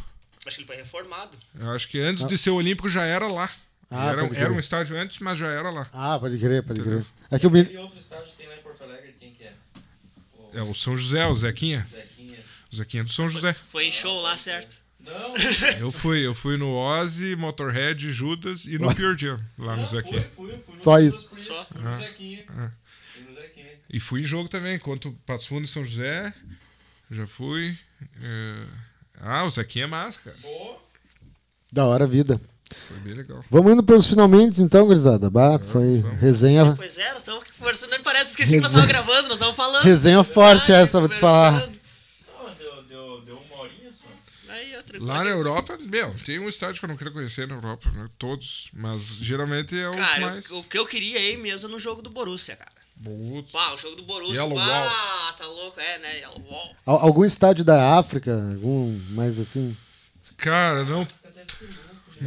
Acho 0.47 0.57
que 0.57 0.63
ele 0.63 0.67
foi 0.67 0.77
reformado. 0.77 1.37
Eu 1.59 1.71
acho 1.73 1.87
que 1.89 2.01
antes 2.01 2.27
de 2.27 2.39
ser 2.39 2.51
Olímpico 2.51 2.89
já 2.89 3.05
era 3.05 3.29
lá. 3.29 3.51
Ah, 3.91 4.11
era, 4.11 4.27
era 4.37 4.53
um 4.53 4.59
estádio 4.59 4.97
antes, 4.97 5.19
mas 5.21 5.39
já 5.39 5.49
era 5.49 5.71
lá. 5.71 5.87
Ah, 5.93 6.19
pode 6.19 6.39
crer, 6.39 6.63
pode 6.63 6.83
crer. 6.83 7.05
É 7.31 7.39
que 7.39 7.47
eu 7.47 7.51
me... 7.51 7.63
E 7.63 7.77
outro 7.77 7.99
estádio 7.99 8.33
tem 8.37 8.49
lá 8.49 8.57
em 8.57 8.63
Porto 8.63 8.83
Alegre, 8.83 9.15
é? 10.55 10.63
O 10.63 10.75
São 10.75 10.97
José, 10.97 11.27
o 11.27 11.35
Zequinha. 11.35 11.87
Zequinha. 11.91 12.39
O 12.73 12.77
Zequinha 12.77 13.05
do 13.05 13.13
São 13.13 13.29
José. 13.29 13.55
Foi 13.69 13.85
em 13.87 13.93
show 13.93 14.21
lá, 14.23 14.37
certo? 14.39 14.77
Não, 15.01 15.35
Eu 15.81 15.93
fui, 15.93 16.27
eu 16.27 16.35
fui 16.35 16.57
no 16.57 16.73
Ozzy, 16.75 17.37
Motorhead, 17.37 18.11
Judas 18.13 18.65
e 18.65 18.79
no 18.79 18.95
Pure 18.95 19.19
Jam, 19.19 19.39
lá 19.59 19.77
no 19.77 19.83
não, 19.83 19.89
fui, 19.89 19.97
Zequinha. 20.03 20.21
fui, 20.23 20.59
fui 20.59 20.75
no 20.75 20.81
Só 20.81 20.99
Judas 20.99 21.15
isso. 21.15 21.29
Priest, 21.29 21.49
Só. 21.49 21.65
Fui 21.67 21.83
no 21.83 21.97
Zequinha. 21.99 22.45
Fui 23.13 23.23
no 23.25 23.35
Zequinha. 23.41 23.67
E 23.91 24.01
fui 24.01 24.21
em 24.23 24.25
jogo 24.25 24.49
também, 24.49 24.79
contra 24.79 25.11
o 25.11 25.13
Passo 25.27 25.49
Fundo 25.49 25.65
e 25.67 25.69
São 25.69 25.85
José. 25.85 26.33
Já 27.11 27.27
fui. 27.27 27.77
é, 28.23 28.65
Ah, 29.21 29.45
o 29.45 29.51
Zequinha 29.51 29.85
é 29.85 29.89
massa, 29.89 30.21
cara. 30.25 30.37
Da 31.71 31.85
hora 31.85 32.05
a 32.05 32.09
vida. 32.09 32.41
Foi 32.89 32.97
bem 32.99 33.15
legal. 33.15 33.45
Vamos 33.51 33.73
indo 33.73 33.83
pelos 33.83 34.07
finalmente, 34.07 34.61
então, 34.63 34.87
gurizada. 34.87 35.31
Bah, 35.31 35.59
foi 35.59 36.05
resenha, 36.21 36.75
Pois 36.77 36.99
é, 36.99 37.09
nós 37.11 37.19
estamos 37.19 37.45
conversando. 37.59 37.91
Nem 37.91 38.01
parece, 38.03 38.31
esqueci 38.31 38.53
que 38.53 38.61
nós 38.61 38.71
estávamos 38.71 38.89
gravando, 38.93 39.23
nós 39.23 39.33
estávamos 39.35 39.57
falando. 39.57 39.83
resenha 39.85 40.23
forte 40.23 40.73
Ai, 40.73 40.83
essa, 40.83 41.01
vou 41.01 41.09
te 41.09 41.17
falar. 41.17 41.53
não, 41.53 41.69
deu, 42.59 42.83
deu, 42.89 43.21
deu 43.23 43.37
uma 43.51 43.63
horinha 43.63 43.91
só. 43.93 44.53
Aí, 44.53 44.75
Lá 45.01 45.25
na 45.25 45.31
Europa, 45.31 45.79
meu, 45.81 46.15
tem 46.25 46.39
um 46.39 46.49
estádio 46.49 46.79
que 46.81 46.85
eu 46.85 46.89
não 46.89 46.97
queria 46.97 47.13
conhecer 47.13 47.49
na 47.49 47.55
Europa, 47.55 47.91
né? 47.93 48.09
Todos. 48.19 48.69
Mas 48.75 49.17
geralmente 49.17 49.79
é 49.79 49.89
os 49.89 49.97
Cara, 49.97 50.21
mais. 50.21 50.51
o, 50.51 50.59
o 50.59 50.65
que 50.65 50.79
eu 50.79 50.87
queria 50.87 51.19
aí 51.19 51.37
mesmo 51.37 51.69
é 51.69 51.73
no 51.73 51.79
jogo 51.79 52.03
do 52.03 52.11
Borussia, 52.11 52.55
cara. 52.57 52.71
Putz. 53.03 53.51
Pá, 53.51 53.73
o 53.73 53.77
jogo 53.77 53.97
do 53.97 54.03
Borussia. 54.05 54.37
Yellow 54.43 54.57
ah, 54.59 55.35
tá 55.37 55.45
louco, 55.47 55.81
é, 55.81 55.99
né? 55.99 56.19
Yellow 56.21 56.41
Wall. 56.49 56.77
Al- 56.87 56.99
Algum 57.01 57.25
estádio 57.25 57.65
da 57.65 57.99
África, 57.99 58.33
algum 58.35 58.99
mais 59.11 59.41
assim? 59.41 59.77
Cara, 60.37 60.85
não, 60.85 61.07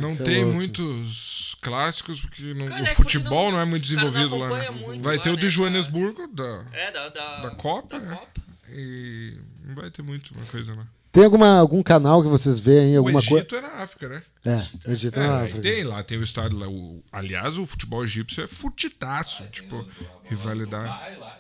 não 0.02 0.10
ser 0.10 0.24
tem 0.24 0.46
muitos 0.46 1.56
clássicos, 1.62 2.20
porque 2.20 2.54
não- 2.54 2.66
Cara, 2.68 2.84
o 2.84 2.88
é 2.88 2.96
futebol 2.96 3.46
não- 3.46 3.52
não, 3.54 3.60
é 3.60 3.66
muito 3.66 3.84
o 3.84 3.88
desenvolvido 3.88 4.38
lá. 4.38 4.50
né? 4.58 4.70
muito 4.72 5.04
Vai 5.04 5.18
lá, 5.18 5.24
ter 5.24 5.30
o 5.30 5.36
né, 5.36 5.42
de? 5.42 5.50
Joanesburgo, 5.50 6.28
da, 6.28 6.64
É, 6.74 6.92
da, 6.92 7.10
da, 7.10 7.42
da 7.42 7.52
Copa, 7.56 8.00
da 8.00 8.06
né? 8.06 8.16
Copa. 8.16 8.42
E 8.70 9.38
não 9.66 9.76
vai 9.76 9.90
ter 9.90 10.02
muito 10.02 10.34
uma 10.36 10.46
coisa 10.46 10.74
lá. 10.76 10.86
Tem 11.12 11.24
alguma, 11.24 11.58
algum 11.58 11.82
canal 11.82 12.22
que 12.22 12.30
vocês 12.30 12.60
veem 12.60 12.90
aí, 12.90 12.96
O 12.96 13.00
alguma 13.00 13.22
coisa? 13.24 13.38
Egito 13.38 13.56
é 13.56 13.62
na 13.62 13.70
África, 13.82 14.08
né? 14.10 14.22
É, 14.46 14.90
o 14.90 14.92
Egito 14.92 15.20
É, 15.20 15.26
na 15.28 15.40
aí 15.40 15.46
África. 15.48 15.62
tem 15.62 15.84
lá, 15.84 16.04
tem 16.04 16.18
o 16.20 16.24
estádio 16.24 16.58
lá. 16.60 16.68
O, 16.68 17.04
aliás, 17.12 17.58
o 17.58 17.66
futebol 17.66 18.04
egípcio 18.04 18.44
é 18.44 18.48
futitaço, 18.48 19.44
tipo, 19.52 19.88
rivalidade. 20.26 20.86
Lá. 21.20 21.40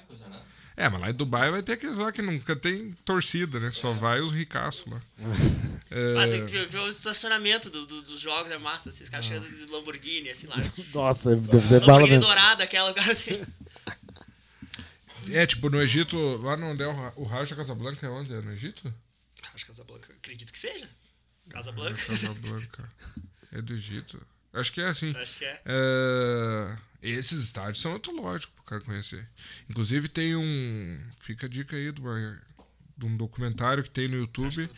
É, 0.79 0.87
mas 0.87 1.01
lá 1.01 1.09
em 1.09 1.13
Dubai 1.13 1.49
vai 1.49 1.63
ter 1.63 1.73
aqueles 1.73 1.97
lá 1.97 2.11
que 2.11 2.21
nunca 2.21 2.55
tem 2.55 2.91
torcida, 3.03 3.59
né? 3.59 3.71
Só 3.71 3.93
vai 3.93 4.19
os 4.21 4.31
ricaços 4.31 4.85
lá. 4.87 5.01
É, 5.89 6.17
Ah, 6.21 6.27
tem 6.27 6.45
que 6.45 6.65
ver, 6.65 6.79
o 6.79 6.89
estacionamento 6.89 7.69
do- 7.69 7.85
do- 7.85 8.01
dos 8.01 8.19
jogos, 8.19 8.51
é 8.51 8.57
massa. 8.57 8.89
Esses 8.89 9.07
caras 9.07 9.25
chegando 9.25 9.47
de 9.49 9.71
Lamborghini, 9.71 10.29
assim 10.29 10.45
lá. 10.45 10.57
Nossa, 10.93 11.33
deve 11.33 11.65
ser 11.65 11.79
bala 11.79 11.93
Lamborghini 11.93 12.09
mesmo. 12.17 12.23
dourada, 12.25 12.63
aquela, 12.65 12.91
o 12.91 12.93
cara 12.93 13.15
tem. 13.15 13.41
é, 15.29 15.45
tipo, 15.47 15.69
no 15.69 15.81
Egito, 15.81 16.17
lá 16.43 16.55
onde 16.55 16.83
é 16.83 16.87
o, 16.87 16.93
Ra- 16.93 17.13
o 17.15 17.23
Raja 17.23 17.55
Casablanca, 17.55 18.05
é 18.05 18.09
onde? 18.09 18.33
É 18.33 18.41
no 18.41 18.51
Egito? 18.51 18.93
Que 19.55 19.65
Casablanca, 19.65 20.13
acredito 20.13 20.51
que 20.51 20.59
seja. 20.59 20.87
Casablanca. 21.49 21.97
Casablanca. 22.05 22.89
É 23.53 23.61
do 23.61 23.73
Egito. 23.73 24.21
Acho 24.51 24.73
que 24.73 24.81
é 24.81 24.87
assim. 24.89 25.15
Acho 25.15 25.37
que 25.37 25.45
é. 25.45 25.61
É, 25.65 26.77
esses 27.01 27.39
estádios 27.43 27.79
são 27.79 27.95
antológicos 27.95 28.53
pro 28.55 28.63
cara 28.63 28.81
conhecer. 28.81 29.27
Inclusive 29.69 30.07
tem 30.07 30.35
um. 30.35 30.99
Fica 31.19 31.45
a 31.45 31.49
dica 31.49 31.75
aí 31.75 31.91
de, 31.91 32.01
de 32.97 33.05
um 33.05 33.15
documentário 33.15 33.83
que 33.83 33.89
tem 33.89 34.07
no 34.07 34.17
YouTube. 34.17 34.69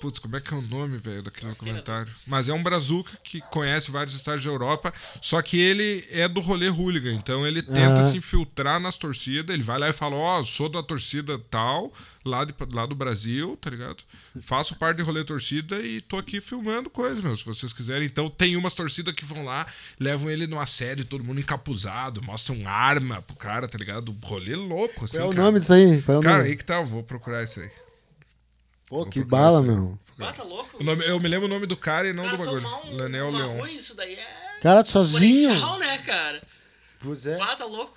Putz, 0.00 0.18
como 0.18 0.36
é 0.36 0.40
que 0.40 0.54
é 0.54 0.56
o 0.56 0.62
nome, 0.62 0.96
velho, 0.98 1.22
daquele 1.22 1.50
documentário? 1.50 2.14
Mas 2.26 2.48
é 2.48 2.52
um 2.52 2.62
brazuca 2.62 3.10
que 3.24 3.40
conhece 3.50 3.90
vários 3.90 4.14
estádios 4.14 4.44
da 4.44 4.50
Europa, 4.52 4.92
só 5.20 5.42
que 5.42 5.58
ele 5.60 6.06
é 6.10 6.28
do 6.28 6.40
rolê 6.40 6.68
hooligan, 6.68 7.12
então 7.14 7.46
ele 7.46 7.62
tenta 7.62 8.00
Aham. 8.00 8.10
se 8.10 8.16
infiltrar 8.16 8.78
nas 8.78 8.96
torcidas, 8.96 9.52
ele 9.52 9.62
vai 9.62 9.78
lá 9.78 9.88
e 9.88 9.92
fala, 9.92 10.14
ó, 10.16 10.42
sou 10.42 10.68
da 10.68 10.82
torcida 10.82 11.38
tal, 11.50 11.92
lá, 12.24 12.44
de, 12.44 12.54
lá 12.72 12.86
do 12.86 12.94
Brasil, 12.94 13.56
tá 13.60 13.70
ligado? 13.70 13.96
Faço 14.40 14.76
parte 14.76 14.98
de 14.98 15.02
rolê 15.02 15.24
torcida 15.24 15.80
e 15.80 16.00
tô 16.00 16.16
aqui 16.18 16.40
filmando 16.40 16.88
coisas, 16.88 17.20
meu, 17.22 17.36
se 17.36 17.44
vocês 17.44 17.72
quiserem. 17.72 18.06
Então 18.06 18.30
tem 18.30 18.56
umas 18.56 18.74
torcidas 18.74 19.12
que 19.14 19.24
vão 19.24 19.44
lá, 19.44 19.66
levam 19.98 20.30
ele 20.30 20.46
numa 20.46 20.66
série, 20.66 21.02
todo 21.04 21.24
mundo 21.24 21.40
encapuzado, 21.40 22.22
mostram 22.22 22.68
arma 22.68 23.20
pro 23.22 23.34
cara, 23.34 23.66
tá 23.66 23.76
ligado? 23.76 24.14
Rolê 24.22 24.54
louco, 24.54 25.06
assim, 25.06 25.16
Qual 25.18 25.26
é 25.26 25.30
o 25.30 25.34
cara. 25.34 25.42
nome 25.42 25.58
disso 25.60 25.72
aí? 25.72 26.02
Qual 26.02 26.16
é 26.16 26.20
o 26.20 26.22
Cara, 26.22 26.36
nome? 26.38 26.50
aí 26.50 26.56
que 26.56 26.64
tá, 26.64 26.76
eu 26.76 26.86
vou 26.86 27.02
procurar 27.02 27.42
isso 27.42 27.60
aí. 27.60 27.70
Pô, 28.88 29.04
que 29.06 29.22
bala, 29.22 29.62
meu. 29.62 29.98
Bata 30.16 30.42
louco. 30.42 30.78
O 30.80 30.84
nome- 30.84 31.04
eu 31.06 31.20
me 31.20 31.28
lembro 31.28 31.46
o 31.46 31.48
nome 31.48 31.66
do 31.66 31.76
cara 31.76 32.08
e 32.08 32.12
não 32.12 32.24
cara 32.24 32.36
do 32.36 32.44
bagulho. 32.44 32.62
tomar 32.62 32.86
um, 32.86 32.96
Lanel 32.96 33.28
uma 33.28 33.38
Leon. 33.38 33.58
ruim, 33.60 33.74
isso 33.74 33.94
daí 33.96 34.14
é. 34.14 34.26
Cara, 34.62 34.84
sozinho. 34.84 35.30
exponencial, 35.52 35.78
né, 35.78 35.98
cara? 35.98 36.42
Pois 37.00 37.26
é. 37.26 37.36
Bata 37.36 37.64
louco. 37.64 37.96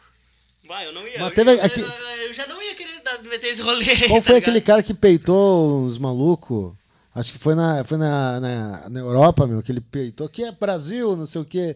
Vai, 0.67 0.85
eu 0.87 0.93
não 0.93 1.01
ia. 1.07 1.13
Mas 1.19 1.29
eu, 1.29 1.31
teve 1.35 1.57
já, 1.57 1.65
aqui- 1.65 1.79
eu, 1.81 1.87
eu 2.27 2.33
já 2.33 2.45
não 2.47 2.61
ia 2.61 2.75
querer 2.75 3.01
dar- 3.03 3.21
meter 3.23 3.47
esse 3.47 3.61
rolê. 3.61 3.89
aí, 3.89 3.97
Qual 4.07 4.19
tá 4.19 4.25
foi 4.25 4.35
ligado? 4.35 4.37
aquele 4.37 4.61
cara 4.61 4.83
que 4.83 4.93
peitou 4.93 5.85
os 5.85 5.97
malucos? 5.97 6.73
Acho 7.15 7.33
que 7.33 7.39
foi 7.39 7.55
na, 7.55 7.83
foi 7.83 7.97
na, 7.97 8.39
na, 8.39 8.89
na 8.89 8.99
Europa, 8.99 9.47
meu, 9.47 9.61
que 9.63 9.71
ele 9.71 9.81
peitou. 9.81 10.29
Que 10.29 10.43
é 10.43 10.51
Brasil, 10.51 11.15
não 11.15 11.25
sei 11.25 11.41
o 11.41 11.45
quê. 11.45 11.75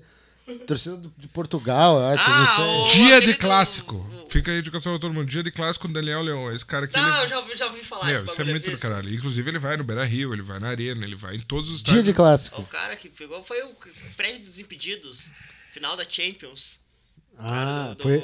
Torcida 0.67 0.95
do- 0.97 1.11
de 1.17 1.27
Portugal, 1.27 1.97
eu 1.99 2.05
acho. 2.07 2.23
Ah, 2.29 2.39
não 2.39 2.55
sei. 2.87 3.03
o- 3.03 3.05
Dia 3.07 3.19
de 3.21 3.33
do- 3.33 3.39
clássico. 3.39 3.95
o- 3.95 4.29
Fica 4.29 4.51
aí 4.51 4.57
a 4.57 4.59
indicação 4.59 4.91
pra 4.93 4.99
todo 4.99 5.13
mundo. 5.13 5.25
Dia 5.27 5.41
de 5.41 5.49
clássico 5.51 5.87
com 5.87 5.93
Daniel 5.93 6.21
Leon. 6.21 6.51
Esse 6.53 6.65
cara 6.65 6.85
aqui. 6.85 6.93
Tá, 6.93 7.01
ele... 7.01 7.23
eu 7.23 7.27
já, 7.29 7.39
ouvi- 7.39 7.55
já 7.55 7.65
ouvi 7.67 7.83
falar 7.83 8.05
Meu, 8.05 8.15
esse 8.15 8.23
isso 8.25 8.33
é 8.33 8.37
bagulho, 8.37 8.51
muito 8.51 8.69
do 8.71 8.77
caralho. 8.77 9.13
Inclusive, 9.13 9.49
ele 9.49 9.57
vai 9.59 9.75
no 9.77 9.83
Beira 9.83 10.05
Rio, 10.05 10.33
ele 10.33 10.41
vai 10.43 10.59
na 10.59 10.67
Arena, 10.69 11.03
ele 11.03 11.15
vai 11.15 11.35
em 11.35 11.41
todos 11.41 11.69
os 11.69 11.81
Dia 11.81 12.03
de 12.03 12.13
clássico. 12.13 12.61
O 12.61 12.65
cara 12.67 12.95
que 12.95 13.09
pegou 13.09 13.41
foi 13.43 13.61
o 13.63 13.73
prédio 14.15 14.41
dos 14.41 14.59
impedidos. 14.59 15.31
Final 15.71 15.97
da 15.97 16.05
Champions. 16.07 16.79
Ah, 17.37 17.93
do, 17.97 18.03
foi. 18.03 18.19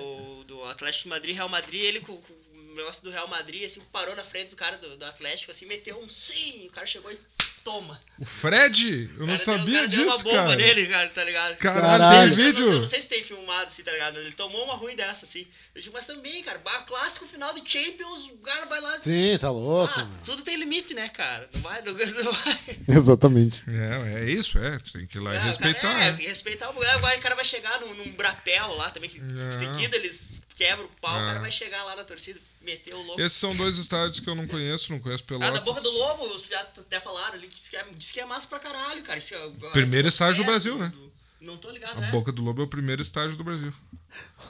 do 0.47 0.63
Atlético 0.65 1.03
de 1.05 1.09
Madrid, 1.09 1.35
Real 1.35 1.49
Madrid, 1.49 1.81
ele 1.81 1.99
com, 2.01 2.15
com 2.15 2.33
o 2.71 2.75
negócio 2.75 3.03
do 3.03 3.09
Real 3.09 3.27
Madrid, 3.27 3.63
assim, 3.65 3.81
parou 3.91 4.15
na 4.15 4.23
frente 4.23 4.51
do 4.51 4.55
cara 4.55 4.77
do, 4.77 4.95
do 4.95 5.05
Atlético, 5.05 5.51
assim, 5.51 5.65
meteu 5.65 6.01
um 6.01 6.07
sim, 6.07 6.67
o 6.67 6.71
cara 6.71 6.87
chegou 6.87 7.11
e 7.11 7.17
toma. 7.61 7.99
O 8.19 8.25
Fred? 8.25 9.09
Eu 9.17 9.25
não 9.25 9.37
cara 9.37 9.37
deu- 9.37 9.53
o 9.53 9.57
sabia 9.57 9.75
cara 9.75 9.87
deu 9.87 10.03
uma 10.03 10.11
disso, 10.11 10.23
bomba 10.23 10.35
cara. 10.37 10.55
nele, 10.55 10.87
cara, 10.87 11.09
tá 11.09 11.23
ligado? 11.23 11.57
Caralho, 11.57 11.81
Caralho. 12.03 12.35
tem 12.35 12.45
Eu 12.45 12.53
não, 12.53 12.53
vídeo? 12.59 12.79
não 12.81 12.87
sei 12.87 13.01
se 13.01 13.07
tem 13.07 13.23
filmado 13.23 13.65
assim, 13.67 13.83
tá 13.83 13.91
ligado? 13.91 14.19
Ele 14.19 14.31
tomou 14.31 14.63
uma 14.65 14.75
ruim 14.75 14.95
dessa, 14.95 15.25
assim. 15.25 15.47
Eu 15.73 15.81
digo, 15.81 15.93
mas 15.93 16.05
também, 16.05 16.43
cara, 16.43 16.59
clássico 16.87 17.25
final 17.27 17.53
de 17.53 17.61
Champions, 17.69 18.25
o 18.31 18.37
cara 18.37 18.65
vai 18.65 18.79
lá. 18.81 18.99
Sim, 19.01 19.37
tá 19.39 19.49
louco. 19.49 19.93
Ah, 19.95 20.07
tudo 20.23 20.43
tem 20.43 20.55
limite, 20.57 20.93
né, 20.93 21.09
cara? 21.09 21.49
Não 21.53 21.61
vai, 21.61 21.81
não, 21.81 21.93
não 22.23 22.31
vai. 22.31 22.57
Exatamente. 22.95 23.63
É, 23.67 24.21
é 24.23 24.29
isso, 24.29 24.57
é. 24.57 24.77
Tem 24.93 25.05
que 25.05 25.17
ir 25.17 25.21
lá 25.21 25.33
e 25.33 25.37
É, 25.37 25.41
respeitar. 25.43 25.81
cara, 25.81 25.93
é, 25.95 25.99
né? 26.11 26.13
tem 26.13 26.25
que 26.25 26.29
respeitar 26.29 26.69
o 26.69 26.73
lugar. 26.73 26.95
Agora 26.95 27.17
o 27.17 27.21
cara 27.21 27.35
vai 27.35 27.45
chegar 27.45 27.79
num, 27.81 27.93
num 27.95 28.11
brapel 28.11 28.75
lá 28.75 28.89
também, 28.91 29.09
que 29.09 29.19
É. 29.19 29.51
seguida 29.51 29.95
eles 29.97 30.33
quebram 30.61 30.85
o 30.85 31.01
pau, 31.01 31.15
o 31.15 31.23
É. 31.23 31.25
cara 31.27 31.39
vai 31.39 31.51
chegar 31.51 31.83
lá 31.85 31.95
na 31.95 32.03
torcida, 32.03 32.39
meter 32.61 32.93
o 32.93 33.01
louco. 33.01 33.19
Esses 33.21 33.37
são 33.37 33.55
dois 33.55 33.77
estádios 33.77 34.19
que 34.19 34.29
eu 34.29 34.35
não 34.35 34.45
conheço, 34.47 34.91
não 34.91 34.99
conheço 34.99 35.23
Pelotas. 35.23 35.49
Ah, 35.49 35.53
da 35.53 35.61
Boca 35.61 35.81
do 35.81 35.89
Lobo, 35.89 36.25
os 36.35 36.43
já 36.47 36.59
até 36.61 36.99
falaram 36.99 37.33
ali, 37.33 37.47
disse 37.47 37.69
que 37.71 37.77
é, 37.77 37.85
disse 37.95 38.13
que 38.13 38.19
é 38.19 38.25
massa 38.25 38.47
pra 38.47 38.59
caralho, 38.59 39.01
cara. 39.03 39.17
Isso 39.17 39.33
é, 39.33 39.49
Primeiro 39.71 40.07
é, 40.07 40.09
estágio 40.09 40.43
do 40.43 40.47
é, 40.47 40.51
Brasil, 40.51 40.77
né? 40.77 40.93
Não 41.39 41.57
tô 41.57 41.71
ligado, 41.71 41.97
A 41.97 42.01
né? 42.01 42.11
Boca 42.11 42.31
do 42.31 42.43
Lobo 42.43 42.61
é 42.61 42.65
o 42.65 42.67
primeiro 42.67 43.01
estádio 43.01 43.35
do 43.35 43.43
Brasil. 43.43 43.73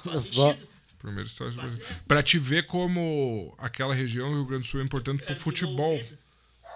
Faz 0.04 0.26
Só. 0.26 0.50
sentido. 0.52 0.68
Primeiro 1.00 1.28
estágio 1.28 1.54
do 1.54 1.62
Brasil. 1.62 1.86
é. 1.90 1.96
Pra 2.08 2.22
te 2.22 2.38
ver 2.38 2.66
como 2.68 3.56
aquela 3.58 3.94
região 3.96 4.30
do 4.30 4.36
Rio 4.36 4.46
Grande 4.46 4.64
do 4.64 4.68
Sul 4.68 4.82
é 4.82 4.84
importante 4.84 5.24
pro 5.24 5.32
É 5.34 5.36
futebol. 5.36 6.04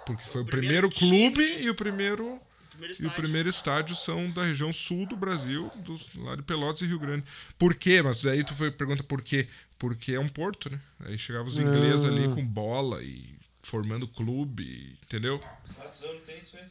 Porque 0.05 0.23
foi 0.29 0.41
o 0.41 0.45
primeiro 0.45 0.89
primeiro 0.89 1.29
clube 1.33 1.45
time- 1.51 1.65
e 1.65 1.69
o 1.69 1.75
primeiro. 1.75 2.39
Primeiro 2.77 3.03
E 3.03 3.07
o 3.07 3.11
primeiro 3.11 3.49
estádio 3.49 3.95
são 3.95 4.29
da 4.31 4.43
região 4.43 4.71
sul 4.73 5.05
do 5.05 5.15
Brasil, 5.15 5.71
dos, 5.77 6.09
lá 6.15 6.35
de 6.35 6.41
Pelotas 6.43 6.81
e 6.81 6.87
Rio 6.87 6.99
Grande. 6.99 7.23
Por 7.57 7.73
quê? 7.75 8.01
Mas 8.01 8.21
daí 8.21 8.43
tu 8.43 8.53
foi, 8.53 8.69
pergunta 8.71 9.03
por 9.03 9.21
quê? 9.21 9.47
Porque 9.77 10.13
é 10.13 10.19
um 10.19 10.27
porto, 10.29 10.69
né? 10.71 10.79
Aí 11.01 11.17
chegavam 11.17 11.47
os 11.47 11.57
ingleses 11.57 12.03
Ah. 12.05 12.07
ali 12.07 12.27
com 12.33 12.45
bola 12.45 13.01
e 13.03 13.35
formando 13.61 14.07
clube, 14.07 14.97
entendeu? 15.03 15.39
Quantos 15.75 16.03
anos 16.03 16.23
tem 16.25 16.39
isso 16.39 16.57
aí? 16.57 16.65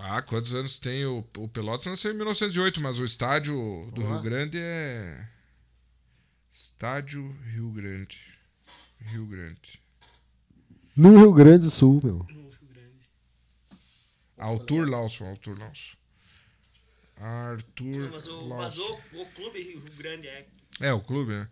Ah, 0.00 0.22
quantos 0.22 0.54
anos 0.54 0.78
tem 0.78 1.04
o, 1.04 1.24
o 1.36 1.48
Pelotas? 1.48 1.86
Nasceu 1.86 2.12
em 2.12 2.16
1908, 2.16 2.80
mas 2.80 2.98
o 2.98 3.04
estádio 3.04 3.90
do 3.92 4.00
Rio 4.00 4.20
Grande 4.22 4.58
é. 4.60 5.28
Estádio 6.50 7.34
Rio 7.52 7.70
Grande. 7.70 8.18
Rio 9.00 9.26
Grande. 9.26 9.80
No 10.96 11.16
Rio 11.16 11.32
Grande 11.32 11.64
do 11.66 11.70
Sul, 11.70 12.00
meu. 12.02 12.26
Arthur 14.38 14.88
Lawson, 14.88 15.30
Arthur 15.30 15.58
Lawson. 15.58 15.96
Arthur 17.16 18.10
Mas, 18.12 18.26
o, 18.28 18.40
Lawson. 18.46 18.56
mas 18.56 18.78
o, 18.78 18.98
o 19.22 19.26
clube 19.34 19.60
Rio 19.60 19.80
Grande 19.96 20.28
é. 20.28 20.46
É, 20.80 20.92
o 20.92 21.00
clube, 21.00 21.32
né? 21.32 21.48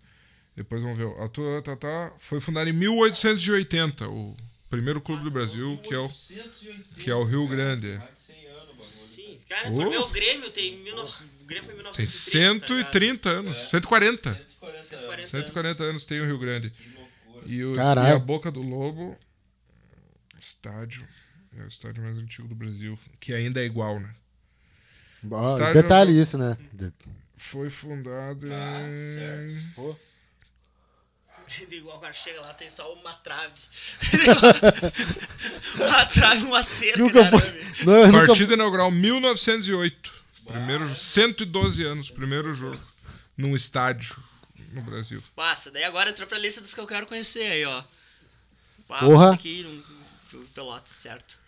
Depois 0.55 0.80
vamos 0.82 0.97
ver. 0.97 1.07
Arthur 1.20 1.62
tá, 1.62 1.76
tá, 1.76 2.14
foi 2.18 2.41
fundado 2.41 2.70
em 2.70 2.72
1880, 2.72 4.09
o 4.09 4.37
primeiro 4.70 5.01
clube 5.01 5.24
do 5.24 5.30
Brasil, 5.30 5.76
que 5.82 5.93
é 5.93 5.99
o, 5.99 6.05
880, 6.05 7.01
que 7.01 7.11
é 7.11 7.14
o 7.14 7.24
Rio 7.24 7.45
cara. 7.49 7.57
Grande. 7.57 7.99
Mais 7.99 8.14
de 8.14 8.22
100 8.22 8.47
anos 8.47 8.62
o 8.62 8.66
bagulho. 8.68 8.84
Sim, 8.89 9.37
cara, 9.49 9.68
Oh. 9.70 9.76
formei 9.76 9.99
o 9.99 10.09
Grêmio, 10.09 10.51
tem 10.51 10.82
19, 10.84 11.24
o 11.43 11.45
Grêmio 11.45 11.64
foi 11.64 11.74
em 11.74 11.93
Tem 11.93 12.07
1930. 12.07 12.61
tá? 12.61 12.66
130 12.93 13.28
anos, 13.30 13.57
140. 13.70 14.34
140 14.34 14.39
anos. 14.39 14.89
140. 14.89 15.26
140 15.28 15.82
anos 15.82 16.05
tem 16.05 16.20
o 16.20 16.24
Rio 16.24 16.39
Grande. 16.39 16.70
Que 16.70 16.89
loucura. 16.91 17.45
E, 17.53 17.64
os, 17.64 17.76
Caralho. 17.76 18.09
e 18.09 18.12
a 18.16 18.18
Boca 18.18 18.51
do 18.53 18.62
Lobo, 18.62 19.18
estádio, 20.39 21.07
é 21.59 21.64
o 21.64 21.68
estádio 21.68 22.02
mais 22.02 22.16
antigo 22.18 22.46
do 22.48 22.54
Brasil, 22.54 22.98
que 23.20 23.32
ainda 23.32 23.61
é 23.61 23.64
igual, 23.64 23.98
né? 24.00 24.14
Estádio- 25.22 25.82
detalhe 25.82 26.20
isso, 26.20 26.36
né? 26.38 26.57
De- 26.72 26.92
Foi 27.36 27.68
fundado 27.70 28.46
Ah, 28.52 28.80
em... 28.82 29.74
Igual 31.70 31.96
o 31.98 32.00
cara 32.00 32.12
chega 32.12 32.40
lá, 32.40 32.52
tem 32.54 32.68
só 32.68 32.92
uma 32.94 33.12
trave. 33.14 33.52
uma 35.76 36.07
trave, 36.07 36.44
uma 36.44 36.62
cerca. 36.62 36.98
Nunca 36.98 37.22
de 37.22 37.30
foi. 37.30 37.84
Não, 37.84 38.07
nunca 38.09 38.26
Partida 38.26 38.54
inaugural 38.54 38.90
1908. 38.90 40.14
Primeiro, 40.44 40.92
112 40.94 41.84
anos, 41.84 42.11
primeiro 42.11 42.52
jogo 42.54 42.80
num 43.36 43.54
estádio 43.54 44.16
no 44.72 44.82
Brasil. 44.82 45.22
Passa, 45.36 45.70
daí 45.70 45.84
agora 45.84 46.11
entrou 46.11 46.26
pra 46.26 46.38
lista 46.38 46.61
dos 46.61 46.74
que 46.74 46.80
eu 46.80 46.86
quero 46.86 47.07
conhecer 47.07 47.50
aí, 47.50 47.64
ó. 47.64 47.82
Porra. 48.88 49.38
ir 49.44 49.64
num- 49.64 49.82
num 50.32 50.46
Pelotas, 50.48 50.90
certo? 50.96 51.38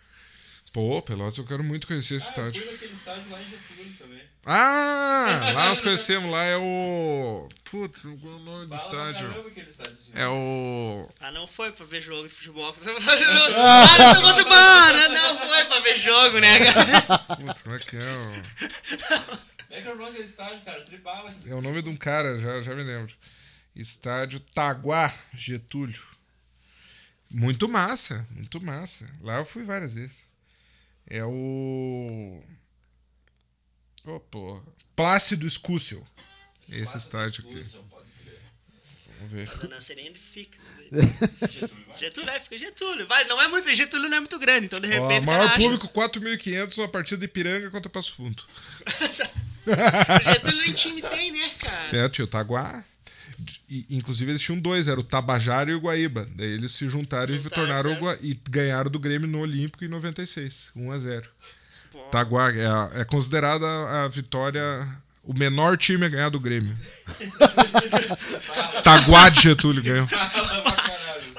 Pô, 0.71 1.01
Pelotas, 1.01 1.37
eu 1.37 1.45
quero 1.45 1.63
muito 1.63 1.87
conhecer 1.87 2.15
esse 2.15 2.27
Ah, 2.27 2.29
eu 2.37 2.49
estádio. 2.49 2.61
fui 2.61 2.71
naquele 2.71 2.93
estádio 2.93 3.29
lá 3.31 3.41
em 3.41 3.49
Getúlio 3.49 3.97
também. 3.97 4.21
Ah, 4.45 5.51
lá 5.53 5.69
nós 5.69 5.81
conhecemos, 5.81 6.31
lá 6.31 6.43
é 6.43 6.57
o... 6.57 7.49
Putz, 7.69 8.03
qual 8.03 8.33
é 8.33 8.35
o 8.35 8.39
nome 8.39 8.67
do 8.67 8.75
estádio? 8.75 9.29
caramba 9.29 9.49
estádio. 9.59 9.97
É 10.13 10.27
o... 10.27 11.09
Ah, 11.21 11.31
não 11.31 11.47
foi 11.47 11.71
pra 11.71 11.85
ver 11.85 12.01
jogo 12.01 12.27
de 12.27 12.33
futebol. 12.33 12.69
ah, 12.75 13.97
não 13.97 14.13
sou 14.13 14.23
muito 14.23 14.43
bom, 14.43 15.09
não, 15.09 15.33
não 15.33 15.47
foi 15.47 15.65
pra 15.65 15.79
ver 15.79 15.95
jogo, 15.95 16.39
né, 16.39 16.59
cara? 16.71 17.19
Putz, 17.35 17.61
como 17.61 17.75
é 17.75 17.79
que 17.79 17.97
é 17.97 17.99
o... 17.99 18.31
Como 19.69 19.79
é 19.79 19.81
que 19.81 19.87
é 19.87 19.91
o 19.91 19.95
nome 19.95 20.11
daquele 20.11 20.29
estádio, 20.29 20.61
cara? 20.61 20.81
Tribala. 20.81 21.35
É 21.45 21.53
o 21.53 21.61
nome 21.61 21.81
de 21.81 21.89
um 21.89 21.97
cara, 21.97 22.39
já, 22.39 22.61
já 22.61 22.75
me 22.75 22.83
lembro. 22.83 23.13
Estádio 23.75 24.39
Taguá 24.39 25.13
Getúlio. 25.33 26.01
Muito 27.29 27.67
massa, 27.67 28.27
muito 28.31 28.59
massa. 28.61 29.07
Lá 29.21 29.37
eu 29.37 29.45
fui 29.45 29.63
várias 29.63 29.93
vezes. 29.93 30.28
É 31.09 31.23
o. 31.23 32.41
Porra. 34.29 34.61
Plácido 34.95 35.47
Escúcio. 35.47 36.05
Esse 36.69 36.97
estádio 36.97 37.43
aqui. 37.45 37.63
Vamos 39.19 39.33
ver. 39.33 39.81
Sei 39.81 39.95
nem 39.95 40.09
onde 40.09 40.19
fica 40.19 40.57
isso 40.57 40.75
daí. 40.77 40.89
Getúlio, 41.99 42.29
é, 42.29 42.39
fica 42.39 42.57
Getúlio. 42.57 43.05
Vai, 43.07 43.25
não 43.25 43.41
é 43.41 43.47
muito, 43.47 43.73
Getúlio 43.75 44.07
não 44.07 44.17
é 44.17 44.19
muito 44.19 44.39
grande, 44.39 44.67
então 44.67 44.79
de 44.79 44.87
Ó, 44.87 44.91
repente 44.91 45.23
o 45.23 45.25
maior 45.25 45.57
público, 45.57 45.87
4.500 45.89 46.77
na 46.77 46.87
partida 46.87 47.17
de 47.17 47.25
Ipiranga 47.25 47.69
contra 47.69 47.89
Passo 47.89 48.13
Fundo. 48.13 48.41
Getúlio 50.23 50.61
nem 50.61 50.73
time 50.73 51.01
tem, 51.01 51.31
né, 51.31 51.49
cara? 51.59 51.97
É, 51.97 52.09
tinha 52.09 52.23
o 52.23 52.27
Taguá. 52.27 52.83
E, 53.69 53.85
inclusive 53.91 54.31
eles 54.31 54.41
tinham 54.41 54.59
dois, 54.59 54.87
era 54.87 54.99
o 54.99 55.03
Tabajara 55.03 55.69
e 55.69 55.75
o 55.75 55.79
Guaíba. 55.79 56.27
Daí 56.35 56.47
eles 56.47 56.71
se 56.71 56.89
juntaram, 56.89 57.33
e 57.33 57.39
Juntaram, 57.39 57.55
tornaram 57.67 57.93
o. 57.93 57.95
Gua... 57.97 58.17
e 58.21 58.39
ganharam 58.49 58.89
do 58.89 58.97
Grêmio 58.99 59.27
no 59.27 59.39
Olímpico 59.39 59.85
em 59.85 59.87
96, 59.87 60.69
1 60.75 60.91
a 60.91 60.97
0. 60.99 61.29
Pô. 61.91 61.99
Taguá 62.11 62.51
é, 62.51 62.65
a- 62.65 62.89
é 62.95 63.03
considerada 63.05 63.65
a 63.65 64.07
vitória 64.07 64.87
o 65.23 65.33
menor 65.37 65.77
time 65.77 66.05
a 66.05 66.09
ganhar 66.09 66.29
do 66.29 66.39
Grêmio. 66.39 66.75
Taguá 68.83 69.29
de 69.29 69.41
Getúlio 69.41 69.83
ganhou. 69.83 70.07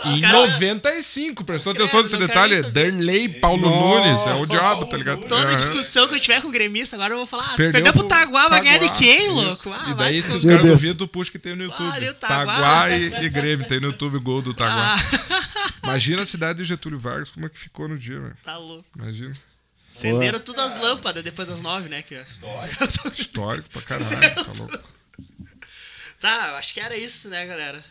Em 0.05 0.21
Cara, 0.21 0.47
95, 0.51 1.45
prestou 1.45 1.73
atenção 1.73 2.03
nesse 2.03 2.17
detalhe? 2.17 2.57
saber. 2.61 2.71
Darley 2.93 3.29
Paulo 3.29 3.69
Nunes, 3.69 4.23
é 4.27 4.35
o 4.35 4.47
diabo, 4.47 4.87
tá 4.87 4.97
ligado? 4.97 5.27
Toda 5.27 5.43
Aham. 5.49 5.57
discussão 5.57 6.09
que 6.09 6.15
eu 6.15 6.21
tiver 6.21 6.41
com 6.41 6.49
o 6.49 6.51
gremista, 6.51 6.97
agora 6.97 7.13
eu 7.15 7.19
vou 7.19 7.27
falar, 7.27 7.45
ah, 7.53 7.57
Perdeu 7.57 7.83
perdeu, 7.83 7.93
pro 7.93 8.09
Taguá, 8.09 8.49
vai 8.49 8.63
ganhar 8.63 8.79
de 8.79 8.91
quem, 8.99 9.27
isso. 9.27 9.35
louco? 9.35 9.73
Ah, 9.73 9.83
e 9.91 9.95
vai 9.95 9.97
daí, 10.11 10.23
se 10.23 10.35
os 10.37 10.45
caras 10.45 10.63
duvidam, 10.67 10.97
tu 10.97 11.09
puxa 11.09 11.31
que 11.31 11.39
tem 11.39 11.55
no 11.55 11.65
YouTube. 11.65 11.89
Olha 11.93 12.11
o 12.11 12.15
Taguá. 12.15 12.37
Taguá 12.57 12.91
e, 12.91 13.25
e 13.25 13.29
Grêmio, 13.29 13.67
tem 13.69 13.79
no 13.81 13.89
YouTube 13.89 14.19
gol 14.21 14.41
do 14.41 14.55
Taguá. 14.55 14.95
Ah, 14.97 15.71
Imagina 15.85 16.23
a 16.23 16.27
cidade 16.27 16.59
de 16.59 16.65
Getúlio 16.65 16.99
Vargas, 16.99 17.31
como 17.31 17.47
é 17.47 17.49
que 17.49 17.59
ficou 17.59 17.89
no 17.89 17.99
dia, 17.99 18.21
velho. 18.21 18.37
tá 18.45 18.57
louco. 18.57 18.85
Imagina. 18.97 19.35
Acenderam 19.95 20.39
tudo 20.41 20.61
as 20.61 20.81
lâmpadas 20.81 21.23
depois 21.23 21.49
das 21.49 21.61
nove, 21.61 21.89
né? 21.89 22.03
Que... 22.03 22.19
Histórico 23.13 23.69
pra 23.71 23.83
caralho, 23.83 24.35
tá 24.35 24.53
louco. 24.57 24.79
tá, 26.21 26.57
acho 26.59 26.73
que 26.75 26.81
era 26.81 26.97
isso, 26.97 27.29
né, 27.29 27.45
galera? 27.45 27.83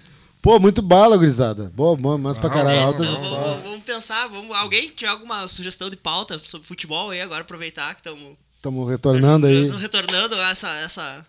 Pô, 0.41 0.57
muito 0.59 0.81
bala, 0.81 1.17
gurizada. 1.17 1.69
Boa, 1.75 1.95
boa, 1.97 2.17
mas 2.17 2.37
pra 2.37 2.49
caralho. 2.49 2.79
Alta 2.79 3.03
Então 3.03 3.21
não. 3.21 3.29
vamos, 3.29 3.63
vamos 3.63 3.83
pensar, 3.83 4.27
vamos, 4.27 4.55
alguém 4.55 4.89
tiver 4.89 5.09
alguma 5.11 5.47
sugestão 5.47 5.89
de 5.89 5.97
pauta 5.97 6.39
sobre 6.45 6.65
futebol 6.67 7.09
aí, 7.09 7.19
agora 7.21 7.41
aproveitar 7.41 7.93
que 7.93 7.99
estamos 8.01 8.37
Estamos 8.55 8.89
retornando 8.89 9.47
aí. 9.47 9.69
retornando 9.69 10.35
essa, 10.35 10.69
essa, 10.79 11.25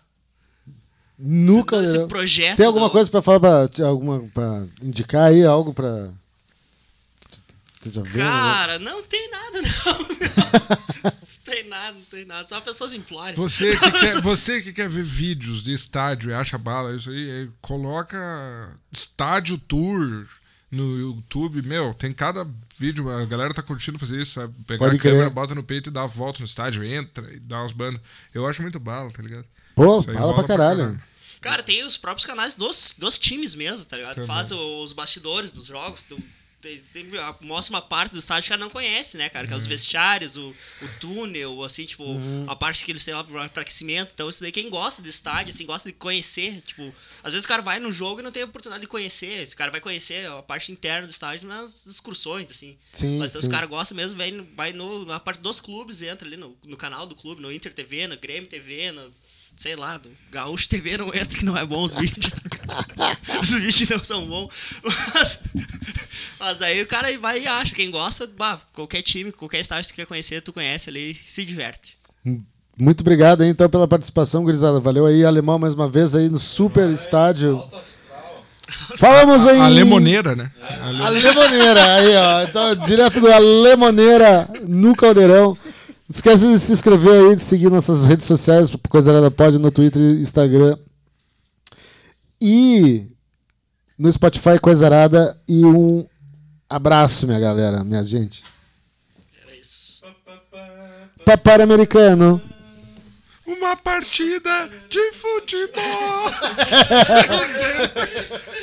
Nunca. 1.17 1.81
esse 1.83 2.05
projeto. 2.07 2.57
Tem 2.57 2.65
alguma 2.65 2.87
do- 2.87 2.91
coisa 2.91 3.09
pra 3.09 3.21
falar, 3.21 3.39
pra, 3.39 3.85
alguma, 3.85 4.19
pra 4.33 4.65
indicar 4.81 5.29
aí? 5.29 5.43
Algo 5.45 5.73
pra. 5.73 5.91
Né? 7.83 8.03
Cara, 8.15 8.79
não 8.79 9.01
tem 9.03 9.29
nada, 9.31 9.61
não. 9.63 11.11
Não 11.51 11.61
tem 11.61 11.69
nada, 11.69 11.91
não 11.93 12.01
tem 12.05 12.25
nada. 12.25 12.47
Só 12.47 12.55
uma 12.55 12.61
pessoa 12.61 12.87
simplória. 12.87 13.35
Você 13.35 13.69
que, 13.77 13.91
quer, 13.91 14.21
você 14.21 14.61
que 14.61 14.73
quer 14.73 14.89
ver 14.89 15.03
vídeos 15.03 15.63
de 15.63 15.73
estádio 15.73 16.29
e 16.29 16.33
acha 16.33 16.57
bala, 16.57 16.95
isso 16.95 17.09
aí, 17.09 17.31
aí 17.31 17.49
coloca 17.61 18.17
estádio 18.91 19.57
tour 19.57 20.25
no 20.71 20.97
YouTube. 20.97 21.61
Meu, 21.63 21.93
tem 21.93 22.13
cada 22.13 22.47
vídeo, 22.77 23.09
a 23.09 23.25
galera 23.25 23.53
tá 23.53 23.61
curtindo 23.61 23.99
fazer 23.99 24.21
isso, 24.21 24.33
sabe? 24.39 24.53
Pegar 24.65 24.85
Pode 24.85 24.95
a 24.97 24.99
câmera, 24.99 25.23
crer. 25.25 25.33
bota 25.33 25.53
no 25.55 25.63
peito 25.63 25.89
e 25.89 25.91
dá 25.91 26.03
a 26.03 26.07
volta 26.07 26.39
no 26.39 26.45
estádio, 26.45 26.83
entra 26.83 27.31
e 27.33 27.39
dá 27.39 27.59
umas 27.61 27.71
bandas. 27.73 28.01
Eu 28.33 28.47
acho 28.47 28.61
muito 28.61 28.79
bala, 28.79 29.09
tá 29.11 29.21
ligado? 29.21 29.45
Pô, 29.75 29.99
Isso 29.99 30.09
aí 30.09 30.15
fala 30.15 30.31
rola 30.31 30.45
pra 30.45 30.47
caralho. 30.47 31.01
Cara, 31.41 31.63
tem 31.63 31.83
os 31.83 31.97
próprios 31.97 32.25
canais 32.25 32.55
dos, 32.55 32.93
dos 32.99 33.17
times 33.17 33.55
mesmo, 33.55 33.85
tá 33.87 33.97
ligado? 33.97 34.13
Também. 34.15 34.27
Faz 34.27 34.51
os 34.51 34.93
bastidores 34.93 35.51
dos 35.51 35.65
jogos. 35.65 36.05
do- 36.05 36.21
sempre 36.83 37.19
mostra 37.41 37.75
uma 37.75 37.81
parte 37.81 38.11
do 38.13 38.19
estádio 38.19 38.43
que 38.43 38.47
o 38.49 38.51
cara 38.51 38.61
não 38.61 38.69
conhece, 38.69 39.17
né, 39.17 39.29
cara? 39.29 39.47
Que 39.47 39.53
é 39.53 39.55
os 39.57 39.67
vestiários, 39.67 40.37
o, 40.37 40.49
o 40.49 40.87
túnel, 40.99 41.63
assim, 41.63 41.85
tipo, 41.85 42.03
a 42.47 42.55
parte 42.55 42.85
que 42.85 42.91
eles 42.91 43.03
têm 43.03 43.13
lá 43.13 43.23
pra 43.23 43.61
aquecimento. 43.61 44.11
Então, 44.13 44.29
isso 44.29 44.41
daí, 44.41 44.51
quem 44.51 44.69
gosta 44.69 45.01
de 45.01 45.09
estádio, 45.09 45.53
assim, 45.53 45.65
gosta 45.65 45.89
de 45.89 45.97
conhecer, 45.97 46.61
tipo, 46.61 46.93
às 47.23 47.33
vezes 47.33 47.45
o 47.45 47.47
cara 47.47 47.61
vai 47.61 47.79
no 47.79 47.91
jogo 47.91 48.19
e 48.19 48.23
não 48.23 48.31
tem 48.31 48.43
a 48.43 48.45
oportunidade 48.45 48.81
de 48.81 48.87
conhecer. 48.87 49.47
O 49.47 49.55
cara 49.55 49.71
vai 49.71 49.81
conhecer 49.81 50.27
a 50.27 50.41
parte 50.41 50.71
interna 50.71 51.07
do 51.07 51.11
estádio 51.11 51.47
nas 51.47 51.85
excursões, 51.85 52.49
assim. 52.51 52.77
Sim, 52.93 53.19
Mas 53.19 53.31
então, 53.31 53.41
sim. 53.41 53.47
os 53.47 53.51
caras 53.51 53.69
gostam 53.69 53.95
mesmo, 53.95 54.17
vem, 54.17 54.47
vai 54.55 54.73
no, 54.73 55.05
na 55.05 55.19
parte 55.19 55.41
dos 55.41 55.59
clubes, 55.59 56.01
entra 56.01 56.27
ali 56.27 56.37
no, 56.37 56.57
no 56.63 56.77
canal 56.77 57.05
do 57.05 57.15
clube, 57.15 57.41
no 57.41 57.51
Inter 57.51 57.73
TV, 57.73 58.07
no 58.07 58.17
Grêmio 58.17 58.49
TV, 58.49 58.91
no. 58.91 59.11
Sei 59.53 59.75
lá, 59.75 59.99
no 59.99 60.09
Gaúcho 60.31 60.69
TV 60.69 60.97
não 60.97 61.13
entra, 61.13 61.37
que 61.37 61.43
não 61.43 61.57
é 61.57 61.65
bom 61.65 61.83
os 61.83 61.93
vídeos. 61.93 62.31
Os 63.41 63.49
vídeos 63.51 63.89
não 63.89 64.03
são 64.03 64.25
bons. 64.25 64.49
Mas, 64.83 65.43
mas 66.39 66.61
aí 66.61 66.81
o 66.81 66.87
cara 66.87 67.07
vai 67.19 67.41
e 67.41 67.47
acha. 67.47 67.75
Quem 67.75 67.91
gosta, 67.91 68.27
bah, 68.37 68.59
qualquer 68.73 69.01
time, 69.01 69.31
qualquer 69.31 69.59
estágio 69.59 69.85
que 69.85 69.93
tu 69.93 69.95
quer 69.95 70.05
conhecer, 70.05 70.41
tu 70.41 70.53
conhece 70.53 70.89
ali 70.89 71.15
se 71.15 71.45
diverte. 71.45 71.97
Muito 72.77 73.01
obrigado 73.01 73.41
aí, 73.41 73.49
então 73.49 73.69
pela 73.69 73.87
participação, 73.87 74.43
gurizada. 74.43 74.79
Valeu 74.79 75.05
aí, 75.05 75.23
alemão, 75.23 75.59
mais 75.59 75.73
uma 75.73 75.89
vez 75.89 76.15
aí 76.15 76.29
no 76.29 76.39
super 76.39 76.89
estádio. 76.89 77.63
Falamos 78.95 79.45
aí. 79.45 79.59
A 79.59 79.67
Lemoneira, 79.67 80.35
né? 80.35 80.51
A 80.81 81.09
Lemoneira, 81.09 81.93
aí, 81.93 82.15
ó. 82.15 82.43
Então, 82.43 82.75
direto 82.85 83.19
do 83.19 83.27
Lemoneira 83.61 84.47
no 84.67 84.95
Caldeirão. 84.95 85.57
Não 86.11 86.15
esquece 86.15 86.45
de 86.47 86.59
se 86.59 86.71
inscrever 86.73 87.29
aí, 87.29 87.35
de 87.35 87.43
seguir 87.43 87.69
nossas 87.69 88.05
redes 88.05 88.25
sociais, 88.25 88.71
Coisa 88.89 89.11
Arada 89.11 89.31
Pod, 89.31 89.57
no 89.57 89.71
Twitter 89.71 90.01
e 90.01 90.21
Instagram. 90.21 90.77
E 92.41 93.07
no 93.97 94.11
Spotify, 94.11 94.59
Coisa 94.59 94.85
Arada. 94.85 95.39
E 95.47 95.63
um 95.65 96.07
abraço, 96.69 97.27
minha 97.27 97.39
galera, 97.39 97.83
minha 97.83 98.03
gente. 98.03 98.43
Era 99.43 99.55
isso. 99.55 100.03
Papai 101.25 101.61
americano. 101.61 102.41
Uma 103.45 103.75
partida 103.75 104.69
de 104.89 105.11
futebol. 105.11 106.31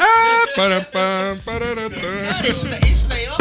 ah, 0.01 0.47
para, 0.57 0.81
pam, 0.83 1.39
pararatã. 1.45 2.25
Cara, 2.31 2.49
isso, 2.49 2.67
daí- 2.69 2.91
isso 2.91 3.07
daí, 3.09 3.29
ó. 3.29 3.37